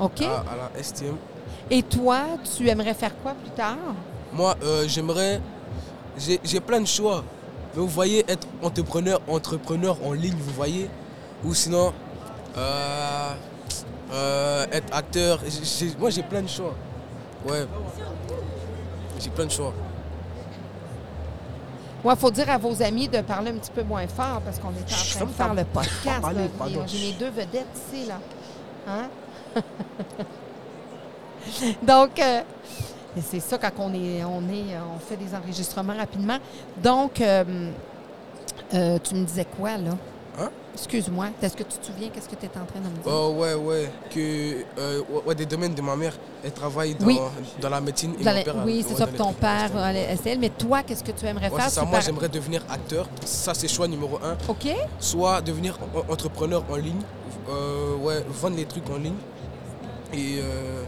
OK. 0.00 0.22
à, 0.22 0.40
à 0.52 0.56
la 0.76 0.82
STM. 0.82 1.16
Et 1.70 1.82
toi, 1.82 2.20
tu 2.56 2.68
aimerais 2.68 2.94
faire 2.94 3.12
quoi 3.22 3.32
plus 3.34 3.50
tard? 3.50 3.76
Moi, 4.32 4.54
euh, 4.62 4.84
j'aimerais... 4.86 5.40
J'ai 6.18 6.38
j'ai 6.44 6.60
plein 6.60 6.80
de 6.80 6.86
choix. 6.86 7.24
Mais 7.74 7.80
vous 7.80 7.88
voyez, 7.88 8.24
être 8.28 8.46
entrepreneur, 8.62 9.18
entrepreneur 9.26 9.96
en 10.04 10.12
ligne, 10.12 10.36
vous 10.38 10.52
voyez? 10.52 10.88
Ou 11.44 11.54
sinon, 11.54 11.92
euh, 12.56 13.34
euh, 14.12 14.66
être 14.72 14.94
acteur. 14.94 15.40
Moi, 15.98 16.10
j'ai 16.10 16.22
plein 16.22 16.42
de 16.42 16.48
choix. 16.48 16.74
Ouais. 17.48 17.66
J'ai 19.18 19.30
plein 19.30 19.46
de 19.46 19.50
choix. 19.50 19.72
Moi, 22.04 22.14
il 22.16 22.20
faut 22.20 22.30
dire 22.30 22.50
à 22.50 22.58
vos 22.58 22.82
amis 22.82 23.08
de 23.08 23.20
parler 23.20 23.52
un 23.52 23.54
petit 23.54 23.70
peu 23.70 23.82
moins 23.84 24.06
fort 24.08 24.40
parce 24.44 24.58
qu'on 24.58 24.70
est 24.70 24.82
en 24.82 25.18
train 25.18 25.24
de 25.24 25.30
faire 25.30 25.54
le 25.54 25.64
podcast. 25.64 26.26
J'ai 26.86 26.98
mes 26.98 27.12
deux 27.12 27.30
vedettes 27.30 27.66
ici, 27.88 28.06
là. 28.06 28.18
Hein? 28.88 29.08
Donc, 31.82 32.18
euh, 32.18 32.42
c'est 33.20 33.40
ça 33.40 33.58
quand 33.58 33.72
on 33.78 33.94
est, 33.94 34.24
on 34.24 34.42
est, 34.48 34.76
on 34.94 34.98
fait 34.98 35.16
des 35.16 35.34
enregistrements 35.34 35.96
rapidement. 35.96 36.38
Donc, 36.82 37.20
euh, 37.20 37.70
euh, 38.74 38.98
tu 39.02 39.14
me 39.14 39.24
disais 39.24 39.44
quoi, 39.44 39.76
là? 39.76 39.92
Excuse-moi. 40.74 41.26
Est-ce 41.42 41.54
que 41.56 41.64
tu 41.64 41.78
te 41.78 41.84
souviens 41.86 42.08
qu'est-ce 42.08 42.28
que 42.28 42.34
tu 42.34 42.46
étais 42.46 42.58
en 42.58 42.64
train 42.64 42.80
de 42.80 42.86
me 42.88 42.94
dire? 43.02 43.02
Oh 43.06 43.34
ouais, 43.38 43.54
ouais. 43.54 43.90
Que, 44.10 44.64
euh, 44.80 45.00
ouais, 45.10 45.22
ouais, 45.26 45.34
des 45.34 45.44
domaines 45.46 45.74
de 45.74 45.82
ma 45.82 45.94
mère, 45.96 46.14
elle 46.42 46.52
travaille 46.52 46.94
dans, 46.94 47.06
Oui. 47.06 47.18
dans 47.60 47.68
la 47.68 47.80
médecine. 47.80 48.14
Et 48.18 48.24
Dans 48.24 48.30
mon 48.30 48.36
les- 48.38 48.44
père, 48.44 48.54
oui, 48.64 48.76
ouais, 48.78 48.84
c'est 48.88 48.94
ça 48.94 49.06
dans 49.06 49.12
pour 49.12 49.18
ton 49.26 49.28
les- 49.32 49.36
père, 49.36 49.70
euh, 49.76 49.92
les 49.92 50.00
SL. 50.16 50.38
Mais 50.38 50.48
toi, 50.48 50.82
qu'est-ce 50.82 51.04
que 51.04 51.12
tu 51.12 51.26
aimerais 51.26 51.50
Ouais, 51.50 51.56
faire? 51.60 51.68
c'est 51.68 51.74
ça. 51.76 51.82
Moi, 51.82 51.92
par- 51.92 52.00
j'aimerais 52.00 52.28
devenir 52.30 52.62
acteur. 52.70 53.06
Ça, 53.24 53.52
c'est 53.54 53.68
choix 53.68 53.86
numéro 53.86 54.18
un. 54.24 54.36
OK. 54.48 54.68
Soit 54.98 55.42
devenir 55.42 55.78
en- 55.94 56.10
entrepreneur 56.12 56.64
en 56.70 56.76
ligne. 56.76 57.02
Euh, 57.50 57.96
ouais, 57.96 58.24
vendre 58.30 58.56
des 58.56 58.64
trucs 58.66 58.88
en 58.88 58.96
ligne. 58.96 59.16
Et 60.14 60.38
euh, 60.40 60.84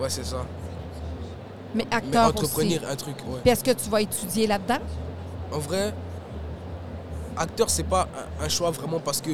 ouais, 0.00 0.08
c'est 0.10 0.24
ça. 0.24 0.44
Mais 1.74 1.84
Mais 1.90 1.96
acteur 1.96 2.28
aussi. 2.36 2.44
entretenir 2.44 2.82
un 2.88 2.94
truc, 2.96 3.16
ouais. 3.26 3.40
Puis 3.42 3.50
est-ce 3.50 3.64
que 3.64 3.70
tu 3.72 3.88
vas 3.90 4.00
étudier 4.02 4.46
là-dedans? 4.46 4.78
En 5.52 5.58
vrai, 5.58 5.92
acteur, 7.36 7.68
c'est 7.70 7.82
pas 7.84 8.08
un, 8.40 8.44
un 8.44 8.48
choix 8.48 8.70
vraiment 8.70 9.00
parce 9.00 9.20
que 9.20 9.30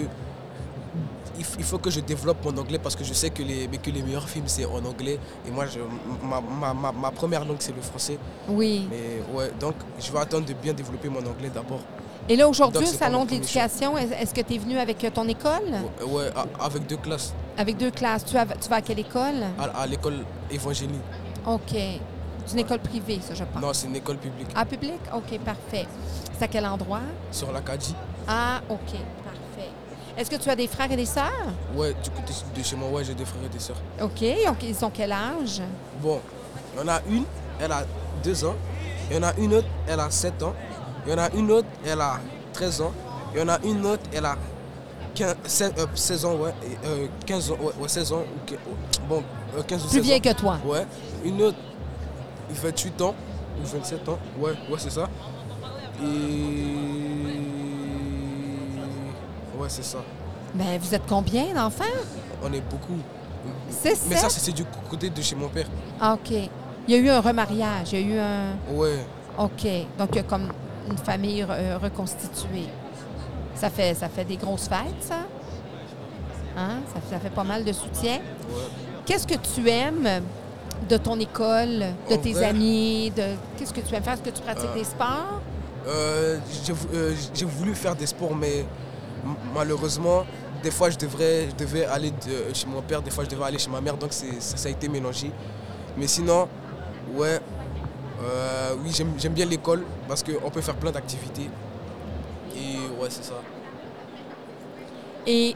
il, 1.39 1.65
faut 1.65 1.79
que 1.79 1.89
je 1.89 2.01
développe 2.01 2.45
mon 2.45 2.57
anglais 2.59 2.79
parce 2.81 2.97
que 2.97 3.05
je 3.05 3.13
sais 3.13 3.31
que 3.31 3.43
les, 3.45 3.69
que 3.69 3.91
les 3.91 4.03
meilleurs 4.03 4.29
films 4.29 4.49
c'est 4.49 4.65
en 4.65 4.85
anglais. 4.85 5.19
Et 5.47 5.51
moi, 5.53 5.67
je, 5.67 5.79
ma, 6.27 6.41
ma- 6.41 6.75
ma- 6.75 6.93
ma 6.93 7.11
première 7.13 7.45
langue 7.45 7.59
c'est 7.61 7.75
le 7.75 7.81
français. 7.83 8.19
Oui. 8.49 8.89
Mais 8.91 9.23
ouais, 9.37 9.53
donc 9.61 9.75
je 10.01 10.11
vais 10.11 10.19
attendre 10.19 10.47
de 10.47 10.53
bien 10.55 10.73
développer 10.73 11.09
mon 11.09 11.21
anglais 11.21 11.51
d'abord. 11.55 11.81
Et 12.29 12.37
là, 12.37 12.47
aujourd'hui, 12.49 12.83
au 12.83 12.87
Salon 12.87 13.25
de 13.25 13.31
l'éducation, 13.31 13.97
est- 13.97 14.11
est-ce 14.21 14.35
que 14.35 14.41
tu 14.43 14.55
es 14.55 14.59
venu 14.59 14.79
avec 14.79 15.03
euh, 15.05 15.11
ton 15.11 15.27
école? 15.29 15.63
Ouais, 16.01 16.05
ouais, 16.13 16.31
a- 16.35 16.65
avec 16.65 16.87
deux 16.87 16.97
classes 16.99 17.33
Avec 17.57 17.77
deux 17.79 17.91
classes. 17.93 18.25
Tu, 18.25 18.37
as- 18.37 18.45
tu 18.61 18.69
vas 18.69 18.77
à 18.77 18.83
quelle 18.83 18.99
école? 18.99 19.45
à, 19.59 19.83
à 19.83 19.87
l'école 19.87 20.25
évangélique. 20.51 21.01
OK. 21.47 21.75
C'est 22.49 22.55
une 22.55 22.61
école 22.61 22.79
privée, 22.79 23.21
ça, 23.21 23.35
je 23.35 23.45
pense. 23.45 23.61
Non, 23.63 23.73
c'est 23.75 23.87
une 23.89 23.97
école 23.97 24.17
publique. 24.17 24.49
Ah, 24.55 24.65
public? 24.65 24.95
OK, 25.15 25.39
parfait. 25.41 25.87
C'est 26.39 26.45
à 26.45 26.49
quel 26.49 26.65
endroit? 26.65 27.01
Sur 27.31 27.53
l'Acadie. 27.53 27.95
Ah, 28.27 28.63
OK, 28.71 28.79
parfait. 29.23 29.69
Est-ce 30.17 30.31
que 30.31 30.37
tu 30.37 30.49
as 30.49 30.57
des 30.57 30.67
frères 30.67 30.91
et 30.91 30.97
des 30.97 31.05
sœurs? 31.05 31.31
Ouais, 31.77 31.93
du 32.03 32.09
côté 32.09 32.33
de 32.57 32.63
chez 32.63 32.75
moi, 32.75 32.89
ouais, 32.89 33.05
j'ai 33.05 33.15
des 33.15 33.27
frères 33.27 33.45
et 33.45 33.49
des 33.51 33.59
sœurs. 33.59 33.77
OK. 34.01 34.25
Donc, 34.47 34.63
ils 34.63 34.83
ont 34.85 34.91
quel 34.91 35.13
âge? 35.13 35.61
Bon, 36.03 36.21
il 36.75 36.81
y 36.81 36.85
en 36.85 36.89
a 36.89 37.01
une, 37.11 37.25
elle 37.61 37.73
a 37.73 37.85
2 38.25 38.45
ans. 38.47 38.55
Il 39.11 39.17
y 39.17 39.19
en 39.19 39.25
a 39.25 39.35
une 39.37 39.53
autre, 39.53 39.69
elle 39.87 40.01
a 40.01 40.11
7 40.11 40.43
ans. 40.43 40.55
Il 41.07 41.13
y 41.13 41.15
en 41.15 41.19
a 41.19 41.31
une 41.35 41.51
autre, 41.51 41.69
elle 41.85 42.01
a 42.01 42.19
13 42.55 42.81
ans. 42.81 42.93
Il 43.35 43.41
y 43.41 43.43
en 43.43 43.49
a 43.49 43.59
une 43.63 43.85
autre, 43.85 44.03
elle 44.15 44.25
a 44.25 44.37
15, 45.15 45.37
16, 45.45 45.73
euh, 45.79 45.87
16 45.95 46.25
ans, 46.25 46.35
ouais. 46.37 46.55
et, 46.65 46.87
euh, 46.87 47.07
15 47.27 47.51
ans, 47.51 47.57
ouais, 47.61 47.73
ouais, 47.79 47.89
16 47.89 48.13
ans. 48.13 48.23
bon, 49.07 49.23
euh, 49.57 49.63
15 49.63 49.85
ou 49.85 49.89
16 49.89 49.93
Plus 49.93 50.01
vieux 50.03 50.17
ans. 50.17 50.21
que 50.21 50.33
toi. 50.41 50.59
Ouais. 50.65 50.87
Une 51.25 51.43
autre, 51.43 51.59
28 52.55 53.01
ans 53.03 53.15
ou 53.63 53.67
27 53.67 54.09
ans. 54.09 54.19
Ouais, 54.39 54.51
ouais, 54.71 54.79
c'est 54.79 54.91
ça. 54.91 55.09
Et. 56.03 56.07
Ouais, 59.59 59.69
c'est 59.69 59.85
ça. 59.85 59.99
Ben, 60.55 60.79
vous 60.81 60.95
êtes 60.95 61.07
combien 61.09 61.53
d'enfants? 61.55 61.85
On 62.43 62.53
est 62.53 62.61
beaucoup. 62.61 62.99
C'est 63.71 63.97
Mais 64.09 64.17
ça, 64.17 64.29
c'est 64.29 64.53
du 64.53 64.65
côté 64.89 65.11
de 65.11 65.23
chez 65.23 65.35
mon 65.37 65.49
père. 65.49 65.67
Ah, 66.01 66.15
OK. 66.15 66.31
Il 66.31 66.51
y 66.89 66.95
a 66.95 66.99
eu 66.99 67.09
un 67.11 67.21
remariage. 67.21 67.93
Il 67.93 68.01
y 68.01 68.13
a 68.13 68.17
eu 68.17 68.19
un... 68.19 68.75
Ouais. 68.75 69.05
OK. 69.37 69.67
Donc, 69.99 70.09
il 70.13 70.17
y 70.17 70.21
a 70.21 70.23
comme 70.23 70.51
une 70.89 70.97
famille 70.97 71.45
euh, 71.49 71.79
reconstituée. 71.83 72.67
Ça 73.55 73.69
fait, 73.71 73.95
ça 73.95 74.09
fait 74.09 74.25
des 74.25 74.37
grosses 74.37 74.69
fêtes, 74.69 75.03
ça? 75.03 75.27
Hein? 76.57 76.79
Ça, 76.95 77.01
ça 77.11 77.19
fait 77.21 77.31
pas 77.31 77.45
mal 77.45 77.65
de 77.65 77.73
soutien. 77.73 78.15
ouais. 78.17 78.63
Qu'est-ce 79.05 79.27
que 79.27 79.35
tu 79.55 79.69
aimes 79.69 80.23
de 80.89 80.97
ton 80.97 81.19
école, 81.19 81.85
de 82.09 82.15
En 82.15 82.19
tes 82.19 82.33
vrai- 82.33 82.45
amis? 82.47 83.11
De... 83.17 83.23
Qu'est-ce 83.57 83.73
que 83.73 83.81
tu 83.81 83.95
aimes 83.95 84.03
faire? 84.03 84.15
Est-ce 84.15 84.23
que 84.23 84.31
tu 84.31 84.43
pratiques 84.43 84.71
Euh, 84.71 84.79
des 84.79 84.85
sports? 84.85 85.41
Euh, 85.87 86.39
j'ai 86.65 86.73
euh, 86.95 87.15
j'ai 87.35 87.45
voulu 87.47 87.75
faire 87.75 87.95
des 87.97 88.07
sports, 88.07 88.35
mais 88.35 88.65
malheureusement, 89.55 90.25
des 90.63 90.71
fois 90.71 90.91
je, 90.91 90.99
devrais, 90.99 91.49
je 91.51 91.55
devais 91.57 91.85
aller 91.87 92.11
de- 92.11 92.53
chez 92.55 92.67
mon 92.67 92.83
père, 92.83 93.01
des 93.03 93.11
fois 93.11 93.25
je 93.25 93.31
devais 93.31 93.45
aller 93.45 93.59
chez 93.59 93.71
ma 93.71 93.81
mère, 93.81 93.97
donc 93.97 94.13
ça, 94.13 94.27
ça 94.39 94.69
a 94.69 94.71
été 94.73 94.89
mélangé. 94.89 95.31
Mais 95.97 96.07
sinon, 96.07 96.49
ouais, 97.15 97.41
euh, 98.23 98.75
oui, 98.83 98.91
j'aime 98.93 99.13
j'aime 99.19 99.33
bien 99.33 99.47
l'école 99.47 99.85
parce 100.07 100.23
qu'on 100.23 100.51
peut 100.51 100.61
faire 100.61 100.77
plein 100.77 100.91
d'activités. 100.93 101.49
Et 102.55 102.77
ouais, 103.01 103.09
c'est 103.09 103.25
ça. 103.25 103.35
Et 105.27 105.55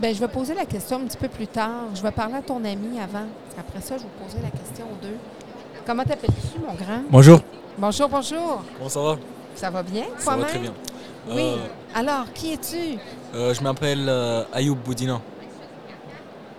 ben, 0.00 0.14
je 0.14 0.20
vais 0.20 0.28
poser 0.28 0.54
la 0.54 0.64
question 0.64 0.96
un 0.96 1.04
petit 1.04 1.16
peu 1.16 1.28
plus 1.28 1.46
tard. 1.46 1.70
Je 1.94 2.02
vais 2.02 2.10
parler 2.10 2.34
à 2.34 2.42
ton 2.42 2.56
ami 2.64 2.98
avant. 3.00 3.26
Qu'après 3.54 3.80
ça, 3.80 3.96
je 3.96 4.02
vais 4.02 4.08
vous 4.18 4.24
poser 4.24 4.38
la 4.42 4.50
question 4.50 4.86
aux 4.86 5.04
deux. 5.04 5.16
Comment 5.86 6.04
t'appelles-tu, 6.04 6.58
mon 6.60 6.74
grand? 6.74 7.02
Bonjour. 7.10 7.40
Bonjour, 7.78 8.08
bonjour. 8.08 8.62
Comment 8.78 8.88
ça 8.88 9.00
va? 9.00 9.16
Ça 9.54 9.70
va 9.70 9.82
bien? 9.82 10.04
Ça 10.18 10.36
va 10.36 10.36
toi-même? 10.36 10.48
très 10.48 10.58
bien. 10.58 10.72
Oui. 11.28 11.42
Euh, 11.42 11.56
Alors, 11.94 12.32
qui 12.32 12.52
es-tu? 12.52 12.98
euh, 13.34 13.52
je 13.54 13.62
m'appelle 13.62 14.06
euh, 14.08 14.44
Ayoub 14.52 14.76
Boudina. 14.76 15.20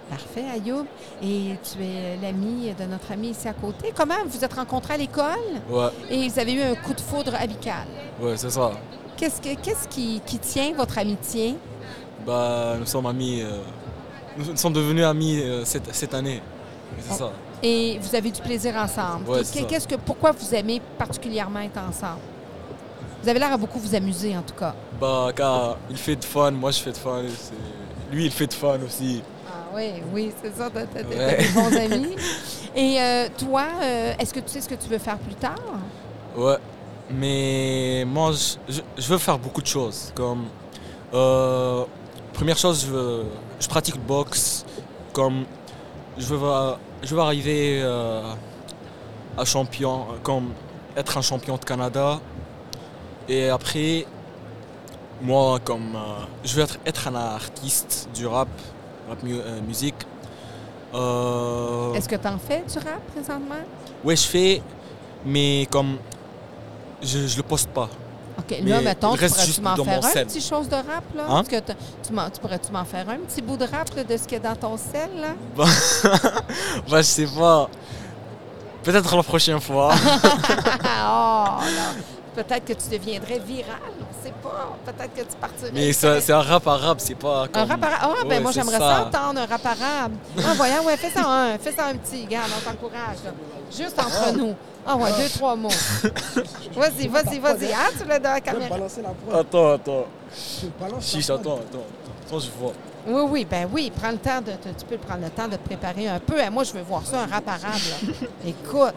Parfait, 0.09 0.43
Ayoub. 0.53 0.85
Et 1.23 1.55
tu 1.63 1.81
es 1.83 2.17
l'ami 2.21 2.73
de 2.77 2.83
notre 2.85 3.11
ami 3.11 3.29
ici 3.29 3.47
à 3.47 3.53
côté. 3.53 3.93
Comment 3.95 4.15
vous 4.25 4.37
vous 4.37 4.43
êtes 4.45 4.53
rencontrés 4.53 4.95
à 4.95 4.97
l'école? 4.97 5.25
Ouais, 5.69 5.87
et 6.09 6.27
vous 6.27 6.39
avez 6.39 6.53
eu 6.53 6.61
un 6.61 6.75
coup 6.75 6.93
de 6.93 6.99
foudre 7.01 7.33
amical? 7.35 7.85
ouais, 8.21 8.35
c'est 8.35 8.49
ça. 8.49 8.71
Qu'est-ce, 9.17 9.39
que- 9.41 9.55
qu'est-ce 9.61 9.87
qui, 9.87 10.21
qui 10.25 10.39
tient 10.39 10.73
votre 10.75 10.97
amitié? 10.97 11.55
Bah, 12.25 12.75
nous 12.79 12.85
sommes 12.85 13.05
amis. 13.05 13.41
euh, 13.41 13.59
nous 14.37 14.55
sommes 14.55 14.73
devenus 14.73 15.03
amis 15.05 15.39
euh, 15.41 15.65
cette, 15.65 15.93
cette 15.93 16.13
année. 16.13 16.35
Et 16.97 17.01
C'est 17.01 17.13
Oh. 17.13 17.17
ça. 17.17 17.31
Et 17.63 17.99
vous 18.01 18.15
avez 18.15 18.31
du 18.31 18.41
plaisir 18.41 18.75
ensemble. 18.75 19.29
Ouais. 19.29 19.41
Qu'est-ce 19.67 19.87
que, 19.87 19.95
pourquoi 19.95 20.31
vous 20.31 20.55
aimez 20.55 20.81
particulièrement 20.97 21.59
être 21.59 21.77
ensemble? 21.77 22.21
Vous 23.21 23.29
avez 23.29 23.37
l'air 23.39 23.53
à 23.53 23.57
beaucoup 23.57 23.77
vous 23.79 23.93
amuser, 23.93 24.35
en 24.35 24.41
tout 24.41 24.55
cas. 24.55 24.73
Bah, 24.99 25.29
car 25.35 25.77
il 25.89 25.95
fait 25.97 26.15
de 26.15 26.25
fun, 26.25 26.49
moi 26.51 26.71
je 26.71 26.79
fais 26.79 26.91
de 26.91 26.97
fun. 26.97 27.21
Lui, 28.11 28.25
il 28.25 28.31
fait 28.31 28.47
de 28.47 28.53
fun 28.53 28.79
aussi. 28.85 29.21
Ah 29.47 29.75
oui, 29.75 29.91
oui, 30.11 30.31
c'est 30.41 30.55
ça, 30.57 30.69
t'as, 30.73 30.85
t'as- 30.87 31.03
t'as 31.03 31.15
Ouais. 31.15 31.37
des 31.37 31.49
bons 31.49 31.77
amis. 31.93 32.15
Et 32.75 32.99
euh, 32.99 33.27
toi, 33.37 33.63
euh, 33.83 34.13
est-ce 34.17 34.33
que 34.33 34.39
tu 34.39 34.49
sais 34.49 34.61
ce 34.61 34.69
que 34.69 34.75
tu 34.75 34.89
veux 34.89 34.97
faire 34.97 35.17
plus 35.19 35.35
tard? 35.35 35.55
Ouais. 36.35 36.57
Mais 37.11 38.03
moi, 38.07 38.31
je, 38.31 38.73
je- 38.73 38.81
je 38.97 39.07
veux 39.07 39.17
faire 39.19 39.37
beaucoup 39.37 39.61
de 39.61 39.67
choses. 39.67 40.11
Comme, 40.15 40.45
euh, 41.13 41.83
première 42.41 42.57
chose, 42.57 42.81
je, 42.87 42.91
veux- 42.91 43.25
je 43.59 43.67
pratique 43.67 43.95
le 43.97 44.01
boxe. 44.01 44.65
Comme, 45.13 45.45
je 46.17 46.25
veux, 46.25 46.39
je 47.03 47.13
veux 47.13 47.21
arriver 47.21 47.81
euh, 47.83 48.33
à 49.37 49.45
champion, 49.45 50.07
comme 50.23 50.47
être 50.97 51.19
un 51.19 51.21
champion 51.21 51.55
de 51.57 51.63
Canada. 51.63 52.19
Et 53.29 53.47
après, 53.49 54.07
moi, 55.21 55.59
comme, 55.63 55.95
euh, 55.95 56.25
je 56.43 56.55
veux 56.55 56.63
être, 56.63 56.79
être 56.83 57.07
un 57.09 57.15
artiste 57.15 58.09
du 58.11 58.25
rap, 58.25 58.47
rap 59.07 59.21
mu- 59.21 59.35
euh, 59.39 59.61
musique. 59.61 60.01
Est-ce 61.95 62.09
que 62.09 62.15
tu 62.15 62.27
en 62.27 62.39
fais 62.39 62.63
du 62.63 62.77
rap 62.79 63.03
présentement? 63.13 63.61
Ouais, 64.03 64.15
je 64.15 64.23
fais, 64.27 64.63
mais 65.23 65.67
comme 65.69 65.97
je, 67.03 67.27
je 67.27 67.37
le 67.37 67.43
poste 67.43 67.69
pas. 67.69 67.87
OK, 68.51 68.67
là, 68.67 68.81
mettons, 68.81 69.15
tu 69.15 69.27
pourrais-tu 69.27 69.61
m'en 69.61 69.75
faire 69.75 70.05
un 70.05 70.25
petit 70.25 70.41
chose 70.41 70.69
de 70.69 70.75
rap, 70.75 71.03
là? 71.15 71.25
Hein? 71.29 71.43
Que 71.43 71.59
tu, 71.59 71.73
tu 72.03 72.41
pourrais-tu 72.41 72.71
m'en 72.71 72.85
faire 72.85 73.09
un 73.09 73.17
petit 73.17 73.41
bout 73.41 73.57
de 73.57 73.65
rap 73.65 73.95
là, 73.95 74.03
de 74.03 74.17
ce 74.17 74.23
qu'il 74.23 74.33
y 74.33 74.35
a 74.35 74.39
dans 74.39 74.55
ton 74.55 74.77
sel, 74.77 75.09
là? 75.19 75.29
Bah, 75.55 75.65
bah, 76.89 76.97
je 76.97 77.01
sais 77.01 77.27
pas. 77.27 77.69
Peut-être 78.83 79.15
la 79.15 79.23
prochaine 79.23 79.59
fois. 79.59 79.93
oh, 80.13 80.83
là. 80.85 81.61
Peut-être 82.33 82.63
que 82.63 82.73
tu 82.73 82.89
deviendrais 82.89 83.39
viral, 83.39 83.75
on 83.99 84.23
sait 84.23 84.33
pas. 84.41 84.77
Peut-être 84.85 85.13
que 85.13 85.21
tu 85.21 85.37
partirais. 85.39 85.71
mais 85.73 85.91
c'est 85.91 86.31
un 86.31 86.41
rap 86.41 86.65
arabe, 86.65 86.97
c'est 86.99 87.15
pas 87.15 87.45
Un 87.53 87.65
rap 87.65 87.83
arabe? 87.83 87.99
Ah, 88.01 88.23
ben 88.23 88.29
Ouais, 88.29 88.39
moi, 88.39 88.51
j'aimerais 88.53 88.79
ça. 88.79 89.01
entendre 89.05 89.41
un 89.41 89.45
rap 89.45 89.65
arabe. 89.65 90.13
Ah, 90.37 90.53
voyons, 90.55 90.85
ouais, 90.85 90.95
fais 90.95 91.09
ça 91.09 91.27
un. 91.27 91.57
Fais 91.57 91.73
ça 91.73 91.87
un 91.87 91.95
petit, 91.95 92.23
regarde, 92.23 92.49
on 92.57 92.69
t'encourage. 92.69 93.17
Juste 93.69 93.99
entre 93.99 94.37
nous. 94.37 94.55
Ah, 94.85 94.95
ouais, 94.97 95.11
deux, 95.17 95.29
trois 95.29 95.55
mots. 95.55 95.69
Vas-y, 96.75 97.07
vas-y, 97.07 97.39
vas-y. 97.39 97.71
Ah, 97.73 97.89
tu 97.99 98.07
l'as 98.07 98.19
dans 98.19 98.31
la 98.33 98.41
caméra. 98.41 98.69
balancer 98.69 99.01
la 99.01 99.09
preuve. 99.09 99.39
Attends, 99.39 99.71
attends. 99.73 100.05
Je 100.61 100.67
balance 100.83 101.05
Chiche, 101.11 101.27
la 101.27 101.35
attends, 101.35 101.55
attends. 101.57 101.85
Attends, 102.27 102.39
je 102.39 102.49
vois. 102.59 102.73
Oui, 103.07 103.23
oui, 103.29 103.47
ben 103.49 103.67
oui, 103.71 103.91
prends 103.95 104.11
le 104.11 104.17
temps 104.17 104.41
de, 104.41 104.51
te- 104.51 104.79
tu 104.79 104.85
peux 104.87 104.97
prendre 104.97 105.21
le 105.23 105.29
temps 105.29 105.47
de 105.47 105.55
te 105.55 105.63
préparer 105.65 106.07
un 106.07 106.19
peu. 106.19 106.35
Eh, 106.43 106.49
Moi, 106.49 106.63
je 106.63 106.73
veux 106.73 106.81
voir 106.81 107.05
ça, 107.05 107.21
un 107.23 107.25
rap 107.27 107.47
arabe. 107.47 107.61
là. 107.63 108.13
Écoute, 108.45 108.93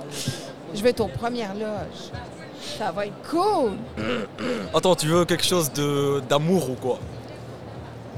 je 0.75 0.83
vais 0.83 0.91
être 0.91 1.01
aux 1.01 1.09
premières 1.09 1.55
loges. 1.55 2.11
Ça 2.79 2.91
va 2.91 3.07
être 3.07 3.15
cool. 3.31 3.73
Attends, 4.75 4.95
tu 4.97 5.07
veux 5.07 5.25
quelque 5.27 5.45
chose 5.45 5.71
de 5.73 6.21
d'amour 6.29 6.71
ou 6.71 6.75
quoi? 6.75 6.99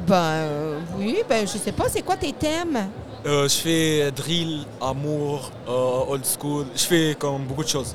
Ben 0.07 0.15
euh, 0.15 0.79
oui, 0.99 1.23
ben 1.29 1.47
je 1.47 1.59
sais 1.59 1.73
pas, 1.73 1.85
c'est 1.89 2.03
quoi 2.03 2.17
tes 2.17 2.33
thèmes? 2.33 2.89
Euh, 3.27 3.49
Je 3.49 3.55
fais 3.57 4.11
drill, 4.13 4.65
amour, 4.81 5.51
euh, 5.69 6.05
old 6.13 6.25
school. 6.25 6.67
Je 6.77 6.83
fais 6.85 7.17
comme 7.19 7.45
beaucoup 7.45 7.65
de 7.65 7.69
choses. 7.69 7.95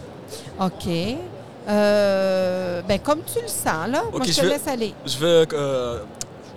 OK. 0.59 0.88
Euh, 1.67 2.82
ben 2.88 2.99
comme 2.99 3.21
tu 3.23 3.39
le 3.41 3.47
sens, 3.47 3.88
là. 3.88 4.03
Moi, 4.11 4.15
Ok, 4.15 4.25
je 4.25 4.32
je 4.32 4.38
te 4.38 4.41
vais- 4.45 4.49
laisse 4.49 4.67
aller. 4.67 4.93
Je 5.05 5.17
veux 5.17 5.45
euh, 5.53 5.99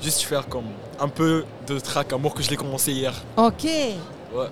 juste 0.01 0.23
faire 0.23 0.49
comme 0.49 0.65
un 0.99 1.09
peu 1.09 1.45
de 1.67 1.79
track 1.79 2.13
amour 2.13 2.35
que 2.35 2.43
je 2.43 2.51
l'ai 2.51 2.57
commencé 2.57 2.93
hier. 2.93 3.15
OK. 3.37 3.65
Ouais. 3.65 4.47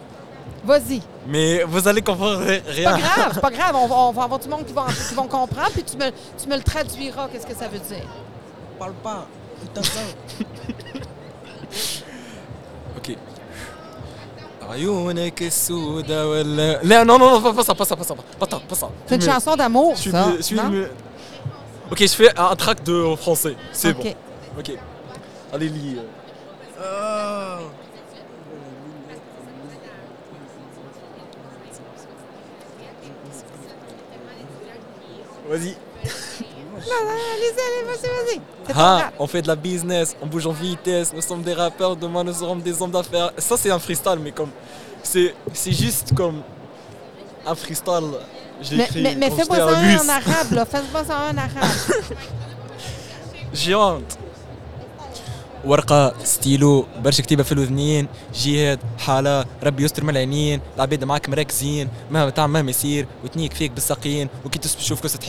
Vas-y. 0.65 1.01
Mais 1.27 1.65
vous 1.65 1.89
allez 1.89 2.03
comprendre 2.03 2.43
rien. 2.69 2.93
pas 2.93 2.99
grave, 2.99 3.31
c'est 3.35 3.41
pas 3.41 3.51
grave. 3.51 3.75
On 3.75 3.87
va, 3.89 3.97
on 3.97 4.13
va 4.13 4.23
avoir 4.25 4.39
du 4.39 4.49
monde 4.49 4.65
qui 4.65 4.73
vont, 4.73 4.85
qui 5.09 5.15
vont 5.15 5.27
comprendre, 5.27 5.71
puis 5.73 5.83
tu 5.83 5.97
me, 5.97 6.11
tu 6.41 6.49
me 6.49 6.57
le 6.57 6.63
traduiras, 6.63 7.29
qu'est-ce 7.33 7.47
que 7.47 7.55
ça 7.55 7.67
veut 7.67 7.79
dire. 7.81 8.07
Parle 8.79 8.93
pas. 9.03 9.27
Putain, 9.61 9.83
ça. 9.83 10.01
عيونك 14.72 15.42
السوداء 15.44 16.26
ولا 16.28 16.84
لا 16.84 17.04
non 17.04 17.08
non 17.08 17.20
non 17.20 17.42
pas 17.42 17.54
pas 17.54 17.64
ça 17.64 17.74
pas 17.76 17.86
ça 17.86 17.96
pas 17.96 18.04
ça 18.04 18.16
pas 18.16 18.48
ça 18.52 18.60
pas 18.70 18.76
ça 18.76 18.90
C'est 19.08 19.16
une 19.16 19.22
Mais- 19.26 19.32
chanson 19.32 19.56
d'amour, 19.56 19.94
je 19.96 20.02
suis 20.02 20.12
ça. 20.12 20.34
je 20.38 20.42
suis 20.42 20.56
non? 20.56 20.70
mais- 20.70 20.88
Ok, 21.92 22.00
je 22.02 22.08
fais 22.20 22.38
un 22.38 22.56
track 22.56 22.84
de 22.84 23.16
français. 23.16 23.56
C'est 23.72 23.92
OK. 23.92 24.04
bon. 24.04 24.14
Ok. 24.60 24.72
Allez 25.54 25.70
lis. 25.70 25.96
euh. 25.98 26.84
Ah. 26.84 27.60
Vas-y. 35.50 35.76
Non, 36.82 37.00
non, 37.06 37.18
allez-y, 37.34 37.62
allez, 37.68 37.84
vas-y, 37.90 38.10
vas-y. 38.18 38.42
C'est 38.68 38.74
ton 38.74 38.80
Ah, 38.80 38.98
rap. 38.98 39.14
on 39.20 39.28
fait 39.28 39.42
de 39.42 39.48
la 39.48 39.56
business, 39.56 40.16
on 40.22 40.28
bouge 40.28 40.46
en 40.48 40.52
vitesse, 40.52 41.14
nous 41.14 41.22
sommes 41.22 41.42
des 41.44 41.54
rappeurs, 41.54 41.96
demain 41.96 42.24
nous 42.24 42.34
serons 42.34 42.56
des 42.56 42.82
hommes 42.82 42.92
d'affaires. 42.92 43.32
Ça 43.38 43.56
c'est 43.58 43.72
un 43.72 43.80
freestyle, 43.80 44.20
mais 44.24 44.32
comme 44.32 44.52
c'est 45.04 45.34
c'est 45.54 45.72
juste 45.72 46.14
comme 46.16 46.42
un 47.46 47.56
freestyle. 47.56 48.12
J'ai 48.62 48.76
Mais, 48.78 48.84
écrit 48.86 49.02
mais, 49.04 49.16
mais 49.16 49.30
quand 49.30 49.36
fais-moi 49.38 49.56
j'étais 49.58 49.72
ça 49.72 49.78
à 49.78 49.82
un 49.82 49.92
bus. 49.94 50.02
en 50.02 50.10
arabe, 50.10 50.52
là. 50.58 50.66
Fais-moi 50.66 51.04
ça 51.10 51.16
un 51.18 51.34
en 51.34 51.38
arabe. 51.38 51.78
J'ai 53.54 53.76
honte. 53.76 54.18
ورقة 55.66 56.14
ستيلو 56.24 56.86
برشا 57.04 57.24
كتيبة 57.24 57.44
في 57.44 57.52
الأذنين 57.52 58.08
جهاد 58.36 58.80
حالة 59.00 59.46
ربي 59.64 59.84
يستر 59.84 60.04
من 60.04 60.10
العينين 60.10 60.62
العباد 60.76 61.04
معاك 61.04 61.30
مركزين 61.30 61.90
مهما 62.12 62.30
تعمل 62.30 62.54
مهما 62.54 62.70
يصير 62.70 63.08
وتنيك 63.24 63.54
فيك 63.54 63.72
بالساقين 63.72 64.28
وكي 64.46 64.60
تشوف 64.60 65.02
كوسة 65.02 65.20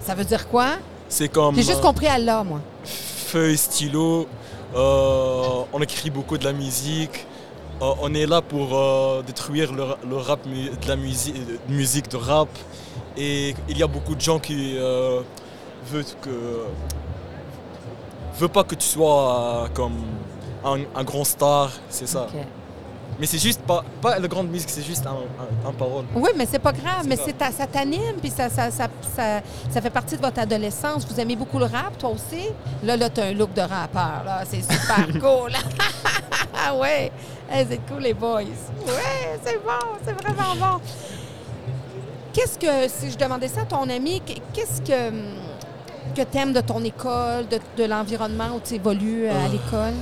ça 0.00 0.14
veut 0.14 0.24
dire 0.24 0.48
quoi? 0.48 0.76
C'est 1.08 1.28
comme. 1.28 1.54
J'ai 1.54 1.62
juste 1.62 1.78
euh, 1.78 1.82
compris 1.82 2.06
Allah, 2.06 2.44
moi. 2.44 2.60
Feuille, 2.84 3.56
stylo. 3.56 4.26
Euh, 4.74 5.62
on 5.72 5.80
écrit 5.80 6.10
beaucoup 6.10 6.38
de 6.38 6.44
la 6.44 6.52
musique. 6.52 7.26
Euh, 7.82 7.92
on 8.00 8.14
est 8.14 8.26
là 8.26 8.40
pour 8.40 8.68
détruire 9.24 9.72
le, 9.72 10.16
rap 10.16 10.40
de 10.46 10.88
la 10.88 10.96
musique, 10.96 11.34
de 11.34 11.58
musique 11.72 12.08
de 12.08 12.16
rap. 12.16 12.48
Et 13.16 13.54
il 13.68 13.78
y 13.78 13.82
a 13.82 13.86
beaucoup 13.86 14.14
de 14.14 14.20
gens 14.20 14.38
qui 14.38 14.76
veulent 14.76 16.04
que 16.20 16.64
veulent 18.38 18.48
pas 18.50 18.64
que 18.64 18.74
tu 18.74 18.86
sois 18.86 19.68
comme 19.74 20.02
un, 20.64 21.04
grand 21.04 21.24
star, 21.24 21.70
c'est 21.88 22.08
ça. 22.08 22.26
Mais 23.18 23.26
c'est 23.26 23.38
juste 23.38 23.62
pas, 23.62 23.82
pas 24.02 24.18
la 24.18 24.28
grande 24.28 24.48
musique, 24.48 24.68
c'est 24.68 24.82
juste 24.82 25.06
un, 25.06 25.10
un, 25.10 25.68
un 25.70 25.72
parole. 25.72 26.04
Oui, 26.14 26.30
mais 26.36 26.46
c'est 26.50 26.58
pas 26.58 26.72
grave, 26.72 27.06
mais 27.08 27.16
ça. 27.16 27.22
c'est 27.26 27.38
ta- 27.38 27.50
ça 27.50 27.66
t'anime, 27.66 28.16
puis 28.20 28.28
ça, 28.30 28.50
ça, 28.50 28.70
ça, 28.70 28.88
ça, 29.16 29.40
ça 29.70 29.80
fait 29.80 29.90
partie 29.90 30.16
de 30.16 30.20
votre 30.22 30.38
adolescence. 30.38 31.06
Vous 31.10 31.18
aimez 31.18 31.34
beaucoup 31.36 31.58
le 31.58 31.64
rap, 31.64 31.96
toi 31.98 32.10
aussi? 32.10 32.48
Là, 32.82 32.96
là, 32.96 33.08
t'as 33.08 33.26
un 33.26 33.32
look 33.32 33.54
de 33.54 33.62
rappeur, 33.62 34.22
là. 34.24 34.42
C'est 34.44 34.60
super 34.62 35.06
cool. 35.20 35.52
Ah 36.54 36.74
ouais! 36.76 37.10
Hey, 37.50 37.66
c'est 37.70 37.80
cool, 37.88 38.00
les 38.02 38.12
boys. 38.14 38.40
Ouais, 38.42 39.38
c'est 39.44 39.62
bon, 39.64 39.96
c'est 40.04 40.12
vraiment 40.22 40.54
bon. 40.56 40.80
Qu'est-ce 42.32 42.58
que, 42.58 42.88
si 42.88 43.10
je 43.10 43.16
demandais 43.16 43.48
ça 43.48 43.62
à 43.62 43.64
ton 43.64 43.88
ami, 43.88 44.20
qu- 44.20 44.40
qu'est-ce 44.52 44.82
que, 44.82 45.10
que 46.14 46.22
t'aimes 46.22 46.52
de 46.52 46.60
ton 46.60 46.82
école, 46.84 47.48
de, 47.48 47.58
de 47.78 47.84
l'environnement 47.88 48.48
où 48.56 48.60
tu 48.62 48.74
évolues 48.74 49.26
euh, 49.26 49.30
à 49.30 49.46
Euh. 49.46 49.48
l'école? 49.52 49.94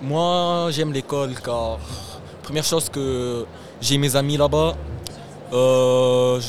Moi, 0.00 0.68
j'aime 0.70 0.92
l'école 0.92 1.34
car, 1.34 1.78
première 2.44 2.62
chose 2.62 2.88
que 2.88 3.44
j'ai 3.80 3.98
mes 3.98 4.14
amis 4.14 4.36
là-bas. 4.36 4.76
Euh, 5.52 6.40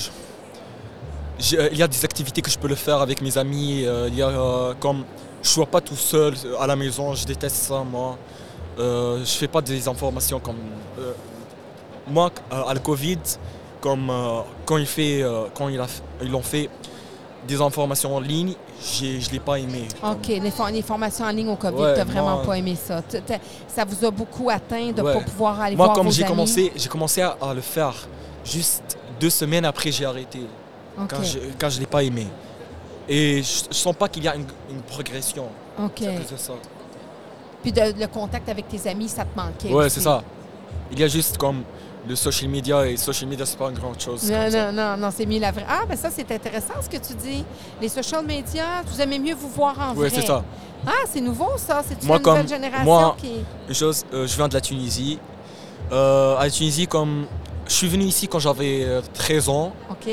il 1.40 1.78
y 1.78 1.82
a 1.82 1.88
des 1.88 2.06
activités 2.06 2.44
que 2.44 2.52
je 2.52 2.60
peux 2.60 2.68
le 2.68 2.76
faire 2.76 3.02
avec 3.02 3.22
mes 3.22 3.38
amis. 3.40 3.86
euh, 3.86 4.08
il 4.10 4.16
y 4.16 4.22
a, 4.22 4.28
euh, 4.28 4.74
comme 4.80 5.04
je 5.42 5.50
ne 5.50 5.54
suis 5.54 5.66
pas 5.66 5.82
tout 5.82 5.96
seul 5.96 6.36
à 6.60 6.68
la 6.68 6.76
maison, 6.76 7.16
je 7.16 7.26
déteste 7.26 7.56
ça, 7.56 7.84
moi. 7.84 8.20
Je 8.78 9.24
fais 9.26 9.48
pas 9.48 9.62
des 9.62 9.88
informations 9.88 10.40
comme. 10.40 10.58
moi, 12.08 12.30
à 12.52 12.74
le 12.74 12.80
Covid, 12.80 13.18
comme 13.82 14.12
quand, 14.66 14.78
quand 15.56 15.70
ils 15.70 16.36
ont 16.36 16.42
fait 16.44 16.70
des 17.48 17.62
informations 17.62 18.16
en 18.16 18.20
ligne, 18.20 18.54
je 18.82 19.06
ne 19.28 19.32
l'ai 19.34 19.40
pas 19.40 19.60
aimé. 19.60 19.88
OK, 20.04 20.28
les, 20.28 20.52
for- 20.52 20.70
les 20.70 20.82
formations 20.82 21.26
en 21.26 21.30
ligne 21.32 21.50
au 21.50 21.56
COVID, 21.56 21.82
Ouais, 21.82 21.94
t'as 21.96 22.04
vraiment 22.06 22.36
moi- 22.36 22.44
pas 22.46 22.58
aimé 22.58 22.76
ça. 22.82 23.02
T- 23.02 23.22
Ça 23.68 23.84
vous 23.86 24.06
a 24.06 24.12
beaucoup 24.12 24.50
atteint 24.50 24.92
de 24.92 25.02
ne 25.02 25.02
Ouais. 25.02 25.14
pas 25.14 25.22
pouvoir 25.22 25.60
aller 25.62 25.76
Moi, 25.76 25.86
voir 25.86 25.96
comme 25.98 26.12
j'ai 26.12 26.24
commencé, 26.24 26.72
j'ai 26.76 26.88
commencé 26.90 27.22
à, 27.22 27.38
à 27.42 27.54
le 27.54 27.62
faire 27.62 27.94
juste 28.46 28.98
deux 29.20 29.30
semaines 29.30 29.66
après, 29.66 29.92
j'ai 29.92 30.06
arrêté 30.06 30.40
quand 30.98 31.22
je 31.24 31.40
je 31.70 31.80
l'ai 31.80 31.86
pas 31.86 32.04
aimé. 32.04 32.28
Et 33.08 33.42
je, 33.42 33.64
je 33.70 33.76
sens 33.76 33.96
pas 33.96 34.08
qu'il 34.08 34.24
y 34.24 34.28
a 34.28 34.36
une, 34.36 34.46
une 34.70 34.82
progression 34.82 35.48
OK. 35.84 36.04
ça. 36.38 36.54
Puis 37.62 37.72
de- 37.72 38.00
le 38.00 38.08
contact 38.08 38.48
avec 38.50 38.68
tes 38.70 38.90
amis, 38.90 39.10
ça 39.10 39.26
te 39.26 39.38
manquait 39.38 39.74
aussi. 39.74 39.90
c'est 39.96 40.02
ça. 40.02 40.24
Il 40.92 41.00
y 41.00 41.04
a 41.04 41.08
juste 41.08 41.38
comme 41.38 41.64
le 42.10 42.16
social 42.16 42.50
media 42.50 42.88
et 42.88 42.98
social 42.98 43.30
media, 43.30 43.46
c'est 43.46 43.58
pas 43.58 43.70
une 43.70 43.78
grande 43.78 44.00
chose. 44.02 44.24
Non, 44.30 44.40
comme 44.42 44.50
ça. 44.52 44.72
non, 44.72 44.82
non, 44.82 44.98
non, 44.98 45.10
c'est 45.16 45.26
mieux 45.28 45.40
la 45.40 45.52
vraie. 45.52 45.66
Ah, 45.70 45.82
ben 45.88 45.96
ça, 45.96 46.10
c'est 46.10 46.30
intéressant 46.32 46.74
ce 46.82 46.90
que 46.90 46.98
tu 46.98 47.14
dis. 47.14 47.46
Les 47.80 47.88
social 47.88 48.26
media, 48.26 48.66
vous 48.88 49.00
aimez 49.00 49.20
mieux 49.20 49.36
vous 49.36 49.50
voir 49.50 49.76
en 49.80 49.90
Ouais, 49.96 50.10
vrai. 50.10 50.20
c'est 50.22 50.26
ça. 50.28 50.44
Ah, 50.88 50.92
c'est 51.12 51.22
nouveau, 51.22 51.50
ça. 51.58 51.84
C'est 51.88 52.02
une 52.04 52.12
nouvelle 52.12 52.48
génération 52.48 52.84
moi- 52.86 53.16
qui... 53.20 53.34
Une 53.68 53.76
chose, 53.76 54.04
euh, 54.14 54.26
je 54.26 54.36
viens 54.36 54.48
de 54.48 54.54
la 54.56 54.62
Tunisie. 54.62 55.20
Euh, 55.92 56.36
à 56.38 56.46
la 56.46 56.50
Tunisie, 56.50 56.88
comme 56.88 57.28
je 57.68 57.74
suis 57.74 57.88
venu 57.88 58.06
ici 58.06 58.28
quand 58.28 58.40
j'avais 58.40 58.84
euh, 58.86 59.02
13 59.14 59.50
ans. 59.50 59.72
OK. 59.92 60.08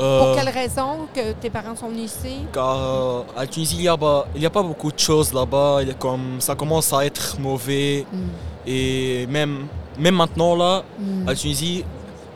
Euh, 0.00 0.20
Pour 0.34 0.36
quelle 0.36 0.48
raison 0.52 1.06
que 1.14 1.32
tes 1.32 1.48
parents 1.50 1.76
sont 1.76 1.88
venus 1.88 2.12
ici? 2.16 2.36
Car 2.52 2.76
euh, 2.76 3.22
à 3.36 3.40
la 3.42 3.46
Tunisie, 3.46 3.76
il 3.76 3.80
n'y 3.82 3.88
a, 3.88 3.92
a 3.94 4.50
pas 4.50 4.62
beaucoup 4.62 4.90
de 4.92 4.98
choses 4.98 5.32
là-bas. 5.32 5.80
Comme, 5.98 6.40
ça 6.40 6.54
commence 6.54 6.92
à 6.92 7.04
être 7.06 7.38
mauvais. 7.40 8.04
Hmm, 8.12 8.28
Et 8.66 9.26
même, 9.28 9.66
même 9.98 10.16
maintenant, 10.16 10.56
là, 10.56 10.82
hmm. 10.98 11.28
à 11.28 11.34
Tunisie, 11.34 11.84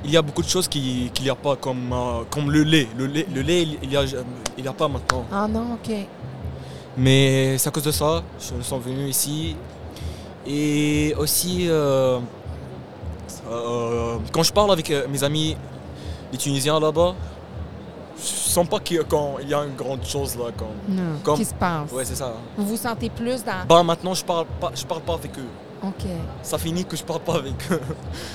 il 0.05 0.11
y 0.11 0.17
a 0.17 0.23
beaucoup 0.23 0.43
de 0.43 0.49
choses 0.49 0.69
qui- 0.69 1.11
qu'il 1.13 1.25
n'y 1.25 1.31
a 1.31 1.35
pas, 1.35 1.57
comme, 1.57 1.93
euh, 1.93 2.23
comme 2.31 2.51
le 2.51 2.63
lait. 2.63 2.87
Le 2.97 3.07
lait, 3.07 3.27
le 3.35 3.41
lait 3.43 3.63
il 3.83 3.89
n'y 3.89 3.97
a, 3.97 4.03
il 4.59 4.65
y 4.65 4.69
a 4.69 4.73
pas 4.73 4.89
maintenant. 4.89 5.25
Ah 5.33 5.47
non, 5.49 5.75
OK. 5.75 5.95
Mais 6.97 7.59
c'est 7.59 7.69
à 7.69 7.73
cause 7.73 7.83
de 7.85 7.91
ça, 7.91 8.23
je 8.39 8.63
suis 8.63 8.79
venu 8.79 9.09
ici. 9.09 9.57
Et 10.47 11.15
aussi, 11.19 11.67
euh, 11.69 12.19
euh, 13.51 14.17
quand 14.33 14.43
je 14.43 14.53
parle 14.53 14.71
avec 14.73 14.93
mes 15.09 15.23
amis, 15.25 15.57
les 16.33 16.39
Tunisiens 16.39 16.79
là-bas, 16.81 17.15
je 18.19 18.23
sens 18.23 18.67
pas 18.69 18.79
qu'il 18.81 18.97
y 18.97 19.01
a, 19.01 19.03
y 19.43 19.53
une 19.55 19.75
grande 19.77 20.05
chose 20.05 20.37
là. 20.37 20.45
Quand... 20.57 20.71
Non. 20.89 21.03
Comme- 21.23 21.37
Qui 21.37 21.45
se 21.45 21.55
passe? 21.55 21.93
Ouais, 21.93 22.05
c'est 22.05 22.15
ça. 22.15 22.33
Vous 22.57 22.65
vous 22.67 22.77
sentez 22.77 23.11
plus 23.11 23.45
dans... 23.45 23.67
Bah 23.69 23.83
maintenant, 23.83 24.15
je 24.15 24.25
parle 24.25 24.47
pas, 24.61 24.71
je 24.75 24.85
parle 24.87 25.03
pas 25.03 25.15
avec 25.15 25.37
eux. 25.39 25.49
OK. 25.83 26.07
Ça 26.43 26.59
finit 26.59 26.85
que 26.85 26.97
je 26.97 27.03
parle 27.05 27.21
pas 27.21 27.35
avec 27.37 27.55
eux. 27.71 27.81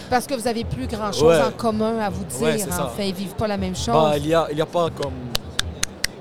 Parce 0.09 0.25
que 0.27 0.33
vous 0.35 0.47
avez 0.47 0.63
plus 0.63 0.87
grand-chose 0.87 1.23
Ouais. 1.23 1.41
en 1.41 1.51
commun 1.51 1.97
à 1.99 2.09
vous 2.09 2.23
dire. 2.23 2.41
Ouais, 2.41 2.63
en 2.63 2.71
ça. 2.71 2.91
fait, 2.95 3.09
ils 3.09 3.15
vivent 3.15 3.33
pas 3.35 3.47
la 3.47 3.57
même 3.57 3.75
chose. 3.75 3.87
Bah, 3.93 4.13
il 4.17 4.27
y 4.27 4.33
a, 4.33 4.47
il 4.51 4.57
y 4.57 4.61
a 4.61 4.65
pas 4.65 4.89
comme 4.89 5.13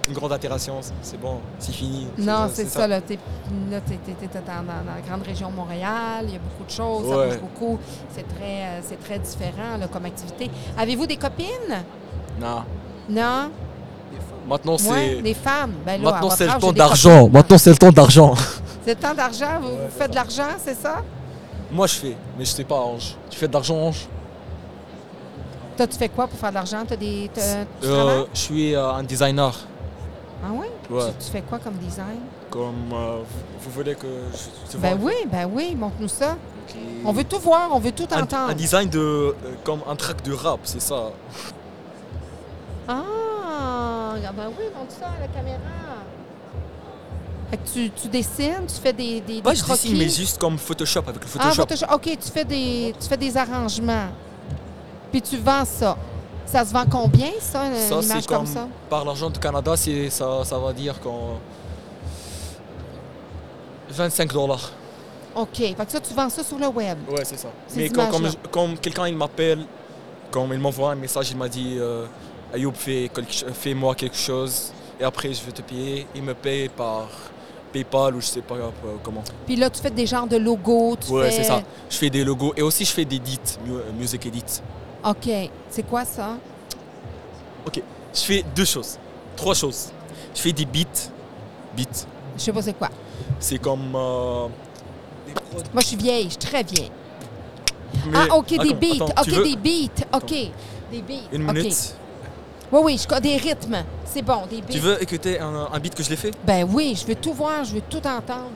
une 0.09 0.15
grande 0.15 0.33
interaction. 0.33 0.75
C'est 1.03 1.21
bon, 1.21 1.39
c'est 1.59 1.73
fini. 1.73 2.09
non, 2.19 2.49
c'est 2.53 2.67
ça. 2.69 2.89
Là, 2.89 3.01
t'es- 3.01 3.17
t'es 3.19 4.29
dans, 4.35 4.41
dans- 4.41 4.65
dans 4.85 4.95
la 4.95 5.01
grande 5.07 5.23
région 5.27 5.51
de 5.51 5.57
Montréal. 5.57 6.25
Il 6.25 6.33
y 6.33 6.37
a 6.37 6.41
beaucoup 6.41 6.65
de 6.67 6.71
choses. 6.71 7.09
Ça 7.09 7.27
bouge 7.27 7.41
beaucoup. 7.41 7.79
C'est 8.15 8.27
très, 8.27 8.63
euh, 8.65 8.81
c'est 8.83 8.99
très 9.01 9.19
différent 9.19 9.77
là, 9.79 9.87
comme 9.89 10.07
activité. 10.07 10.51
Avez-vous 10.79 11.07
des 11.07 11.17
copines? 11.17 11.47
Non. 12.41 12.63
Non? 13.09 13.51
Maintenant, 14.49 14.79
c'est. 14.79 14.91
Ouais, 14.91 15.23
des 15.23 15.35
femmes. 15.35 15.75
Ben 15.87 16.01
là, 16.03 16.11
Maintenant, 16.13 16.31
c'est 16.31 16.47
le 16.47 16.59
temps 16.59 16.73
d'argent. 16.73 17.29
Maintenant, 17.29 17.59
c'est 17.59 17.71
le 17.71 17.77
temps 17.77 17.93
d'argent. 17.93 18.35
C'est 18.85 18.99
temps 18.99 19.15
d'argent? 19.15 19.61
Vous, 19.61 19.69
vous 19.71 19.91
faites 19.97 20.11
de 20.11 20.15
l'argent, 20.17 20.49
c'est 20.59 20.75
ça? 20.75 21.03
Moi, 21.71 21.87
je 21.87 21.95
fais, 21.95 22.17
mais 22.39 22.45
je 22.45 22.51
sais 22.51 22.65
pas, 22.65 22.77
Ange. 22.77 23.15
Tu 23.29 23.39
fais 23.39 23.47
de 23.49 23.53
l'argent, 23.53 23.77
Ange? 23.77 24.09
Toi, 25.77 25.87
tu 25.87 25.97
fais 25.97 26.09
quoi 26.09 26.27
pour 26.27 26.39
faire 26.39 26.51
de 26.51 26.55
l'argent? 26.57 26.85
Des, 26.85 27.31
tu 27.33 27.41
Euh? 27.85 28.25
Je 28.35 28.39
suis 28.39 28.75
euh, 28.75 28.93
un 28.93 29.03
designer. 29.03 29.55
Ah 30.45 30.49
oui? 30.53 30.67
Ouais. 30.91 31.11
Tu, 31.19 31.27
tu 31.27 31.31
fais 31.33 31.43
quoi 31.43 31.59
comme 31.59 31.75
design? 31.75 32.21
Comme 32.51 32.93
euh, 32.93 33.19
vous, 33.19 33.25
vous 33.61 33.71
voulez 33.71 33.95
que 33.95 34.07
je. 34.73 34.77
Ben 34.79 34.97
vois- 34.97 35.11
oui, 35.11 35.15
ben 35.31 35.49
oui, 35.53 35.75
montre-nous 35.77 36.09
ça. 36.09 36.37
On 37.05 37.13
veut 37.13 37.25
tout 37.25 37.39
voir, 37.39 37.69
on 37.73 37.79
veut 37.79 37.93
tout 37.93 38.07
un, 38.13 38.23
entendre. 38.23 38.51
un 38.51 38.55
design 38.55 38.89
de. 38.89 38.99
euh, 38.99 39.33
comme 39.65 39.81
un 39.89 39.95
track 39.97 40.23
de 40.23 40.33
rap, 40.33 40.61
c'est 40.65 40.81
ça. 40.83 41.11
Ah, 42.89 43.03
ah 44.27 44.33
ben 44.37 44.49
oui, 44.59 44.65
montre 44.77 44.93
ça 44.99 45.07
à 45.17 45.21
la 45.21 45.29
caméra. 45.29 45.59
Fait 47.51 47.57
que 47.57 47.69
tu, 47.73 47.91
tu 47.91 48.09
dessines, 48.09 48.65
tu 48.69 48.75
fais 48.81 48.93
des, 48.93 49.21
des, 49.21 49.37
je 49.37 49.41
croquis. 49.63 49.89
dessine, 49.89 49.99
mais 49.99 50.09
juste 50.09 50.39
comme 50.39 50.57
Photoshop 50.59 51.01
avec 51.09 51.17
le 51.17 51.29
Ah, 51.35 51.51
Photoshop. 51.51 51.63
Photoshop. 51.63 51.87
OK, 51.95 52.03
tu 52.19 52.31
fais, 52.33 52.45
des, 52.45 52.95
tu 53.01 53.09
fais 53.09 53.17
des 53.17 53.37
arrangements. 53.37 54.07
Puis 55.11 55.21
tu 55.23 55.37
vends 55.37 55.65
ça. 55.65 55.97
Ça 56.47 56.65
se 56.65 56.73
vend 56.73 56.85
combien, 56.91 57.31
ça, 57.41 57.67
une 57.67 57.75
Ça, 57.77 57.95
image 58.01 58.23
c'est 58.23 58.27
comme 58.27 58.39
comme. 58.39 58.47
ça? 58.47 58.69
Par 58.89 59.05
l'argent 59.05 59.31
du 59.31 59.39
Canada, 59.39 59.75
ça, 59.77 60.45
ça 60.45 60.59
va 60.59 60.73
dire 60.73 60.99
qu'on. 61.01 61.39
25 63.91 64.33
dollars. 64.33 64.71
OK. 65.35 65.57
Fait 65.57 65.75
que 65.75 65.91
ça, 65.93 66.01
tu 66.01 66.15
vends 66.15 66.29
ça 66.29 66.43
sur 66.45 66.59
le 66.59 66.69
web. 66.69 66.99
Ouais, 67.11 67.25
c'est 67.25 67.39
ça. 67.39 67.49
Mais 67.77 67.89
quand, 67.89 68.09
comme, 68.51 68.77
quelqu'un 68.79 69.09
il 69.09 69.17
m'appelle, 69.17 69.65
comme 70.31 70.53
il 70.53 70.59
m'envoie 70.59 70.93
un 70.93 70.97
message, 70.97 71.31
il 71.31 71.37
m'a 71.37 71.49
dit 71.49 71.77
euh, 71.79 72.07
Ayoub, 72.55 72.73
quelque 72.85 73.23
fais-moi 73.53 73.95
quelque 73.95 74.17
chose 74.17 74.73
et 74.99 75.05
après 75.05 75.33
je 75.33 75.43
vais 75.45 75.53
te 75.53 75.63
payer. 75.63 76.07
Il 76.15 76.23
me 76.23 76.35
paye 76.35 76.69
par 76.69 77.09
PayPal 77.73 78.15
ou 78.17 78.21
je 78.21 78.27
sais 78.27 78.43
pas 78.43 78.55
euh, 78.57 78.71
comment. 79.03 79.23
Puis 79.47 79.57
là, 79.57 79.71
tu 79.71 79.81
fais 79.81 79.91
des 79.91 80.07
genres 80.07 80.27
de 80.27 80.37
logos. 80.37 80.97
Tu 81.05 81.13
Ouais, 81.13 81.31
fais... 81.31 81.37
c'est 81.39 81.45
ça. 81.45 81.63
Je 81.89 81.97
fais 81.97 82.11
des 82.11 82.25
logos 82.25 82.53
et 82.57 82.63
aussi 82.63 82.85
je 82.85 82.93
fais 82.93 83.05
des 83.05 83.17
edits, 83.17 83.39
mu- 83.65 83.99
music 83.99 84.27
edits. 84.27 84.61
OK. 85.05 85.29
C'est 85.69 85.83
quoi 85.89 86.05
ça? 86.05 86.37
Ok, 87.67 87.83
je 88.15 88.21
fais 88.21 88.45
deux 88.55 88.65
choses, 88.65 88.99
trois 89.37 89.55
choses. 89.55 89.91
Je 90.35 90.41
fais 90.41 90.53
des 90.53 90.65
beats. 90.65 91.11
Beats, 91.77 92.07
Je 92.37 92.43
sais 92.43 92.53
pas 92.53 92.63
c'est 92.63 92.73
quoi. 92.73 92.89
c'est 93.39 93.59
comme. 93.59 93.95
euh, 93.95 94.47
des. 95.27 95.33
Moi, 95.73 95.81
je 95.83 95.87
suis 95.87 95.97
vieille, 95.97 96.25
je 96.25 96.29
suis 96.31 96.39
très 96.39 96.63
vieille. 96.63 96.91
Mais- 98.07 98.19
ah, 98.31 98.37
OK, 98.37 98.49
des 98.49 98.75
beats. 98.75 99.05
OK, 99.05 99.27
des 99.29 99.57
beats. 99.57 100.17
OK. 100.17 100.31
Des 100.91 101.03
beats. 101.03 101.29
Une 101.33 101.43
minute. 101.45 101.95
Oui, 102.73 102.81
oui, 102.85 102.99
je... 102.99 103.21
des 103.21 103.37
rythmes. 103.37 103.85
C'est 104.05 104.23
bon, 104.23 104.47
des 104.49 104.61
beats. 104.61 104.73
Tu 104.73 104.79
veux 104.79 105.03
écouter 105.03 105.39
un, 105.41 105.69
un 105.73 105.79
beat 105.81 105.95
que 105.95 106.03
je 106.03 106.11
l'ai 106.11 106.17
fait? 106.17 106.33
Ben 106.45 106.67
oui, 106.69 106.97
je 107.01 107.07
veux 107.07 107.15
tout 107.17 107.33
voir, 107.33 107.65
je 107.65 107.75
veux 107.75 107.81
tout 107.83 107.99
entendre. 108.07 108.53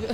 Je- 0.00 0.06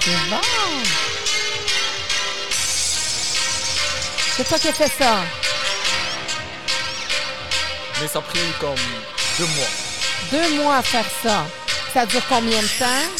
C'est 0.00 0.30
bon. 0.30 0.40
C'est 4.36 4.44
toi 4.48 4.58
qui 4.58 4.68
as 4.68 4.72
fait 4.72 4.88
ça. 4.88 5.16
Mais 8.00 8.08
ça 8.08 8.18
a 8.18 8.22
pris 8.22 8.40
comme 8.60 8.74
deux 9.38 9.46
mois. 9.46 9.68
Deux 10.30 10.62
mois 10.62 10.76
à 10.76 10.82
faire 10.82 11.04
ça. 11.22 11.44
Ça 11.92 12.06
dure 12.06 12.22
combien 12.28 12.60
de 12.60 12.78
temps? 12.78 13.10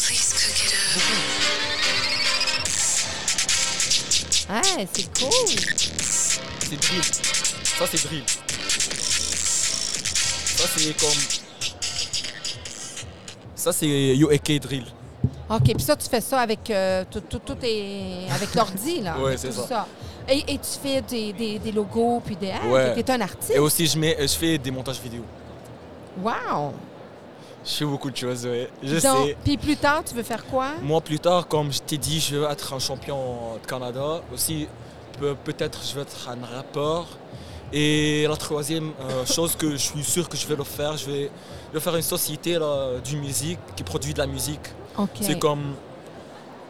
C'est 4.93 5.19
cool. 5.19 5.31
C'est 6.59 6.79
drill. 6.81 7.03
Ça, 7.77 7.85
c'est 7.91 8.03
drill. 8.07 8.23
Ça, 10.55 10.67
c'est 10.75 10.99
comme. 10.99 11.09
Ça, 13.55 13.71
c'est 13.71 14.15
UAK 14.17 14.59
drill. 14.61 14.85
OK, 15.49 15.63
puis 15.63 15.83
ça, 15.83 15.95
tu 15.95 16.09
fais 16.09 16.21
ça 16.21 16.39
avec 16.39 16.69
euh, 16.69 17.03
tout, 17.11 17.21
tout, 17.21 17.39
tout 17.39 17.57
est 17.61 18.29
avec 18.31 18.55
l'ordi, 18.55 19.01
là. 19.01 19.17
Ouais, 19.19 19.27
avec 19.29 19.39
c'est 19.39 19.51
ça. 19.51 19.85
Et, 20.31 20.53
et 20.53 20.57
tu 20.57 20.79
fais 20.81 21.01
des, 21.01 21.33
des, 21.33 21.59
des 21.59 21.71
logos, 21.71 22.21
puis 22.25 22.35
des... 22.35 22.51
Ah, 22.51 22.67
Ouais. 22.67 22.93
t'es 23.03 23.11
un 23.11 23.21
artiste. 23.21 23.51
Et 23.55 23.59
aussi, 23.59 23.85
je, 23.87 23.97
mets, 23.99 24.15
je 24.19 24.27
fais 24.33 24.57
des 24.57 24.71
montages 24.71 24.99
vidéo. 24.99 25.23
Wow! 26.21 26.73
Je 27.63 27.71
fais 27.71 27.85
beaucoup 27.85 28.09
de 28.09 28.17
choses, 28.17 28.45
ouais. 28.45 28.69
Je 28.81 28.95
Donc, 28.99 29.27
sais. 29.27 29.37
Puis 29.43 29.57
plus 29.57 29.77
tard, 29.77 30.03
tu 30.03 30.15
veux 30.15 30.23
faire 30.23 30.45
quoi? 30.45 30.69
Moi, 30.81 30.99
plus 31.01 31.19
tard, 31.19 31.47
comme 31.47 31.71
je 31.71 31.79
t'ai 31.79 31.97
dit, 31.97 32.19
je 32.19 32.35
veux 32.37 32.49
être 32.49 32.73
un 32.73 32.79
champion 32.79 33.55
de 33.61 33.67
Canada. 33.67 34.21
Aussi, 34.33 34.67
pe- 35.19 35.35
peut-être 35.43 35.79
je 35.87 35.93
veux 35.95 36.01
être 36.01 36.27
un 36.29 36.55
rappeur. 36.55 37.05
Et 37.73 38.25
la 38.27 38.35
troisième 38.35 38.91
euh, 39.01 39.25
chose 39.31 39.55
que 39.55 39.71
je 39.71 39.77
suis 39.77 40.03
sûr 40.03 40.27
que 40.27 40.35
je 40.37 40.47
vais 40.47 40.55
le 40.55 40.63
faire, 40.63 40.97
je 40.97 41.05
vais, 41.05 41.31
je 41.69 41.73
vais 41.77 41.79
faire 41.79 41.95
une 41.95 42.01
société 42.01 42.57
là, 42.57 42.99
du 43.03 43.15
musique 43.17 43.59
qui 43.75 43.83
produit 43.83 44.13
de 44.13 44.19
la 44.19 44.27
musique. 44.27 44.67
OK. 44.97 45.09
C'est 45.21 45.37
comme. 45.39 45.75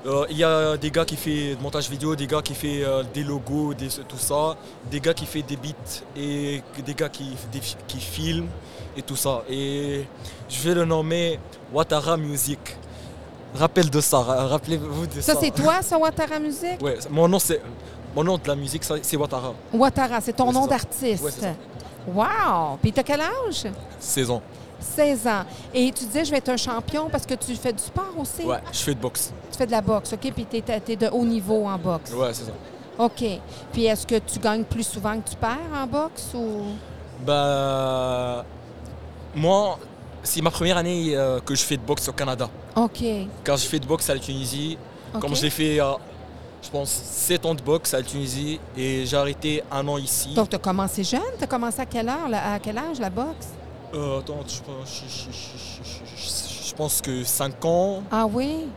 Euh, 0.05 0.25
Il 0.29 0.37
y 0.37 0.43
a 0.43 0.77
des 0.77 0.89
gars 0.91 1.05
qui 1.05 1.15
font 1.15 1.29
du 1.29 1.57
montage 1.61 1.89
vidéo, 1.89 2.15
des 2.15 2.27
gars 2.27 2.41
qui 2.41 2.53
font 2.55 2.67
euh, 2.67 3.03
des 3.13 3.23
logos, 3.23 3.73
des, 3.73 3.87
tout 4.07 4.17
ça, 4.17 4.55
des 4.89 4.99
gars 4.99 5.13
qui 5.13 5.25
font 5.25 5.41
des 5.47 5.55
beats 5.57 6.01
et 6.15 6.61
des 6.85 6.93
gars 6.93 7.09
qui, 7.09 7.35
des- 7.51 7.59
qui 7.87 7.99
filment 7.99 8.47
et 8.97 9.01
tout 9.01 9.15
ça. 9.15 9.43
Et 9.49 10.05
je 10.49 10.61
vais 10.67 10.73
le 10.75 10.85
nommer 10.85 11.39
Watara 11.73 12.17
Music. 12.17 12.59
Rappel 13.53 13.89
de 13.89 13.99
ça, 13.99 14.19
ra- 14.19 14.47
rappelez-vous 14.47 15.07
de 15.07 15.19
ça. 15.19 15.33
Ça, 15.33 15.39
c'est 15.41 15.51
toi, 15.51 15.81
ça, 15.81 15.97
Ouattara 15.97 16.39
Music? 16.39 16.81
Ouais, 16.81 16.97
mon 17.09 17.27
nom 17.27 17.37
c'est 17.37 17.61
mon 18.15 18.23
nom 18.23 18.37
de 18.37 18.47
la 18.47 18.55
musique 18.55 18.83
c'est 19.01 19.17
Watara. 19.17 19.53
Ouattara, 19.73 20.21
c'est 20.21 20.31
ton 20.33 20.47
Ouais, 20.47 20.53
nom 20.53 20.67
d'artiste. 20.67 21.21
Ouais, 21.23 21.55
wow! 22.07 22.77
Puis 22.81 22.93
t'as 22.93 23.03
quel 23.03 23.19
âge? 23.21 23.67
16 23.99 24.29
ans. 24.31 24.41
16 24.81 25.27
ans. 25.27 25.43
Et 25.73 25.91
tu 25.91 26.05
disais, 26.05 26.25
je 26.25 26.31
vais 26.31 26.37
être 26.37 26.49
un 26.49 26.57
champion 26.57 27.09
parce 27.09 27.25
que 27.25 27.33
tu 27.35 27.55
fais 27.55 27.73
du 27.73 27.83
sport 27.83 28.13
aussi? 28.19 28.43
Ouais, 28.43 28.59
je 28.71 28.79
fais 28.79 28.93
de 28.93 28.99
boxe. 28.99 29.31
Tu 29.51 29.57
fais 29.57 29.65
de 29.65 29.71
la 29.71 29.81
boxe, 29.81 30.13
OK? 30.13 30.31
Puis 30.33 30.45
t'es, 30.45 30.61
t'es 30.79 30.95
de 30.95 31.07
haut 31.07 31.25
niveau 31.25 31.65
en 31.65 31.77
boxe. 31.77 32.11
Ouais, 32.13 32.33
c'est 32.33 32.45
ça. 32.45 32.51
OK. 32.97 33.23
Puis 33.71 33.85
est-ce 33.85 34.05
que 34.05 34.19
tu 34.19 34.39
gagnes 34.39 34.63
plus 34.63 34.83
souvent 34.87 35.19
que 35.19 35.29
tu 35.29 35.35
perds 35.35 35.57
en 35.73 35.87
boxe 35.87 36.29
ou... 36.35 36.63
Bah 37.25 38.43
moi, 39.35 39.79
c'est 40.23 40.41
ma 40.41 40.51
première 40.51 40.77
année 40.77 41.15
euh, 41.15 41.39
que 41.39 41.55
je 41.55 41.63
fais 41.63 41.77
de 41.77 41.81
boxe 41.81 42.07
au 42.09 42.13
Canada. 42.13 42.49
OK. 42.75 43.03
Quand 43.43 43.57
je 43.57 43.65
fais 43.65 43.79
de 43.79 43.85
boxe 43.85 44.09
à 44.09 44.13
la 44.15 44.19
Tunisie, 44.19 44.77
OK. 45.13 45.21
comme 45.21 45.35
je 45.35 45.43
l'ai 45.43 45.49
fait, 45.49 45.79
euh, 45.79 45.93
je 46.61 46.69
pense, 46.69 46.89
7 46.89 47.45
ans 47.45 47.55
de 47.55 47.61
boxe 47.61 47.93
à 47.93 47.97
la 47.97 48.03
Tunisie 48.03 48.59
et 48.77 49.05
j'ai 49.05 49.17
arrêté 49.17 49.63
un 49.71 49.87
an 49.87 49.97
ici. 49.97 50.33
Donc, 50.33 50.49
tu 50.49 50.55
as 50.55 50.59
commencé 50.59 51.03
jeune? 51.03 51.21
Tu 51.37 51.43
as 51.43 51.47
commencé 51.47 51.79
à 51.79 51.85
quelle 51.85 52.09
heure, 52.09 52.29
là? 52.29 52.53
à 52.53 52.59
quel 52.59 52.77
âge 52.77 52.99
la 52.99 53.09
boxe? 53.09 53.47
Euh, 53.93 54.19
attends, 54.19 54.37
je, 54.47 54.61
pense- 54.61 55.01
je- 55.03 55.09
je- 55.09 55.31
je- 55.31 55.83
je- 55.83 56.15
je- 56.15 56.69
je 56.69 56.75
pense 56.75 57.01
que 57.01 57.23
5 57.23 57.63
ans. 57.65 58.03
Ah 58.11 58.25
oui? 58.25 58.67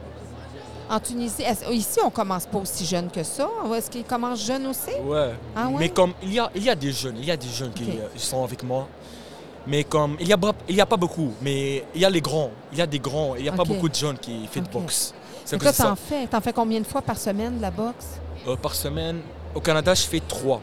En 0.91 1.01
Tunisie, 1.01 1.43
est-ce- 1.43 1.71
ici, 1.73 1.99
on 2.05 2.11
commence 2.11 2.47
pas 2.47 2.59
aussi 2.59 2.85
jeune 2.85 3.11
que 3.11 3.23
ça. 3.23 3.49
Est-ce 3.75 3.89
qu'ils 3.91 4.05
commencent 4.05 4.45
jeunes 4.45 4.67
aussi? 4.67 4.91
Ouais. 5.05 5.31
Ah 5.57 5.69
ouais? 5.69 5.77
Mais 5.79 5.89
comme 5.89 6.13
il 6.23 6.35
y 6.35 6.39
a, 6.39 6.51
il 6.55 6.63
y 6.65 6.69
a 6.71 6.75
des 6.75 6.93
jeunes, 6.93 7.17
il 7.19 7.25
y 7.25 7.31
a 7.31 7.37
des 7.37 7.49
jeunes 7.49 7.73
qui 7.73 7.85
euh, 7.85 8.09
sont 8.17 8.45
avec 8.45 8.63
moi. 8.63 8.87
Mais 9.67 9.83
comme 9.85 10.17
il 10.21 10.27
n'y 10.27 10.33
a, 10.33 10.37
pas- 10.37 10.53
il 10.69 10.75
y 10.77 10.81
a 10.81 10.87
pas 10.87 10.99
beaucoup, 10.99 11.31
mais 11.41 11.85
il 11.95 12.01
y 12.01 12.05
a 12.05 12.11
les 12.11 12.21
grands. 12.21 12.51
Il 12.73 12.79
y 12.79 12.83
a 12.83 12.87
des 12.87 12.99
grands. 12.99 13.35
Il 13.37 13.43
n'y 13.45 13.49
a 13.49 13.53
pas 13.53 13.65
beaucoup 13.65 13.89
de 13.89 13.95
jeunes 13.95 14.19
qui 14.19 14.47
font 14.47 14.61
de 14.61 14.69
boxe. 14.69 15.15
C'est 15.45 15.57
Et 15.57 15.59
toi, 15.59 15.73
t'en 15.73 15.97
fais? 15.97 16.27
T'en 16.27 16.41
fais 16.41 16.53
combien 16.53 16.81
de 16.81 16.87
fois 16.87 17.01
par 17.03 17.17
semaine 17.19 17.57
de 17.59 17.63
la 17.63 17.71
boxe? 17.71 18.19
Euh, 18.47 18.57
par 18.57 18.75
semaine, 18.75 19.21
au 19.55 19.61
Canada, 19.61 19.95
je 19.95 20.03
fais 20.03 20.21
3. 20.21 20.61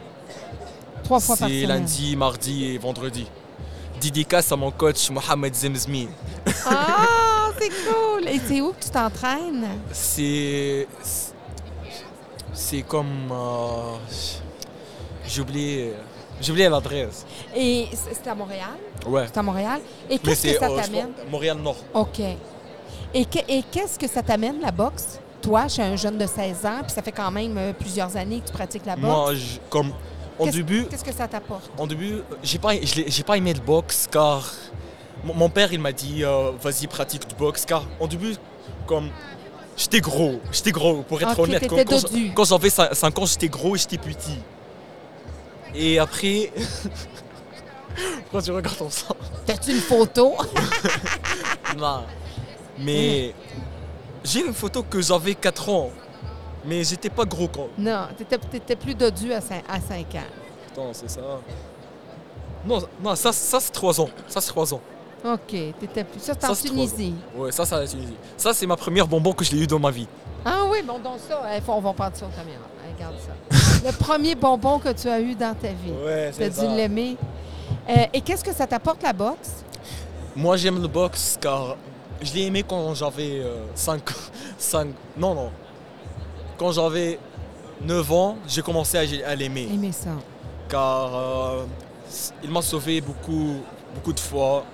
Trois 1.02 1.18
fois 1.18 1.36
par 1.36 1.48
C'est 1.48 1.62
semaine. 1.62 1.80
lundi, 1.80 2.14
mardi 2.16 2.64
et 2.66 2.78
vendredi. 2.78 3.26
Dédicace 4.02 4.50
à 4.50 4.56
mon 4.56 4.72
coach 4.72 5.08
Mohamed 5.10 5.54
Zemzmi. 5.54 6.08
Ah, 6.66 7.50
c'est 7.58 7.68
cool! 7.68 8.26
Et 8.28 8.40
c'est 8.44 8.60
où 8.60 8.72
que 8.72 8.82
tu 8.82 8.90
t'entraînes? 8.90 9.64
C'est. 9.92 10.88
C'est 12.52 12.82
comme. 12.82 13.30
euh, 13.30 13.96
J'ai 15.26 15.40
oublié. 15.42 15.92
J'ai 16.40 16.50
oublié 16.50 16.68
l'adresse. 16.68 17.24
Et 17.54 17.86
c'est 17.92 18.26
à 18.28 18.34
Montréal? 18.34 18.70
Ouais. 19.06 19.26
C'est 19.32 19.38
à 19.38 19.42
Montréal. 19.42 19.80
Et 20.10 20.18
qu'est-ce 20.18 20.48
que 20.48 20.58
ça 20.58 20.66
euh, 20.68 20.80
t'amène? 20.82 21.12
pense, 21.12 21.30
Montréal 21.30 21.58
Nord. 21.58 21.76
OK. 21.94 22.20
Et 23.14 23.24
que- 23.26 23.38
et 23.48 23.62
qu'est-ce 23.70 23.96
que 23.98 24.08
ça 24.08 24.22
t'amène, 24.22 24.60
la 24.60 24.72
boxe? 24.72 25.20
Toi, 25.40 25.64
je 25.68 25.74
suis 25.74 25.82
un 25.82 25.94
jeune 25.96 26.18
de 26.18 26.26
16 26.26 26.66
ans, 26.66 26.80
puis 26.82 26.90
ça 26.92 27.02
fait 27.02 27.12
quand 27.12 27.30
même 27.30 27.56
euh, 27.58 27.72
plusieurs 27.72 28.16
années 28.16 28.40
que 28.40 28.46
tu 28.46 28.52
pratiques 28.52 28.86
la 28.86 28.96
boxe. 28.96 29.06
Moi, 29.06 29.34
je- 29.34 29.58
comme. 29.70 29.92
En 30.38 30.44
Qu'est-ce- 30.46 30.56
début, 30.56 30.84
Qu'est-ce 30.86 31.04
que 31.04 31.12
ça 31.12 31.28
t'apporte? 31.28 31.70
en 31.78 31.86
début, 31.86 32.16
j'ai 32.42 32.58
pas, 32.58 32.70
j'ai 32.82 33.22
pas 33.22 33.36
aimé 33.36 33.52
le 33.52 33.60
boxe 33.60 34.08
car 34.10 34.50
mon, 35.24 35.34
mon 35.34 35.48
père 35.50 35.72
il 35.72 35.78
m'a 35.80 35.92
dit 35.92 36.24
euh, 36.24 36.52
vas-y 36.60 36.86
pratique 36.86 37.28
du 37.28 37.34
boxe 37.34 37.64
car 37.66 37.84
en 38.00 38.06
début 38.06 38.34
comme 38.86 39.10
j'étais 39.76 40.00
gros, 40.00 40.40
j'étais 40.50 40.72
gros 40.72 41.02
pour 41.02 41.20
être 41.22 41.38
honnête. 41.38 41.66
Quand, 41.68 41.76
quand- 41.76 42.02
dodu. 42.08 42.32
quand 42.34 42.44
j'avais 42.44 42.70
5 42.70 43.18
ans 43.18 43.26
j'étais 43.26 43.48
gros 43.48 43.76
et 43.76 43.78
j'étais 43.78 43.98
petit. 43.98 44.38
Et 45.74 45.98
après, 45.98 46.50
pourquoi 48.22 48.42
tu 48.42 48.50
regardes 48.50 48.76
comme 48.78 48.90
ça 48.90 49.08
T'as-tu 49.46 49.72
une 49.72 49.80
photo? 49.80 50.34
Non. 51.78 52.02
Mais 52.78 53.34
j'ai 54.24 54.40
une 54.44 54.52
photo 54.52 54.82
que 54.82 55.00
j'avais 55.00 55.34
4 55.34 55.68
ans, 55.70 55.90
mais 56.64 56.84
j'étais 56.84 57.10
pas 57.10 57.24
gros 57.24 57.48
quand. 57.48 57.68
non, 57.78 58.06
t'étais, 58.16 58.38
t'étais 58.38 58.76
plus 58.76 58.94
dodu 58.94 59.32
à 59.32 59.40
5, 59.40 59.64
à 59.68 59.80
5 59.80 59.98
ans. 60.14 60.18
Putain, 60.68 60.82
c'est 60.92 61.10
ça. 61.10 61.20
Non, 62.64 62.80
non 63.02 63.14
ça, 63.16 63.32
ça 63.32 63.58
c'est 63.60 63.72
3 63.72 64.00
ans. 64.00 64.08
Ça 64.28 64.40
c'est 64.40 64.48
3 64.50 64.74
ans. 64.74 64.80
OK, 65.24 65.46
t'étais 65.78 66.02
plus... 66.02 66.20
Ça, 66.20 66.34
c'est 66.38 66.46
en 66.48 66.54
c'est 66.54 66.68
Tunisie. 66.68 67.14
Ouais, 67.36 67.52
ça, 67.52 67.64
c'est 67.64 67.76
la 67.76 67.86
Tunisie. 67.86 68.16
Ça, 68.36 68.52
c'est 68.52 68.66
ma 68.66 68.76
première 68.76 69.06
bonbon 69.06 69.32
que 69.32 69.44
je 69.44 69.52
l'ai 69.52 69.62
eu 69.62 69.66
dans 69.68 69.78
ma 69.78 69.90
vie. 69.92 70.08
Ah 70.44 70.62
oui, 70.68 70.82
bon, 70.84 70.98
donc 70.98 71.18
ça, 71.28 71.42
il 71.54 71.62
faut, 71.62 71.72
on 71.74 71.80
va 71.80 71.92
prendre 71.92 72.16
ça 72.16 72.26
aux 72.26 72.28
caméras. 72.36 72.58
Hein, 72.80 72.92
Regarde 72.96 73.14
ça. 73.20 73.58
Le 73.86 73.92
premier 73.92 74.34
bonbon 74.34 74.80
que 74.80 74.88
tu 74.92 75.08
as 75.08 75.20
eu 75.20 75.36
dans 75.36 75.54
ta 75.54 75.68
vie. 75.68 75.92
Ouais, 76.04 76.32
Tu 76.36 76.42
as 76.42 76.48
dû 76.50 76.66
l'aimer. 76.74 77.16
Euh, 77.88 78.06
et 78.12 78.20
qu'est-ce 78.20 78.42
que 78.42 78.52
ça 78.52 78.66
t'apporte, 78.66 79.00
la 79.04 79.12
boxe? 79.12 79.62
Moi, 80.34 80.56
j'aime 80.56 80.82
le 80.82 80.88
boxe 80.88 81.38
car 81.40 81.76
je 82.20 82.32
l'ai 82.34 82.46
aimé 82.46 82.64
quand 82.68 82.92
j'avais 82.94 83.42
5 83.76 84.02
5 84.58 84.88
Non, 85.16 85.34
non. 85.36 85.50
Quand 86.62 86.70
j'avais 86.70 87.18
9 87.84 88.12
ans, 88.12 88.36
j'ai 88.46 88.62
commencé 88.62 88.96
à, 88.96 89.34
l'aimer. 89.34 89.68
Aimer 89.74 89.90
ça. 89.90 90.10
Car 90.68 91.10
euh, 91.12 91.64
il 92.44 92.50
m'a 92.52 92.62
sauvé 92.62 93.00
beaucoup, 93.00 93.56
beaucoup 93.96 94.12
de 94.12 94.20
fois. 94.20 94.64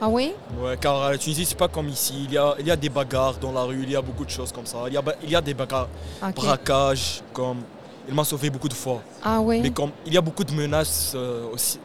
Ah 0.00 0.08
oui? 0.08 0.34
Ouais, 0.62 0.76
car 0.80 1.10
la 1.10 1.18
Tunisie, 1.18 1.44
c'est 1.44 1.58
pas 1.58 1.66
comme 1.66 1.88
ici. 1.88 2.14
Il 2.28 2.32
y, 2.32 2.38
a, 2.38 2.54
il 2.60 2.66
y 2.68 2.70
a 2.70 2.76
des 2.76 2.88
bagarres 2.88 3.38
dans 3.38 3.50
la 3.50 3.62
rue, 3.64 3.80
il 3.82 3.90
y 3.90 3.96
a 3.96 4.00
beaucoup 4.00 4.24
de 4.24 4.30
choses 4.30 4.52
comme 4.52 4.66
ça. 4.66 4.84
Il 4.86 4.92
y 4.94 4.96
a, 4.96 5.02
il 5.20 5.30
y 5.30 5.34
a 5.34 5.40
des 5.40 5.52
bagarres, 5.52 5.88
OK. 6.24 6.32
braquages, 6.36 7.22
comme. 7.32 7.62
Il 8.08 8.14
m'a 8.14 8.22
sauvé 8.22 8.48
beaucoup 8.48 8.68
de 8.68 8.74
fois. 8.74 9.00
Ah 9.24 9.40
oui? 9.40 9.60
Mais 9.62 9.70
comme 9.70 9.90
il 10.06 10.14
y 10.14 10.18
a 10.18 10.20
beaucoup 10.20 10.44
de 10.44 10.52
menaces 10.52 11.12
euh, 11.16 11.50
aussi 11.52 11.80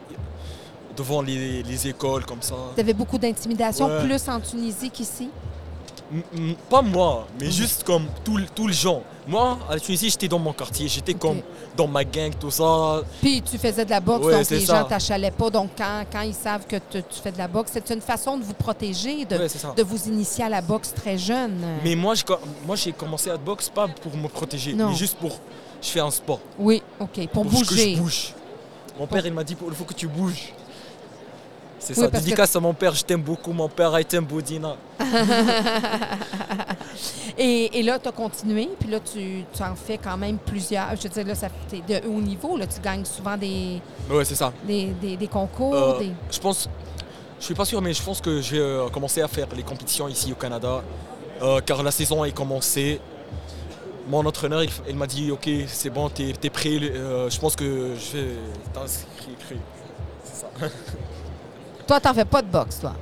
devant 0.96 1.20
les, 1.20 1.64
les 1.64 1.88
écoles 1.88 2.24
comme 2.24 2.42
ça. 2.42 2.54
Tu 2.76 2.80
avais 2.80 2.94
beaucoup 2.94 3.18
d'intimidation, 3.18 3.86
Ouais. 3.86 4.04
plus 4.04 4.28
en 4.28 4.38
Tunisie 4.38 4.90
qu'ici? 4.90 5.30
Pas 6.70 6.80
moi, 6.82 7.26
mais 7.38 7.50
juste 7.50 7.84
comme 7.84 8.06
tout, 8.24 8.36
le- 8.38 8.46
tout 8.46 8.66
le 8.66 8.72
gens. 8.72 9.02
Moi, 9.26 9.58
à 9.68 9.74
la 9.74 9.80
Tunisie, 9.80 10.08
j'étais 10.08 10.26
dans 10.28 10.38
mon 10.38 10.54
quartier, 10.54 10.88
j'étais 10.88 11.12
comme 11.12 11.42
dans 11.76 11.86
ma 11.86 12.02
gang, 12.02 12.32
tout 12.40 12.50
ça. 12.50 13.02
Puis 13.20 13.42
tu 13.42 13.58
faisais 13.58 13.84
de 13.84 13.90
la 13.90 14.00
boxe, 14.00 14.24
Ouais, 14.24 14.32
donc 14.38 14.48
les 14.48 14.60
ça. 14.64 14.78
gens 14.82 14.84
t'achalaient 14.88 15.30
pas. 15.30 15.50
Donc 15.50 15.70
quand, 15.76 16.04
quand 16.10 16.22
ils 16.22 16.32
savent 16.34 16.66
que 16.66 16.76
tu 16.76 17.02
tu 17.02 17.20
fais 17.22 17.30
de 17.32 17.36
la 17.36 17.46
boxe, 17.46 17.72
c'est 17.74 17.90
une 17.90 18.00
façon 18.00 18.38
de 18.38 18.42
vous 18.44 18.54
protéger, 18.54 19.26
de, 19.26 19.36
Ouais, 19.36 19.48
de 19.76 19.82
vous 19.82 20.08
initier 20.08 20.44
à 20.44 20.48
la 20.48 20.62
boxe 20.62 20.94
très 20.94 21.18
jeune. 21.18 21.60
Mais 21.84 21.94
moi, 21.94 22.14
moi, 22.66 22.76
j'ai 22.76 22.92
commencé 22.92 23.28
à 23.28 23.36
boxe 23.36 23.68
pas 23.68 23.86
pour 23.86 24.16
me 24.16 24.28
protéger, 24.28 24.72
Non. 24.72 24.88
mais 24.90 24.94
juste 24.96 25.18
pour. 25.18 25.38
Je 25.82 25.88
fais 25.88 26.00
un 26.00 26.10
sport. 26.10 26.40
Oui, 26.58 26.82
OK, 26.98 27.28
pour, 27.28 27.44
que 27.44 27.48
bouger. 27.50 27.94
je 27.96 28.00
bouge. 28.00 28.32
Mon 28.98 29.06
père, 29.06 29.24
il 29.26 29.32
m'a 29.32 29.44
dit 29.44 29.56
il 29.68 29.74
faut 29.74 29.84
que 29.84 29.94
tu 29.94 30.08
bouges. 30.08 30.54
C'est 31.78 31.96
Oui, 31.96 32.02
ça. 32.04 32.08
que- 32.10 32.16
Dédicace 32.16 32.54
à 32.56 32.60
mon 32.60 32.74
père, 32.74 32.94
je 32.94 33.04
t'aime 33.04 33.22
beaucoup. 33.22 33.52
Mon 33.52 33.68
père, 33.68 33.98
I 33.98 34.04
t'aime 34.04 34.24
Boudina. 34.24 34.76
Et, 37.40 37.78
et 37.78 37.82
là, 37.84 37.98
tu 38.00 38.08
as 38.08 38.12
continué, 38.12 38.68
puis 38.80 38.90
là, 38.90 38.98
tu, 39.00 39.44
tu 39.52 39.62
en 39.62 39.74
fais 39.76 39.96
quand 39.98 40.16
même 40.16 40.38
plusieurs. 40.38 40.96
Je 40.96 41.02
veux 41.04 41.08
dire, 41.08 41.24
là, 41.26 41.34
ça 41.36 41.48
t'es 41.68 41.80
de 42.00 42.06
haut 42.08 42.20
niveau, 42.20 42.56
là, 42.56 42.66
tu 42.66 42.80
gagnes 42.80 43.04
souvent 43.04 43.36
des, 43.36 43.80
Ouais, 44.10 44.24
c'est 44.24 44.34
ça. 44.34 44.52
des, 44.66 44.86
des- 45.00 45.16
des 45.16 45.28
concours. 45.28 45.74
Euh, 45.74 45.98
des... 46.00 46.10
Je 46.32 46.38
pense, 46.40 46.68
je 47.38 47.44
suis 47.44 47.54
pas 47.54 47.64
sûr, 47.64 47.80
mais 47.80 47.92
je 47.94 48.02
pense 48.02 48.20
que 48.20 48.40
je 48.40 48.56
vais 48.56 48.60
euh, 48.60 48.88
commencer 48.88 49.22
à 49.22 49.28
faire 49.28 49.46
les 49.56 49.62
compétitions 49.62 50.08
ici 50.08 50.32
au 50.32 50.34
Canada, 50.34 50.82
euh, 51.42 51.60
car 51.64 51.80
la 51.84 51.92
saison 51.92 52.24
est 52.24 52.32
commencée. 52.32 53.00
Mon 54.08 54.24
entraîneur, 54.26 54.64
il, 54.64 54.70
il 54.88 54.96
m'a 54.96 55.06
dit, 55.06 55.30
ok, 55.30 55.48
c'est 55.68 55.90
bon, 55.90 56.08
t'es 56.08 56.32
es 56.42 56.50
prêt. 56.50 56.70
euh, 56.82 57.30
je 57.30 57.38
pense 57.38 57.54
que 57.54 57.92
je 57.94 58.16
vais 58.16 58.26
t'inscrire. 58.74 59.58
C'est 60.24 60.40
ça. 60.40 60.48
Toi, 61.88 61.98
t'en 62.00 62.12
fais 62.12 62.26
pas 62.26 62.42
de 62.42 62.48
boxe, 62.48 62.80
toi? 62.80 62.92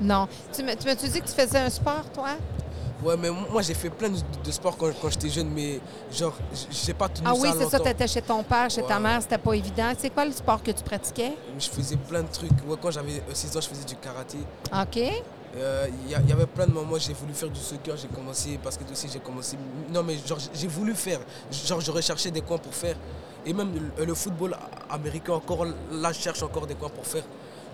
Non. 0.00 0.28
Tu 0.54 0.62
m'as-tu 0.62 1.08
dit 1.08 1.20
que 1.20 1.26
tu 1.26 1.32
faisais 1.34 1.58
un 1.58 1.68
sport, 1.70 2.04
toi? 2.14 2.28
Ouais, 3.02 3.16
mais 3.18 3.28
moi 3.30 3.60
j'ai 3.60 3.74
fait 3.74 3.90
plein 3.90 4.08
de, 4.08 4.16
de 4.42 4.50
sports 4.50 4.74
quand, 4.76 4.90
quand 5.02 5.10
j'étais 5.10 5.28
jeune, 5.28 5.50
mais 5.50 5.80
genre, 6.10 6.32
j'ai 6.70 6.94
pas 6.94 7.08
tenu 7.10 7.26
Ah 7.28 7.34
ça 7.34 7.40
oui, 7.40 7.48
c'est 7.52 7.64
ça, 7.66 7.76
longtemps. 7.78 7.84
tu 7.84 7.90
étais 7.90 8.06
chez 8.08 8.22
ton 8.22 8.42
père, 8.42 8.70
chez 8.70 8.82
ta 8.82 8.98
mère, 8.98 9.20
c'était 9.20 9.36
pas 9.38 9.52
évident. 9.52 9.92
C'est 9.98 10.08
quoi 10.08 10.24
le 10.24 10.32
sport 10.32 10.62
que 10.62 10.70
tu 10.70 10.82
pratiquais? 10.82 11.32
Je 11.58 11.68
faisais 11.68 11.96
plein 11.96 12.22
de 12.22 12.28
trucs. 12.28 12.50
Ouais, 12.66 12.76
quand 12.80 12.90
j'avais 12.90 13.22
6 13.34 13.54
ans, 13.56 13.60
je 13.60 13.68
faisais 13.68 13.84
du 13.84 13.96
karaté. 13.96 14.38
OK. 14.72 14.98
Euh, 15.56 15.86
Il 16.06 16.10
y, 16.10 16.32
avait 16.32 16.46
plein 16.46 16.66
de 16.66 16.72
moments, 16.72 16.96
j'ai 16.98 17.12
voulu 17.12 17.34
faire 17.34 17.50
du 17.50 17.60
soccer, 17.60 17.96
j'ai 17.96 18.08
commencé, 18.08 18.58
parce 18.62 18.76
que 18.78 18.90
aussi 18.90 19.08
j'ai 19.12 19.18
commencé. 19.20 19.58
Non, 19.92 20.02
mais 20.02 20.16
genre, 20.26 20.38
j'ai 20.54 20.68
voulu 20.68 20.94
faire. 20.94 21.20
Genre, 21.50 21.80
je 21.80 21.90
recherchais 21.90 22.30
des 22.30 22.40
coins 22.40 22.58
pour 22.58 22.74
faire. 22.74 22.96
Et 23.44 23.52
même 23.52 23.72
le, 23.98 24.04
le 24.04 24.14
football 24.14 24.56
américain, 24.88 25.34
encore 25.34 25.66
là, 25.92 26.12
je 26.12 26.18
cherche 26.20 26.42
encore 26.42 26.66
des 26.66 26.74
coins 26.74 26.88
pour 26.90 27.06
faire. 27.06 27.24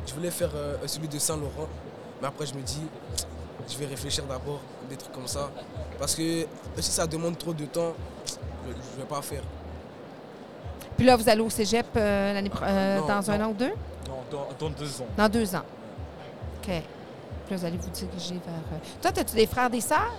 Je 0.06 0.14
voulais 0.14 0.30
faire 0.30 0.50
euh, 0.54 0.76
celui 0.86 1.08
de 1.08 1.18
Saint-Laurent, 1.18 1.68
mais 2.20 2.28
après, 2.28 2.46
je 2.46 2.54
me 2.54 2.60
dis, 2.62 2.82
je 3.68 3.76
vais 3.78 3.86
réfléchir 3.86 4.24
d'abord, 4.24 4.60
des 4.88 4.96
trucs 4.96 5.12
comme 5.12 5.26
ça. 5.28 5.50
Parce 5.98 6.14
que 6.14 6.46
si 6.78 6.90
ça 6.90 7.06
demande 7.06 7.38
trop 7.38 7.52
de 7.54 7.64
temps, 7.66 7.92
je 8.26 8.72
ne 8.72 9.02
vais 9.02 9.08
pas 9.08 9.22
faire. 9.22 9.42
Puis 10.96 11.06
là, 11.06 11.16
vous 11.16 11.28
allez 11.28 11.40
au 11.40 11.50
cégep 11.50 11.86
euh, 11.96 12.32
l'année 12.34 12.50
euh, 12.62 12.98
Non, 12.98 13.06
dans 13.06 13.30
un 13.30 13.44
an 13.44 13.50
ou 13.50 13.54
deux? 13.54 13.72
Non, 14.08 14.18
dans, 14.30 14.48
dans 14.58 14.70
deux 14.70 15.00
ans. 15.00 15.06
Dans 15.16 15.28
deux 15.28 15.54
ans. 15.54 15.62
OK. 16.58 16.66
Puis 16.66 16.74
là, 17.50 17.56
vous 17.56 17.64
allez 17.64 17.76
vous 17.78 17.90
diriger 17.90 18.34
vers. 18.34 18.80
Toi, 19.12 19.20
as-tu 19.20 19.34
des 19.36 19.46
frères, 19.46 19.70
des 19.70 19.80
sœurs? 19.80 20.12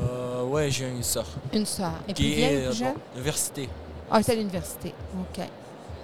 Euh, 0.00 0.42
ouais, 0.44 0.70
j'ai 0.70 0.88
une 0.88 1.02
soeur 1.02 1.26
Une 1.52 1.66
sœur. 1.66 1.92
Et 2.08 2.14
plus 2.14 2.24
qui 2.24 2.42
est 2.42 2.72
jeune? 2.72 2.94
l'université. 3.14 3.68
Ah, 4.10 4.22
c'est 4.22 4.32
à 4.32 4.34
l'université. 4.36 4.94
OK. 5.20 5.44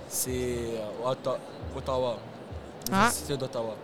C'est 0.08 0.58
Otta- 1.04 1.38
Ottawa. 1.76 2.18
Ah. 2.90 3.10
D'Ottawa. 3.28 3.74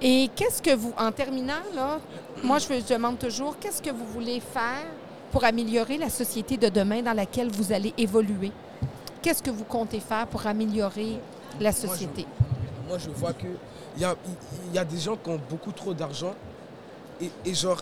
Et 0.00 0.28
qu'est-ce 0.34 0.60
que 0.60 0.74
vous, 0.74 0.92
en 0.98 1.12
terminant, 1.12 1.62
là, 1.74 2.00
moi, 2.42 2.58
je 2.58 2.68
me 2.72 2.80
demande 2.80 3.18
toujours, 3.18 3.56
qu'est-ce 3.58 3.80
que 3.80 3.90
vous 3.90 4.06
voulez 4.06 4.40
faire 4.40 4.84
pour 5.30 5.44
améliorer 5.44 5.96
la 5.96 6.10
société 6.10 6.56
de 6.56 6.68
demain 6.68 7.02
dans 7.02 7.12
laquelle 7.12 7.50
vous 7.50 7.72
allez 7.72 7.94
évoluer? 7.96 8.50
Qu'est-ce 9.22 9.42
que 9.42 9.50
vous 9.50 9.64
comptez 9.64 10.00
faire 10.00 10.26
pour 10.26 10.44
améliorer 10.46 11.20
la 11.60 11.70
Moi, 11.70 11.80
je- 11.82 11.86
société? 11.86 12.26
Moi, 12.88 12.98
je 12.98 13.10
vois 13.10 13.32
que 13.32 13.46
il 13.96 14.02
y 14.02 14.04
a, 14.04 14.16
y 14.72 14.78
a 14.78 14.84
des 14.84 14.98
gens 14.98 15.16
qui 15.16 15.30
ont 15.30 15.40
beaucoup 15.48 15.70
trop 15.70 15.94
d'argent 15.94 16.34
et, 17.20 17.30
et 17.44 17.54
genre 17.54 17.80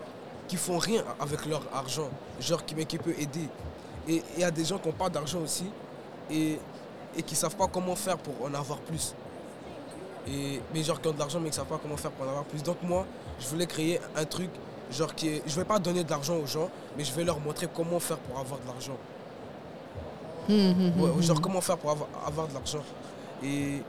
qui 0.48 0.56
font 0.56 0.76
rien 0.78 1.02
avec 1.20 1.46
leur 1.46 1.62
argent, 1.72 2.08
genre 2.40 2.64
qui, 2.66 2.74
mais 2.74 2.84
qui 2.84 2.98
peut 2.98 3.14
aider. 3.18 3.48
Et 4.08 4.22
il 4.36 4.40
y 4.40 4.44
a 4.44 4.50
des 4.50 4.64
gens 4.64 4.78
qui 4.78 4.88
n'ont 4.88 4.94
pas 4.94 5.08
d'argent 5.08 5.38
aussi 5.38 5.64
et, 6.30 6.58
et 7.16 7.22
qui 7.22 7.34
savent 7.36 7.54
pas 7.56 7.68
comment 7.68 7.94
faire 7.94 8.18
pour 8.18 8.34
en 8.44 8.52
avoir 8.52 8.78
plus. 8.80 9.14
Et, 10.28 10.60
mais 10.74 10.82
genre 10.82 11.00
qui 11.00 11.08
ont 11.08 11.12
de 11.12 11.18
l'argent 11.18 11.40
mais 11.40 11.50
qui 11.50 11.56
savent 11.56 11.66
pas 11.66 11.78
comment 11.82 11.96
faire 11.96 12.10
pour 12.10 12.26
en 12.26 12.30
avoir 12.30 12.44
plus. 12.44 12.62
Donc 12.62 12.76
moi, 12.82 13.06
je 13.40 13.46
voulais 13.48 13.66
créer 13.66 14.00
un 14.16 14.24
truc, 14.24 14.50
genre 14.90 15.14
qui 15.14 15.28
est, 15.28 15.42
je 15.46 15.56
vais 15.56 15.64
pas 15.64 15.78
donner 15.78 16.04
de 16.04 16.10
l'argent 16.10 16.36
aux 16.36 16.46
gens, 16.46 16.68
mais 16.96 17.04
je 17.04 17.12
vais 17.12 17.24
leur 17.24 17.40
montrer 17.40 17.68
comment 17.74 17.98
faire 18.00 18.18
pour 18.18 18.38
avoir 18.38 18.60
de 18.60 18.66
l'argent. 18.66 18.96
Hum, 20.48 20.92
Ouais, 21.00 21.10
hum, 21.10 21.22
genre 21.22 21.40
comment 21.40 21.60
faire 21.60 21.78
pour 21.78 21.90
avoir, 21.90 22.08
avoir 22.26 22.48
de 22.48 22.54
l'argent. 22.54 22.82
Et 23.42 23.82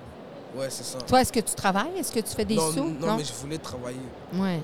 ouais, 0.55 0.69
c'est 0.69 0.83
ça. 0.83 0.99
Toi, 0.99 1.21
est-ce 1.21 1.31
que 1.33 1.39
tu 1.39 1.55
travailles? 1.55 1.97
Est-ce 1.97 2.11
que 2.11 2.19
tu 2.19 2.33
fais 2.35 2.45
des 2.45 2.55
non, 2.55 2.71
sous? 2.71 2.83
non, 2.83 3.17
mais 3.17 3.23
je 3.23 3.33
voulais 3.33 3.57
travailler. 3.57 3.97
Ouais. 4.35 4.59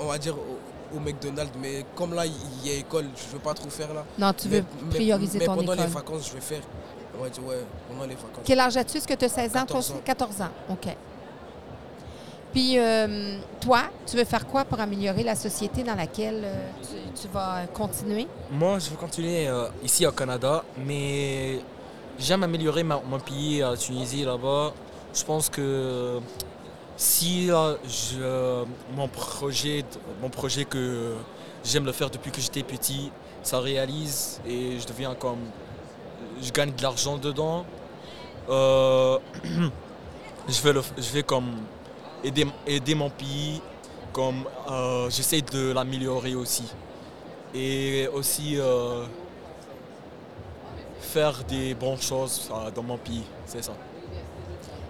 on 0.00 0.06
va 0.06 0.18
dire 0.18 0.34
au, 0.36 0.96
au 0.96 1.00
McDonald's, 1.00 1.52
mais 1.60 1.84
comme 1.94 2.14
là 2.14 2.24
il 2.26 2.66
y 2.66 2.70
a 2.70 2.78
école, 2.78 3.06
je 3.14 3.32
veux 3.32 3.38
pas 3.38 3.54
trop 3.54 3.68
faire 3.70 3.92
là. 3.94 4.04
Non, 4.18 4.32
tu 4.32 4.48
Mais- 4.48 4.60
veux 4.60 4.66
mais- 4.84 4.94
prioriser 4.94 5.38
mais 5.38 5.44
ton 5.46 5.54
pendant 5.56 5.72
école. 5.74 5.86
les 5.86 5.92
vacances, 5.92 6.28
je 6.28 6.34
vais 6.34 6.40
faire. 6.40 6.62
Ouais, 7.20 7.30
tu- 7.30 7.40
ouais, 7.40 7.64
pendant 7.88 8.04
les 8.04 8.14
vacances. 8.14 8.44
Quel 8.44 8.60
âge 8.60 8.76
as-tu? 8.76 8.98
Est-ce 8.98 9.08
que 9.08 9.14
tu 9.14 9.24
as 9.24 9.28
16 9.28 9.50
ans? 9.56 9.64
toi 9.66 9.80
14 9.80 9.90
aussi? 9.90 9.92
ans. 9.98 10.02
14 10.04 10.42
ans. 10.42 10.50
OK. 10.70 10.96
Puis, 12.52 12.78
euh, 12.78 13.38
toi, 13.60 13.82
tu 14.06 14.16
veux 14.16 14.24
faire 14.24 14.46
quoi 14.46 14.64
pour 14.64 14.80
améliorer 14.80 15.22
la 15.22 15.34
société 15.34 15.82
dans 15.82 15.94
laquelle 15.94 16.42
euh, 16.44 16.54
tu, 17.14 17.22
tu 17.22 17.28
vas 17.28 17.66
continuer? 17.74 18.26
Moi, 18.50 18.78
je 18.78 18.90
veux 18.90 18.96
continuer 18.96 19.46
euh, 19.48 19.68
ici 19.84 20.06
au 20.06 20.12
Canada, 20.12 20.64
mais 20.78 21.60
j'aime 22.18 22.42
améliorer 22.42 22.82
ma- 22.82 23.02
mon 23.06 23.18
pays, 23.20 23.58
la 23.58 23.76
Tunisie, 23.76 24.24
là-bas. 24.24 24.72
Je 25.14 25.24
pense 25.24 25.48
que 25.50 26.20
si 26.96 27.48
je, 27.48 28.64
mon, 28.96 29.08
projet, 29.08 29.84
mon 30.22 30.30
projet 30.30 30.64
que 30.64 31.14
j'aime 31.64 31.84
le 31.84 31.92
faire 31.92 32.08
depuis 32.10 32.30
que 32.30 32.40
j'étais 32.40 32.62
petit, 32.62 33.12
ça 33.42 33.60
réalise 33.60 34.40
et 34.46 34.78
je 34.80 34.86
deviens 34.86 35.14
comme. 35.14 35.38
Je 36.40 36.52
gagne 36.52 36.72
de 36.72 36.82
l'argent 36.82 37.16
dedans. 37.18 37.64
euh, 38.48 39.18
je, 40.48 40.62
vais 40.62 40.80
je 40.96 41.10
vais 41.12 41.22
comme 41.22 41.56
aider, 42.24 42.46
aider 42.66 42.94
mon 42.94 43.10
pays, 43.10 43.60
comme 44.12 44.44
euh, 44.70 45.10
j'essaie 45.10 45.40
de 45.42 45.72
l'améliorer 45.72 46.34
aussi. 46.34 46.64
Et 47.54 48.08
aussi 48.12 48.56
euh, 48.58 49.04
faire 51.00 51.42
des 51.44 51.74
bonnes 51.74 52.00
choses 52.00 52.50
dans 52.74 52.82
mon 52.82 52.98
pays, 52.98 53.24
c'est 53.46 53.62
ça. 53.64 53.72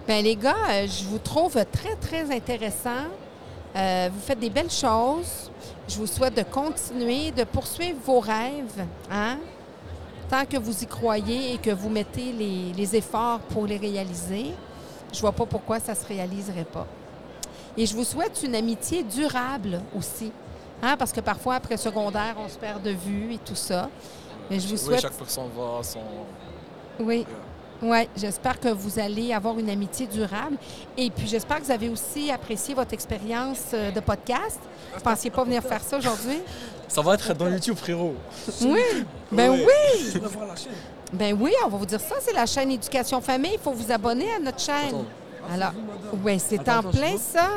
Bien, 0.07 0.23
les 0.23 0.37
gars, 0.37 0.87
je 0.87 1.05
vous 1.05 1.19
trouve 1.19 1.55
très, 1.71 1.95
très 1.97 2.35
intéressant. 2.35 3.07
Vous 3.75 4.21
faites 4.27 4.41
des 4.41 4.51
belles 4.51 4.71
choses. 4.71 5.51
Je 5.87 5.97
vous 5.99 6.07
souhaite 6.07 6.35
de 6.35 6.43
continuer, 6.43 7.31
de 7.31 7.45
poursuivre 7.45 7.99
vos 8.05 8.19
rêves, 8.21 8.85
hein? 9.11 9.39
Tant 10.31 10.45
que 10.45 10.57
vous 10.57 10.83
y 10.83 10.87
croyez 10.87 11.55
et 11.55 11.59
que 11.59 11.71
vous 11.71 11.89
mettez 11.89 12.33
les, 12.33 12.73
les 12.77 12.97
efforts 12.97 13.41
pour 13.41 13.67
les 13.67 13.77
réaliser. 13.77 14.47
Je 15.13 15.21
vois 15.21 15.33
pas 15.33 15.47
pourquoi 15.47 15.81
ça 15.81 15.95
se 15.95 16.07
réaliserait 16.07 16.65
pas. 16.67 16.87
Et 17.77 17.87
je 17.87 17.95
vous 17.95 18.05
souhaite 18.05 18.41
une 18.43 18.55
amitié 18.55 19.03
durable 19.05 19.81
aussi, 19.97 20.33
hein? 20.83 20.97
parce 20.99 21.13
que 21.13 21.21
parfois, 21.21 21.55
après 21.57 21.77
secondaire, 21.77 22.35
on 22.45 22.49
se 22.49 22.59
perd 22.59 22.83
de 22.83 22.91
vue 22.91 23.35
et 23.35 23.39
tout 23.39 23.55
ça. 23.55 23.89
Mais 24.51 24.59
je 24.59 24.67
vous 24.67 24.73
Oui, 24.75 24.79
souhaite 24.79 25.01
chaque 25.01 25.13
personne 25.15 25.49
va 25.57 25.79
à 25.81 25.83
son. 25.83 26.01
oui. 27.01 27.27
Oui, 27.81 28.09
j'espère 28.17 28.59
que 28.59 28.71
vous 28.71 28.99
allez 28.99 29.33
avoir 29.33 29.57
une 29.57 29.71
amitié 29.71 30.09
durable. 30.09 30.57
Et 30.97 31.11
puis, 31.11 31.29
j'espère 31.29 31.59
que 31.61 31.63
vous 31.67 31.71
avez 31.71 31.89
aussi 31.89 32.29
apprécié 32.29 32.75
votre 32.75 32.93
expérience 32.93 33.67
euh, 33.73 33.93
de 33.93 34.01
podcast. 34.01 34.59
Vous 34.95 34.99
ne 34.99 35.05
pensiez 35.05 35.31
pas 35.31 35.45
venir 35.45 35.63
faire 35.63 35.81
ça 35.81 35.97
aujourd'hui? 35.99 36.41
Ça 36.89 37.03
va 37.03 37.15
être 37.15 37.35
dans 37.35 37.49
YouTube, 37.49 37.77
frérot. 37.77 38.15
Oui, 38.63 38.81
ben 39.31 39.51
oui. 39.53 40.21
Ben 41.11 41.35
oui, 41.41 41.53
on 41.65 41.69
va 41.71 41.79
vous 41.79 41.87
dire 41.87 42.01
ça. 42.01 42.17
C'est 42.21 42.35
la 42.35 42.45
chaîne 42.45 42.71
Éducation 42.71 43.23
Famille. 43.23 43.53
Il 43.55 43.59
faut 43.59 43.73
vous 43.73 43.91
abonner 43.91 44.27
à 44.35 44.39
notre 44.39 44.61
chaîne. 44.61 44.89
Attends. 44.89 45.05
Alors, 45.55 45.73
oui, 46.23 46.39
c'est 46.39 46.69
en 46.69 46.83
plein 46.83 47.17
ça. 47.17 47.49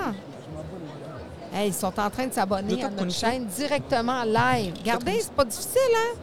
Hey, 1.53 1.67
ils 1.67 1.73
sont 1.73 1.91
en 1.99 2.09
train 2.09 2.27
de 2.27 2.33
s'abonner 2.33 2.81
à 2.81 2.89
notre 2.89 3.11
chaîne 3.11 3.45
directement 3.45 4.23
live. 4.23 4.73
Regardez, 4.79 5.19
c'est 5.19 5.33
pas 5.33 5.43
difficile, 5.43 5.81
hein? 5.97 6.15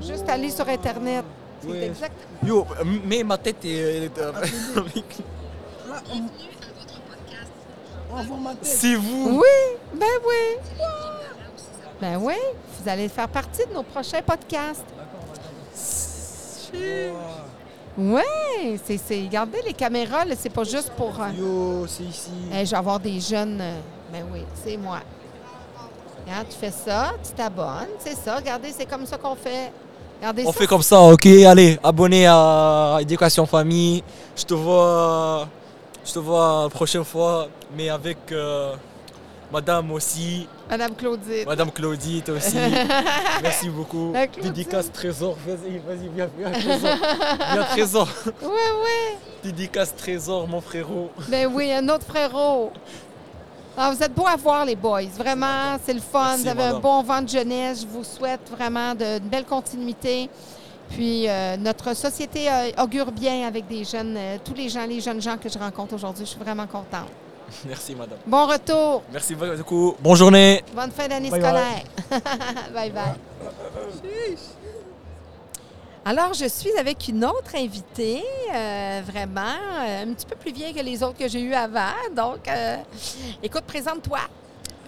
Juste 0.00 0.26
aller 0.30 0.48
sur 0.50 0.66
Internet. 0.66 1.26
C'est 1.60 1.82
exact. 1.88 2.14
Yo, 2.42 2.60
euh, 2.80 2.84
mais 3.04 3.22
ma 3.22 3.36
tête 3.36 3.62
est. 3.66 4.08
euh, 4.18 4.32
tête. 4.94 5.04
C'est 8.62 8.94
vous 8.94 9.40
Oui, 9.40 9.76
ben 9.94 10.06
oui. 10.26 10.56
Ben 12.00 12.18
oui, 12.20 12.34
vous 12.78 12.88
allez 12.88 13.08
faire 13.08 13.28
partie 13.28 13.64
de 13.66 13.72
nos 13.74 13.82
prochains 13.82 14.20
podcasts. 14.22 14.84
Oui, 17.98 18.20
c'est, 18.84 18.98
c'est, 18.98 19.22
regardez 19.22 19.62
les 19.64 19.72
caméras, 19.72 20.24
là, 20.26 20.34
c'est 20.38 20.50
pas 20.52 20.64
juste 20.64 20.90
pour. 20.96 21.14
euh, 21.20 21.30
Yo, 21.38 21.86
c'est 21.86 22.02
ici. 22.02 22.30
hey, 22.52 22.66
je 22.66 22.70
vais 22.72 22.76
avoir 22.76 23.00
des 23.00 23.18
jeunes. 23.20 23.58
euh, 23.60 23.78
ben 24.12 24.22
oui, 24.30 24.42
c'est 24.62 24.76
moi. 24.76 24.98
Regarde, 26.26 26.48
tu 26.50 26.56
fais 26.56 26.70
ça, 26.72 27.12
tu 27.24 27.32
t'abonnes, 27.32 27.88
c'est 28.00 28.14
ça. 28.16 28.36
Regardez, 28.36 28.70
c'est 28.76 28.84
comme 28.84 29.06
ça 29.06 29.16
qu'on 29.16 29.34
fait. 29.34 29.72
Regardez 30.20 30.44
On 30.46 30.52
ça. 30.52 30.58
fait 30.58 30.66
comme 30.66 30.82
ça, 30.82 31.00
ok 31.00 31.26
Allez, 31.46 31.78
abonnez 31.82 32.26
à 32.26 32.98
Éducation 33.00 33.46
Famille. 33.46 34.02
Je 34.36 34.44
te 34.44 34.52
vois. 34.54 35.48
Je 36.04 36.12
te 36.12 36.18
vois 36.18 36.64
la 36.64 36.68
prochaine 36.68 37.04
fois, 37.04 37.48
mais 37.76 37.88
avec 37.88 38.18
euh, 38.30 38.74
Madame 39.50 39.90
aussi. 39.92 40.46
Madame 40.68 40.94
Claudine. 40.94 41.44
Madame 41.46 41.70
Claudie, 41.70 42.22
toi 42.22 42.36
aussi. 42.36 42.56
Merci 43.42 43.68
beaucoup. 43.68 44.12
Dédicace 44.42 44.90
Trésor. 44.90 45.36
Vas-y, 45.46 45.78
vas-y, 45.78 46.08
viens, 46.14 46.28
viens, 46.36 46.50
Trésor. 46.50 46.98
Viens, 47.52 47.64
Trésor. 47.64 48.08
Oui, 48.42 48.48
oui. 48.82 49.16
Dédicace 49.44 49.94
Trésor, 49.94 50.48
mon 50.48 50.60
frérot. 50.60 51.10
Ben 51.28 51.50
oui, 51.52 51.72
un 51.72 51.88
autre 51.88 52.06
frérot. 52.06 52.72
Ah, 53.78 53.92
vous 53.92 54.02
êtes 54.02 54.14
beaux 54.14 54.26
à 54.26 54.36
voir, 54.36 54.64
les 54.64 54.74
boys. 54.74 55.02
Vraiment, 55.18 55.76
c'est 55.84 55.92
le 55.92 56.00
fun. 56.00 56.30
Merci, 56.30 56.42
vous 56.42 56.48
avez 56.48 56.62
un 56.64 56.80
bon 56.80 57.02
vent 57.02 57.20
de 57.20 57.28
jeunesse. 57.28 57.82
Je 57.82 57.86
vous 57.86 58.04
souhaite 58.04 58.50
vraiment 58.50 58.94
de, 58.94 59.18
une 59.18 59.28
belle 59.28 59.44
continuité. 59.44 60.30
Puis, 60.90 61.28
euh, 61.28 61.56
notre 61.56 61.94
société 61.94 62.50
euh, 62.50 62.82
augure 62.82 63.12
bien 63.12 63.46
avec 63.46 63.66
des 63.66 63.84
jeunes, 63.84 64.16
euh, 64.16 64.38
tous 64.42 64.54
les 64.54 64.68
gens, 64.68 64.86
les 64.86 65.00
jeunes 65.00 65.20
gens 65.20 65.36
que 65.36 65.48
je 65.48 65.58
rencontre 65.58 65.94
aujourd'hui. 65.94 66.24
Je 66.24 66.30
suis 66.30 66.40
vraiment 66.40 66.66
contente. 66.66 67.10
Merci, 67.66 67.94
madame. 67.94 68.18
Bon 68.26 68.46
retour. 68.46 69.02
Merci 69.12 69.34
beaucoup. 69.34 69.96
Bonne 70.00 70.16
journée. 70.16 70.62
Bonne 70.74 70.90
fin 70.90 71.08
d'année 71.08 71.30
Bye 71.30 71.40
bye. 71.40 71.50
scolaire. 71.50 72.22
bye 72.74 72.90
bye. 72.90 73.14
Alors, 76.04 76.34
je 76.34 76.46
suis 76.46 76.70
avec 76.78 77.08
une 77.08 77.24
autre 77.24 77.56
invitée, 77.56 78.22
euh, 78.54 79.00
vraiment, 79.04 79.40
euh, 79.80 80.04
un 80.04 80.12
petit 80.12 80.26
peu 80.26 80.36
plus 80.36 80.52
vieille 80.52 80.72
que 80.72 80.80
les 80.80 81.02
autres 81.02 81.18
que 81.18 81.26
j'ai 81.26 81.40
eues 81.40 81.54
avant. 81.54 81.94
Donc, 82.14 82.46
euh, 82.46 82.76
écoute, 83.42 83.64
présente-toi. 83.66 84.20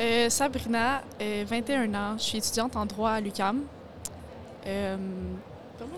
Euh, 0.01 0.31
Sabrina, 0.31 1.03
euh, 1.21 1.45
21 1.45 1.93
ans. 1.95 2.15
Je 2.19 2.23
suis 2.23 2.39
étudiante 2.39 2.77
en 2.77 2.87
droit 2.87 3.11
à 3.11 3.21
l'UCAM. 3.21 3.63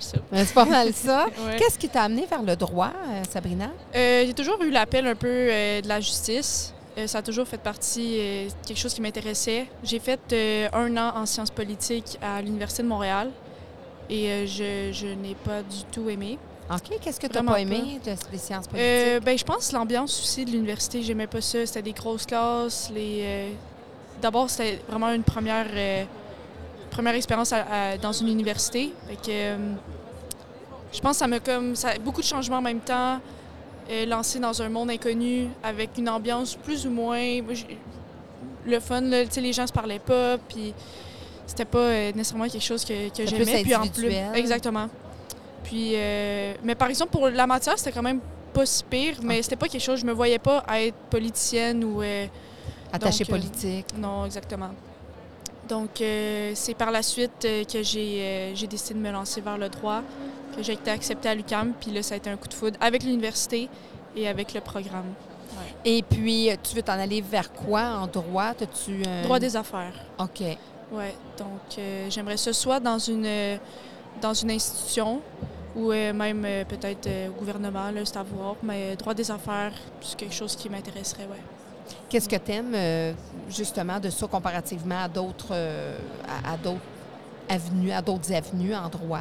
Pas 0.01 0.37
ça. 0.37 0.45
C'est 0.45 0.55
pas 0.55 0.65
mal 0.65 0.93
ça. 0.95 1.27
Ouais. 1.27 1.57
Qu'est-ce 1.59 1.79
qui 1.79 1.89
t'a 1.89 2.03
amené 2.05 2.27
vers 2.27 2.43
le 2.43 2.57
droit, 2.57 2.93
euh, 3.09 3.23
Sabrina? 3.31 3.71
Euh, 3.95 4.25
J'ai 4.27 4.35
toujours 4.35 4.61
eu 4.63 4.71
l'appel 4.71 5.07
un 5.07 5.15
peu 5.15 5.29
euh, 5.29 5.81
de 5.81 5.89
la 5.89 6.01
justice. 6.01 6.73
Euh, 6.99 7.07
ça 7.07 7.19
a 7.19 7.23
toujours 7.23 7.47
fait 7.47 7.59
partie 7.61 8.17
euh, 8.19 8.49
quelque 8.67 8.79
chose 8.79 8.93
qui 8.95 9.01
m'intéressait. 9.01 9.67
J'ai 9.85 9.99
fait 10.01 10.21
euh, 10.33 10.69
un 10.73 10.97
an 10.97 11.13
en 11.17 11.27
sciences 11.27 11.51
politiques 11.51 12.19
à 12.21 12.43
l'Université 12.43 12.83
de 12.83 12.89
Montréal 12.89 13.31
et 14.09 14.29
euh, 14.29 14.47
je, 14.47 14.93
je 14.93 15.07
n'ai 15.07 15.35
pas 15.37 15.63
du 15.63 15.85
tout 15.93 16.11
aimé. 16.11 16.37
OK. 16.73 16.99
Qu'est-ce 17.01 17.19
que 17.21 17.27
tu 17.27 17.33
n'as 17.35 17.43
pas 17.43 17.61
aimé 17.61 18.01
de, 18.05 18.11
des 18.31 18.39
sciences 18.39 18.67
politiques? 18.69 18.77
Euh, 18.81 19.21
ben, 19.21 19.37
je 19.39 19.45
pense 19.45 19.73
l'ambiance 19.73 20.21
aussi 20.21 20.45
de 20.45 20.51
l'université, 20.51 21.03
j'aimais 21.03 21.27
pas 21.27 21.41
ça. 21.41 21.65
C'était 21.67 21.83
des 21.83 21.93
grosses 21.93 22.27
classes. 22.27 22.91
Les, 22.95 23.21
euh, 23.25 23.51
D'abord, 24.23 24.51
c'était 24.51 24.79
vraiment 24.89 25.11
une 25.13 25.23
première, 25.23 25.67
euh, 25.73 26.05
première 26.91 27.15
expérience 27.15 27.55
dans 28.03 28.13
une 28.13 28.29
université. 28.29 28.93
Fait 29.09 29.17
que, 29.17 29.31
euh, 29.31 29.57
je 30.93 31.01
pense 31.01 31.13
que 31.13 31.19
ça 31.19 31.27
m'a 31.27 31.41
comme. 31.41 31.77
Ça, 31.77 31.91
beaucoup 32.05 32.21
de 32.21 32.27
changements 32.27 32.59
en 32.59 32.63
même 32.63 32.81
temps. 32.81 33.21
euh, 33.91 34.07
lancé 34.07 34.39
dans 34.39 34.63
un 34.63 34.69
monde 34.69 34.91
inconnu 34.91 35.49
avec 35.63 35.91
une 35.99 36.09
ambiance 36.09 36.55
plus 36.55 36.87
ou 36.87 36.91
moins. 36.91 37.41
le 38.67 38.81
fun, 38.81 39.01
là, 39.01 39.25
les 39.25 39.53
gens 39.53 39.67
se 39.67 39.73
parlaient 39.73 39.99
pas, 39.99 40.39
puis 40.39 40.73
c'était 41.47 41.65
pas 41.65 41.79
euh, 41.79 42.13
nécessairement 42.13 42.49
quelque 42.49 42.63
chose 42.63 42.85
que, 42.85 43.09
que 43.09 43.27
j'aimais. 43.27 43.63
Puis 43.63 43.75
en 43.75 43.87
plus, 43.87 44.13
exactement. 44.35 44.89
Puis, 45.65 45.93
euh, 45.95 46.55
mais 46.63 46.75
par 46.75 46.89
exemple, 46.89 47.11
pour 47.11 47.29
la 47.29 47.47
matière, 47.47 47.79
c'était 47.79 47.93
quand 47.93 48.03
même 48.03 48.21
pas 48.53 48.67
si 48.67 48.85
pire, 48.85 49.17
mais 49.23 49.43
c'était 49.43 49.57
pas 49.57 49.69
quelque 49.69 49.83
chose, 49.83 50.01
je 50.01 50.07
me 50.07 50.13
voyais 50.13 50.39
pas 50.39 50.59
à 50.67 50.81
être 50.81 50.97
politicienne 51.11 51.85
ou. 51.85 52.03
Attachée 52.93 53.25
donc, 53.25 53.31
politique. 53.31 53.87
non, 53.97 54.25
exactement. 54.25 54.71
Donc, 55.71 56.01
euh, 56.01 56.53
c'est 56.55 56.75
par 56.75 56.91
la 56.91 57.03
suite 57.03 57.45
euh, 57.45 57.65
que 57.65 57.83
j'ai 57.83 58.21
euh, 58.21 58.55
j'ai 58.57 58.67
décidé 58.67 58.95
de 58.95 58.99
me 58.99 59.13
lancer 59.13 59.41
vers 59.41 59.57
le 59.57 59.69
droit, 59.69 60.03
que 60.57 60.63
j'ai 60.63 60.73
été 60.73 60.91
acceptée 60.91 61.29
à 61.29 61.35
l'UCAM, 61.35 61.73
puis 61.81 61.93
là, 61.93 62.03
ça 62.03 62.15
a 62.15 62.17
été 62.17 62.29
un 62.29 62.37
coup 62.37 62.49
de 62.49 62.55
foudre 62.55 62.77
avec 62.81 63.05
l'université 63.05 63.69
et 64.17 64.27
avec 64.29 64.53
le 64.53 64.61
programme. 64.61 65.07
Et 65.85 66.03
puis, 66.03 66.51
tu 66.63 66.75
veux 66.77 66.83
t'en 66.83 66.99
aller 66.99 67.21
vers 67.21 67.53
quoi 67.53 67.83
en 68.03 68.07
droit? 68.09 68.53
Un- 69.07 69.23
Droit 69.23 69.39
des 69.39 69.55
affaires. 69.57 69.95
OK. 70.19 70.41
Ouais, 70.93 71.15
donc 71.39 71.79
euh, 71.79 72.07
j'aimerais 72.11 72.37
ce 72.37 72.53
soit 72.53 72.81
dans 72.81 72.99
une, 72.99 73.25
euh, 73.25 73.57
dans 74.21 74.35
une 74.35 74.51
institution 74.51 75.21
ou 75.77 75.93
euh, 75.93 76.13
même 76.13 76.45
peut-être 76.69 77.09
au 77.29 77.33
gouvernement, 77.39 77.93
là, 77.93 78.01
c'est 78.05 78.17
à 78.17 78.25
voir, 78.25 78.57
mais 78.65 78.97
droit 78.97 79.15
des 79.15 79.31
affaires, 79.31 79.73
c'est 80.01 80.17
quelque 80.19 80.35
chose 80.35 80.57
qui 80.57 80.69
m'intéresserait, 80.69 81.29
ouais. 81.31 81.43
Qu'est-ce 82.11 82.29
que 82.29 82.37
tu 82.37 82.51
aimes, 82.53 83.15
justement, 83.49 84.01
de 84.01 84.11
ça 84.11 84.27
comparativement 84.27 85.05
à 85.05 85.09
d'autres 85.09 85.53
euh, 85.53 85.97
à, 86.45 86.55
à 86.55 86.57
d'autres 86.57 86.81
avenues, 87.49 87.93
à 87.93 88.03
d'autres 88.03 88.33
avenues 88.33 88.75
en 88.75 88.89
droit? 88.89 89.21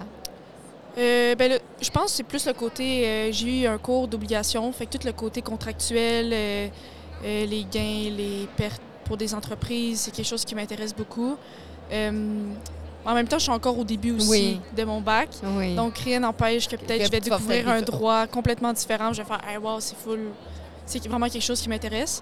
Euh, 0.97 1.35
ben, 1.35 1.51
le- 1.51 1.59
je 1.79 1.89
pense 1.91 2.05
que 2.05 2.11
c'est 2.11 2.23
plus 2.23 2.45
le 2.47 2.53
côté. 2.53 3.07
euh, 3.07 3.31
j'ai 3.31 3.61
eu 3.61 3.67
un 3.67 3.77
cours 3.77 4.07
d'obligation, 4.07 4.71
fait 4.71 4.87
que 4.87 4.97
tout 4.97 5.05
le 5.05 5.13
côté 5.13 5.41
contractuel, 5.43 6.31
euh, 6.33 6.67
euh, 7.23 7.45
les 7.45 7.63
gains, 7.63 8.09
les 8.17 8.47
pertes 8.57 8.81
pour 9.05 9.17
des 9.17 9.33
entreprises, 9.35 10.01
c'est 10.01 10.11
quelque 10.11 10.27
chose 10.27 10.43
qui 10.43 10.55
m'intéresse 10.55 10.93
beaucoup. 10.95 11.37
Euh, 11.91 12.51
en 13.05 13.13
même 13.13 13.27
temps, 13.27 13.37
je 13.37 13.43
suis 13.43 13.51
encore 13.51 13.77
au 13.77 13.83
début 13.83 14.11
aussi 14.13 14.29
Oui. 14.29 14.61
de 14.75 14.83
mon 14.83 14.99
bac. 14.99 15.29
Oui. 15.43 15.75
Donc, 15.75 15.97
rien 15.99 16.19
n'empêche 16.19 16.67
que 16.67 16.75
peut-être 16.75 17.05
je 17.05 17.11
vais 17.11 17.19
découvrir 17.21 17.69
un 17.69 17.81
droit 17.81 18.25
complètement 18.27 18.73
différent. 18.73 19.13
Je 19.13 19.21
vais 19.21 19.27
faire, 19.27 19.41
hey, 19.47 19.57
wow, 19.57 19.79
c'est 19.79 19.95
full. 19.95 20.19
C'est 20.85 21.07
vraiment 21.07 21.29
quelque 21.29 21.43
chose 21.43 21.61
qui 21.61 21.69
m'intéresse. 21.69 22.21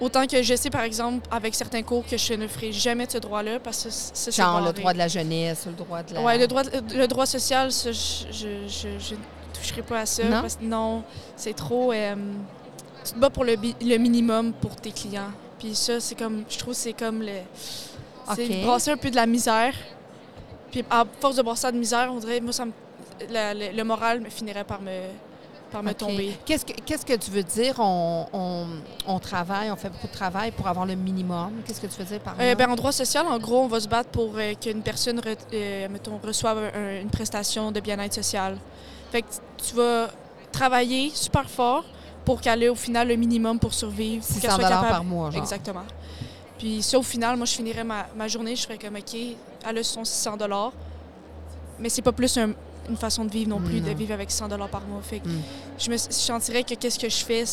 Autant 0.00 0.26
que 0.26 0.42
je 0.42 0.54
sais, 0.54 0.68
par 0.68 0.82
exemple, 0.82 1.26
avec 1.30 1.54
certains 1.54 1.82
cours, 1.82 2.04
que 2.06 2.16
je 2.18 2.34
ne 2.34 2.46
ferai 2.46 2.70
jamais 2.72 3.06
ce 3.08 3.16
droit-là 3.18 3.58
parce 3.60 3.84
que 3.84 3.88
c'est 3.90 4.30
Genre 4.34 4.60
le 4.60 4.72
droit 4.72 4.92
de 4.92 4.98
la 4.98 5.08
jeunesse, 5.08 5.64
le 5.66 5.72
droit 5.72 6.02
de 6.02 6.14
la... 6.14 6.20
Ouais, 6.20 6.36
le 6.38 6.46
droit, 6.46 6.62
le 6.94 7.06
droit 7.06 7.24
social, 7.24 7.72
ça, 7.72 7.92
je, 7.92 8.26
je, 8.30 8.48
je- 8.68 8.98
je 8.98 9.14
toucherai 9.58 9.80
pas 9.82 10.00
à 10.00 10.06
ça. 10.06 10.22
Non? 10.24 10.40
parce 10.42 10.56
que 10.56 10.64
non, 10.64 11.02
c'est 11.34 11.54
trop. 11.56 11.92
euh, 11.92 12.14
tu 13.04 13.12
te 13.12 13.18
bats 13.18 13.30
pour 13.30 13.44
le, 13.44 13.54
le 13.80 13.96
minimum 13.96 14.52
pour 14.52 14.76
tes 14.76 14.90
clients. 14.92 15.30
Puis 15.58 15.74
ça, 15.74 15.98
c'est 16.00 16.14
comme. 16.14 16.44
Je 16.48 16.58
trouve 16.58 16.74
que 16.74 16.80
c'est 16.80 16.92
comme 16.92 17.22
le. 17.22 17.32
C'est 18.34 18.46
brasser 18.64 18.90
un 18.90 18.96
peu 18.98 19.10
de 19.10 19.16
la 19.16 19.24
misère. 19.26 19.72
Puis 20.70 20.84
à 20.90 21.04
force 21.20 21.36
de 21.36 21.42
brasser 21.42 21.72
de 21.72 21.78
misère, 21.78 22.10
on 22.12 22.18
dirait, 22.18 22.40
moi, 22.40 22.52
ça 22.52 22.66
me, 22.66 22.72
la- 23.30 23.54
le, 23.54 23.70
le 23.74 23.84
moral 23.84 24.20
me 24.20 24.28
finirait 24.28 24.64
par 24.64 24.82
me, 24.82 24.90
par 25.70 25.82
me 25.82 25.92
tomber. 25.92 26.38
Qu'est-ce 26.44 26.64
que, 26.64 26.72
qu'est-ce 26.84 27.04
que 27.04 27.14
tu 27.14 27.30
veux 27.30 27.42
dire? 27.42 27.74
On, 27.78 28.26
on- 28.32 28.66
on 29.06 29.18
travaille, 29.18 29.70
on 29.70 29.76
fait 29.76 29.90
beaucoup 29.90 30.06
de 30.06 30.12
travail 30.12 30.50
pour 30.52 30.66
avoir 30.68 30.86
le 30.86 30.94
minimum. 30.94 31.50
Qu'est-ce 31.66 31.80
que 31.80 31.86
tu 31.86 31.98
veux 31.98 32.04
dire 32.04 32.20
par 32.20 32.34
Euh, 32.38 32.48
là? 32.48 32.54
ben, 32.54 32.70
en 32.70 32.74
droit 32.76 32.92
social, 32.92 33.26
en 33.26 33.38
gros, 33.38 33.60
on 33.62 33.66
va 33.66 33.80
se 33.80 33.88
battre 33.88 34.10
pour 34.10 34.32
euh, 34.36 34.54
qu'une 34.54 34.82
personne 34.82 35.18
re- 35.20 35.36
euh, 35.52 35.88
mettons, 35.90 36.18
reçoive 36.22 36.70
un- 36.74 37.00
une 37.00 37.10
prestation 37.10 37.72
de 37.72 37.80
bien-être 37.80 38.14
social. 38.14 38.56
Fait 39.10 39.22
que 39.22 39.26
tu 39.66 39.74
vas 39.74 40.08
travailler 40.52 41.10
super 41.14 41.48
fort 41.50 41.84
pour 42.24 42.40
qu'elle 42.40 42.62
ait 42.62 42.68
au 42.68 42.74
final 42.74 43.08
le 43.08 43.16
minimum 43.16 43.58
pour 43.58 43.74
survivre. 43.74 44.24
pour 44.24 44.34
600 44.34 44.40
qu'elle 44.40 44.50
soit 44.52 44.68
capable. 44.68 44.88
par 44.88 45.04
mois, 45.04 45.30
genre. 45.30 45.42
Exactement. 45.42 45.84
Puis 46.58 46.82
ça, 46.82 46.98
au 46.98 47.02
final, 47.02 47.36
moi, 47.36 47.44
je 47.44 47.52
finirais 47.54 47.84
ma, 47.84 48.06
ma 48.16 48.28
journée, 48.28 48.56
je 48.56 48.62
ferais 48.62 48.78
comme, 48.78 48.96
OK, 48.96 49.14
elle 49.68 49.78
a 49.78 49.82
son 49.82 50.04
600 50.04 50.36
mais 51.78 51.88
c'est 51.90 52.00
pas 52.02 52.12
plus 52.12 52.34
un- 52.38 52.52
une 52.88 52.96
façon 52.96 53.24
de 53.24 53.30
vivre 53.30 53.50
non 53.50 53.60
plus, 53.60 53.80
Non. 53.80 53.88
de 53.88 53.94
vivre 53.94 54.12
avec 54.14 54.30
100 54.30 54.48
par 54.68 54.82
mois. 54.82 55.00
Fait 55.02 55.20
que 55.20 55.28
Mm. 55.28 55.42
je 55.78 55.90
me 55.90 55.96
sentirais 55.96 56.62
que 56.64 56.74
qu'est-ce 56.74 56.98
que 56.98 57.08
je 57.08 57.24
fais, 57.24 57.44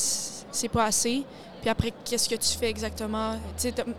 c'est 0.52 0.70
pas 0.70 0.86
assez. 0.86 1.24
Puis 1.62 1.70
après, 1.70 1.94
qu'est-ce 2.04 2.28
que 2.28 2.36
tu 2.36 2.58
fais 2.58 2.70
exactement? 2.70 3.36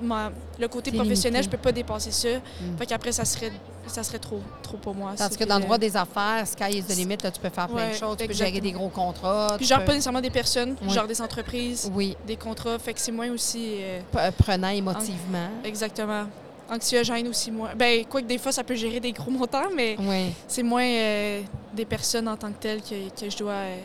Ma- 0.02 0.30
le 0.60 0.68
côté 0.68 0.92
professionnel, 0.92 1.40
limité. 1.40 1.42
je 1.44 1.48
peux 1.56 1.62
pas 1.62 1.72
dépasser 1.72 2.10
ça. 2.10 2.28
Mm. 2.28 2.76
Fait 2.78 2.84
qu'après, 2.86 3.10
ça 3.10 3.24
serait, 3.24 3.50
ça 3.86 4.02
serait 4.02 4.18
trop, 4.18 4.40
trop 4.62 4.76
pour 4.76 4.94
moi. 4.94 5.12
Tandis 5.16 5.36
que 5.38 5.44
dans 5.44 5.56
le 5.56 5.62
droit 5.64 5.78
des 5.78 5.96
affaires, 5.96 6.46
sky 6.46 6.76
is 6.78 6.82
the 6.82 6.94
limit, 6.94 7.16
là, 7.22 7.30
tu 7.30 7.40
peux 7.40 7.48
faire 7.48 7.68
plein 7.68 7.88
de 7.88 7.94
choses. 7.94 8.18
Tu 8.18 8.26
peux 8.26 8.34
gérer 8.34 8.60
des 8.60 8.72
gros 8.72 8.90
contrats. 8.90 9.54
Puis 9.56 9.64
genre 9.66 9.78
peux- 9.78 9.86
pas 9.86 9.92
nécessairement 9.92 10.20
des 10.20 10.28
personnes, 10.30 10.76
Oui. 10.82 10.90
genre 10.92 11.06
des 11.06 11.22
entreprises, 11.22 11.90
Oui, 11.94 12.14
des 12.26 12.36
contrats. 12.36 12.78
Fait 12.78 12.92
que 12.92 13.00
c'est 13.00 13.12
moins 13.12 13.30
aussi... 13.30 13.76
euh, 13.80 14.00
euh, 14.16 14.30
prenant 14.36 14.68
émotivement. 14.68 15.48
exactement. 15.64 16.26
Anxiogène 16.70 17.28
aussi 17.28 17.50
moins. 17.50 17.74
Ben, 17.74 18.04
quoi 18.06 18.22
que 18.22 18.26
des 18.26 18.38
fois, 18.38 18.52
ça 18.52 18.64
peut 18.64 18.74
gérer 18.74 19.00
des 19.00 19.12
gros 19.12 19.30
montants, 19.30 19.70
mais 19.74 19.96
Oui. 19.98 20.32
c'est 20.48 20.62
moins 20.62 20.84
euh, 20.86 21.42
des 21.74 21.84
personnes 21.84 22.26
en 22.28 22.36
tant 22.36 22.48
que 22.52 22.58
telles 22.58 22.82
que, 22.82 23.08
que 23.20 23.30
je 23.30 23.36
dois... 23.36 23.52
euh, 23.52 23.78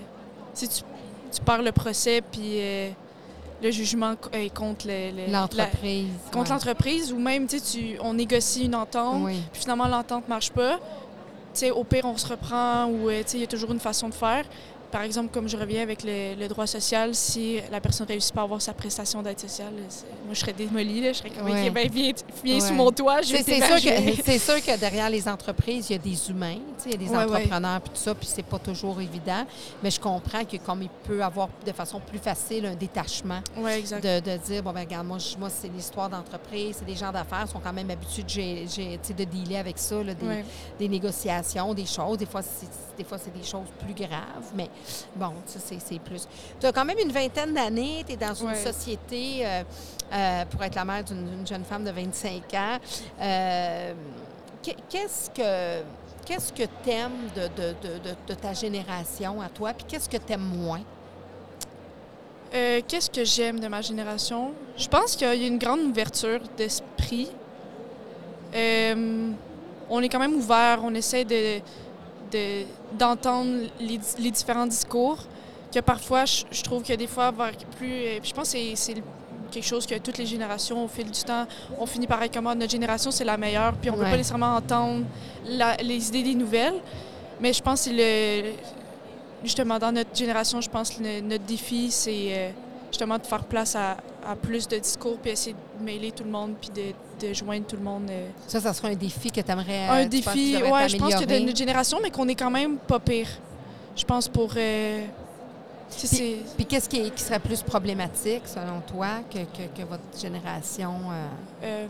si 0.53 0.67
tu, 0.67 0.81
tu 1.31 1.41
perds 1.41 1.61
le 1.61 1.71
procès, 1.71 2.21
puis 2.21 2.59
euh, 2.61 2.89
le 3.61 3.71
jugement 3.71 4.15
contre 4.55 4.87
le- 4.87 5.11
le- 5.11 5.31
la- 5.31 5.41
L'entreprise. 5.41 6.07
contre 6.31 6.49
ouais. 6.49 6.55
l'entreprise, 6.55 7.11
ou 7.13 7.19
même, 7.19 7.47
tu 7.47 7.59
sais, 7.59 7.97
on 8.01 8.13
négocie 8.13 8.65
une 8.65 8.75
entente, 8.75 9.23
Oui. 9.25 9.41
puis 9.51 9.61
finalement, 9.61 9.87
l'entente 9.87 10.27
marche 10.29 10.51
pas. 10.51 10.77
Tu 11.53 11.61
sais, 11.61 11.71
au 11.71 11.83
pire, 11.83 12.05
on 12.05 12.15
se 12.17 12.27
reprend, 12.27 12.85
ou 12.85 13.09
tu 13.09 13.15
sais, 13.25 13.37
il 13.37 13.41
y 13.41 13.43
a 13.43 13.47
toujours 13.47 13.71
une 13.71 13.79
façon 13.79 14.07
de 14.09 14.13
faire. 14.13 14.45
Par 14.91 15.03
exemple, 15.03 15.29
comme 15.31 15.47
je 15.47 15.55
reviens 15.55 15.83
avec 15.83 16.03
le, 16.03 16.35
le 16.35 16.47
droit 16.47 16.65
social, 16.65 17.13
si 17.13 17.59
la 17.71 17.79
personne 17.79 18.05
ne 18.07 18.13
réussit 18.13 18.33
pas 18.33 18.41
à 18.41 18.43
avoir 18.45 18.61
sa 18.61 18.73
prestation 18.73 19.21
d'aide 19.21 19.39
sociale, 19.39 19.71
moi, 20.25 20.33
je 20.33 20.39
serais 20.39 20.53
démolie. 20.53 21.01
Là. 21.01 21.13
Je 21.13 21.17
serais 21.19 21.29
comme, 21.29 21.45
Ouais. 21.49 21.69
Ben, 21.69 21.87
viens, 21.91 22.11
viens 22.43 22.55
Ouais. 22.55 22.59
sous 22.61 22.73
mon 22.73 22.91
toit, 22.91 23.21
je 23.21 23.27
C'est 23.35 23.43
vais 23.43 23.59
c'est 23.59 23.79
sûr, 23.79 24.15
que, 24.15 24.21
c'est 24.25 24.39
sûr 24.39 24.55
que 24.65 24.79
derrière 24.79 25.09
les 25.09 25.27
entreprises, 25.27 25.89
il 25.89 25.93
y 25.93 25.95
a 25.95 25.99
des 25.99 26.29
humains, 26.31 26.57
il 26.85 26.91
y 26.91 26.95
a 26.95 26.97
des 26.97 27.07
Ouais, 27.09 27.17
entrepreneurs 27.17 27.81
puis 27.81 27.91
tout 27.91 28.01
ça, 28.01 28.15
puis 28.15 28.27
c'est 28.27 28.43
pas 28.45 28.57
toujours 28.59 28.99
évident. 28.99 29.45
Mais 29.83 29.91
je 29.91 29.99
comprends 29.99 30.43
que 30.43 30.57
comme 30.57 30.81
il 30.81 30.89
peut 30.89 31.23
avoir 31.23 31.49
de 31.65 31.71
façon 31.71 31.99
plus 31.99 32.19
facile 32.19 32.65
un 32.65 32.75
détachement 32.75 33.41
exact. 33.67 34.03
de, 34.03 34.19
de 34.31 34.37
dire 34.37 34.63
bon 34.63 34.71
ben 34.71 34.81
regarde 34.81 35.05
moi, 35.05 35.17
je- 35.19 35.37
moi 35.37 35.49
c'est 35.49 35.67
l'histoire 35.67 36.09
d'entreprise, 36.09 36.77
c'est 36.79 36.85
des 36.85 36.95
gens 36.95 37.11
d'affaires 37.11 37.43
ils 37.45 37.51
sont 37.51 37.59
quand 37.59 37.73
même 37.73 37.89
habitués 37.91 38.65
de, 38.65 39.13
de 39.13 39.23
dealer 39.23 39.57
avec 39.57 39.77
ça, 39.77 40.01
là, 40.03 40.13
des, 40.79 40.87
négociations, 40.87 41.73
des 41.73 41.85
choses. 41.85 42.17
Des 42.17 42.25
fois 42.25 42.41
c'est 42.41 42.67
des 42.97 43.03
fois 43.03 43.17
c'est 43.17 43.33
des 43.33 43.43
choses 43.45 43.67
plus 43.83 43.93
graves, 43.93 44.51
mais 44.55 44.69
bon 45.15 45.33
ça 45.45 45.59
c'est 45.59 45.99
plus. 45.99 46.27
Tu 46.59 46.65
as 46.65 46.71
quand 46.71 46.85
même 46.85 46.97
une 46.99 47.11
vingtaine 47.11 47.53
d'années, 47.53 48.03
tu 48.07 48.13
es 48.13 48.17
dans 48.17 48.33
une 48.33 48.55
société 48.55 49.45
euh, 49.45 49.63
euh, 50.13 50.45
pour 50.45 50.63
être 50.63 50.75
la 50.75 50.85
mère 50.85 51.03
d'une 51.03 51.45
jeune 51.47 51.63
femme 51.63 51.83
de 51.83 51.91
25 51.91 52.53
ans. 52.55 52.77
Euh, 53.21 53.93
qu'est- 54.63 54.75
qu'est-ce 54.89 55.29
que 55.29 55.83
qu'est-ce 56.25 56.53
que 56.53 56.63
t'aimes 56.83 57.29
de, 57.35 57.41
de, 57.41 57.69
de, 57.81 57.97
de, 58.09 58.15
de 58.27 58.33
ta 58.35 58.53
génération 58.53 59.41
à 59.41 59.49
toi, 59.49 59.73
puis 59.73 59.85
qu'est-ce 59.87 60.07
que 60.09 60.17
t'aimes 60.17 60.41
moins? 60.41 60.81
Euh, 62.53 62.81
Qu'est-ce 62.87 63.09
que 63.11 63.23
j'aime 63.23 63.59
de 63.59 63.67
ma 63.67 63.81
génération? 63.81 64.53
Je 64.75 64.87
pense 64.87 65.15
qu'il 65.15 65.27
y 65.27 65.43
a 65.43 65.47
une 65.47 65.59
grande 65.59 65.81
ouverture 65.81 66.39
d'esprit. 66.57 67.29
On 69.91 70.01
est 70.01 70.09
quand 70.09 70.19
même 70.19 70.35
ouvert, 70.35 70.79
on 70.83 70.93
essaie 70.93 71.25
de, 71.25 71.59
de- 72.31 72.65
d'entendre 72.97 73.67
les, 73.79 73.99
les 74.19 74.31
différents 74.31 74.67
discours. 74.67 75.19
Que 75.73 75.79
parfois, 75.81 76.25
je, 76.25 76.43
je 76.49 76.63
trouve 76.63 76.81
que 76.83 76.93
des 76.93 77.05
fois, 77.07 77.31
plus. 77.77 77.91
euh, 77.91 78.19
je 78.23 78.33
pense 78.33 78.51
que 78.51 78.57
c'est, 78.57 78.75
c'est 78.75 78.95
quelque 79.51 79.65
chose 79.65 79.85
que 79.85 79.95
toutes 79.99 80.17
les 80.17 80.25
générations, 80.25 80.83
au 80.85 80.87
fil 80.87 81.09
du 81.09 81.21
temps, 81.23 81.45
on 81.79 81.85
finit 81.85 82.07
par 82.07 82.21
être 82.23 82.33
comme 82.33 82.47
Ah, 82.47 82.55
notre 82.55 82.71
génération, 82.71 83.11
c'est 83.11 83.23
la 83.23 83.37
meilleure, 83.37 83.73
puis 83.73 83.89
on 83.89 83.93
ne 83.93 83.97
peut 83.99 84.03
pas 84.05 84.17
nécessairement 84.17 84.55
entendre 84.55 85.05
la- 85.45 85.75
les 85.77 86.07
idées 86.09 86.23
des 86.23 86.35
nouvelles. 86.35 86.75
Mais 87.39 87.53
je 87.53 87.61
pense 87.61 87.85
que 87.85 87.91
le. 87.93 88.51
Justement, 89.43 89.79
dans 89.79 89.91
notre 89.93 90.13
génération, 90.15 90.59
je 90.59 90.69
pense 90.69 90.89
que 90.89 91.01
le- 91.01 91.21
notre 91.21 91.45
défi, 91.45 91.91
c'est 91.91 92.27
euh, 92.29 92.49
justement 92.91 93.17
de 93.17 93.25
faire 93.25 93.45
place 93.45 93.75
à, 93.75 93.95
à 94.27 94.35
plus 94.35 94.67
de 94.67 94.77
discours, 94.77 95.17
puis 95.17 95.31
essayer 95.31 95.55
de 95.79 95.83
mêler 95.85 96.11
tout 96.11 96.23
le 96.25 96.29
monde, 96.31 96.55
puis 96.59 96.69
de, 96.71 96.91
de 97.19 97.33
joindre 97.33 97.65
tout 97.67 97.75
le 97.75 97.81
monde. 97.83 98.09
euh. 98.09 98.27
Ça, 98.47 98.59
ça 98.59 98.73
serait 98.73 98.91
un 98.91 98.95
défi 98.95 99.31
que 99.31 99.41
tu 99.41 99.51
aimerais 99.51 99.87
un 99.87 100.05
défi, 100.05 100.55
ouais, 100.57 100.89
je 100.89 100.97
pense 100.97 101.15
que 101.15 101.25
de 101.25 101.39
notre 101.39 101.57
génération, 101.57 101.99
mais 102.01 102.11
qu'on 102.11 102.27
est 102.27 102.35
quand 102.35 102.51
même 102.51 102.77
pas 102.77 102.99
pire. 102.99 103.27
Je 103.95 104.03
pense 104.05 104.27
pour. 104.27 104.51
euh, 104.55 105.05
Puis 106.57 106.65
qu'est-ce 106.65 106.87
qui, 106.87 107.09
qui 107.11 107.21
serait 107.23 107.39
plus 107.39 107.61
problématique, 107.63 108.43
selon 108.45 108.81
toi, 108.87 109.07
que, 109.29 109.39
que, 109.39 109.81
que 109.81 109.85
votre 109.87 110.03
génération 110.19 110.93
euh, 111.11 111.27
euh, 111.63 111.87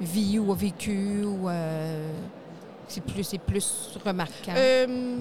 vit 0.00 0.38
ou 0.38 0.50
a 0.52 0.54
vécu 0.54 1.22
ou 1.24 1.48
euh, 1.48 2.10
c'est 2.88 3.02
plus, 3.02 3.24
c'est 3.24 3.38
plus 3.38 3.90
remarquant? 4.04 4.52
euh, 4.56 5.18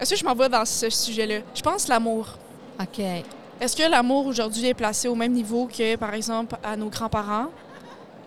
Est-ce 0.00 0.10
que 0.10 0.16
je 0.16 0.24
m'en 0.24 0.34
vais 0.34 0.48
dans 0.48 0.64
ce 0.64 0.90
sujet-là? 0.90 1.40
Je 1.54 1.62
pense 1.62 1.86
l'amour. 1.88 2.26
OK. 2.80 3.00
Est-ce 3.62 3.76
que 3.76 3.88
l'amour 3.88 4.26
aujourd'hui 4.26 4.66
est 4.66 4.74
placé 4.74 5.06
au 5.06 5.14
même 5.14 5.32
niveau 5.32 5.66
que, 5.66 5.94
par 5.94 6.12
exemple, 6.14 6.56
à 6.64 6.76
nos 6.76 6.88
grands-parents? 6.88 7.46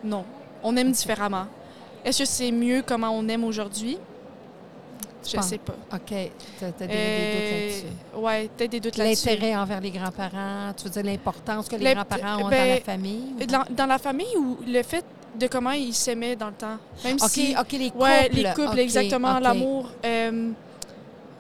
Non. 0.01 0.23
On 0.63 0.75
aime 0.77 0.91
différemment. 0.93 1.47
Est-ce 2.05 2.19
que 2.19 2.25
c'est 2.25 2.51
mieux 2.51 2.81
comment 2.87 3.09
on 3.11 3.27
aime 3.27 3.43
aujourd'hui? 3.43 3.97
Je 5.27 5.35
pense- 5.35 5.47
sais 5.49 5.57
pas. 5.57 5.73
OK. 5.93 6.03
Tu 6.07 6.63
as, 6.65 6.71
des, 6.71 6.87
des 6.87 6.93
Euh, 6.93 7.33
doutes 7.33 7.51
là-dessus. 7.51 8.23
ouais, 8.25 8.49
peut-être 8.55 8.71
des 8.71 8.79
doutes 8.79 8.95
là-dessus. 8.97 9.27
L'intérêt 9.27 9.55
envers 9.57 9.81
les 9.81 9.91
grands-parents, 9.91 10.71
tu 10.77 10.83
veux 10.85 10.89
dire 10.91 11.03
l'importance 11.03 11.67
que 11.67 11.75
les 11.75 11.83
Le- 11.89 11.93
grands-parents 11.95 12.37
ont 12.37 12.43
dans 12.43 12.49
ben, 12.49 12.69
la 12.75 12.81
famille? 12.81 13.33
ou 13.41 13.45
Dans, 13.45 13.63
dans 13.71 13.85
la 13.87 13.97
famille 13.97 14.37
ou 14.37 14.57
le 14.65 14.83
fait 14.83 15.03
de 15.37 15.47
comment 15.47 15.71
ils 15.71 15.93
s'aimaient 15.93 16.37
dans 16.37 16.47
le 16.47 16.53
temps? 16.53 16.77
Même 17.03 17.19
si... 17.19 17.55
OK, 17.59 17.71
les 17.73 17.89
couples. 17.89 18.03
Ouais, 18.03 18.29
les 18.29 18.43
couples, 18.55 18.79
exactement, 18.79 19.37
l'amour. 19.39 19.89
Euh, 20.05 20.51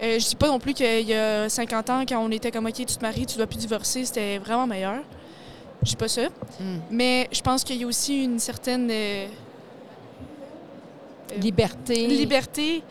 euh, 0.05 0.19
je 0.19 0.27
dis 0.27 0.35
pas 0.35 0.47
non 0.47 0.59
plus 0.59 0.73
qu'il 0.73 1.07
y 1.07 1.13
a 1.13 1.49
50 1.49 1.89
ans, 1.89 2.03
quand 2.07 2.19
on 2.19 2.31
était 2.31 2.51
comme 2.51 2.65
OK, 2.65 2.73
tu 2.73 2.85
te 2.85 3.01
maries, 3.01 3.25
tu 3.25 3.37
dois 3.37 3.47
plus 3.47 3.57
divorcer, 3.57 4.05
c'était 4.05 4.37
vraiment 4.37 4.67
meilleur. 4.67 5.01
Je 5.81 5.89
dis 5.89 5.95
pas 5.95 6.07
ça. 6.07 6.27
Hmm. 6.59 6.79
Mais 6.91 7.27
je 7.31 7.41
pense 7.41 7.63
qu'il 7.63 7.77
y 7.77 7.83
a 7.83 7.87
aussi 7.87 8.23
une 8.23 8.39
certaine 8.39 8.89
euh, 8.89 9.27
euh, 11.31 11.37
Liberté. 11.37 12.07
liberté 12.07 12.83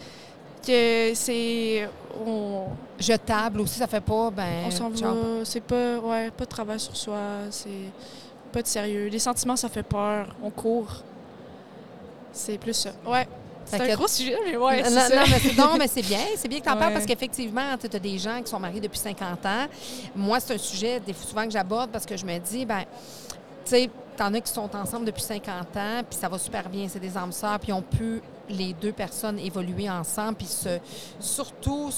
que 0.66 1.12
c'est. 1.14 1.88
On, 2.26 2.66
Jetable 2.98 3.60
aussi, 3.60 3.78
ça 3.78 3.86
fait 3.88 4.00
pas, 4.00 4.30
ben... 4.30 4.64
on 4.66 4.70
s'en 4.70 4.88
va. 4.88 5.14
C'est 5.44 5.60
pas. 5.60 5.98
Ouais, 5.98 6.30
pas 6.30 6.44
de 6.44 6.50
travail 6.50 6.80
sur 6.80 6.96
soi. 6.96 7.18
C'est 7.50 7.90
pas 8.52 8.62
de 8.62 8.66
sérieux. 8.66 9.08
Les 9.08 9.18
sentiments, 9.18 9.56
ça 9.56 9.68
fait 9.68 9.82
peur. 9.82 10.34
On 10.42 10.50
court. 10.50 11.02
C'est 12.32 12.58
plus 12.58 12.74
ça. 12.74 12.90
Ouais. 13.06 13.26
C'est 13.66 13.80
un 13.80 13.94
gros 13.94 14.08
sujet, 14.08 14.36
mais 14.44 14.56
ouais, 14.56 14.82
non, 14.82 14.90
ça. 14.90 15.08
mais 15.28 15.38
c'est, 15.38 15.56
non, 15.56 15.76
mais 15.78 15.88
c'est 15.88 16.02
bien. 16.02 16.20
C'est 16.36 16.48
bien 16.48 16.60
que 16.60 16.64
tu 16.64 16.70
en 16.70 16.76
parles 16.76 16.92
parce 16.92 17.06
qu'effectivement, 17.06 17.76
tu 17.78 17.94
as 17.94 17.98
des 17.98 18.18
gens 18.18 18.40
qui 18.42 18.50
sont 18.50 18.60
mariés 18.60 18.80
depuis 18.80 18.98
50 18.98 19.46
ans. 19.46 19.66
Moi, 20.14 20.40
c'est 20.40 20.54
un 20.54 20.58
sujet 20.58 21.00
souvent 21.26 21.44
que 21.44 21.50
j'aborde 21.50 21.90
parce 21.90 22.06
que 22.06 22.16
je 22.16 22.24
me 22.24 22.38
dis, 22.38 22.64
ben, 22.64 22.84
tu 23.64 23.70
sais, 23.70 23.90
t'en 24.16 24.32
as 24.34 24.40
qui 24.40 24.52
sont 24.52 24.74
ensemble 24.76 25.06
depuis 25.06 25.22
50 25.22 25.76
ans, 25.76 26.02
puis 26.08 26.18
ça 26.18 26.28
va 26.28 26.38
super 26.38 26.68
bien, 26.68 26.86
c'est 26.88 27.00
des 27.00 27.16
âmes 27.16 27.32
sœurs, 27.32 27.58
puis 27.58 27.72
on 27.72 27.82
peut, 27.82 28.20
les 28.48 28.74
deux 28.74 28.92
personnes, 28.92 29.38
évoluer 29.38 29.88
ensemble, 29.90 30.36
puis 30.36 30.46
se, 30.46 30.78
surtout 31.18 31.90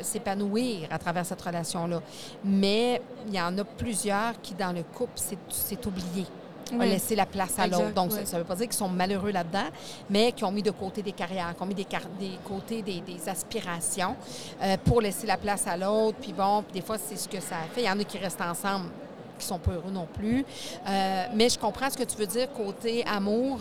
s'épanouir 0.00 0.88
à 0.90 0.98
travers 0.98 1.26
cette 1.26 1.40
relation-là. 1.40 2.00
Mais 2.44 3.00
il 3.28 3.34
y 3.34 3.40
en 3.40 3.56
a 3.58 3.64
plusieurs 3.64 4.40
qui, 4.40 4.54
dans 4.54 4.72
le 4.72 4.82
couple, 4.82 5.12
c'est, 5.14 5.38
c'est 5.48 5.80
oublié 6.76 6.90
a 6.90 6.94
laissé 6.94 7.14
la 7.16 7.26
place 7.26 7.58
à 7.58 7.66
l'autre. 7.66 7.92
Donc, 7.94 8.12
ça- 8.12 8.20
ne 8.22 8.42
veut 8.42 8.44
pas 8.48 8.54
dire 8.56 8.66
qu'ils 8.66 8.74
sont 8.76 8.88
malheureux 8.88 9.30
là-dedans, 9.30 9.66
mais 10.08 10.32
qui 10.32 10.44
ont 10.44 10.52
mis 10.52 10.62
de 10.62 10.70
côté 10.70 11.02
des 11.02 11.12
carrières, 11.12 11.54
qui 11.56 11.62
ont 11.62 11.66
mis 11.66 11.74
des, 11.74 11.86
des 12.18 12.38
côtés 12.44 12.82
des, 12.82 13.00
des 13.00 13.28
aspirations 13.28 14.16
euh, 14.62 14.76
pour 14.84 15.00
laisser 15.00 15.26
la 15.26 15.36
place 15.36 15.66
à 15.66 15.76
l'autre. 15.76 16.18
Puis 16.20 16.32
bon, 16.32 16.64
des 16.72 16.80
fois, 16.82 16.96
c'est 16.98 17.16
ce 17.16 17.28
que 17.28 17.40
ça 17.40 17.56
fait. 17.72 17.82
Il 17.82 17.86
y 17.86 17.90
en 17.90 17.98
a 17.98 18.04
qui 18.04 18.18
restent 18.18 18.40
ensemble 18.40 18.86
qui 19.38 19.46
sont 19.46 19.58
pas 19.58 19.70
heureux 19.72 19.90
non 19.90 20.06
plus. 20.12 20.44
Euh, 20.86 21.24
mais 21.34 21.48
je 21.48 21.58
comprends 21.58 21.88
ce 21.88 21.96
que 21.96 22.02
tu 22.02 22.14
veux 22.18 22.26
dire 22.26 22.52
côté 22.52 23.02
amour, 23.06 23.60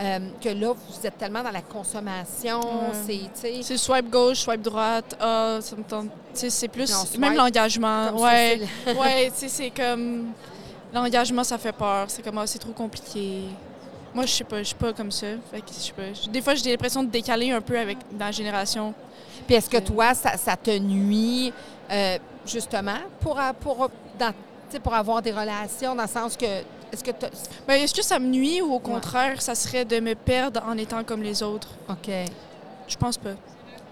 euh, 0.00 0.18
que 0.40 0.48
là, 0.48 0.72
vous 0.72 1.06
êtes 1.06 1.18
tellement 1.18 1.42
dans 1.42 1.50
la 1.50 1.60
consommation, 1.60 2.60
Ouais. 2.60 3.28
c'est, 3.62 3.76
swipe 3.76 4.08
gauche, 4.10 4.38
swipe 4.38 4.62
droite. 4.62 5.14
Ah, 5.20 5.58
ça 5.60 5.76
me 5.76 5.82
tente. 5.82 6.08
C'est 6.32 6.68
plus. 6.68 6.90
Non, 6.90 7.04
swipe, 7.04 7.20
même 7.20 7.34
l'engagement. 7.34 8.10
Ouais. 8.18 8.60
ouais, 8.86 9.30
c'est 9.34 9.68
comme. 9.70 10.28
L'engagement, 10.92 11.44
ça 11.44 11.58
fait 11.58 11.72
peur. 11.72 12.06
C'est 12.08 12.22
comme, 12.22 12.38
ah, 12.38 12.46
c'est 12.46 12.58
trop 12.58 12.72
compliqué. 12.72 13.42
Moi, 14.14 14.24
je 14.26 14.32
sais 14.32 14.44
pas, 14.44 14.58
je 14.58 14.68
suis 14.68 14.74
pas 14.74 14.92
comme 14.92 15.12
ça. 15.12 15.26
Fait 15.50 15.60
que, 15.60 15.68
je 15.68 15.74
sais 15.74 15.92
pas. 15.92 16.02
Des 16.30 16.40
fois, 16.40 16.54
j'ai 16.54 16.70
l'impression 16.70 17.02
de 17.02 17.10
décaler 17.10 17.50
un 17.50 17.60
peu 17.60 17.78
avec 17.78 17.98
dans 18.12 18.24
la 18.26 18.32
génération. 18.32 18.94
Puis 19.46 19.54
est-ce 19.56 19.68
que 19.68 19.78
toi, 19.78 20.14
ça, 20.14 20.36
ça 20.36 20.56
te 20.56 20.76
nuit 20.78 21.52
euh, 21.90 22.18
justement 22.46 22.98
pour, 23.20 23.38
pour, 23.60 23.90
dans- 24.18 24.32
pour 24.82 24.94
avoir 24.94 25.20
des 25.22 25.32
relations, 25.32 25.94
dans 25.94 26.02
le 26.02 26.08
sens 26.08 26.36
que... 26.36 26.46
Est-ce 26.90 27.04
que 27.04 27.10
Ben, 27.66 27.74
est-ce 27.82 27.92
que 27.94 28.02
ça 28.02 28.18
me 28.18 28.26
nuit 28.28 28.62
ou 28.62 28.72
au 28.72 28.78
contraire, 28.78 29.42
ça 29.42 29.54
serait 29.54 29.84
de 29.84 30.00
me 30.00 30.14
perdre 30.14 30.62
en 30.66 30.76
étant 30.78 31.04
comme 31.04 31.22
les 31.22 31.42
autres? 31.42 31.68
OK. 31.88 32.10
Je 32.88 32.96
pense 32.96 33.18
pas. 33.18 33.32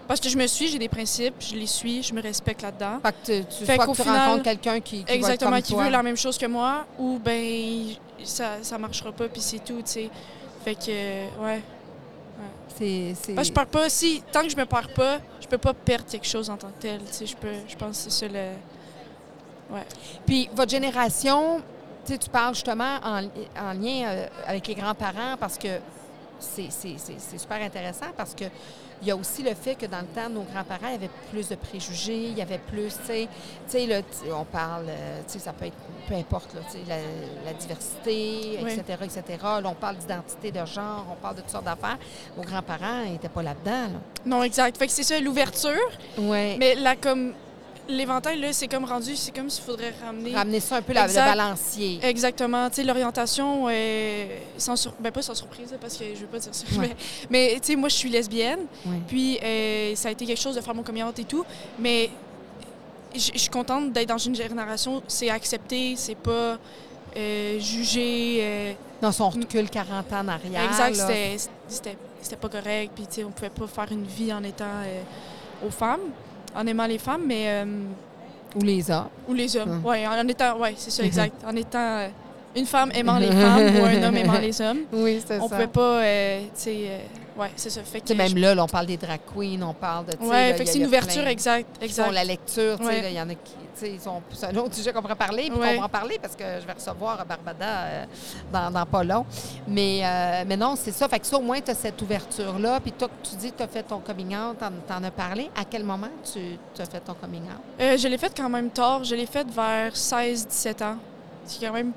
Parce 0.07 0.19
que 0.19 0.29
je 0.29 0.37
me 0.37 0.47
suis, 0.47 0.67
j'ai 0.69 0.79
des 0.79 0.87
principes, 0.89 1.35
je 1.39 1.55
les 1.55 1.65
suis, 1.67 2.01
je 2.01 2.13
me 2.13 2.21
respecte 2.21 2.61
là-dedans. 2.61 2.99
Fait 3.03 3.11
que 3.11 3.41
tu, 3.57 3.65
Fait 3.65 3.77
que 3.77 3.85
tu 3.91 4.01
final- 4.01 4.19
rencontres 4.29 4.43
quelqu'un 4.43 4.79
qui, 4.79 4.97
qui 4.99 5.03
va 5.03 5.11
être 5.11 5.15
Exactement, 5.15 5.51
comme 5.51 5.61
qui 5.61 5.73
toi. 5.73 5.83
veut 5.83 5.89
la 5.89 6.03
même 6.03 6.17
chose 6.17 6.37
que 6.37 6.45
moi, 6.45 6.85
ou 6.97 7.19
ben 7.19 7.87
ça, 8.23 8.57
ça 8.61 8.77
marchera 8.77 9.11
pas, 9.11 9.27
puis 9.27 9.41
c'est 9.41 9.59
tout, 9.59 9.81
tu 9.81 9.91
sais. 9.91 10.09
Fait 10.63 10.75
que, 10.75 10.81
euh, 10.89 11.27
ouais. 11.41 11.61
C'est, 12.77 13.15
je 13.43 13.51
perds 13.51 13.65
pas, 13.67 13.89
si, 13.89 14.21
tant 14.31 14.43
que 14.43 14.49
je 14.49 14.55
me 14.55 14.65
perds 14.65 14.93
pas, 14.93 15.17
je 15.41 15.47
peux 15.47 15.57
pas 15.57 15.73
perdre 15.73 16.05
quelque 16.05 16.27
chose 16.27 16.47
en 16.49 16.57
tant 16.57 16.67
que 16.67 16.79
tel, 16.79 16.99
tu 16.99 17.05
sais. 17.11 17.25
Je 17.25 17.35
peux, 17.35 17.53
je 17.67 17.75
pense 17.75 17.97
que 18.05 18.11
c'est 18.11 18.25
ça 18.25 18.27
le. 18.27 18.51
Ouais. 19.73 19.81
Puis 20.25 20.47
votre 20.53 20.69
génération, 20.71 21.61
tu 22.05 22.13
sais, 22.13 22.17
tu 22.19 22.29
parles 22.29 22.53
justement 22.53 22.97
en, 23.03 23.23
en 23.59 23.73
lien 23.73 24.05
euh, 24.07 24.27
avec 24.45 24.67
les 24.67 24.75
grands-parents 24.75 25.35
parce 25.39 25.57
que 25.57 25.79
c'est 26.39 26.69
super 26.69 27.61
intéressant 27.61 28.05
parce 28.15 28.35
que 28.35 28.45
il 29.01 29.07
y 29.07 29.11
a 29.11 29.15
aussi 29.15 29.43
le 29.43 29.53
fait 29.53 29.75
que 29.75 29.85
dans 29.85 29.99
le 29.99 30.07
temps, 30.07 30.29
nos 30.29 30.41
grands-parents 30.41 30.93
avaient 30.95 31.09
plus 31.31 31.49
de 31.49 31.55
préjugés, 31.55 32.27
il 32.29 32.37
y 32.37 32.41
avait 32.41 32.57
plus, 32.57 32.89
tu 32.99 33.05
sais, 33.05 33.27
tu 33.65 33.71
sais, 33.71 33.85
là, 33.85 34.01
tu- 34.01 34.31
on 34.31 34.43
parle, 34.45 34.85
euh, 34.89 35.19
tu 35.27 35.33
sais, 35.33 35.39
ça 35.39 35.53
peut 35.53 35.65
être, 35.65 35.75
peu 36.07 36.15
importe, 36.15 36.53
là, 36.55 36.61
tu 36.65 36.73
sais, 36.73 36.79
la, 36.87 36.97
la 37.45 37.53
diversité, 37.53 38.59
Oui. 38.63 38.71
etc., 38.71 38.97
etc. 39.03 39.23
Là, 39.43 39.61
on 39.65 39.73
parle 39.75 39.97
d'identité 39.97 40.51
de 40.51 40.65
genre, 40.65 41.05
on 41.11 41.15
parle 41.21 41.35
de 41.35 41.41
toutes 41.41 41.49
sortes 41.51 41.65
d'affaires. 41.65 41.97
Nos 42.35 42.43
grands-parents 42.43 43.03
n'étaient 43.05 43.29
pas 43.29 43.43
là-dedans, 43.43 43.93
là. 43.93 43.99
Non, 44.25 44.43
exact. 44.43 44.77
Fait 44.77 44.87
que 44.87 44.93
c'est 44.93 45.03
ça, 45.03 45.19
l'ouverture. 45.19 45.73
Ouais. 46.17 46.55
Mais 46.59 46.75
là, 46.75 46.95
comme. 46.95 47.33
L'éventail, 47.89 48.39
là, 48.39 48.51
c'est 48.53 48.67
comme 48.67 48.83
rendu, 48.85 49.15
c'est 49.15 49.31
comme 49.33 49.49
s'il 49.49 49.63
faudrait 49.63 49.93
ramener. 50.03 50.33
Ramener 50.35 50.59
ça 50.59 50.77
un 50.77 50.81
peu 50.81 50.93
la- 50.93 51.07
le 51.07 51.13
balancier. 51.13 51.99
Exactement. 52.03 52.69
Tu 52.69 52.75
sais, 52.77 52.83
l'orientation, 52.83 53.67
euh, 53.69 54.25
sans 54.57 54.75
sur... 54.75 54.93
ben, 54.99 55.11
pas 55.11 55.21
sans 55.21 55.35
surprise, 55.35 55.71
là, 55.71 55.77
parce 55.79 55.95
que 55.97 56.03
je 56.13 56.19
veux 56.21 56.27
pas 56.27 56.39
dire 56.39 56.53
ça. 56.53 56.65
Ouais. 56.79 56.89
Mais, 57.29 57.53
mais, 57.53 57.59
tu 57.61 57.67
sais, 57.67 57.75
moi, 57.75 57.89
je 57.89 57.95
suis 57.95 58.09
lesbienne. 58.09 58.59
Ouais. 58.85 58.97
Puis, 59.07 59.39
euh, 59.41 59.95
ça 59.95 60.09
a 60.09 60.11
été 60.11 60.25
quelque 60.25 60.39
chose 60.41 60.55
de 60.55 60.61
faire 60.61 60.75
mon 60.75 60.83
coming 60.83 61.03
out 61.03 61.17
et 61.19 61.23
tout. 61.23 61.45
Mais 61.79 62.09
je 63.15 63.19
suis 63.37 63.49
contente 63.49 63.93
d'être 63.93 64.09
dans 64.09 64.17
une 64.17 64.35
génération, 64.35 65.01
c'est 65.07 65.29
accepté, 65.29 65.95
c'est 65.95 66.15
pas 66.15 66.57
euh, 67.15 67.59
jugé. 67.59 68.75
Dans 69.01 69.11
son 69.11 69.29
recul 69.29 69.69
40 69.69 70.11
ans 70.13 70.19
en 70.19 70.27
arrière. 70.27 70.63
exact, 70.65 70.95
c'était- 71.69 71.97
pas 72.41 72.49
correct. 72.49 72.91
Puis, 72.93 73.07
tu 73.07 73.13
sais, 73.15 73.23
on 73.23 73.31
pouvait 73.31 73.49
pas 73.49 73.65
faire 73.67 73.91
une 73.91 74.03
vie 74.05 74.33
en 74.33 74.43
étant 74.43 74.65
aux 75.65 75.69
femmes, 75.71 76.01
en 76.57 76.67
aimant 76.67 76.87
les 76.87 76.97
femmes, 76.97 77.23
mais. 77.25 77.45
euh, 77.47 77.65
Ou 78.55 78.61
les 78.63 78.89
hommes. 78.89 79.07
ou 79.27 79.33
les 79.33 79.55
hommes. 79.55 79.69
Hum. 79.71 79.81
Oui, 79.85 80.07
en 80.07 80.27
étant. 80.27 80.57
Oui, 80.59 80.69
c'est 80.77 80.91
ça, 80.91 81.03
exact. 81.03 81.35
en 81.45 81.55
étant 81.55 81.79
euh, 81.99 82.07
une 82.57 82.65
femme 82.65 82.91
aimant 82.95 83.17
les 83.19 83.31
femmes 83.31 83.75
ou 83.81 83.85
un 83.85 84.03
homme 84.03 84.17
aimant 84.17 84.39
les 84.39 84.59
hommes. 84.61 84.79
Oui, 84.93 85.21
c'est 85.25 85.39
On 85.39 85.47
ça. 85.47 85.55
pouvait 85.55 85.67
pas. 85.67 86.01
euh, 86.01 86.41
tu 86.41 86.47
sais. 86.55 86.75
euh, 86.87 87.41
ouais, 87.41 87.51
c'est 87.55 87.69
ça. 87.69 87.81
Fait 87.83 88.01
Tu 88.01 88.13
que 88.13 88.17
même 88.17 88.29
je- 88.29 88.35
là, 88.37 88.55
là, 88.55 88.63
on 88.63 88.67
parle 88.67 88.85
des 88.87 88.97
drag 88.97 89.19
queens, 89.33 89.61
on 89.61 89.73
parle 89.73 90.05
de. 90.07 90.11
tu 90.13 90.23
Ouais, 90.23 90.51
là, 90.51 90.55
fait 90.55 90.63
que 90.65 90.69
c'est 90.69 90.79
une 90.79 90.87
ouverture, 90.87 91.21
plein 91.21 91.31
exact. 91.31 91.67
qui 91.79 91.85
exact. 91.85 92.05
font 92.05 92.11
la 92.11 92.23
lecture, 92.23 92.77
tu 92.79 92.85
sais, 92.85 92.89
Ouais. 92.89 93.11
il 93.11 93.17
y 93.17 93.21
en 93.21 93.29
a 93.29 93.33
qui. 93.35 93.53
tu 93.79 93.85
sais, 93.85 93.91
ils 93.91 93.99
sont- 94.01 94.21
C'est 94.33 94.47
un 94.47 94.55
autre 94.55 94.73
sujet 94.73 94.91
qu'on 94.91 95.01
pourrait 95.03 95.13
parler, 95.15 95.49
puis 95.51 95.59
Ouais. 95.59 95.75
qu'on 95.75 95.81
va 95.81 95.85
en 95.85 95.89
parler 95.89 96.17
parce 96.19 96.35
que 96.35 96.43
je 96.61 96.65
vais 96.65 96.73
recevoir 96.73 97.23
Barbada 97.25 97.65
euh, 97.65 98.05
dans, 98.51 98.71
dans 98.71 98.85
pas 98.87 99.03
long. 99.03 99.23
Mais, 99.67 100.01
euh, 100.03 100.43
mais 100.47 100.57
non, 100.57 100.75
c'est 100.75 100.91
ça. 100.91 101.07
Fait 101.07 101.19
que 101.19 101.27
ça, 101.27 101.37
au 101.37 101.41
moins, 101.41 101.61
tu 101.61 101.69
as 101.69 101.75
cette 101.75 102.01
ouverture-là. 102.01 102.79
Puis 102.79 102.91
toi, 102.93 103.07
tu 103.21 103.35
dis 103.35 103.51
que 103.51 103.57
tu 103.57 103.63
as 103.63 103.67
fait 103.67 103.83
ton 103.83 103.99
coming 103.99 104.35
out, 104.35 104.57
t'en, 104.59 104.71
t'en 104.87 105.03
as 105.03 105.11
parlé. 105.11 105.51
À 105.55 105.63
quel 105.63 105.83
moment 105.83 106.07
tu 106.33 106.39
as 106.81 106.85
fait 106.85 106.99
ton 107.01 107.13
coming 107.13 107.43
out? 107.43 107.61
Euh, 107.79 107.97
je 107.97 108.07
l'ai 108.07 108.17
faite 108.17 108.33
quand 108.35 108.49
même 108.49 108.71
tard. 108.71 109.03
Je 109.03 109.13
l'ai 109.13 109.27
faite 109.27 109.51
vers 109.53 109.95
16-17 109.95 110.81
ans. 110.81 110.95
C'est 111.45 111.63
quand 111.65 111.73
même, 111.73 111.91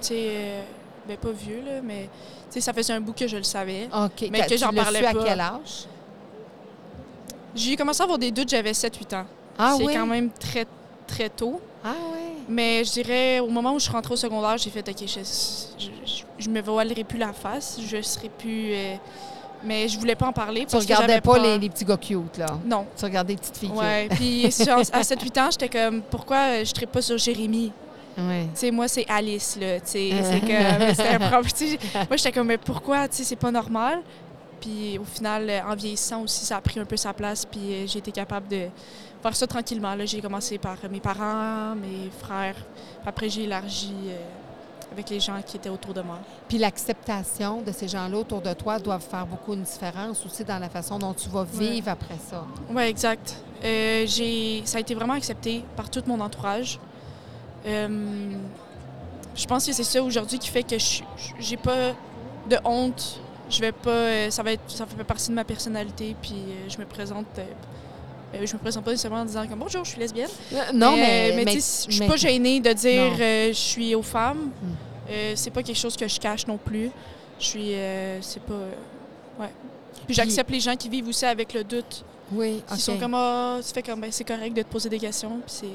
tu 0.00 0.08
sais, 0.08 0.14
euh, 0.28 0.62
ben 1.08 1.16
pas 1.16 1.30
vieux, 1.32 1.62
là, 1.64 1.80
mais 1.82 2.08
tu 2.48 2.54
sais, 2.54 2.60
ça 2.60 2.72
faisait 2.72 2.92
un 2.92 3.00
bout 3.00 3.12
que 3.12 3.26
je 3.26 3.36
le 3.36 3.42
savais. 3.42 3.88
OK. 3.92 4.28
Mais 4.30 4.40
que 4.42 4.46
Tu 4.48 4.58
j'en 4.58 4.72
parlais 4.72 5.00
su 5.00 5.04
à 5.06 5.12
pas. 5.14 5.24
quel 5.24 5.40
âge? 5.40 5.86
J'ai 7.54 7.76
commencé 7.76 8.00
à 8.00 8.04
avoir 8.04 8.18
des 8.18 8.30
doutes, 8.30 8.48
j'avais 8.48 8.72
7-8 8.72 9.14
ans. 9.16 9.26
Ah 9.58 9.74
C'est 9.76 9.84
oui? 9.84 9.94
quand 9.94 10.06
même 10.06 10.30
très, 10.30 10.66
très 11.06 11.28
tôt. 11.28 11.60
Ah 11.84 11.92
oui? 12.14 12.42
Mais 12.48 12.84
je 12.84 12.92
dirais, 12.92 13.40
au 13.40 13.48
moment 13.48 13.72
où 13.74 13.78
je 13.78 13.84
suis 13.84 13.92
rentrée 13.92 14.14
au 14.14 14.16
secondaire, 14.16 14.56
j'ai 14.58 14.70
fait, 14.70 14.88
OK, 14.88 14.96
je, 15.00 15.20
je, 15.78 15.84
je- 16.06 16.22
je 16.38 16.48
me 16.48 16.60
voilerai 16.62 17.04
plus 17.04 17.18
la 17.18 17.32
face. 17.32 17.78
Je 17.84 18.00
serai 18.02 18.28
plus... 18.28 18.72
euh, 18.74 18.94
mais 19.62 19.88
je 19.88 19.98
voulais 19.98 20.14
pas 20.14 20.26
en 20.26 20.32
parler 20.32 20.60
Tu 20.60 20.66
parce 20.72 20.84
que 20.86 20.92
regardais 20.92 21.08
j'avais 21.14 21.20
pas 21.20 21.34
peur. 21.34 21.42
les, 21.42 21.58
les 21.58 21.68
petits 21.68 21.84
gars 21.84 21.96
cute, 21.98 22.38
là? 22.38 22.46
Non. 22.64 22.86
Tu 22.96 23.04
regardais 23.04 23.34
les 23.34 23.38
petites 23.38 23.56
filles 23.58 23.70
Ouais, 23.74 24.06
cute. 24.08 24.16
puis 24.18 24.50
genre, 24.64 24.80
à 24.92 25.00
7-8 25.02 25.40
ans, 25.40 25.48
j'étais 25.50 25.68
comme, 25.68 26.00
pourquoi 26.02 26.36
euh, 26.36 26.64
je 26.64 26.80
ne 26.80 26.86
pas 26.86 27.02
sur 27.02 27.18
Jérémy? 27.18 27.72
Ouais. 28.18 28.48
Sais, 28.54 28.70
moi, 28.70 28.88
c'est 28.88 29.06
Alice, 29.08 29.56
là. 29.60 29.78
Sais, 29.84 30.10
c'est 30.22 30.40
comme, 30.40 30.88
c'était 30.94 31.08
un 31.08 31.18
problème. 31.18 31.78
Moi, 31.94 32.16
j'étais 32.16 32.32
comme, 32.32 32.46
mais 32.46 32.58
pourquoi? 32.58 33.06
C'est 33.10 33.36
pas 33.36 33.50
normal? 33.50 34.02
Puis 34.60 34.98
au 34.98 35.04
final, 35.04 35.48
euh, 35.48 35.60
en 35.66 35.74
vieillissant 35.74 36.22
aussi, 36.22 36.44
ça 36.44 36.58
a 36.58 36.60
pris 36.60 36.78
un 36.78 36.84
peu 36.84 36.96
sa 36.96 37.14
place. 37.14 37.46
Puis 37.46 37.60
euh, 37.60 37.86
j'ai 37.86 37.98
été 37.98 38.12
capable 38.12 38.46
de 38.48 38.68
faire 39.22 39.36
ça 39.36 39.46
tranquillement. 39.46 39.94
Là, 39.94 40.04
j'ai 40.04 40.20
commencé 40.20 40.58
par 40.58 40.76
euh, 40.84 40.88
mes 40.90 41.00
parents, 41.00 41.74
mes 41.74 42.10
frères. 42.18 42.54
Puis 42.54 43.08
après, 43.08 43.28
j'ai 43.28 43.44
élargi 43.44 43.94
euh, 44.08 44.16
avec 44.92 45.08
les 45.10 45.20
gens 45.20 45.40
qui 45.44 45.56
étaient 45.56 45.68
autour 45.68 45.94
de 45.94 46.02
moi. 46.02 46.18
Puis 46.48 46.58
l'acceptation 46.58 47.62
de 47.62 47.72
ces 47.72 47.88
gens-là 47.88 48.16
autour 48.18 48.40
de 48.40 48.52
toi 48.52 48.78
doivent 48.78 49.06
faire 49.08 49.26
beaucoup 49.26 49.54
une 49.54 49.62
différence 49.62 50.24
aussi 50.26 50.44
dans 50.44 50.58
la 50.58 50.68
façon 50.68 50.98
dont 50.98 51.14
tu 51.14 51.28
vas 51.28 51.44
vivre 51.44 51.88
après 51.88 52.16
ça. 52.28 52.44
Oui, 52.70 52.82
exact. 52.82 53.36
Euh, 53.64 54.06
ça 54.64 54.78
a 54.78 54.80
été 54.80 54.94
vraiment 54.94 55.14
accepté 55.14 55.64
par 55.76 55.90
tout 55.90 56.02
mon 56.06 56.20
entourage. 56.20 56.78
Euh, 57.66 57.88
je 59.36 59.46
pense 59.46 59.66
que 59.66 59.72
c'est 59.72 59.84
ça 59.84 60.02
aujourd'hui 60.02 60.38
qui 60.38 60.48
fait 60.48 60.62
que 60.62 60.78
je 60.78 61.02
j'ai 61.38 61.56
pas 61.56 61.92
de 62.48 62.56
honte. 62.64 63.20
Je 63.48 63.60
vais 63.60 63.72
pas, 63.72 63.90
euh, 63.90 64.30
ça 64.30 64.42
va 64.42 64.52
être, 64.52 64.62
ça 64.68 64.86
fait 64.86 65.04
partie 65.04 65.28
de 65.28 65.34
ma 65.34 65.44
personnalité. 65.44 66.14
Puis 66.22 66.34
euh, 66.34 66.68
je 66.68 66.78
me 66.78 66.84
présente, 66.84 67.26
je 68.34 68.52
me 68.52 68.58
présente 68.58 68.84
pas 68.84 68.90
nécessairement 68.92 69.20
en 69.20 69.24
disant 69.24 69.46
comme 69.46 69.58
bonjour, 69.58 69.84
je 69.84 69.90
suis 69.90 70.00
lesbienne. 70.00 70.28
non, 70.72 70.96
mais- 70.96 71.32
mais, 71.36 71.44
mais- 71.44 71.54
je 71.54 71.60
suis 71.92 72.06
pas 72.06 72.16
gênée 72.16 72.60
de 72.60 72.72
dire 72.72 73.14
je 73.16 73.52
suis 73.52 73.94
aux 73.94 74.02
femmes. 74.02 74.50
Mm. 74.62 74.68
Euh, 75.10 75.32
c'est 75.34 75.50
pas 75.50 75.62
quelque 75.62 75.78
chose 75.78 75.96
que 75.96 76.06
je 76.06 76.20
cache 76.20 76.46
non 76.46 76.56
plus. 76.56 76.90
Je 77.40 77.44
suis, 77.44 77.74
euh, 77.74 78.20
c'est 78.22 78.42
pas, 78.42 78.54
euh, 78.54 78.70
ouais. 79.40 79.50
Puis 80.06 80.14
j'accepte 80.14 80.50
les 80.50 80.60
gens 80.60 80.76
qui 80.76 80.88
vivent 80.88 81.08
aussi 81.08 81.24
avec 81.24 81.52
le 81.52 81.64
doute. 81.64 82.04
Oui, 82.32 82.62
OK. 82.70 82.78
sont 82.78 82.96
comme, 82.96 83.14
ah, 83.14 83.58
tu 83.66 83.72
fais 83.72 83.82
comme, 83.82 84.00
ben, 84.00 84.12
c'est 84.12 84.22
correct 84.24 84.52
de 84.54 84.62
te 84.62 84.68
poser 84.68 84.88
des 84.88 84.98
questions, 85.00 85.40
puis 85.44 85.52
c'est 85.52 85.66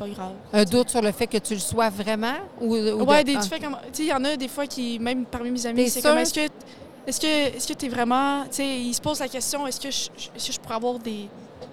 pas 0.00 0.08
grave. 0.08 0.32
Un 0.52 0.64
doute 0.64 0.88
sur 0.90 1.02
le 1.02 1.12
fait 1.12 1.26
que 1.26 1.38
tu 1.38 1.54
le 1.54 1.60
sois 1.60 1.90
vraiment? 1.90 2.34
Ou, 2.60 2.74
ou 2.76 3.04
ouais, 3.04 3.22
de- 3.22 3.30
des, 3.32 3.36
ah. 3.36 3.42
tu 3.42 3.48
fais 3.48 3.60
comme, 3.60 3.76
tu 3.92 3.98
sais, 3.98 4.02
il 4.04 4.08
y 4.08 4.12
en 4.12 4.24
a 4.24 4.36
des 4.36 4.48
fois 4.48 4.66
qui, 4.66 4.98
même 4.98 5.24
parmi 5.26 5.50
mes 5.50 5.66
amis, 5.66 5.88
c'est 5.90 6.02
comme, 6.02 6.18
est-ce 6.18 6.34
que, 6.34 6.40
est-ce 7.06 7.20
que, 7.20 7.56
est-ce 7.56 7.68
que 7.68 7.72
t'es 7.74 7.88
vraiment, 7.88 8.42
tu 8.44 8.56
sais, 8.56 8.66
ils 8.66 8.94
se 8.94 9.00
posent 9.00 9.20
la 9.20 9.28
question, 9.28 9.66
est-ce 9.66 9.80
que 9.80 9.90
je, 9.90 10.08
est-ce 10.36 10.46
que 10.48 10.52
je 10.54 10.60
pourrais 10.60 10.76
avoir 10.76 10.98
des, 10.98 11.28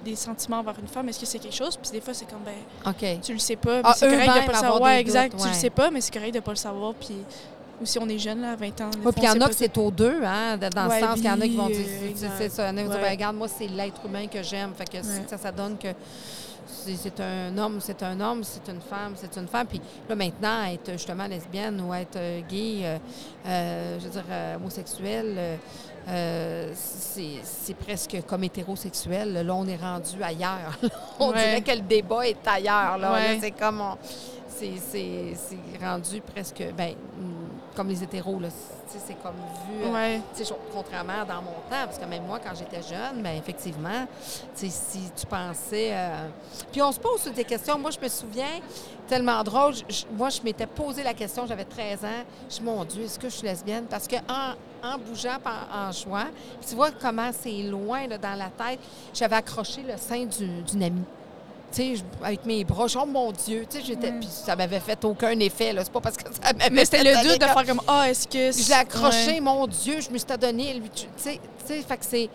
des 0.05 0.15
sentiments 0.15 0.59
envers 0.59 0.75
une 0.81 0.87
femme, 0.87 1.07
est-ce 1.09 1.19
que 1.19 1.25
c'est 1.25 1.39
quelque 1.39 1.55
chose? 1.55 1.77
Puis 1.81 1.91
des 1.91 2.01
fois, 2.01 2.13
c'est 2.13 2.25
comme, 2.29 2.43
ben, 2.45 2.53
OK. 2.91 3.21
tu 3.21 3.33
le 3.33 3.39
sais 3.39 3.55
pas, 3.55 3.81
Ah, 3.83 3.93
c'est 3.95 4.07
correct 4.09 4.21
de 4.27 4.27
pas 4.27 4.33
le 4.35 4.41
avoir 4.43 4.59
savoir. 4.61 4.81
Ouais, 4.81 4.99
exact, 4.99 5.31
doutes, 5.31 5.41
tu 5.41 5.47
le 5.47 5.53
ouais. 5.53 5.59
sais 5.59 5.69
pas, 5.69 5.89
mais 5.91 6.01
c'est 6.01 6.13
correct 6.13 6.33
de 6.33 6.39
pas 6.39 6.51
le 6.51 6.57
savoir, 6.57 6.93
puis 6.93 7.15
aussi, 7.81 7.99
on 7.99 8.09
est 8.09 8.17
jeune, 8.17 8.41
là, 8.41 8.53
à 8.53 8.55
20 8.55 8.81
ans. 8.81 8.89
puis 8.89 9.01
il 9.17 9.23
y 9.23 9.29
en 9.29 9.39
a 9.39 9.47
que 9.49 9.53
c'est 9.55 9.77
au 9.77 9.91
deux, 9.91 10.19
hein, 10.25 10.57
dans 10.57 10.87
Ouais, 10.89 10.99
le 10.99 11.05
sens 11.05 11.15
qu'il 11.15 11.25
y 11.25 11.29
en 11.29 11.39
a 11.39 11.45
qui 11.45 11.55
vont 11.55 11.67
dire, 11.67 11.85
c'est- 12.15 12.49
ça, 12.49 12.71
il 12.71 12.71
y 12.71 12.73
en 12.73 12.77
a 12.77 12.81
qui 12.81 12.87
vont 12.87 12.89
dire, 12.93 12.97
Ouais. 12.97 13.01
Ben, 13.03 13.11
regarde, 13.11 13.35
moi, 13.35 13.47
c'est 13.47 13.67
l'être 13.67 14.01
humain 14.05 14.25
que 14.27 14.41
j'aime. 14.41 14.71
Fait 14.75 14.85
que 14.85 14.97
Ouais. 14.97 15.23
ça, 15.29 15.37
ça 15.37 15.51
donne 15.51 15.77
que 15.77 15.89
c'est 16.95 17.19
un 17.19 17.57
homme, 17.57 17.79
c'est 17.81 18.01
un 18.03 18.19
homme, 18.19 18.43
c'est 18.43 18.67
une 18.71 18.81
femme, 18.81 19.13
c'est 19.15 19.35
une 19.39 19.47
femme. 19.47 19.67
Puis 19.67 19.81
là, 20.07 20.15
maintenant, 20.15 20.63
être 20.65 20.91
justement 20.93 21.27
lesbienne 21.27 21.81
ou 21.81 21.93
être 21.93 22.15
euh, 22.17 22.41
gay, 22.47 22.81
euh, 22.83 22.97
euh, 23.47 23.99
je 23.99 24.05
veux 24.05 24.11
dire, 24.11 24.23
homosexuel, 24.55 25.57
euh, 26.09 26.71
c'est 26.73 27.73
presque 27.73 28.17
comme 28.27 28.43
hétérosexuel. 28.43 29.33
Là, 29.45 29.53
on 29.53 29.67
est 29.67 29.75
rendu 29.75 30.21
ailleurs. 30.23 30.77
on 31.19 31.29
Ouais. 31.31 31.35
dirait 31.35 31.61
que 31.61 31.71
le 31.71 31.81
débat 31.87 32.27
est 32.27 32.47
ailleurs. 32.47 32.97
Là, 32.97 33.11
Ouais. 33.13 33.33
Là, 33.35 33.39
c'est 33.41 33.51
comme 33.51 33.81
on- 33.81 33.97
c'est- 34.47 35.27
rendu 35.83 36.21
presque. 36.21 36.63
Ben, 36.75 36.93
comme 37.77 37.87
les 37.89 38.03
hétéros, 38.03 38.39
là. 38.39 38.49
C'est 38.87 39.21
comme 39.21 39.35
vu. 39.69 39.83
euh, 39.85 39.93
Ouais. 39.93 40.21
contrairement 40.73 41.23
dans 41.27 41.41
mon 41.41 41.51
temps, 41.69 41.85
parce 41.85 41.97
que 41.99 42.05
même 42.05 42.23
moi, 42.25 42.39
quand 42.43 42.55
j'étais 42.55 42.81
jeune, 42.81 43.21
ben 43.21 43.37
effectivement, 43.37 44.07
si 44.55 44.71
tu 45.15 45.25
pensais. 45.27 45.89
euh, 45.91 46.27
Puis 46.71 46.81
on 46.81 46.91
se 46.91 46.99
pose 46.99 47.23
des 47.35 47.43
questions. 47.43 47.77
Moi, 47.77 47.91
je 47.91 47.99
me 47.99 48.07
souviens, 48.09 48.59
tellement 49.07 49.43
drôle, 49.43 49.75
je- 49.87 50.05
moi, 50.11 50.29
je 50.29 50.41
m'étais 50.41 50.65
posé 50.65 51.03
la 51.03 51.13
question, 51.13 51.45
j'avais 51.45 51.65
13 51.65 52.03
ans. 52.03 52.23
Je 52.49 52.61
mon 52.61 52.83
Dieu, 52.83 53.03
est-ce 53.03 53.19
que 53.19 53.29
je 53.29 53.35
suis 53.35 53.47
lesbienne? 53.47 53.85
Parce 53.89 54.07
que 54.07 54.15
en, 54.27 54.53
en 54.87 54.97
bougeant, 54.97 55.37
en, 55.45 55.87
en 55.89 55.91
jouant, 55.91 56.25
tu 56.67 56.75
vois 56.75 56.89
comment 56.91 57.29
c'est 57.31 57.61
loin 57.63 58.07
là, 58.07 58.17
dans 58.17 58.35
la 58.35 58.49
tête, 58.49 58.79
j'avais 59.13 59.35
accroché 59.35 59.83
le 59.83 59.97
sein 59.97 60.25
du- 60.25 60.61
d'une 60.63 60.83
amie. 60.83 61.03
Tu 61.77 61.83
sais, 61.83 61.95
je- 61.97 62.25
avec 62.25 62.43
mes 62.45 62.63
bras, 62.63 62.87
oh 62.99 63.05
mon 63.05 63.31
Dieu, 63.31 63.67
tu 63.69 63.77
sais, 63.77 63.83
j'étais. 63.85 64.11
Puis 64.11 64.27
ça 64.31 64.55
m'avait 64.55 64.79
fait 64.79 65.03
aucun 65.05 65.37
effet, 65.39 65.73
là. 65.73 65.83
C'est 65.83 65.93
pas 65.93 66.01
parce 66.01 66.17
que 66.17 66.23
ça 66.33 66.51
m'avait 66.53 66.71
Mais 66.71 66.85
c'était 66.85 67.03
le 67.03 67.21
doute 67.29 67.39
de 67.39 67.45
faire 67.45 67.65
comme 67.67 67.81
Ah, 67.87 68.09
est-ce 68.09 68.27
que. 68.27 68.51
je 68.51 68.67
l'ai 68.67 68.73
accroché, 68.73 69.33
Ouais. 69.33 69.39
mon 69.39 69.67
Dieu, 69.67 70.01
je 70.01 70.09
me 70.09 70.17
suis 70.17 70.27
donné. 70.39 70.73
Lui, 70.73 70.89
tu 70.89 71.05
sais, 71.17 71.39
tu 71.59 71.65
sais, 71.67 71.81
fait 71.83 71.97
que 71.97 72.05
c'est. 72.05 72.29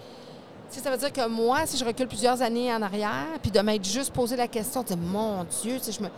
tu 0.70 0.78
sais, 0.78 0.84
ça 0.84 0.90
veut 0.92 0.96
dire 0.96 1.12
que 1.12 1.26
moi, 1.28 1.66
si 1.66 1.76
je 1.76 1.84
recule 1.84 2.06
plusieurs 2.06 2.40
années 2.40 2.72
en 2.72 2.80
arrière, 2.82 3.26
puis 3.42 3.50
de 3.50 3.58
m'être 3.60 3.84
juste 3.84 4.12
posé 4.12 4.36
la 4.36 4.46
question, 4.46 4.84
de 4.84 4.94
mon 4.94 5.42
Dieu, 5.62 5.78
tu 5.78 5.86
sais, 5.86 5.92
je 5.92 6.02
me. 6.02 6.08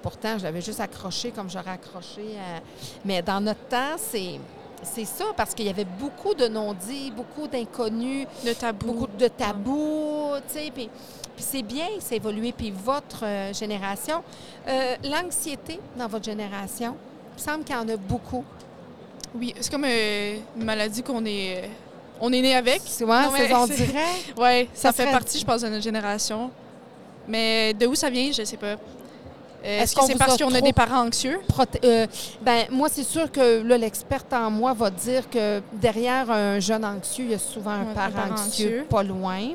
Pourtant, 0.00 0.38
je 0.38 0.44
l'avais 0.44 0.60
juste 0.62 0.78
accroché 0.80 1.30
comme 1.32 1.50
j'aurais 1.50 1.72
accroché. 1.72 2.22
à- 2.38 2.60
Mais 3.04 3.20
dans 3.20 3.40
notre 3.40 3.66
temps, 3.68 3.96
c'est. 3.98 4.38
C'est 4.82 5.04
ça, 5.04 5.24
parce 5.36 5.54
qu'il 5.54 5.66
y 5.66 5.68
avait 5.68 5.84
beaucoup 5.84 6.32
de 6.32 6.48
non-dits, 6.48 7.10
beaucoup 7.14 7.46
d'inconnus, 7.46 8.26
De 8.42 8.54
tabou. 8.54 8.86
beaucoup 8.86 9.06
de 9.18 9.28
tabous, 9.28 10.36
tu 10.48 10.54
sais. 10.58 10.70
Puis, 10.74 10.88
puis 11.40 11.48
c'est 11.50 11.62
bien, 11.62 11.86
c'est 12.00 12.16
évolué. 12.16 12.52
Puis 12.52 12.70
votre 12.84 13.24
euh, 13.24 13.52
génération, 13.54 14.22
euh, 14.68 14.96
l'anxiété 15.04 15.80
dans 15.96 16.06
votre 16.06 16.24
génération, 16.24 16.94
il 17.32 17.42
me 17.42 17.48
semble 17.50 17.64
qu'il 17.64 17.74
y 17.74 17.78
en 17.78 17.88
a 17.88 17.96
beaucoup. 17.96 18.44
Oui, 19.34 19.54
c'est 19.58 19.70
comme 19.70 19.84
euh, 19.86 20.36
une 20.56 20.64
maladie 20.64 21.02
qu'on 21.02 21.24
est. 21.24 21.70
On 22.20 22.30
est 22.32 22.42
né 22.42 22.54
avec. 22.54 22.82
C'est 22.84 23.04
ouais, 23.04 23.14
c'est- 23.34 23.54
on 23.54 23.66
dirait. 23.66 24.04
Ouais, 24.36 24.68
ça, 24.74 24.92
Ça 24.92 25.04
fait 25.04 25.10
partie, 25.10 25.38
je 25.38 25.44
pense, 25.46 25.62
de 25.62 25.68
notre 25.68 25.82
génération. 25.82 26.50
Mais 27.26 27.72
de 27.74 27.86
où 27.86 27.94
ça 27.94 28.10
vient, 28.10 28.30
je 28.32 28.44
sais 28.44 28.56
pas. 28.58 28.76
Euh, 29.64 29.82
Est-ce 29.82 29.94
que 29.94 30.02
c'est 30.06 30.16
parce 30.16 30.36
qu'on 30.36 30.54
a 30.54 30.60
des 30.60 30.72
parents 30.72 31.06
anxieux? 31.06 31.38
euh, 31.84 32.06
ben, 32.42 32.64
moi, 32.70 32.88
c'est 32.90 33.04
sûr 33.04 33.30
que 33.30 33.62
l'experte 33.62 34.32
en 34.32 34.50
moi 34.50 34.72
va 34.74 34.90
dire 34.90 35.28
que 35.30 35.62
derrière 35.72 36.30
un 36.30 36.58
jeune 36.60 36.84
anxieux, 36.84 37.24
il 37.26 37.30
y 37.30 37.34
a 37.34 37.38
souvent 37.38 37.70
un 37.72 37.84
parent 37.94 38.10
parent 38.12 38.32
anxieux, 38.32 38.66
anxieux. 38.66 38.86
pas 38.88 39.02
loin. 39.02 39.50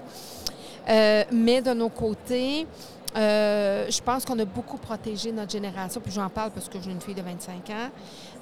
Euh, 0.88 1.24
mais 1.32 1.62
de 1.62 1.74
nos 1.74 1.90
côtés, 1.90 2.68
euh, 3.16 3.86
je 3.90 4.02
pense 4.02 4.26
qu'on 4.26 4.38
a 4.40 4.46
beaucoup 4.46 4.78
protégé 4.78 5.32
notre 5.32 5.52
génération. 5.52 6.02
Puis 6.02 6.12
j'en 6.12 6.30
parle 6.30 6.52
parce 6.52 6.68
que 6.68 6.78
j'ai 6.82 6.92
une 6.92 7.00
fille 7.00 7.16
de 7.16 7.22
25 7.22 7.70
ans. 7.70 7.90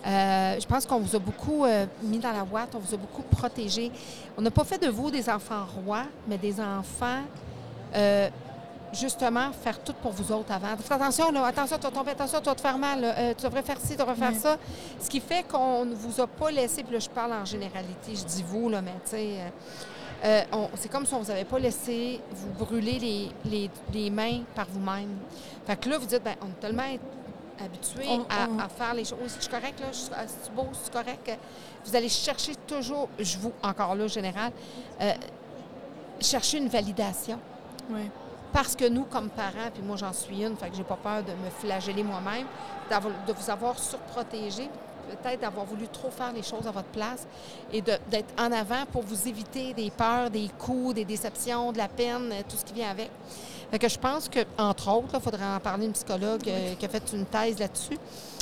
Euh, 0.05 0.59
je 0.59 0.65
pense 0.65 0.85
qu'on 0.85 0.99
vous 0.99 1.15
a 1.15 1.19
beaucoup 1.19 1.63
euh, 1.63 1.85
mis 2.01 2.17
dans 2.17 2.31
la 2.31 2.43
ouate, 2.43 2.73
on 2.75 2.79
vous 2.79 2.93
a 2.93 2.97
beaucoup 2.97 3.21
protégé. 3.21 3.91
On 4.37 4.41
n'a 4.41 4.51
pas 4.51 4.63
fait 4.63 4.79
de 4.79 4.89
vous 4.89 5.11
des 5.11 5.29
enfants 5.29 5.65
rois, 5.85 6.05
mais 6.27 6.37
des 6.37 6.59
enfants, 6.59 7.21
justement, 8.91 9.51
faire 9.51 9.79
tout 9.83 9.93
pour 10.01 10.11
vous 10.11 10.31
autres 10.31 10.51
avant. 10.51 10.75
Faites 10.77 10.91
attention, 10.91 11.31
là, 11.31 11.45
attention, 11.45 11.77
tu 11.77 11.83
vas 11.83 11.91
tomber, 11.91 12.11
attention, 12.11 12.39
tu 12.39 12.45
vas 12.45 12.55
te 12.55 12.61
faire 12.61 12.77
mal, 12.77 13.01
là, 13.01 13.33
tu 13.35 13.43
devrais 13.43 13.61
faire 13.61 13.77
ci, 13.79 13.91
tu 13.91 13.97
devrais 13.97 14.15
faire 14.15 14.35
ça. 14.35 14.57
Ce 14.99 15.09
qui 15.09 15.19
fait 15.19 15.43
qu'on 15.43 15.85
ne 15.85 15.93
vous 15.93 16.19
a 16.19 16.27
pas 16.27 16.49
laissé, 16.51 16.83
puis 16.83 16.93
là, 16.93 16.99
je 16.99 17.09
parle 17.09 17.33
en 17.33 17.45
généralité, 17.45 18.15
je 18.15 18.23
dis 18.23 18.43
vous, 18.47 18.69
là, 18.69 18.81
mais 18.81 18.93
tu 19.03 19.11
sais, 19.11 19.51
euh, 20.23 20.41
c'est 20.75 20.89
comme 20.91 21.05
si 21.05 21.13
on 21.13 21.19
ne 21.19 21.23
vous 21.25 21.31
avait 21.31 21.45
pas 21.45 21.59
laissé 21.59 22.19
vous 22.31 22.65
brûler 22.65 22.99
les, 22.99 23.29
les- 23.45 23.71
les 23.93 24.09
mains 24.09 24.41
par 24.55 24.65
vous-même. 24.69 25.17
Fait 25.65 25.75
que 25.75 25.89
là, 25.89 25.97
vous 25.97 26.05
dites, 26.05 26.23
ben, 26.23 26.35
on 26.41 26.47
est 26.47 26.59
tellement 26.61 26.83
habitué 27.63 28.05
On- 28.09 28.21
à, 28.23 28.47
on- 28.49 28.59
à 28.59 28.67
faire 28.69 28.93
les 28.93 29.05
choses. 29.05 29.19
Oh, 29.23 29.27
c'est 29.27 29.49
correct, 29.51 29.79
là? 29.79 29.87
C'est 29.91 30.53
beau, 30.53 30.67
c'est 30.81 30.91
correct? 30.91 31.37
Vous 31.85 31.95
allez 31.95 32.09
chercher 32.09 32.55
toujours, 32.67 33.09
je 33.19 33.37
vous, 33.37 33.51
encore 33.61 33.95
là, 33.95 34.07
général, 34.07 34.51
euh, 35.01 35.11
chercher 36.19 36.57
une 36.57 36.67
validation. 36.69 37.39
Oui. 37.89 38.09
Parce 38.51 38.75
que 38.75 38.87
nous, 38.87 39.05
comme 39.05 39.29
parents, 39.29 39.71
puis 39.73 39.81
moi 39.81 39.95
j'en 39.97 40.13
suis 40.13 40.43
une, 40.43 40.55
fait 40.55 40.69
que 40.69 40.75
j'ai 40.75 40.83
pas 40.83 40.95
peur 41.01 41.23
de 41.23 41.31
me 41.31 41.49
flageller 41.59 42.03
moi-même, 42.03 42.45
de 43.27 43.33
vous 43.33 43.49
avoir 43.49 43.77
surprotégé, 43.79 44.69
peut-être 45.07 45.41
d'avoir 45.41 45.65
voulu 45.65 45.87
trop 45.87 46.09
faire 46.09 46.31
les 46.33 46.43
choses 46.43 46.67
à 46.67 46.71
votre 46.71 46.87
place 46.89 47.25
et 47.71 47.81
d'être 47.81 48.33
en 48.39 48.51
avant 48.51 48.85
pour 48.91 49.01
vous 49.03 49.27
éviter 49.27 49.73
des 49.73 49.89
peurs, 49.91 50.29
des 50.29 50.49
coups, 50.59 50.95
des 50.95 51.05
déceptions, 51.05 51.71
de 51.71 51.77
la 51.77 51.87
peine, 51.87 52.29
euh, 52.31 52.41
tout 52.47 52.55
ce 52.57 52.65
qui 52.65 52.73
vient 52.73 52.89
avec. 52.89 53.09
Fait 53.71 53.79
que 53.79 53.89
je 53.89 53.97
pense 53.97 54.29
que, 54.29 54.39
entre 54.57 54.89
autres, 54.91 55.09
il 55.15 55.19
faudrait 55.19 55.45
en 55.45 55.59
parler 55.59 55.83
à 55.85 55.87
une 55.87 55.93
psychologue 55.93 56.47
euh, 56.47 56.75
qui 56.75 56.85
a 56.85 56.89
fait 56.89 57.03
une 57.13 57.25
thèse 57.25 57.57
là-dessus, 57.59 57.97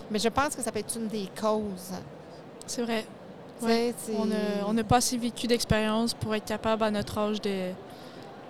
mais 0.09 0.19
je 0.19 0.27
pense 0.29 0.55
que 0.55 0.61
ça 0.61 0.71
peut 0.71 0.79
être 0.79 0.95
une 0.97 1.07
des 1.07 1.29
causes. 1.39 1.93
C'est 2.67 2.81
vrai. 2.83 3.05
On 4.67 4.73
n'a 4.73 4.83
pas 4.83 4.97
assez 4.97 5.17
vécu 5.17 5.47
d'expérience 5.47 6.13
pour 6.13 6.33
être 6.35 6.45
capable 6.45 6.83
à 6.83 6.91
notre 6.91 7.17
âge 7.17 7.39
de, 7.41 7.71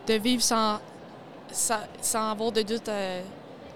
de 0.07 0.13
vivre 0.15 0.41
sans, 0.41 0.79
sans, 1.51 1.79
sans 2.01 2.31
avoir 2.31 2.51
de 2.51 2.61
doute 2.61 2.87
à 2.87 3.19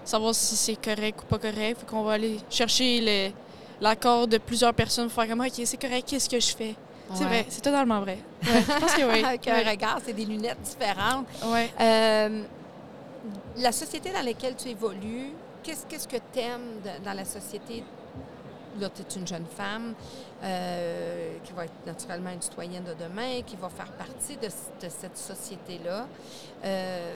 savoir 0.05 0.33
si 0.33 0.55
c'est 0.55 0.75
correct 0.75 1.19
ou 1.21 1.25
pas 1.25 1.37
correct. 1.37 1.79
Faut 1.81 1.85
qu'on 1.95 2.03
va 2.03 2.13
aller 2.13 2.39
chercher 2.49 3.01
le- 3.01 3.33
l'accord 3.81 4.27
de 4.27 4.37
plusieurs 4.37 4.73
personnes 4.73 5.09
pour 5.09 5.21
faire 5.23 5.29
comme 5.29 5.41
OK, 5.45 5.61
c'est 5.65 5.81
correct, 5.81 6.07
qu'est-ce 6.09 6.29
que 6.29 6.39
je 6.39 6.55
fais? 6.55 6.75
C'est 7.13 7.21
Ouais. 7.23 7.27
vrai, 7.29 7.45
c'est 7.49 7.61
totalement 7.61 7.99
vrai. 8.01 8.17
Ouais, 8.43 8.49
je 8.67 8.79
pense 8.79 8.93
que 8.95 9.03
oui. 9.13 9.23
Avec 9.25 9.47
un 9.47 9.69
regard, 9.69 9.99
c'est 10.03 10.13
des 10.13 10.25
lunettes 10.25 10.61
différentes. 10.63 11.27
Ouais. 11.45 11.71
Euh, 11.79 12.43
la 13.57 13.71
société 13.71 14.11
dans 14.11 14.23
laquelle 14.25 14.55
tu 14.55 14.69
évolues, 14.69 15.29
qu'est-ce 15.63 15.85
qu'est-ce 15.85 16.07
que 16.07 16.17
tu 16.33 16.39
aimes 16.39 16.79
dans 17.03 17.13
la 17.13 17.25
société? 17.25 17.83
Là, 18.79 18.89
tu 18.89 19.03
es 19.03 19.19
une 19.21 19.25
jeune 19.27 19.45
femme 19.45 19.93
euh, 20.43 21.37
qui 21.43 21.53
va 21.53 21.63
être 21.65 21.85
naturellement 21.85 22.31
une 22.31 22.41
citoyenne 22.41 22.83
de 22.83 22.93
demain, 23.03 23.41
qui 23.45 23.55
va 23.55 23.69
faire 23.69 23.91
partie 23.93 24.35
de, 24.35 24.47
de 24.47 24.89
cette 24.89 25.17
société-là. 25.17 26.07
Euh, 26.65 27.13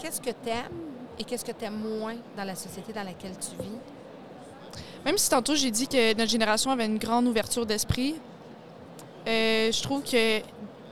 qu'est-ce 0.00 0.20
que 0.20 0.30
tu 0.30 0.48
aimes 0.48 0.80
et 1.18 1.24
qu'est-ce 1.24 1.44
que 1.44 1.52
tu 1.52 1.64
aimes 1.64 1.80
moins 2.00 2.16
dans 2.36 2.42
la 2.44 2.54
société 2.56 2.92
dans 2.92 3.04
laquelle 3.04 3.34
tu 3.38 3.62
vis? 3.62 3.78
Même 5.06 5.16
si 5.16 5.30
tantôt 5.30 5.54
j'ai 5.54 5.70
dit 5.70 5.86
que 5.88 6.14
notre 6.18 6.30
génération 6.30 6.70
avait 6.70 6.84
une 6.84 6.98
grande 6.98 7.26
ouverture 7.26 7.64
d'esprit, 7.64 8.16
euh, 9.26 9.72
je 9.72 9.82
trouve 9.82 10.02
qu'il 10.02 10.42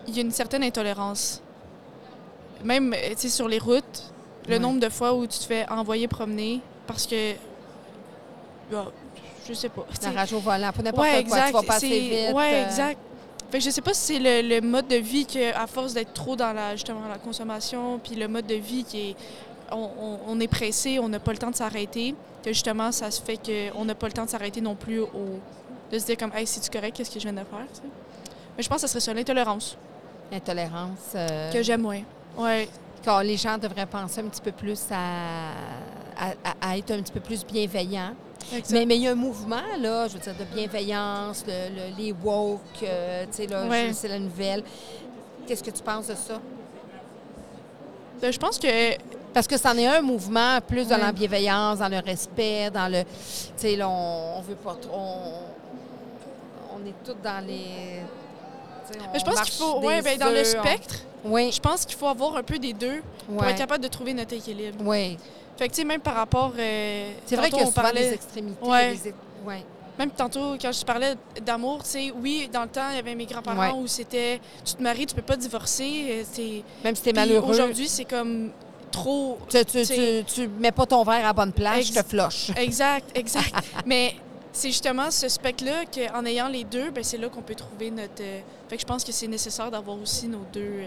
y 0.09 0.19
a 0.19 0.23
une 0.23 0.31
certaine 0.31 0.63
intolérance. 0.65 1.43
Même 2.65 2.95
euh, 2.95 3.11
tu 3.11 3.17
sais, 3.23 3.29
sur 3.29 3.49
les 3.49 3.59
routes, 3.59 4.13
le 4.49 4.55
Ouais. 4.55 4.59
nombre 4.61 4.81
de 4.81 4.89
fois 4.89 5.13
où 5.15 5.27
tu 5.27 5.39
te 5.39 5.45
fais 5.45 5.69
envoyer 5.69 6.09
promener 6.09 6.61
parce 6.87 7.07
que. 7.07 7.33
bah, 8.71 8.87
je 9.49 9.53
sais 9.53 9.69
pas. 9.69 9.85
La 10.03 10.11
rage 10.13 10.33
au 10.33 10.39
volant, 10.39 10.71
pour 10.73 10.83
n'importe 10.85 11.07
Ouais, 11.07 11.11
quoi. 11.11 11.21
exact. 11.21 11.47
Tu 11.49 11.53
vas 11.53 11.63
passer 11.63 11.89
c'est- 11.89 11.99
vite. 12.29 12.35
Ouais, 12.35 12.55
euh, 12.55 12.65
exact. 12.67 12.99
Fait 13.51 13.59
que 13.59 13.65
je 13.65 13.71
sais 13.71 13.83
pas 13.83 13.93
si 13.95 14.15
c'est 14.15 14.19
le, 14.43 14.49
le 14.49 14.61
mode 14.63 14.89
de 14.89 14.97
vie 14.97 15.27
que, 15.27 15.55
à 15.55 15.67
force 15.67 15.93
d'être 15.93 16.13
trop 16.15 16.35
dans 16.37 16.53
la 16.53 16.77
justement 16.77 17.01
la 17.09 17.19
consommation, 17.19 17.99
puis 18.03 18.15
le 18.15 18.27
mode 18.29 18.47
de 18.47 18.55
vie 18.55 18.85
qui 18.85 19.11
est, 19.11 19.17
on, 19.73 19.89
on- 20.01 20.19
on 20.29 20.41
est 20.41 20.49
pressé, 20.49 20.99
on 20.99 21.09
n'a 21.09 21.19
pas 21.21 21.33
le 21.33 21.39
temps 21.39 21.51
de 21.51 21.57
s'arrêter, 21.57 22.15
que 22.43 22.53
justement 22.53 22.93
ça 22.93 23.11
se 23.11 23.21
fait 23.23 23.39
qu'on 23.73 23.85
n'a 23.85 23.95
pas 23.95 24.07
le 24.07 24.13
temps 24.13 24.25
de 24.25 24.31
s'arrêter 24.31 24.61
non 24.61 24.75
plus 24.75 25.01
au, 25.01 25.09
de 25.93 25.99
se 25.99 26.07
dire 26.07 26.17
comme 26.17 26.33
hey 26.35 26.47
c'est 26.47 26.61
tu 26.61 26.71
correct 26.71 26.97
qu'est-ce 26.97 27.11
que 27.11 27.19
je 27.21 27.25
viens 27.25 27.33
de 27.33 27.39
faire. 27.47 27.67
Mais 28.57 28.63
je 28.63 28.69
pense 28.69 28.83
que 28.83 28.87
ce 28.87 28.93
serait 28.93 29.01
ça 29.01 29.15
l'intolérance 29.15 29.77
Intolérance. 30.33 31.13
euh, 31.15 31.53
que 31.53 31.63
j'aime 31.63 31.83
moins. 31.83 32.01
Ouais. 32.37 32.69
quand 33.05 33.21
les 33.21 33.37
gens 33.37 33.59
devraient 33.59 33.87
penser 33.87 34.21
un 34.21 34.25
petit 34.29 34.41
peu 34.41 34.53
plus 34.53 34.81
à, 34.91 35.51
à- 36.63 36.77
être 36.77 36.91
un 36.93 37.03
petit 37.03 37.13
peu 37.13 37.21
plus 37.21 37.45
bienveillants. 37.45 38.15
Mais 38.71 38.85
mais 38.87 38.97
il 38.97 39.03
y 39.03 39.09
a 39.09 39.13
un 39.13 39.15
mouvement, 39.15 39.61
là, 39.81 40.07
je 40.09 40.15
veux 40.15 40.21
dire, 40.21 40.35
de 40.35 40.45
bienveillance, 40.45 41.45
le- 41.47 41.75
le- 41.75 41.97
les 41.99 42.13
woke, 42.13 42.61
euh, 42.83 43.25
tu 43.31 43.37
sais, 43.37 43.47
là, 43.47 43.67
Ouais. 43.67 43.91
c'est 43.93 44.09
la 44.09 44.19
nouvelle. 44.19 44.63
Qu'est-ce 45.47 45.63
que 45.63 45.71
tu 45.71 45.83
penses 45.83 46.07
de 46.09 46.15
ça? 46.15 46.41
Ben, 48.21 48.33
je 48.33 48.39
pense 48.39 48.59
que 48.59 48.67
Parce 49.35 49.47
que 49.49 49.59
c'en 49.59 49.77
est 49.77 49.87
un 49.87 50.01
mouvement 50.01 50.61
plus 50.67 50.87
dans 50.89 50.95
Ouais. 50.97 51.03
la 51.03 51.13
bienveillance, 51.13 51.79
dans 51.81 51.89
le 51.89 51.99
respect, 51.99 52.71
dans 52.71 52.91
le... 52.91 53.03
Tu 53.03 53.09
sais, 53.57 53.83
on, 53.83 54.39
on 54.39 54.41
veut 54.43 54.55
pas 54.55 54.77
trop... 54.81 54.93
On, 54.97 56.77
on 56.77 56.87
est 56.87 56.95
tous 57.05 57.17
dans 57.23 57.45
les... 57.47 58.01
on 59.13 59.19
je 59.19 59.25
pense 59.25 59.41
qu'il 59.43 59.55
faut 59.55 59.81
ouais, 59.81 60.01
ben, 60.03 60.19
dans 60.19 60.31
le 60.31 60.41
on- 60.41 60.45
spectre, 60.45 60.95
Oui, 61.25 61.51
je 61.53 61.61
pense 61.61 61.85
qu'il 61.85 61.97
faut 61.97 62.07
avoir 62.07 62.37
un 62.37 62.43
peu 62.43 62.59
des 62.59 62.73
deux 62.73 63.03
pour 63.29 63.45
être 63.45 63.59
capable 63.59 63.83
de 63.83 63.89
trouver 63.89 64.15
notre 64.15 64.35
équilibre. 64.35 64.79
oui. 64.85 65.19
Fait 65.57 65.69
que 65.69 65.73
tu 65.75 65.83
sais 65.83 65.85
même 65.87 66.01
par 66.01 66.17
rapport 66.17 66.53
euh, 66.59 67.13
C'est 67.27 67.37
vrai 67.37 67.49
tantôt, 67.49 67.57
qu'il 67.59 67.65
y 67.65 67.67
a 67.67 67.69
on 67.69 67.71
souvent 67.71 67.83
parlait- 67.83 68.09
des 68.09 68.15
extrémités. 68.15 68.67
Ouais. 68.67 68.93
ex- 68.95 69.15
ouais. 69.47 69.65
Même 69.97 70.11
tantôt, 70.11 70.57
quand 70.61 70.73
je 70.73 70.85
parlais 70.85 71.15
d'amour, 71.47 71.85
tu 71.85 71.91
sais, 71.91 72.13
oui, 72.21 72.51
dans 72.53 72.63
le 72.63 72.69
temps, 72.69 72.91
il 72.91 72.97
y 72.97 72.99
avait 72.99 73.15
mes 73.15 73.25
grands-parents 73.27 73.61
Ouais. 73.61 73.81
où 73.81 73.87
c'était 73.87 74.41
tu 74.65 74.75
te 74.75 74.83
maries, 74.83 75.07
tu 75.07 75.15
peux 75.15 75.23
pas 75.23 75.37
divorcer. 75.37 76.25
euh, 76.37 76.61
Même 76.83 76.97
si 76.97 77.03
t'es 77.03 77.13
malheureux, 77.13 77.49
Aujourd'hui, 77.49 77.87
c'est 77.87 78.05
comme 78.05 78.51
trop. 78.95 79.39
tu, 79.49 79.65
tu, 79.65 79.85
c'est- 79.85 80.25
tu, 80.27 80.35
tu 80.35 80.49
mets 80.49 80.73
pas 80.73 80.87
ton 80.87 81.03
verre 81.05 81.27
à 81.27 81.33
bonne 81.33 81.53
place, 81.53 81.87
je 81.87 81.93
te 81.93 82.03
floche. 82.03 82.51
Exact, 82.57 83.07
exact. 83.17 83.53
Mais 83.87 84.15
c'est 84.53 84.69
justement 84.69 85.11
ce 85.11 85.29
spectre-là 85.29 85.85
qu'en 85.87 86.25
ayant 86.25 86.49
les 86.49 86.65
deux, 86.65 86.91
ben, 86.91 87.03
c'est 87.05 87.19
là 87.19 87.29
qu'on 87.29 87.43
peut 87.43 87.55
trouver 87.55 87.91
notre. 87.91 88.23
euh, 88.23 88.41
Fait 88.69 88.77
que 88.77 88.81
je 88.83 88.87
pense 88.87 89.03
que 89.05 89.13
c'est 89.13 89.27
nécessaire 89.29 89.71
d'avoir 89.71 89.97
aussi 90.01 90.29
nos 90.29 90.45
deux. 90.53 90.61
euh, 90.61 90.87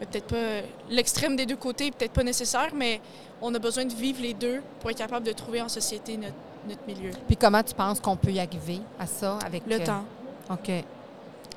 ben, 0.00 0.06
peut-être 0.06 0.26
pas 0.26 0.36
euh, 0.36 0.62
l'extrême 0.88 1.36
des 1.36 1.46
deux 1.46 1.56
côtés, 1.56 1.90
peut-être 1.90 2.12
pas 2.12 2.22
nécessaire, 2.24 2.70
mais 2.74 3.00
on 3.42 3.54
a 3.54 3.58
besoin 3.58 3.84
de 3.84 3.92
vivre 3.94 4.20
les 4.22 4.34
deux 4.34 4.60
pour 4.80 4.90
être 4.90 4.98
capable 4.98 5.24
de 5.26 5.32
trouver 5.32 5.62
en 5.62 5.68
société 5.68 6.16
notre, 6.16 6.34
notre 6.68 6.86
milieu. 6.86 7.10
Puis 7.26 7.36
comment 7.36 7.62
tu 7.62 7.74
penses 7.74 8.00
qu'on 8.00 8.16
peut 8.16 8.30
y 8.32 8.40
arriver 8.40 8.80
à 8.98 9.06
ça 9.06 9.38
avec 9.46 9.62
Le 9.66 9.76
euh, 9.80 9.84
temps. 9.84 10.04
OK. 10.50 10.70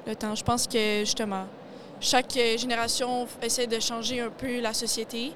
Le 0.05 0.15
temps. 0.15 0.35
Je 0.35 0.43
pense 0.43 0.67
que, 0.67 0.99
justement, 0.99 1.45
chaque 2.01 2.33
génération 2.57 3.25
essaie 3.41 3.65
de 3.67 3.79
changer 3.79 4.19
un 4.19 4.29
peu 4.29 4.59
la 4.59 4.73
société, 4.73 5.31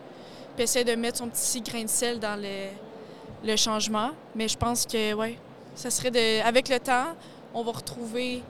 puis 0.57 0.63
essaie 0.65 0.83
de 0.83 0.95
mettre 0.95 1.19
son 1.19 1.29
petit 1.29 1.61
grain 1.61 1.83
de 1.83 1.87
sel 1.89 2.19
dans 2.19 2.35
le, 2.35 2.67
le 3.47 3.55
changement. 3.55 4.09
Mais 4.35 4.49
je 4.49 4.57
pense 4.57 4.85
que, 4.85 5.13
ouais, 5.13 5.37
ça 5.75 5.89
serait 5.89 6.11
de. 6.11 6.41
Avec 6.45 6.67
le 6.67 6.79
temps, 6.79 7.13
on 7.53 7.63
va 7.63 7.71
retrouver. 7.71 8.43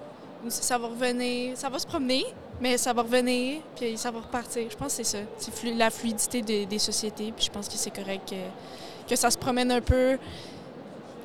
Ça 0.49 0.77
va 0.77 0.87
revenir. 0.87 1.55
Ça 1.57 1.67
va 1.69 1.77
se 1.79 1.85
promener, 1.85 2.23
mais 2.61 2.77
ça 2.77 2.93
va 2.93 3.01
revenir, 3.01 3.59
puis 3.75 3.97
ça 3.97 4.09
va 4.11 4.19
repartir. 4.21 4.67
Je 4.71 4.75
pense 4.77 4.95
que 4.95 5.03
c'est 5.03 5.17
ça. 5.17 5.23
C'est 5.37 5.53
flu- 5.53 5.73
la 5.75 5.89
fluidité 5.89 6.41
des- 6.41 6.65
des 6.65 6.79
sociétés, 6.79 7.31
puis 7.35 7.45
je 7.45 7.51
pense 7.51 7.67
que 7.67 7.75
c'est 7.75 7.91
correct 7.91 8.29
que, 8.29 9.09
que 9.09 9.15
ça 9.15 9.29
se 9.29 9.37
promène 9.37 9.71
un 9.71 9.81
peu. 9.81 10.17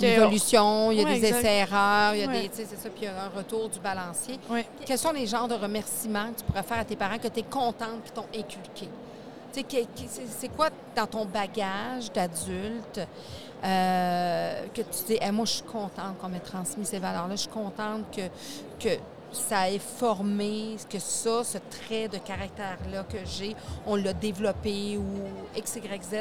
L'évolution, 0.01 0.91
il 0.91 0.99
y 0.99 1.03
a 1.03 1.05
Ouais, 1.05 1.21
des 1.21 1.29
essais-erreurs, 1.29 2.15
il 2.15 2.21
y 2.21 2.25
a 2.25 2.27
Ouais. 2.27 2.49
des. 2.49 2.51
C'est 2.53 2.65
ça, 2.65 2.89
puis 2.89 3.03
il 3.03 3.05
y 3.05 3.07
a 3.07 3.23
un 3.25 3.29
retour 3.39 3.69
du 3.69 3.79
balancier. 3.79 4.37
Ouais. 4.51 4.67
Quels 4.85 4.99
sont 4.99 5.13
les 5.13 5.27
genres 5.27 5.47
de 5.47 5.55
remerciements 5.55 6.33
que 6.33 6.39
tu 6.41 6.45
pourrais 6.45 6.65
faire 6.65 6.79
à 6.81 6.85
tes 6.85 6.97
parents 6.97 7.19
que 7.19 7.29
tu 7.29 7.39
es 7.41 7.43
contente 7.45 8.03
qu'ils 8.03 8.13
t'ont 8.13 8.27
inculqué? 8.35 8.89
C'est 9.53 10.49
quoi 10.49 10.71
dans 10.97 11.07
ton 11.07 11.25
bagage 11.25 12.11
d'adulte 12.13 13.01
euh, 13.65 14.67
que 14.75 14.83
tu 14.83 15.05
dis, 15.07 15.19
Eh, 15.21 15.31
moi, 15.31 15.45
je 15.45 15.53
suis 15.53 15.63
contente 15.63 16.19
qu'on 16.21 16.29
m'ait 16.29 16.41
transmis 16.41 16.85
ces 16.85 16.99
valeurs-là, 16.99 17.37
je 17.37 17.43
suis 17.43 17.51
contente 17.51 18.05
que, 18.81 18.89
ça 19.33 19.71
ait 19.71 19.79
formé, 19.79 20.77
que 20.91 20.99
ça, 20.99 21.43
ce 21.43 21.57
trait 21.57 22.07
de 22.07 22.19
caractère-là 22.19 23.05
que 23.05 23.17
j'ai, 23.25 23.57
on 23.87 23.97
l'a 23.97 24.13
développé 24.13 24.99
ou 24.99 25.05
X, 25.57 25.79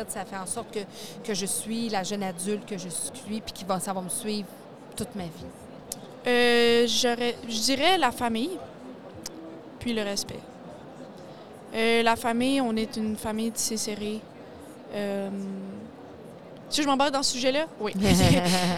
ça 0.08 0.24
fait 0.24 0.38
en 0.38 0.46
sorte 0.46 0.78
que, 1.26 1.34
je 1.34 1.46
suis 1.46 1.90
la 1.90 2.04
jeune 2.04 2.24
adulte 2.24 2.66
que 2.66 2.78
je 2.78 2.88
suis, 2.88 3.42
puis 3.42 3.54
qui 3.54 3.66
va, 3.66 3.82
ça 3.82 3.92
va 3.92 4.02
me 4.02 4.08
suivre 4.10 4.48
toute 4.96 5.14
ma 5.16 5.24
vie. 5.24 5.30
Euh, 6.28 6.88
je 6.88 7.64
dirais 7.64 7.98
la 7.98 8.12
famille, 8.12 8.58
puis 9.80 9.94
le 9.94 10.04
respect. 10.04 10.40
Euh, 11.74 12.04
la 12.04 12.16
famille, 12.16 12.60
on 12.62 12.76
est 12.76 12.98
une 12.98 13.16
famille 13.16 13.52
tissée 13.52 13.78
serrée. 13.78 14.20
Euh, 14.94 15.30
si 16.70 16.82
je 16.84 16.88
m'embarque 16.88 17.12
dans 17.12 17.24
ce 17.24 17.34
sujet-là? 17.34 17.66
Oui. 17.80 17.94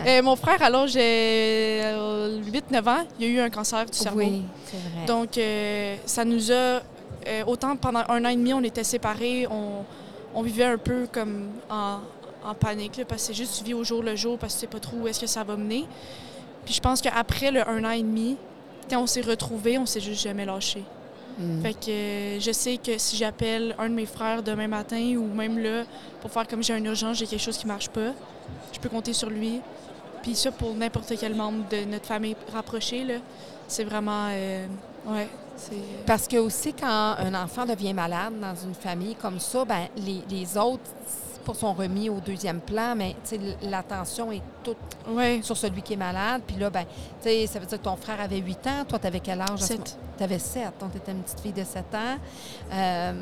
Euh, 0.07 0.21
mon 0.21 0.35
frère, 0.35 0.61
alors 0.61 0.85
j'ai 0.87 1.81
8-9 1.81 2.89
ans, 2.89 3.03
il 3.19 3.25
a 3.25 3.27
eu 3.29 3.39
un 3.39 3.49
cancer 3.49 3.85
du 3.85 3.97
cerveau. 3.97 4.19
Oui, 4.19 4.41
c'est 4.65 4.77
vrai. 4.77 5.05
Donc, 5.07 5.37
euh, 5.37 5.95
ça 6.05 6.25
nous 6.25 6.51
a. 6.51 6.55
euh, 6.55 6.81
autant 7.47 7.75
pendant 7.77 8.03
un 8.09 8.25
an 8.25 8.29
et 8.29 8.35
demi, 8.35 8.53
on 8.53 8.61
était 8.63 8.83
séparés, 8.83 9.47
on, 9.49 9.83
on 10.35 10.41
vivait 10.41 10.65
un 10.65 10.77
peu 10.77 11.07
comme 11.11 11.49
en, 11.69 11.99
en 12.45 12.53
panique, 12.53 12.97
là, 12.97 13.05
parce 13.05 13.21
que 13.21 13.27
c'est 13.27 13.33
juste 13.33 13.59
tu 13.59 13.63
vis 13.63 13.73
au 13.73 13.83
jour 13.83 14.03
le 14.03 14.15
jour, 14.15 14.37
parce 14.37 14.53
que 14.55 14.59
tu 14.59 14.61
sais 14.65 14.67
pas 14.67 14.79
trop 14.79 14.97
où 14.97 15.07
est-ce 15.07 15.21
que 15.21 15.27
ça 15.27 15.43
va 15.43 15.55
mener. 15.55 15.85
Puis 16.65 16.73
je 16.73 16.81
pense 16.81 17.01
qu'après 17.01 17.51
le 17.51 17.67
un 17.67 17.83
an 17.85 17.91
et 17.91 18.01
demi, 18.01 18.35
quand 18.89 19.01
on 19.01 19.07
s'est 19.07 19.21
retrouvés, 19.21 19.77
on 19.77 19.85
s'est 19.85 20.01
juste 20.01 20.21
jamais 20.23 20.45
lâché. 20.45 20.83
Mm. 21.37 21.61
Fait 21.61 21.73
que 21.73 21.89
euh, 21.89 22.39
je 22.39 22.51
sais 22.51 22.77
que 22.77 22.97
si 22.97 23.15
j'appelle 23.15 23.75
un 23.79 23.89
de 23.89 23.93
mes 23.93 24.05
frères 24.05 24.43
demain 24.43 24.67
matin 24.67 25.15
ou 25.17 25.33
même 25.33 25.57
là 25.57 25.83
pour 26.21 26.31
faire 26.31 26.47
comme 26.47 26.63
j'ai 26.63 26.77
une 26.77 26.85
urgence, 26.85 27.17
j'ai 27.17 27.27
quelque 27.27 27.41
chose 27.41 27.57
qui 27.57 27.67
marche 27.67 27.89
pas, 27.89 28.11
je 28.71 28.79
peux 28.79 28.89
compter 28.89 29.13
sur 29.13 29.29
lui. 29.29 29.61
Puis 30.21 30.35
ça 30.35 30.51
pour 30.51 30.73
n'importe 30.75 31.13
quel 31.19 31.35
membre 31.35 31.67
de 31.69 31.85
notre 31.85 32.05
famille 32.05 32.35
rapprochée 32.53 33.03
là, 33.03 33.15
c'est 33.67 33.83
vraiment 33.83 34.27
euh, 34.29 34.65
ouais, 35.07 35.27
c'est 35.55 36.05
Parce 36.05 36.27
que 36.27 36.37
aussi, 36.37 36.73
quand 36.73 37.15
un 37.17 37.33
enfant 37.33 37.65
devient 37.65 37.93
malade 37.93 38.33
dans 38.39 38.55
une 38.55 38.73
famille 38.73 39.15
comme 39.15 39.39
ça, 39.39 39.65
ben 39.65 39.87
les, 39.97 40.21
les 40.29 40.57
autres 40.57 40.83
pas 41.43 41.53
sont 41.53 41.73
remis 41.73 42.09
au 42.09 42.19
deuxième 42.19 42.59
plan, 42.59 42.95
mais 42.95 43.15
l'attention 43.61 44.31
est 44.31 44.41
toute 44.63 44.77
sur 45.41 45.57
celui 45.57 45.81
qui 45.81 45.93
est 45.93 45.97
malade. 45.97 46.41
Puis 46.47 46.55
là, 46.57 46.69
ben, 46.69 46.85
ça 47.21 47.59
veut 47.59 47.65
dire 47.65 47.77
que 47.79 47.83
ton 47.83 47.95
frère 47.95 48.19
avait 48.21 48.37
8 48.39 48.67
ans. 48.67 48.85
Toi, 48.87 48.99
tu 48.99 49.07
avais 49.07 49.19
quel 49.19 49.41
âge? 49.41 49.59
Tu 50.17 50.23
avais 50.23 50.37
7, 50.39 50.73
donc 50.79 50.91
tu 50.91 50.97
étais 50.97 51.11
une 51.11 51.21
petite 51.23 51.39
fille 51.39 51.51
de 51.53 51.63
7 51.63 51.83
ans. 51.95 52.17
Euh, 52.71 53.13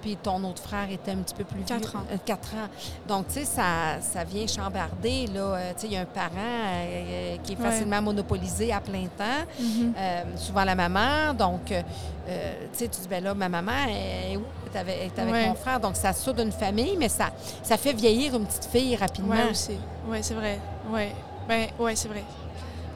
puis 0.00 0.16
ton 0.16 0.42
autre 0.44 0.62
frère 0.62 0.88
était 0.90 1.10
un 1.10 1.16
petit 1.16 1.34
peu 1.34 1.44
plus 1.44 1.62
Quatre 1.64 1.90
vieux. 1.90 1.98
ans. 1.98 2.04
euh, 2.12 2.32
ans. 2.32 2.68
Donc, 3.08 3.28
tu 3.28 3.34
sais, 3.34 3.44
ça, 3.44 4.00
ça 4.00 4.24
vient 4.24 4.46
chambarder. 4.46 5.26
Euh, 5.34 5.72
il 5.82 5.92
y 5.92 5.96
a 5.96 6.00
un 6.00 6.04
parent 6.04 6.30
euh, 6.36 7.36
qui 7.42 7.52
est 7.54 7.56
facilement 7.56 8.00
monopolisé 8.02 8.72
à 8.72 8.80
plein 8.80 9.06
temps. 9.18 9.24
Mhm. 9.60 9.92
Euh, 9.98 10.22
souvent 10.36 10.64
la 10.64 10.74
maman. 10.74 11.34
Donc, 11.34 11.64
tu 11.66 11.74
sais, 12.72 12.88
tu 12.88 13.00
dis, 13.00 13.08
ben 13.08 13.22
là, 13.22 13.34
ma 13.34 13.48
maman 13.48 13.72
est 13.88 14.36
où? 14.36 14.42
Est 14.66 14.78
avec, 14.78 14.96
est 14.96 15.18
avec 15.20 15.32
Ouais. 15.34 15.46
mon 15.48 15.54
frère. 15.54 15.78
Donc, 15.80 15.96
ça 15.96 16.12
soude 16.12 16.40
une 16.40 16.52
famille, 16.52 16.96
mais 16.98 17.08
ça, 17.08 17.30
ça 17.62 17.76
fait 17.76 17.92
vieillir 17.92 18.34
une 18.34 18.46
petite 18.46 18.64
fille 18.66 18.96
rapidement. 18.96 19.34
Ouais, 19.34 19.50
aussi. 19.50 19.76
Ouais, 20.08 20.22
c'est 20.22 20.34
vrai. 20.34 20.58
Ouais. 20.90 21.12
Ben, 21.48 21.66
ouais, 21.78 21.94
c'est 21.94 22.08
vrai. 22.08 22.24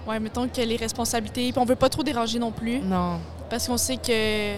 Ouais, 0.07 0.19
mettons 0.19 0.49
que 0.49 0.61
les 0.61 0.77
responsabilités. 0.77 1.53
Puis 1.53 1.61
on 1.61 1.65
veut 1.65 1.77
pas 1.77 1.89
trop 1.89 2.03
déranger 2.03 2.39
non 2.39 2.51
plus. 2.51 2.81
Non. 2.81 3.19
Parce 3.49 3.67
qu'on 3.69 3.77
sait 3.77 3.97
que. 3.97 4.55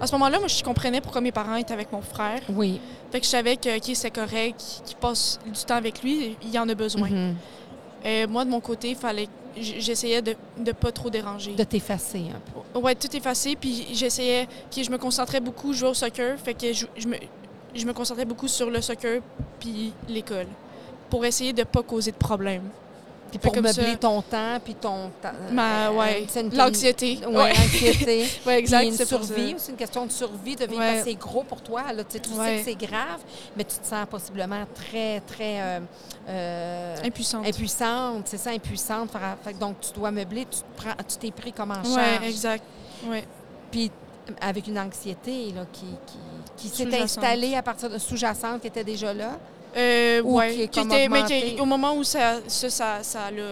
À 0.00 0.06
ce 0.08 0.12
moment-là, 0.12 0.40
moi, 0.40 0.48
je 0.48 0.64
comprenais 0.64 1.00
pourquoi 1.00 1.20
mes 1.20 1.30
parents 1.30 1.54
étaient 1.54 1.74
avec 1.74 1.92
mon 1.92 2.02
frère. 2.02 2.40
Oui. 2.48 2.80
Fait 3.12 3.20
que 3.20 3.24
je 3.26 3.30
savais 3.30 3.56
que, 3.56 3.76
OK, 3.76 3.90
c'est 3.94 4.10
correct, 4.10 4.60
qu'il 4.84 4.96
passe 4.96 5.38
du 5.46 5.52
temps 5.64 5.76
avec 5.76 6.02
lui, 6.02 6.36
il 6.42 6.58
en 6.58 6.68
a 6.68 6.74
besoin. 6.74 7.08
Mhm. 7.08 7.36
Et 8.04 8.26
moi, 8.26 8.44
de 8.44 8.50
mon 8.50 8.58
côté, 8.60 8.90
il 8.90 8.96
fallait. 8.96 9.28
J'essayais 9.56 10.22
de 10.22 10.34
ne 10.58 10.72
pas 10.72 10.92
trop 10.92 11.10
déranger. 11.10 11.54
De 11.54 11.64
t'effacer 11.64 12.26
un 12.34 12.40
peu. 12.72 12.78
Ouais, 12.78 12.94
tout 12.94 13.14
effacé. 13.14 13.56
Puis 13.56 13.88
j'essayais. 13.92 14.44
OK, 14.44 14.82
je 14.82 14.90
me 14.90 14.98
concentrais 14.98 15.40
beaucoup, 15.40 15.72
jouer 15.72 15.88
au 15.88 15.94
soccer. 15.94 16.38
Fait 16.38 16.54
que 16.54 16.72
je, 16.72 16.86
je 16.96 17.06
me, 17.08 17.16
je 17.74 17.84
me 17.86 17.92
concentrais 17.92 18.24
beaucoup 18.24 18.48
sur 18.48 18.70
le 18.70 18.80
soccer 18.80 19.20
puis 19.60 19.92
l'école. 20.08 20.46
Pour 21.10 21.24
essayer 21.24 21.52
de 21.52 21.64
pas 21.64 21.82
causer 21.82 22.10
de 22.12 22.16
problèmes. 22.16 22.68
Puis 23.32 23.38
pour 23.40 23.54
meubler 23.56 23.72
ça- 23.72 23.96
ton 23.96 24.22
temps, 24.22 24.58
puis 24.64 24.74
ton... 24.74 25.10
Ma, 25.52 25.88
euh, 25.88 25.92
ouais, 25.92 26.26
l'anxiété. 26.52 27.18
Oui, 27.26 27.32
l'anxiété. 27.34 28.26
Ouais, 28.46 28.58
exact, 28.58 28.80
Puis 28.80 28.88
une 29.00 29.06
survie, 29.06 29.54
c'est 29.58 29.72
une 29.72 29.78
question 29.78 30.06
de 30.06 30.12
survie, 30.12 30.54
de 30.54 30.66
vivre 30.66 30.78
Ouais. 30.80 31.00
assez 31.00 31.14
gros 31.14 31.42
pour 31.42 31.60
toi. 31.62 31.92
Là, 31.92 32.04
tu 32.04 32.12
sais, 32.12 32.20
tu 32.20 32.30
sais 32.30 32.56
que 32.58 32.64
c'est 32.64 32.74
grave, 32.86 33.20
mais 33.56 33.64
tu 33.64 33.76
te 33.76 33.86
sens 33.86 34.06
possiblement 34.08 34.64
très, 34.74 35.20
très 35.20 35.60
euh, 35.60 35.80
euh, 36.28 36.96
Impuissante. 37.04 37.46
impuissante. 37.46 38.22
C'est 38.26 38.38
ça, 38.38 38.50
impuissante. 38.50 39.10
Fait- 39.44 39.58
donc, 39.58 39.80
tu 39.80 39.92
dois 39.92 40.10
meubler, 40.10 40.46
tu 40.50 40.58
te 40.58 40.64
prends- 40.82 41.02
tu 41.08 41.16
t'es 41.16 41.30
pris 41.30 41.52
comme 41.52 41.70
en 41.70 41.82
charge. 41.82 42.20
Ouais, 42.20 42.28
exact. 42.28 42.64
Ouais. 43.06 43.24
Puis 43.70 43.90
avec 44.40 44.66
une 44.68 44.78
anxiété 44.78 45.52
là, 45.52 45.62
qui, 45.72 45.86
qui, 46.06 46.68
qui 46.68 46.76
s'est 46.76 47.00
installée 47.00 47.54
à 47.56 47.62
partir 47.62 47.90
de 47.90 47.98
sous-jacente, 47.98 48.60
qui 48.60 48.66
était 48.68 48.84
déjà 48.84 49.12
là. 49.12 49.38
Euh, 49.76 50.22
Ou 50.22 50.36
ouais. 50.38 50.54
qui 50.54 50.62
est 50.62 50.74
comme 50.74 50.86
était- 50.92 51.08
mais 51.08 51.18
augmenté. 51.18 51.54
qui- 51.54 51.60
au 51.60 51.64
moment 51.64 51.94
où 51.94 52.04
ça, 52.04 52.40
ça, 52.46 52.68
ça, 52.70 53.02
ça 53.02 53.30
l'a. 53.30 53.42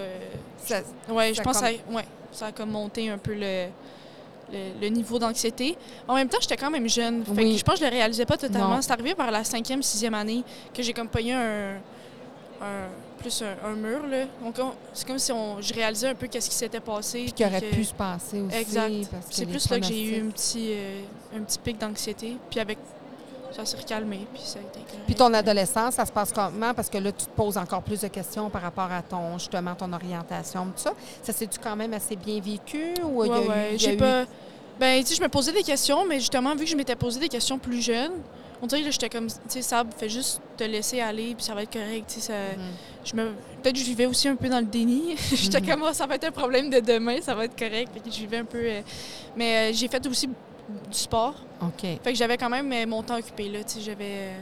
Ça- 0.64 0.82
ouais, 1.08 1.28
ça 1.28 1.32
je 1.34 1.42
pense 1.42 1.58
que 1.60 1.66
ça, 1.66 1.72
ouais, 1.90 2.04
ça 2.32 2.46
a 2.46 2.52
comme 2.52 2.70
monté 2.70 3.08
un 3.08 3.16
peu 3.18 3.32
le, 3.34 3.66
le, 4.52 4.58
le 4.80 4.88
niveau 4.88 5.18
d'anxiété. 5.18 5.76
En 6.06 6.14
même 6.14 6.28
temps, 6.28 6.38
j'étais 6.40 6.56
quand 6.56 6.70
même 6.70 6.88
jeune. 6.88 7.24
Fait 7.24 7.30
Oui. 7.32 7.52
que 7.52 7.58
je 7.58 7.64
pense 7.64 7.74
que 7.78 7.80
je 7.86 7.90
le 7.90 7.96
réalisais 7.96 8.26
pas 8.26 8.36
totalement. 8.36 8.80
C'est 8.82 8.92
arrivé 8.92 9.14
vers 9.14 9.30
la 9.30 9.44
cinquième, 9.44 9.82
sixième 9.82 10.14
année 10.14 10.42
que 10.74 10.82
j'ai 10.82 10.92
comme 10.92 11.08
pogné 11.08 11.32
un, 11.32 11.76
un 12.60 12.88
plus 13.18 13.42
un, 13.42 13.68
un 13.68 13.74
mur. 13.74 14.06
Là. 14.06 14.26
C'est 14.92 15.06
comme 15.06 15.18
si 15.18 15.32
on, 15.32 15.60
je 15.60 15.72
réalisais 15.72 16.08
un 16.08 16.14
peu 16.14 16.26
qu'est-ce 16.26 16.50
qui 16.50 16.56
s'était 16.56 16.80
passé. 16.80 17.22
Puis 17.24 17.32
qui 17.32 17.44
aurait 17.46 17.60
que- 17.60 17.74
pu 17.74 17.84
se 17.84 17.94
passer 17.94 18.40
aussi. 18.40 18.56
Exact. 18.56 18.92
C'est 19.30 19.46
plus 19.46 19.70
là 19.70 19.78
que 19.80 19.86
j'ai 19.86 20.02
eu 20.18 20.22
un 20.26 20.30
petit, 20.30 20.68
euh, 20.72 21.00
un 21.36 21.40
petit 21.42 21.58
pic 21.58 21.78
d'anxiété. 21.78 22.36
Puis 22.50 22.60
avec 22.60 22.78
ça 23.52 23.64
s'est 23.64 23.76
recalmé. 23.76 24.26
Puis 24.32 24.42
ça 24.44 24.58
a 24.58 24.62
été 24.62 24.78
correct. 24.80 25.02
Puis 25.06 25.14
ton 25.14 25.32
adolescence, 25.34 25.94
ça 25.94 26.06
se 26.06 26.12
passe 26.12 26.32
comment? 26.32 26.72
Parce 26.74 26.88
que 26.88 26.98
là, 26.98 27.12
tu 27.12 27.24
te 27.26 27.30
poses 27.30 27.56
encore 27.58 27.82
plus 27.82 28.00
de 28.00 28.08
questions 28.08 28.48
par 28.50 28.62
rapport 28.62 28.90
à 28.90 29.02
ton, 29.02 29.38
justement, 29.38 29.74
ton 29.74 29.92
orientation, 29.92 30.64
tout 30.66 30.72
ça. 30.76 30.92
Ça 31.22 31.32
s'est-tu 31.32 31.58
quand 31.58 31.76
même 31.76 31.92
assez 31.94 32.16
bien 32.16 32.40
vécu? 32.40 32.94
Ou 33.04 33.24
il 33.24 33.30
y 33.30 33.32
a 33.32 33.38
Ouais, 33.38 33.44
eu- 33.44 33.48
ouais. 33.48 33.68
il 33.68 33.72
y 33.72 33.74
a 33.74 33.88
J'ai 33.90 33.94
eu- 33.94 33.96
pas. 33.98 34.24
Ben, 34.78 35.00
tu 35.02 35.08
sais, 35.08 35.14
je 35.16 35.22
me 35.22 35.28
posais 35.28 35.52
des 35.52 35.62
questions, 35.62 36.06
mais 36.06 36.20
justement, 36.20 36.54
vu 36.54 36.64
que 36.64 36.70
je 36.70 36.76
m'étais 36.76 36.96
posé 36.96 37.20
des 37.20 37.28
questions 37.28 37.58
plus 37.58 37.82
jeunes, 37.82 38.12
on 38.62 38.66
dirait 38.66 38.82
que 38.82 38.90
j'étais 38.90 39.08
comme, 39.10 39.26
tu 39.26 39.34
sais, 39.48 39.62
Sab, 39.62 39.88
fais 39.96 40.08
juste 40.08 40.40
te 40.56 40.64
laisser 40.64 41.00
aller, 41.00 41.34
puis 41.34 41.44
ça 41.44 41.54
va 41.54 41.62
être 41.64 41.72
correct. 41.72 42.04
Tu 42.08 42.20
sais, 42.20 42.28
ça... 42.28 42.32
Mhm. 42.56 42.62
je 43.04 43.14
me... 43.16 43.24
Peut-être 43.62 43.74
que 43.74 43.80
je 43.80 43.84
vivais 43.84 44.06
aussi 44.06 44.28
un 44.28 44.36
peu 44.36 44.48
dans 44.48 44.58
le 44.60 44.64
déni. 44.66 45.16
j'étais 45.34 45.60
Mhm. 45.60 45.66
comme, 45.68 45.82
Ah, 45.86 45.92
ça 45.92 46.06
va 46.06 46.14
être 46.14 46.24
un 46.24 46.30
problème 46.30 46.70
de 46.70 46.80
demain, 46.80 47.20
ça 47.20 47.34
va 47.34 47.44
être 47.44 47.58
correct. 47.58 47.90
Je 48.06 48.10
vivais 48.20 48.38
un 48.38 48.44
peu. 48.46 48.58
euh, 48.58 48.80
Mais 49.36 49.70
euh, 49.70 49.74
j'ai 49.74 49.88
fait 49.88 50.06
aussi 50.06 50.28
du 50.90 50.96
sport. 50.98 51.34
OK. 51.62 51.80
Fait 51.82 51.98
que 52.12 52.14
j'avais 52.14 52.36
quand 52.36 52.48
même 52.50 52.72
euh, 52.72 52.86
mon 52.86 53.02
temps 53.02 53.18
occupé, 53.18 53.48
là. 53.48 53.62
Tu 53.64 53.74
sais, 53.74 53.80
j'avais. 53.80 54.04
euh, 54.04 54.38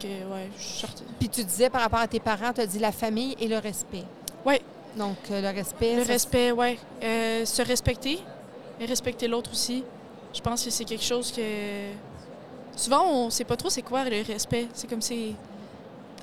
que, 0.00 0.06
ouais, 0.06 0.48
je. 0.58 0.86
Puis 1.18 1.28
tu 1.28 1.44
disais 1.44 1.70
par 1.70 1.80
rapport 1.82 2.00
à 2.00 2.08
tes 2.08 2.20
parents, 2.20 2.52
tu 2.52 2.60
as 2.60 2.66
dit 2.66 2.78
la 2.78 2.92
famille 2.92 3.36
et 3.40 3.48
le 3.48 3.58
respect. 3.58 4.04
Ouais. 4.44 4.60
Donc, 4.96 5.16
euh, 5.30 5.40
le 5.40 5.48
respect. 5.56 5.96
Le 5.96 6.04
ça, 6.04 6.12
respect. 6.12 6.52
Euh, 7.02 7.44
se 7.44 7.62
respecter 7.62 8.18
et 8.80 8.84
respecter 8.86 9.28
l'autre 9.28 9.50
aussi. 9.52 9.84
Je 10.34 10.40
pense 10.40 10.64
que 10.64 10.70
c'est 10.70 10.84
quelque 10.84 11.04
chose 11.04 11.30
que. 11.32 11.42
Souvent, 12.76 13.04
on 13.06 13.30
sait 13.30 13.44
pas 13.44 13.56
trop 13.56 13.68
c'est 13.70 13.82
quoi 13.82 14.04
le 14.08 14.22
respect. 14.22 14.66
C'est 14.74 14.88
comme 14.88 15.02
c'est. 15.02 15.32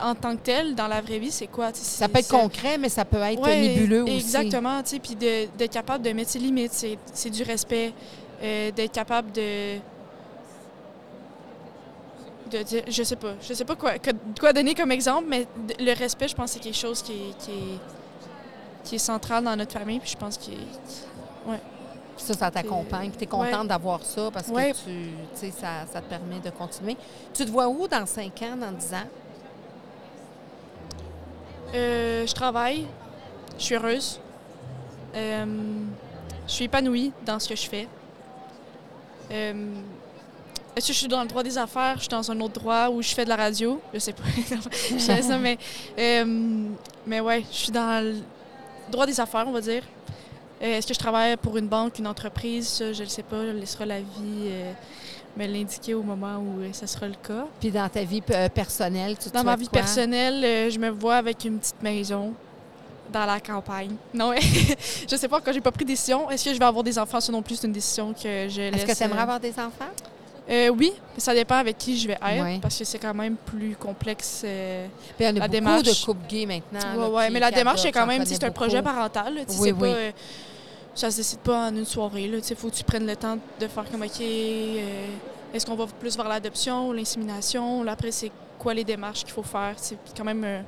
En 0.01 0.15
tant 0.15 0.33
que 0.37 0.41
tel, 0.41 0.75
dans 0.75 0.87
la 0.87 1.01
vraie 1.01 1.19
vie, 1.19 1.29
c'est 1.31 1.47
quoi? 1.47 1.71
Ça 1.73 2.07
peut 2.07 2.19
être 2.19 2.29
concret, 2.29 2.77
mais 2.77 2.87
ça 2.87 3.03
peut 3.03 3.17
être 3.17 3.41
Ouais, 3.41 3.59
nébuleux 3.59 4.03
aussi. 4.03 4.13
Exactement, 4.15 4.81
tu 4.81 4.91
sais, 4.91 4.99
puis 4.99 5.13
de- 5.15 5.47
d'être 5.57 5.73
capable 5.73 6.05
de 6.05 6.11
mettre 6.11 6.29
ses 6.31 6.39
limites, 6.39 6.71
c'est 7.13 7.29
du 7.29 7.43
respect. 7.43 7.91
Euh, 8.41 8.71
d'être 8.71 8.91
capable 8.93 9.31
de. 9.33 9.77
de 12.51 12.63
dire, 12.63 12.83
je 12.87 13.03
sais 13.03 13.15
pas, 13.15 13.33
je 13.41 13.53
sais 13.53 13.65
pas 13.65 13.75
quoi, 13.75 13.99
que- 13.99 14.11
quoi 14.39 14.53
donner 14.53 14.73
comme 14.73 14.91
exemple, 14.91 15.25
mais 15.27 15.45
le 15.79 15.93
respect, 15.93 16.27
je 16.29 16.35
pense 16.35 16.51
que 16.51 16.53
c'est 16.53 16.59
quelque 16.63 16.77
chose 16.77 17.01
qui 17.03 17.11
est, 17.13 17.37
qui 17.37 17.51
est 17.51 17.79
qui 18.85 18.95
est 18.95 18.99
central 18.99 19.43
dans 19.43 19.55
notre 19.55 19.73
famille. 19.73 19.99
Puis 19.99 20.11
je 20.11 20.17
pense 20.17 20.37
qu'il 20.37 20.53
ouais. 21.47 21.59
Ça, 22.17 22.33
ça 22.33 22.49
t'accompagne. 22.51 23.11
Tu 23.11 23.23
es 23.23 23.27
contente 23.27 23.61
Ouais. 23.61 23.67
d'avoir 23.67 24.03
ça 24.03 24.29
parce 24.31 24.47
que 24.47 24.51
Ouais. 24.53 24.73
tu, 24.73 25.51
ça, 25.51 25.85
ça 25.91 26.01
te 26.01 26.09
permet 26.09 26.39
de 26.39 26.49
continuer. 26.49 26.97
Tu 27.33 27.45
te 27.45 27.51
vois 27.51 27.67
où 27.67 27.87
dans 27.87 28.05
5 28.05 28.41
ans, 28.41 28.57
dans 28.57 28.71
10 28.71 28.93
ans? 28.93 29.07
Euh, 31.75 32.25
je 32.25 32.33
travaille, 32.33 32.87
je 33.57 33.63
suis 33.63 33.75
heureuse, 33.75 34.19
Euh, 35.15 35.45
je 36.47 36.51
suis 36.53 36.65
épanouie 36.65 37.11
dans 37.25 37.39
ce 37.39 37.49
que 37.49 37.55
je 37.55 37.67
fais. 37.67 37.87
Euh, 39.31 39.53
Est-ce 40.75 40.87
que 40.87 40.93
je 40.93 40.97
suis 40.99 41.07
dans 41.07 41.21
le 41.21 41.27
droit 41.27 41.43
des 41.43 41.57
affaires? 41.57 41.95
Je 41.95 42.01
suis 42.01 42.09
dans 42.09 42.31
un 42.31 42.39
autre 42.41 42.59
droit 42.59 42.89
où 42.89 43.01
je 43.01 43.09
fais 43.09 43.23
de 43.23 43.29
la 43.29 43.35
radio? 43.35 43.81
Je 43.93 43.99
sais 43.99 44.13
pas. 44.13 44.23
je 44.91 44.97
sais 44.97 45.21
ça, 45.21 45.37
mais, 45.39 45.57
euh, 45.97 46.65
mais 47.05 47.19
ouais, 47.19 47.43
je 47.51 47.57
suis 47.57 47.71
dans 47.71 48.03
le 48.03 48.15
droit 48.91 49.05
des 49.05 49.19
affaires, 49.19 49.45
on 49.47 49.51
va 49.51 49.61
dire. 49.61 49.83
Euh, 50.61 50.77
Est-ce 50.77 50.87
que 50.87 50.93
je 50.93 50.99
travaille 50.99 51.37
pour 51.37 51.57
une 51.57 51.67
banque, 51.67 51.99
une 51.99 52.07
entreprise? 52.07 52.67
Ça, 52.67 52.93
je 52.93 53.03
ne 53.03 53.07
sais 53.09 53.23
pas. 53.23 53.45
Je 53.45 53.51
laissera 53.51 53.85
la 53.85 53.99
vie 54.01 54.51
me 55.37 55.45
l'indiquer 55.45 55.93
au 55.93 56.01
moment 56.03 56.37
où 56.39 56.61
ça 56.73 56.87
sera 56.87 57.07
le 57.07 57.13
cas. 57.15 57.45
Puis 57.59 57.71
dans 57.71 57.87
ta 57.87 58.03
vie 58.03 58.21
personnelle, 58.53 59.15
tu 59.17 59.29
Dans 59.29 59.43
ma 59.43 59.55
vie 59.55 59.67
quoi? 59.67 59.79
personnelle, 59.79 60.71
je 60.71 60.79
me 60.79 60.89
vois 60.89 61.15
avec 61.15 61.45
une 61.45 61.59
petite 61.59 61.81
maison 61.81 62.33
dans 63.11 63.25
la 63.25 63.39
campagne. 63.39 63.95
Non, 64.13 64.33
je 65.09 65.15
sais 65.15 65.27
pas 65.27 65.37
encore, 65.37 65.53
j'ai 65.53 65.61
pas 65.61 65.71
pris 65.71 65.83
de 65.85 65.89
décision. 65.89 66.29
Est-ce 66.29 66.45
que 66.45 66.53
je 66.53 66.59
vais 66.59 66.65
avoir 66.65 66.83
des 66.83 66.97
enfants? 66.99 67.19
Ça 67.19 67.31
non 67.31 67.41
plus, 67.41 67.55
c'est 67.55 67.67
une 67.67 67.73
décision 67.73 68.13
que 68.13 68.47
je 68.49 68.61
laisse. 68.71 68.75
Est-ce 68.83 68.85
que 68.85 68.97
tu 68.97 69.03
aimerais 69.03 69.19
euh, 69.19 69.23
avoir 69.23 69.39
des 69.39 69.51
enfants? 69.51 69.91
euh, 70.49 70.69
oui, 70.69 70.91
mais 71.13 71.19
ça 71.19 71.33
dépend 71.33 71.55
avec 71.57 71.77
qui 71.77 71.97
je 71.97 72.07
vais 72.07 72.13
être 72.21 72.61
parce 72.61 72.77
que 72.77 72.83
c'est 72.83 72.97
quand 72.99 73.13
même 73.13 73.35
plus 73.35 73.75
complexe. 73.75 74.41
euh, 74.45 74.87
Puis 74.87 75.13
il 75.19 75.23
y 75.23 75.25
a 75.27 75.31
la 75.31 75.39
beaucoup 75.41 75.51
démarche. 75.51 75.83
de 75.83 76.05
couples 76.05 76.27
gays 76.27 76.45
maintenant. 76.45 76.99
Là, 77.01 77.09
ouais, 77.09 77.29
mais 77.29 77.39
la 77.39 77.51
démarche, 77.51 77.81
c'est 77.83 77.91
quand 77.91 78.07
même, 78.07 78.25
c'est 78.25 78.43
un 78.43 78.51
projet 78.51 78.81
parental. 78.81 79.35
là, 79.35 79.41
Oui, 79.59 79.71
oui. 79.71 79.79
pas, 79.79 79.85
euh, 79.85 80.11
ça 80.95 81.11
se 81.11 81.17
décide 81.17 81.39
pas 81.39 81.67
en 81.67 81.75
une 81.75 81.85
soirée. 81.85 82.23
Il 82.23 82.55
faut 82.55 82.69
que 82.69 82.75
tu 82.75 82.83
prennes 82.83 83.05
le 83.05 83.15
temps 83.15 83.37
de 83.59 83.67
faire 83.67 83.85
comme, 83.91 84.01
OK, 84.01 84.21
est-ce 85.53 85.65
qu'on 85.65 85.75
va 85.75 85.85
plus 85.99 86.15
vers 86.17 86.27
l'adoption 86.27 86.89
ou 86.89 86.93
l'insémination? 86.93 87.87
Après, 87.87 88.11
c'est 88.11 88.31
quoi 88.57 88.73
les 88.73 88.83
démarches 88.83 89.23
qu'il 89.23 89.33
faut 89.33 89.43
faire? 89.43 89.73
C'est 89.77 89.97
quand 90.17 90.23
même 90.25 90.63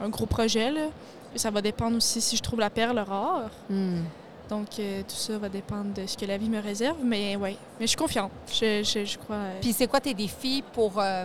un 0.00 0.08
gros 0.08 0.26
projet. 0.26 0.70
Là. 0.70 0.88
Ça 1.34 1.50
va 1.50 1.62
dépendre 1.62 1.96
aussi 1.96 2.20
si 2.20 2.36
je 2.36 2.42
trouve 2.42 2.60
la 2.60 2.70
perle 2.70 2.98
rare. 2.98 3.50
Hmm. 3.70 4.02
Donc, 4.48 4.68
euh, 4.78 5.00
tout 5.02 5.14
ça 5.16 5.38
va 5.38 5.48
dépendre 5.48 5.94
de 5.94 6.06
ce 6.06 6.16
que 6.16 6.26
la 6.26 6.36
vie 6.36 6.48
me 6.48 6.60
réserve. 6.60 6.98
Mais 7.02 7.36
ouais, 7.36 7.56
mais 7.80 7.86
je 7.86 7.90
suis 7.90 7.96
confiante. 7.96 8.30
Je, 8.52 8.82
je, 8.82 9.04
je 9.04 9.18
crois. 9.18 9.36
euh, 9.36 9.58
Puis 9.60 9.72
c'est 9.72 9.86
quoi 9.86 10.00
tes 10.00 10.12
défis 10.14 10.62
pour 10.74 10.92
euh, 11.00 11.24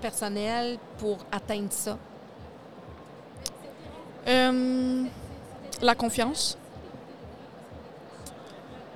personnel 0.00 0.76
pour 0.98 1.18
atteindre 1.32 1.70
ça? 1.72 1.96
La 5.82 5.94
confiance. 5.94 6.56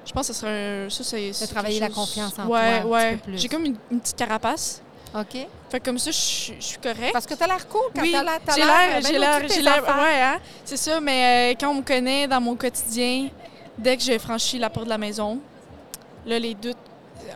Je 0.05 0.13
pense 0.13 0.27
que 0.29 0.33
ça 0.35 0.41
serait 0.41 0.87
un- 0.87 0.91
ça, 0.91 1.05
c'est, 1.05 1.47
travailler 1.53 1.79
la 1.79 1.89
confiance 1.89 2.37
en 2.39 2.49
ouais, 2.49 2.83
toi 2.83 2.91
Ouais. 2.91 3.19
J'ai 3.35 3.49
comme 3.49 3.65
une, 3.65 3.77
une 3.91 4.01
petite 4.01 4.17
carapace. 4.17 4.83
OK. 5.15 5.47
Fait 5.71 5.79
que 5.81 5.85
comme 5.85 5.99
ça, 5.99 6.11
je, 6.11 6.17
suis- 6.17 6.55
je 6.59 6.65
suis 6.65 6.79
correcte. 6.79 7.13
Parce 7.13 7.27
que 7.27 7.35
tu 7.35 7.43
as 7.43 7.47
l'air 7.47 7.69
cool 7.69 7.81
quand 7.95 8.03
oui, 8.03 8.11
t'as 8.13 8.23
l'air. 8.25 8.39
t'as 8.45 8.55
j'ai 8.55 8.61
l'air, 8.65 9.01
ben 9.01 9.07
j'ai 9.07 9.19
l'air, 9.19 9.41
j'ai 9.49 9.63
l'air, 9.63 9.83
ouais, 9.85 10.21
hein, 10.23 10.39
c'est 10.65 10.77
ça. 10.77 11.01
Mais 11.01 11.53
euh, 11.53 11.57
quand 11.61 11.71
on 11.71 11.75
me 11.77 11.83
connaît 11.83 12.27
dans 12.27 12.41
mon 12.41 12.57
quotidien, 12.57 13.29
dès 13.79 13.97
que 13.97 14.03
j'ai 14.03 14.19
franchi 14.19 14.59
la 14.59 14.69
porte 14.69 14.87
de 14.87 14.91
la 14.91 14.99
maison, 14.99 15.39
là, 16.27 16.39
les 16.39 16.55
doutes, 16.55 16.77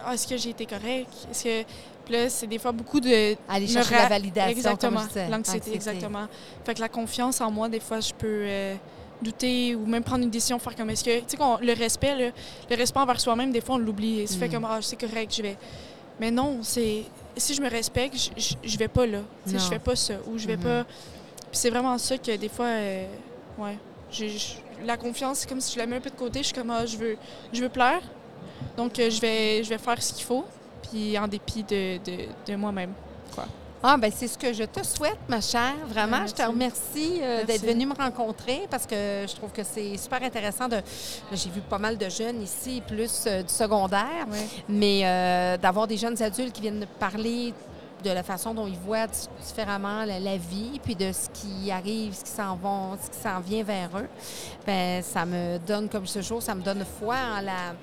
ah, 0.05 0.15
est-ce 0.15 0.27
que 0.27 0.37
j'ai 0.37 0.51
été 0.51 0.67
correcte? 0.67 1.11
Est-ce 1.31 1.45
que... 1.45 1.63
Puis 2.05 2.13
là, 2.13 2.29
c'est 2.29 2.47
des 2.47 2.59
fois 2.59 2.73
beaucoup 2.73 3.01
de... 3.01 3.35
Aller 3.49 3.67
chercher 3.67 3.95
ra- 3.95 4.03
la 4.03 4.09
validation, 4.11 4.51
Exactement, 4.51 5.01
l'anxiété, 5.01 5.35
Anxiété. 5.35 5.75
exactement. 5.75 6.27
Fait 6.67 6.75
que 6.75 6.81
la 6.81 6.89
confiance 6.91 7.41
en 7.41 7.51
moi, 7.51 7.69
des 7.69 7.81
fois, 7.81 8.01
je 8.01 8.13
peux 8.13 8.27
euh, 8.47 8.75
douter 9.23 9.75
ou 9.75 9.87
même 9.87 10.03
prendre 10.05 10.23
une 10.25 10.29
décision, 10.31 10.59
faire 10.59 10.77
comme 10.77 10.91
est-ce 10.91 11.03
que... 11.05 11.21
Tu 11.21 11.25
sais, 11.29 11.37
qu'on- 11.39 11.57
le 11.63 11.73
respect, 11.73 12.15
là, 12.15 12.31
le 12.69 12.77
respect 12.77 12.99
envers 12.99 13.19
soi-même, 13.21 13.53
des 13.53 13.63
fois, 13.63 13.77
on 13.77 13.79
l'oublie. 13.79 14.21
Et 14.21 14.27
se 14.27 14.37
fait 14.37 14.49
Mm. 14.49 14.53
comme, 14.53 14.65
ah, 14.67 14.79
c'est 14.83 15.01
correct, 15.01 15.35
je 15.35 15.43
vais... 15.43 15.57
Mais 16.21 16.31
non, 16.31 16.59
c'est... 16.63 17.05
Si 17.37 17.55
je 17.55 17.61
me 17.63 17.69
respecte, 17.69 18.17
je, 18.63 18.79
vais 18.79 18.89
pas 18.89 19.07
là. 19.07 19.21
Je 19.47 19.59
fais 19.59 19.79
pas 19.79 19.97
ça. 19.97 20.15
Ou 20.29 20.39
je 20.39 20.47
vais 20.47 20.57
Mhm. 20.57 20.63
pas... 20.63 20.85
Puis 20.85 21.61
c'est 21.61 21.71
vraiment 21.71 21.97
ça 21.99 22.17
que 22.19 22.37
des 22.37 22.49
fois, 22.49 22.67
euh, 22.67 23.07
ouais, 23.59 23.77
je- 24.11 24.55
la 24.85 24.97
confiance, 24.97 25.39
c'est 25.41 25.49
comme 25.49 25.61
si 25.61 25.73
je 25.75 25.79
la 25.79 25.87
mets 25.87 25.97
un 25.97 26.01
peu 26.01 26.11
de 26.11 26.17
côté. 26.17 26.41
Je 26.41 26.47
suis 26.47 26.55
comme, 26.55 26.71
ah, 26.71 26.85
je 26.87 26.97
veux, 26.97 27.17
je 27.53 27.61
veux 27.63 27.69
plaire. 27.69 28.01
Donc, 28.77 28.99
euh, 28.99 29.11
je, 29.11 29.21
vais, 29.21 29.63
je 29.65 29.69
vais 29.69 29.79
faire 29.79 30.01
ce 30.03 30.13
qu'il 30.13 30.25
faut, 30.25 30.45
puis 30.91 31.17
en 31.19 31.29
dépit 31.29 31.63
de, 31.63 31.99
de, 31.99 32.25
de 32.47 32.57
moi-même. 32.57 32.93
Ah, 33.87 33.99
ben 33.99 34.11
c'est 34.17 34.29
ce 34.29 34.39
que 34.39 34.51
je 34.55 34.65
te 34.65 34.83
souhaite, 34.83 35.19
ma 35.29 35.43
chère. 35.43 35.75
Vraiment, 35.91 36.27
je 36.27 36.33
te 36.33 36.41
merci. 36.41 36.51
remercie 36.55 37.21
euh, 37.23 37.45
d'être 37.45 37.67
venue 37.67 37.85
me 37.85 37.93
rencontrer 37.95 38.63
parce 38.71 38.87
que 38.87 39.27
je 39.29 39.35
trouve 39.37 39.51
que 39.53 39.63
c'est 39.63 39.99
super 39.99 40.23
intéressant. 40.23 40.69
de 40.69 40.79
J'ai 41.33 41.51
vu 41.51 41.61
pas 41.61 41.77
mal 41.77 41.99
de 41.99 42.09
jeunes 42.09 42.41
ici, 42.43 42.83
plus 42.87 43.25
euh, 43.27 43.43
du 43.43 43.53
secondaire, 43.53 44.27
mais 44.71 45.03
euh, 45.05 45.59
d'avoir 45.59 45.87
des 45.87 45.99
jeunes 45.99 46.21
adultes 46.23 46.53
qui 46.55 46.63
viennent 46.63 46.87
parler 46.99 47.53
de 48.03 48.09
la 48.11 48.23
façon 48.23 48.55
dont 48.55 48.67
ils 48.67 48.79
voient 48.79 49.07
di- 49.07 49.29
différemment 49.47 50.07
la, 50.07 50.19
la 50.19 50.37
vie, 50.39 50.81
puis 50.83 50.95
de 50.95 51.13
ce 51.13 51.29
qui 51.29 51.71
arrive, 51.71 52.15
ce 52.15 52.25
qui 52.25 52.31
s'en 52.31 52.57
vont, 52.57 52.97
ce 53.03 53.11
qui 53.11 53.23
s'en 53.23 53.41
vient 53.41 53.65
vers 53.65 53.91
eux. 53.99 54.09
Ben, 54.67 55.03
ça 55.03 55.27
me 55.27 55.59
donne, 55.59 55.91
comme 55.91 56.07
ce 56.07 56.23
jour, 56.23 56.43
ça 56.43 56.55
me 56.55 56.63
donne 56.63 56.87
foi 56.99 57.17
en 57.39 57.41
la, 57.43 57.75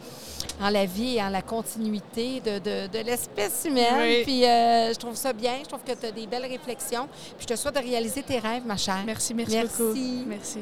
en 0.62 0.70
la 0.70 0.86
vie 0.86 1.18
et 1.18 1.24
en 1.24 1.30
la 1.30 1.42
continuité 1.42 2.40
de, 2.40 2.60
de- 2.60 2.88
de 2.88 3.00
l'espèce 3.06 3.64
humaine. 3.66 3.96
Oui. 4.00 4.24
Puis 4.24 4.46
euh, 4.46 4.94
je 4.94 4.98
trouve 5.00 5.16
ça 5.16 5.34
bien. 5.34 5.54
Je 5.64 5.68
trouve 5.68 5.84
que 5.84 5.94
tu 6.00 6.06
as 6.06 6.12
des 6.12 6.28
belles 6.28 6.46
réflexions. 6.46 7.08
Puis 7.38 7.42
je 7.42 7.48
te 7.48 7.56
souhaite 7.56 7.76
de 7.76 7.80
réaliser 7.82 8.24
tes 8.24 8.40
rêves, 8.40 8.64
ma 8.66 8.78
chère. 8.78 9.04
Merci, 9.06 9.34
merci, 9.34 9.56
Merci. 9.56 9.78
beaucoup. 9.78 9.94
Merci. 10.28 10.60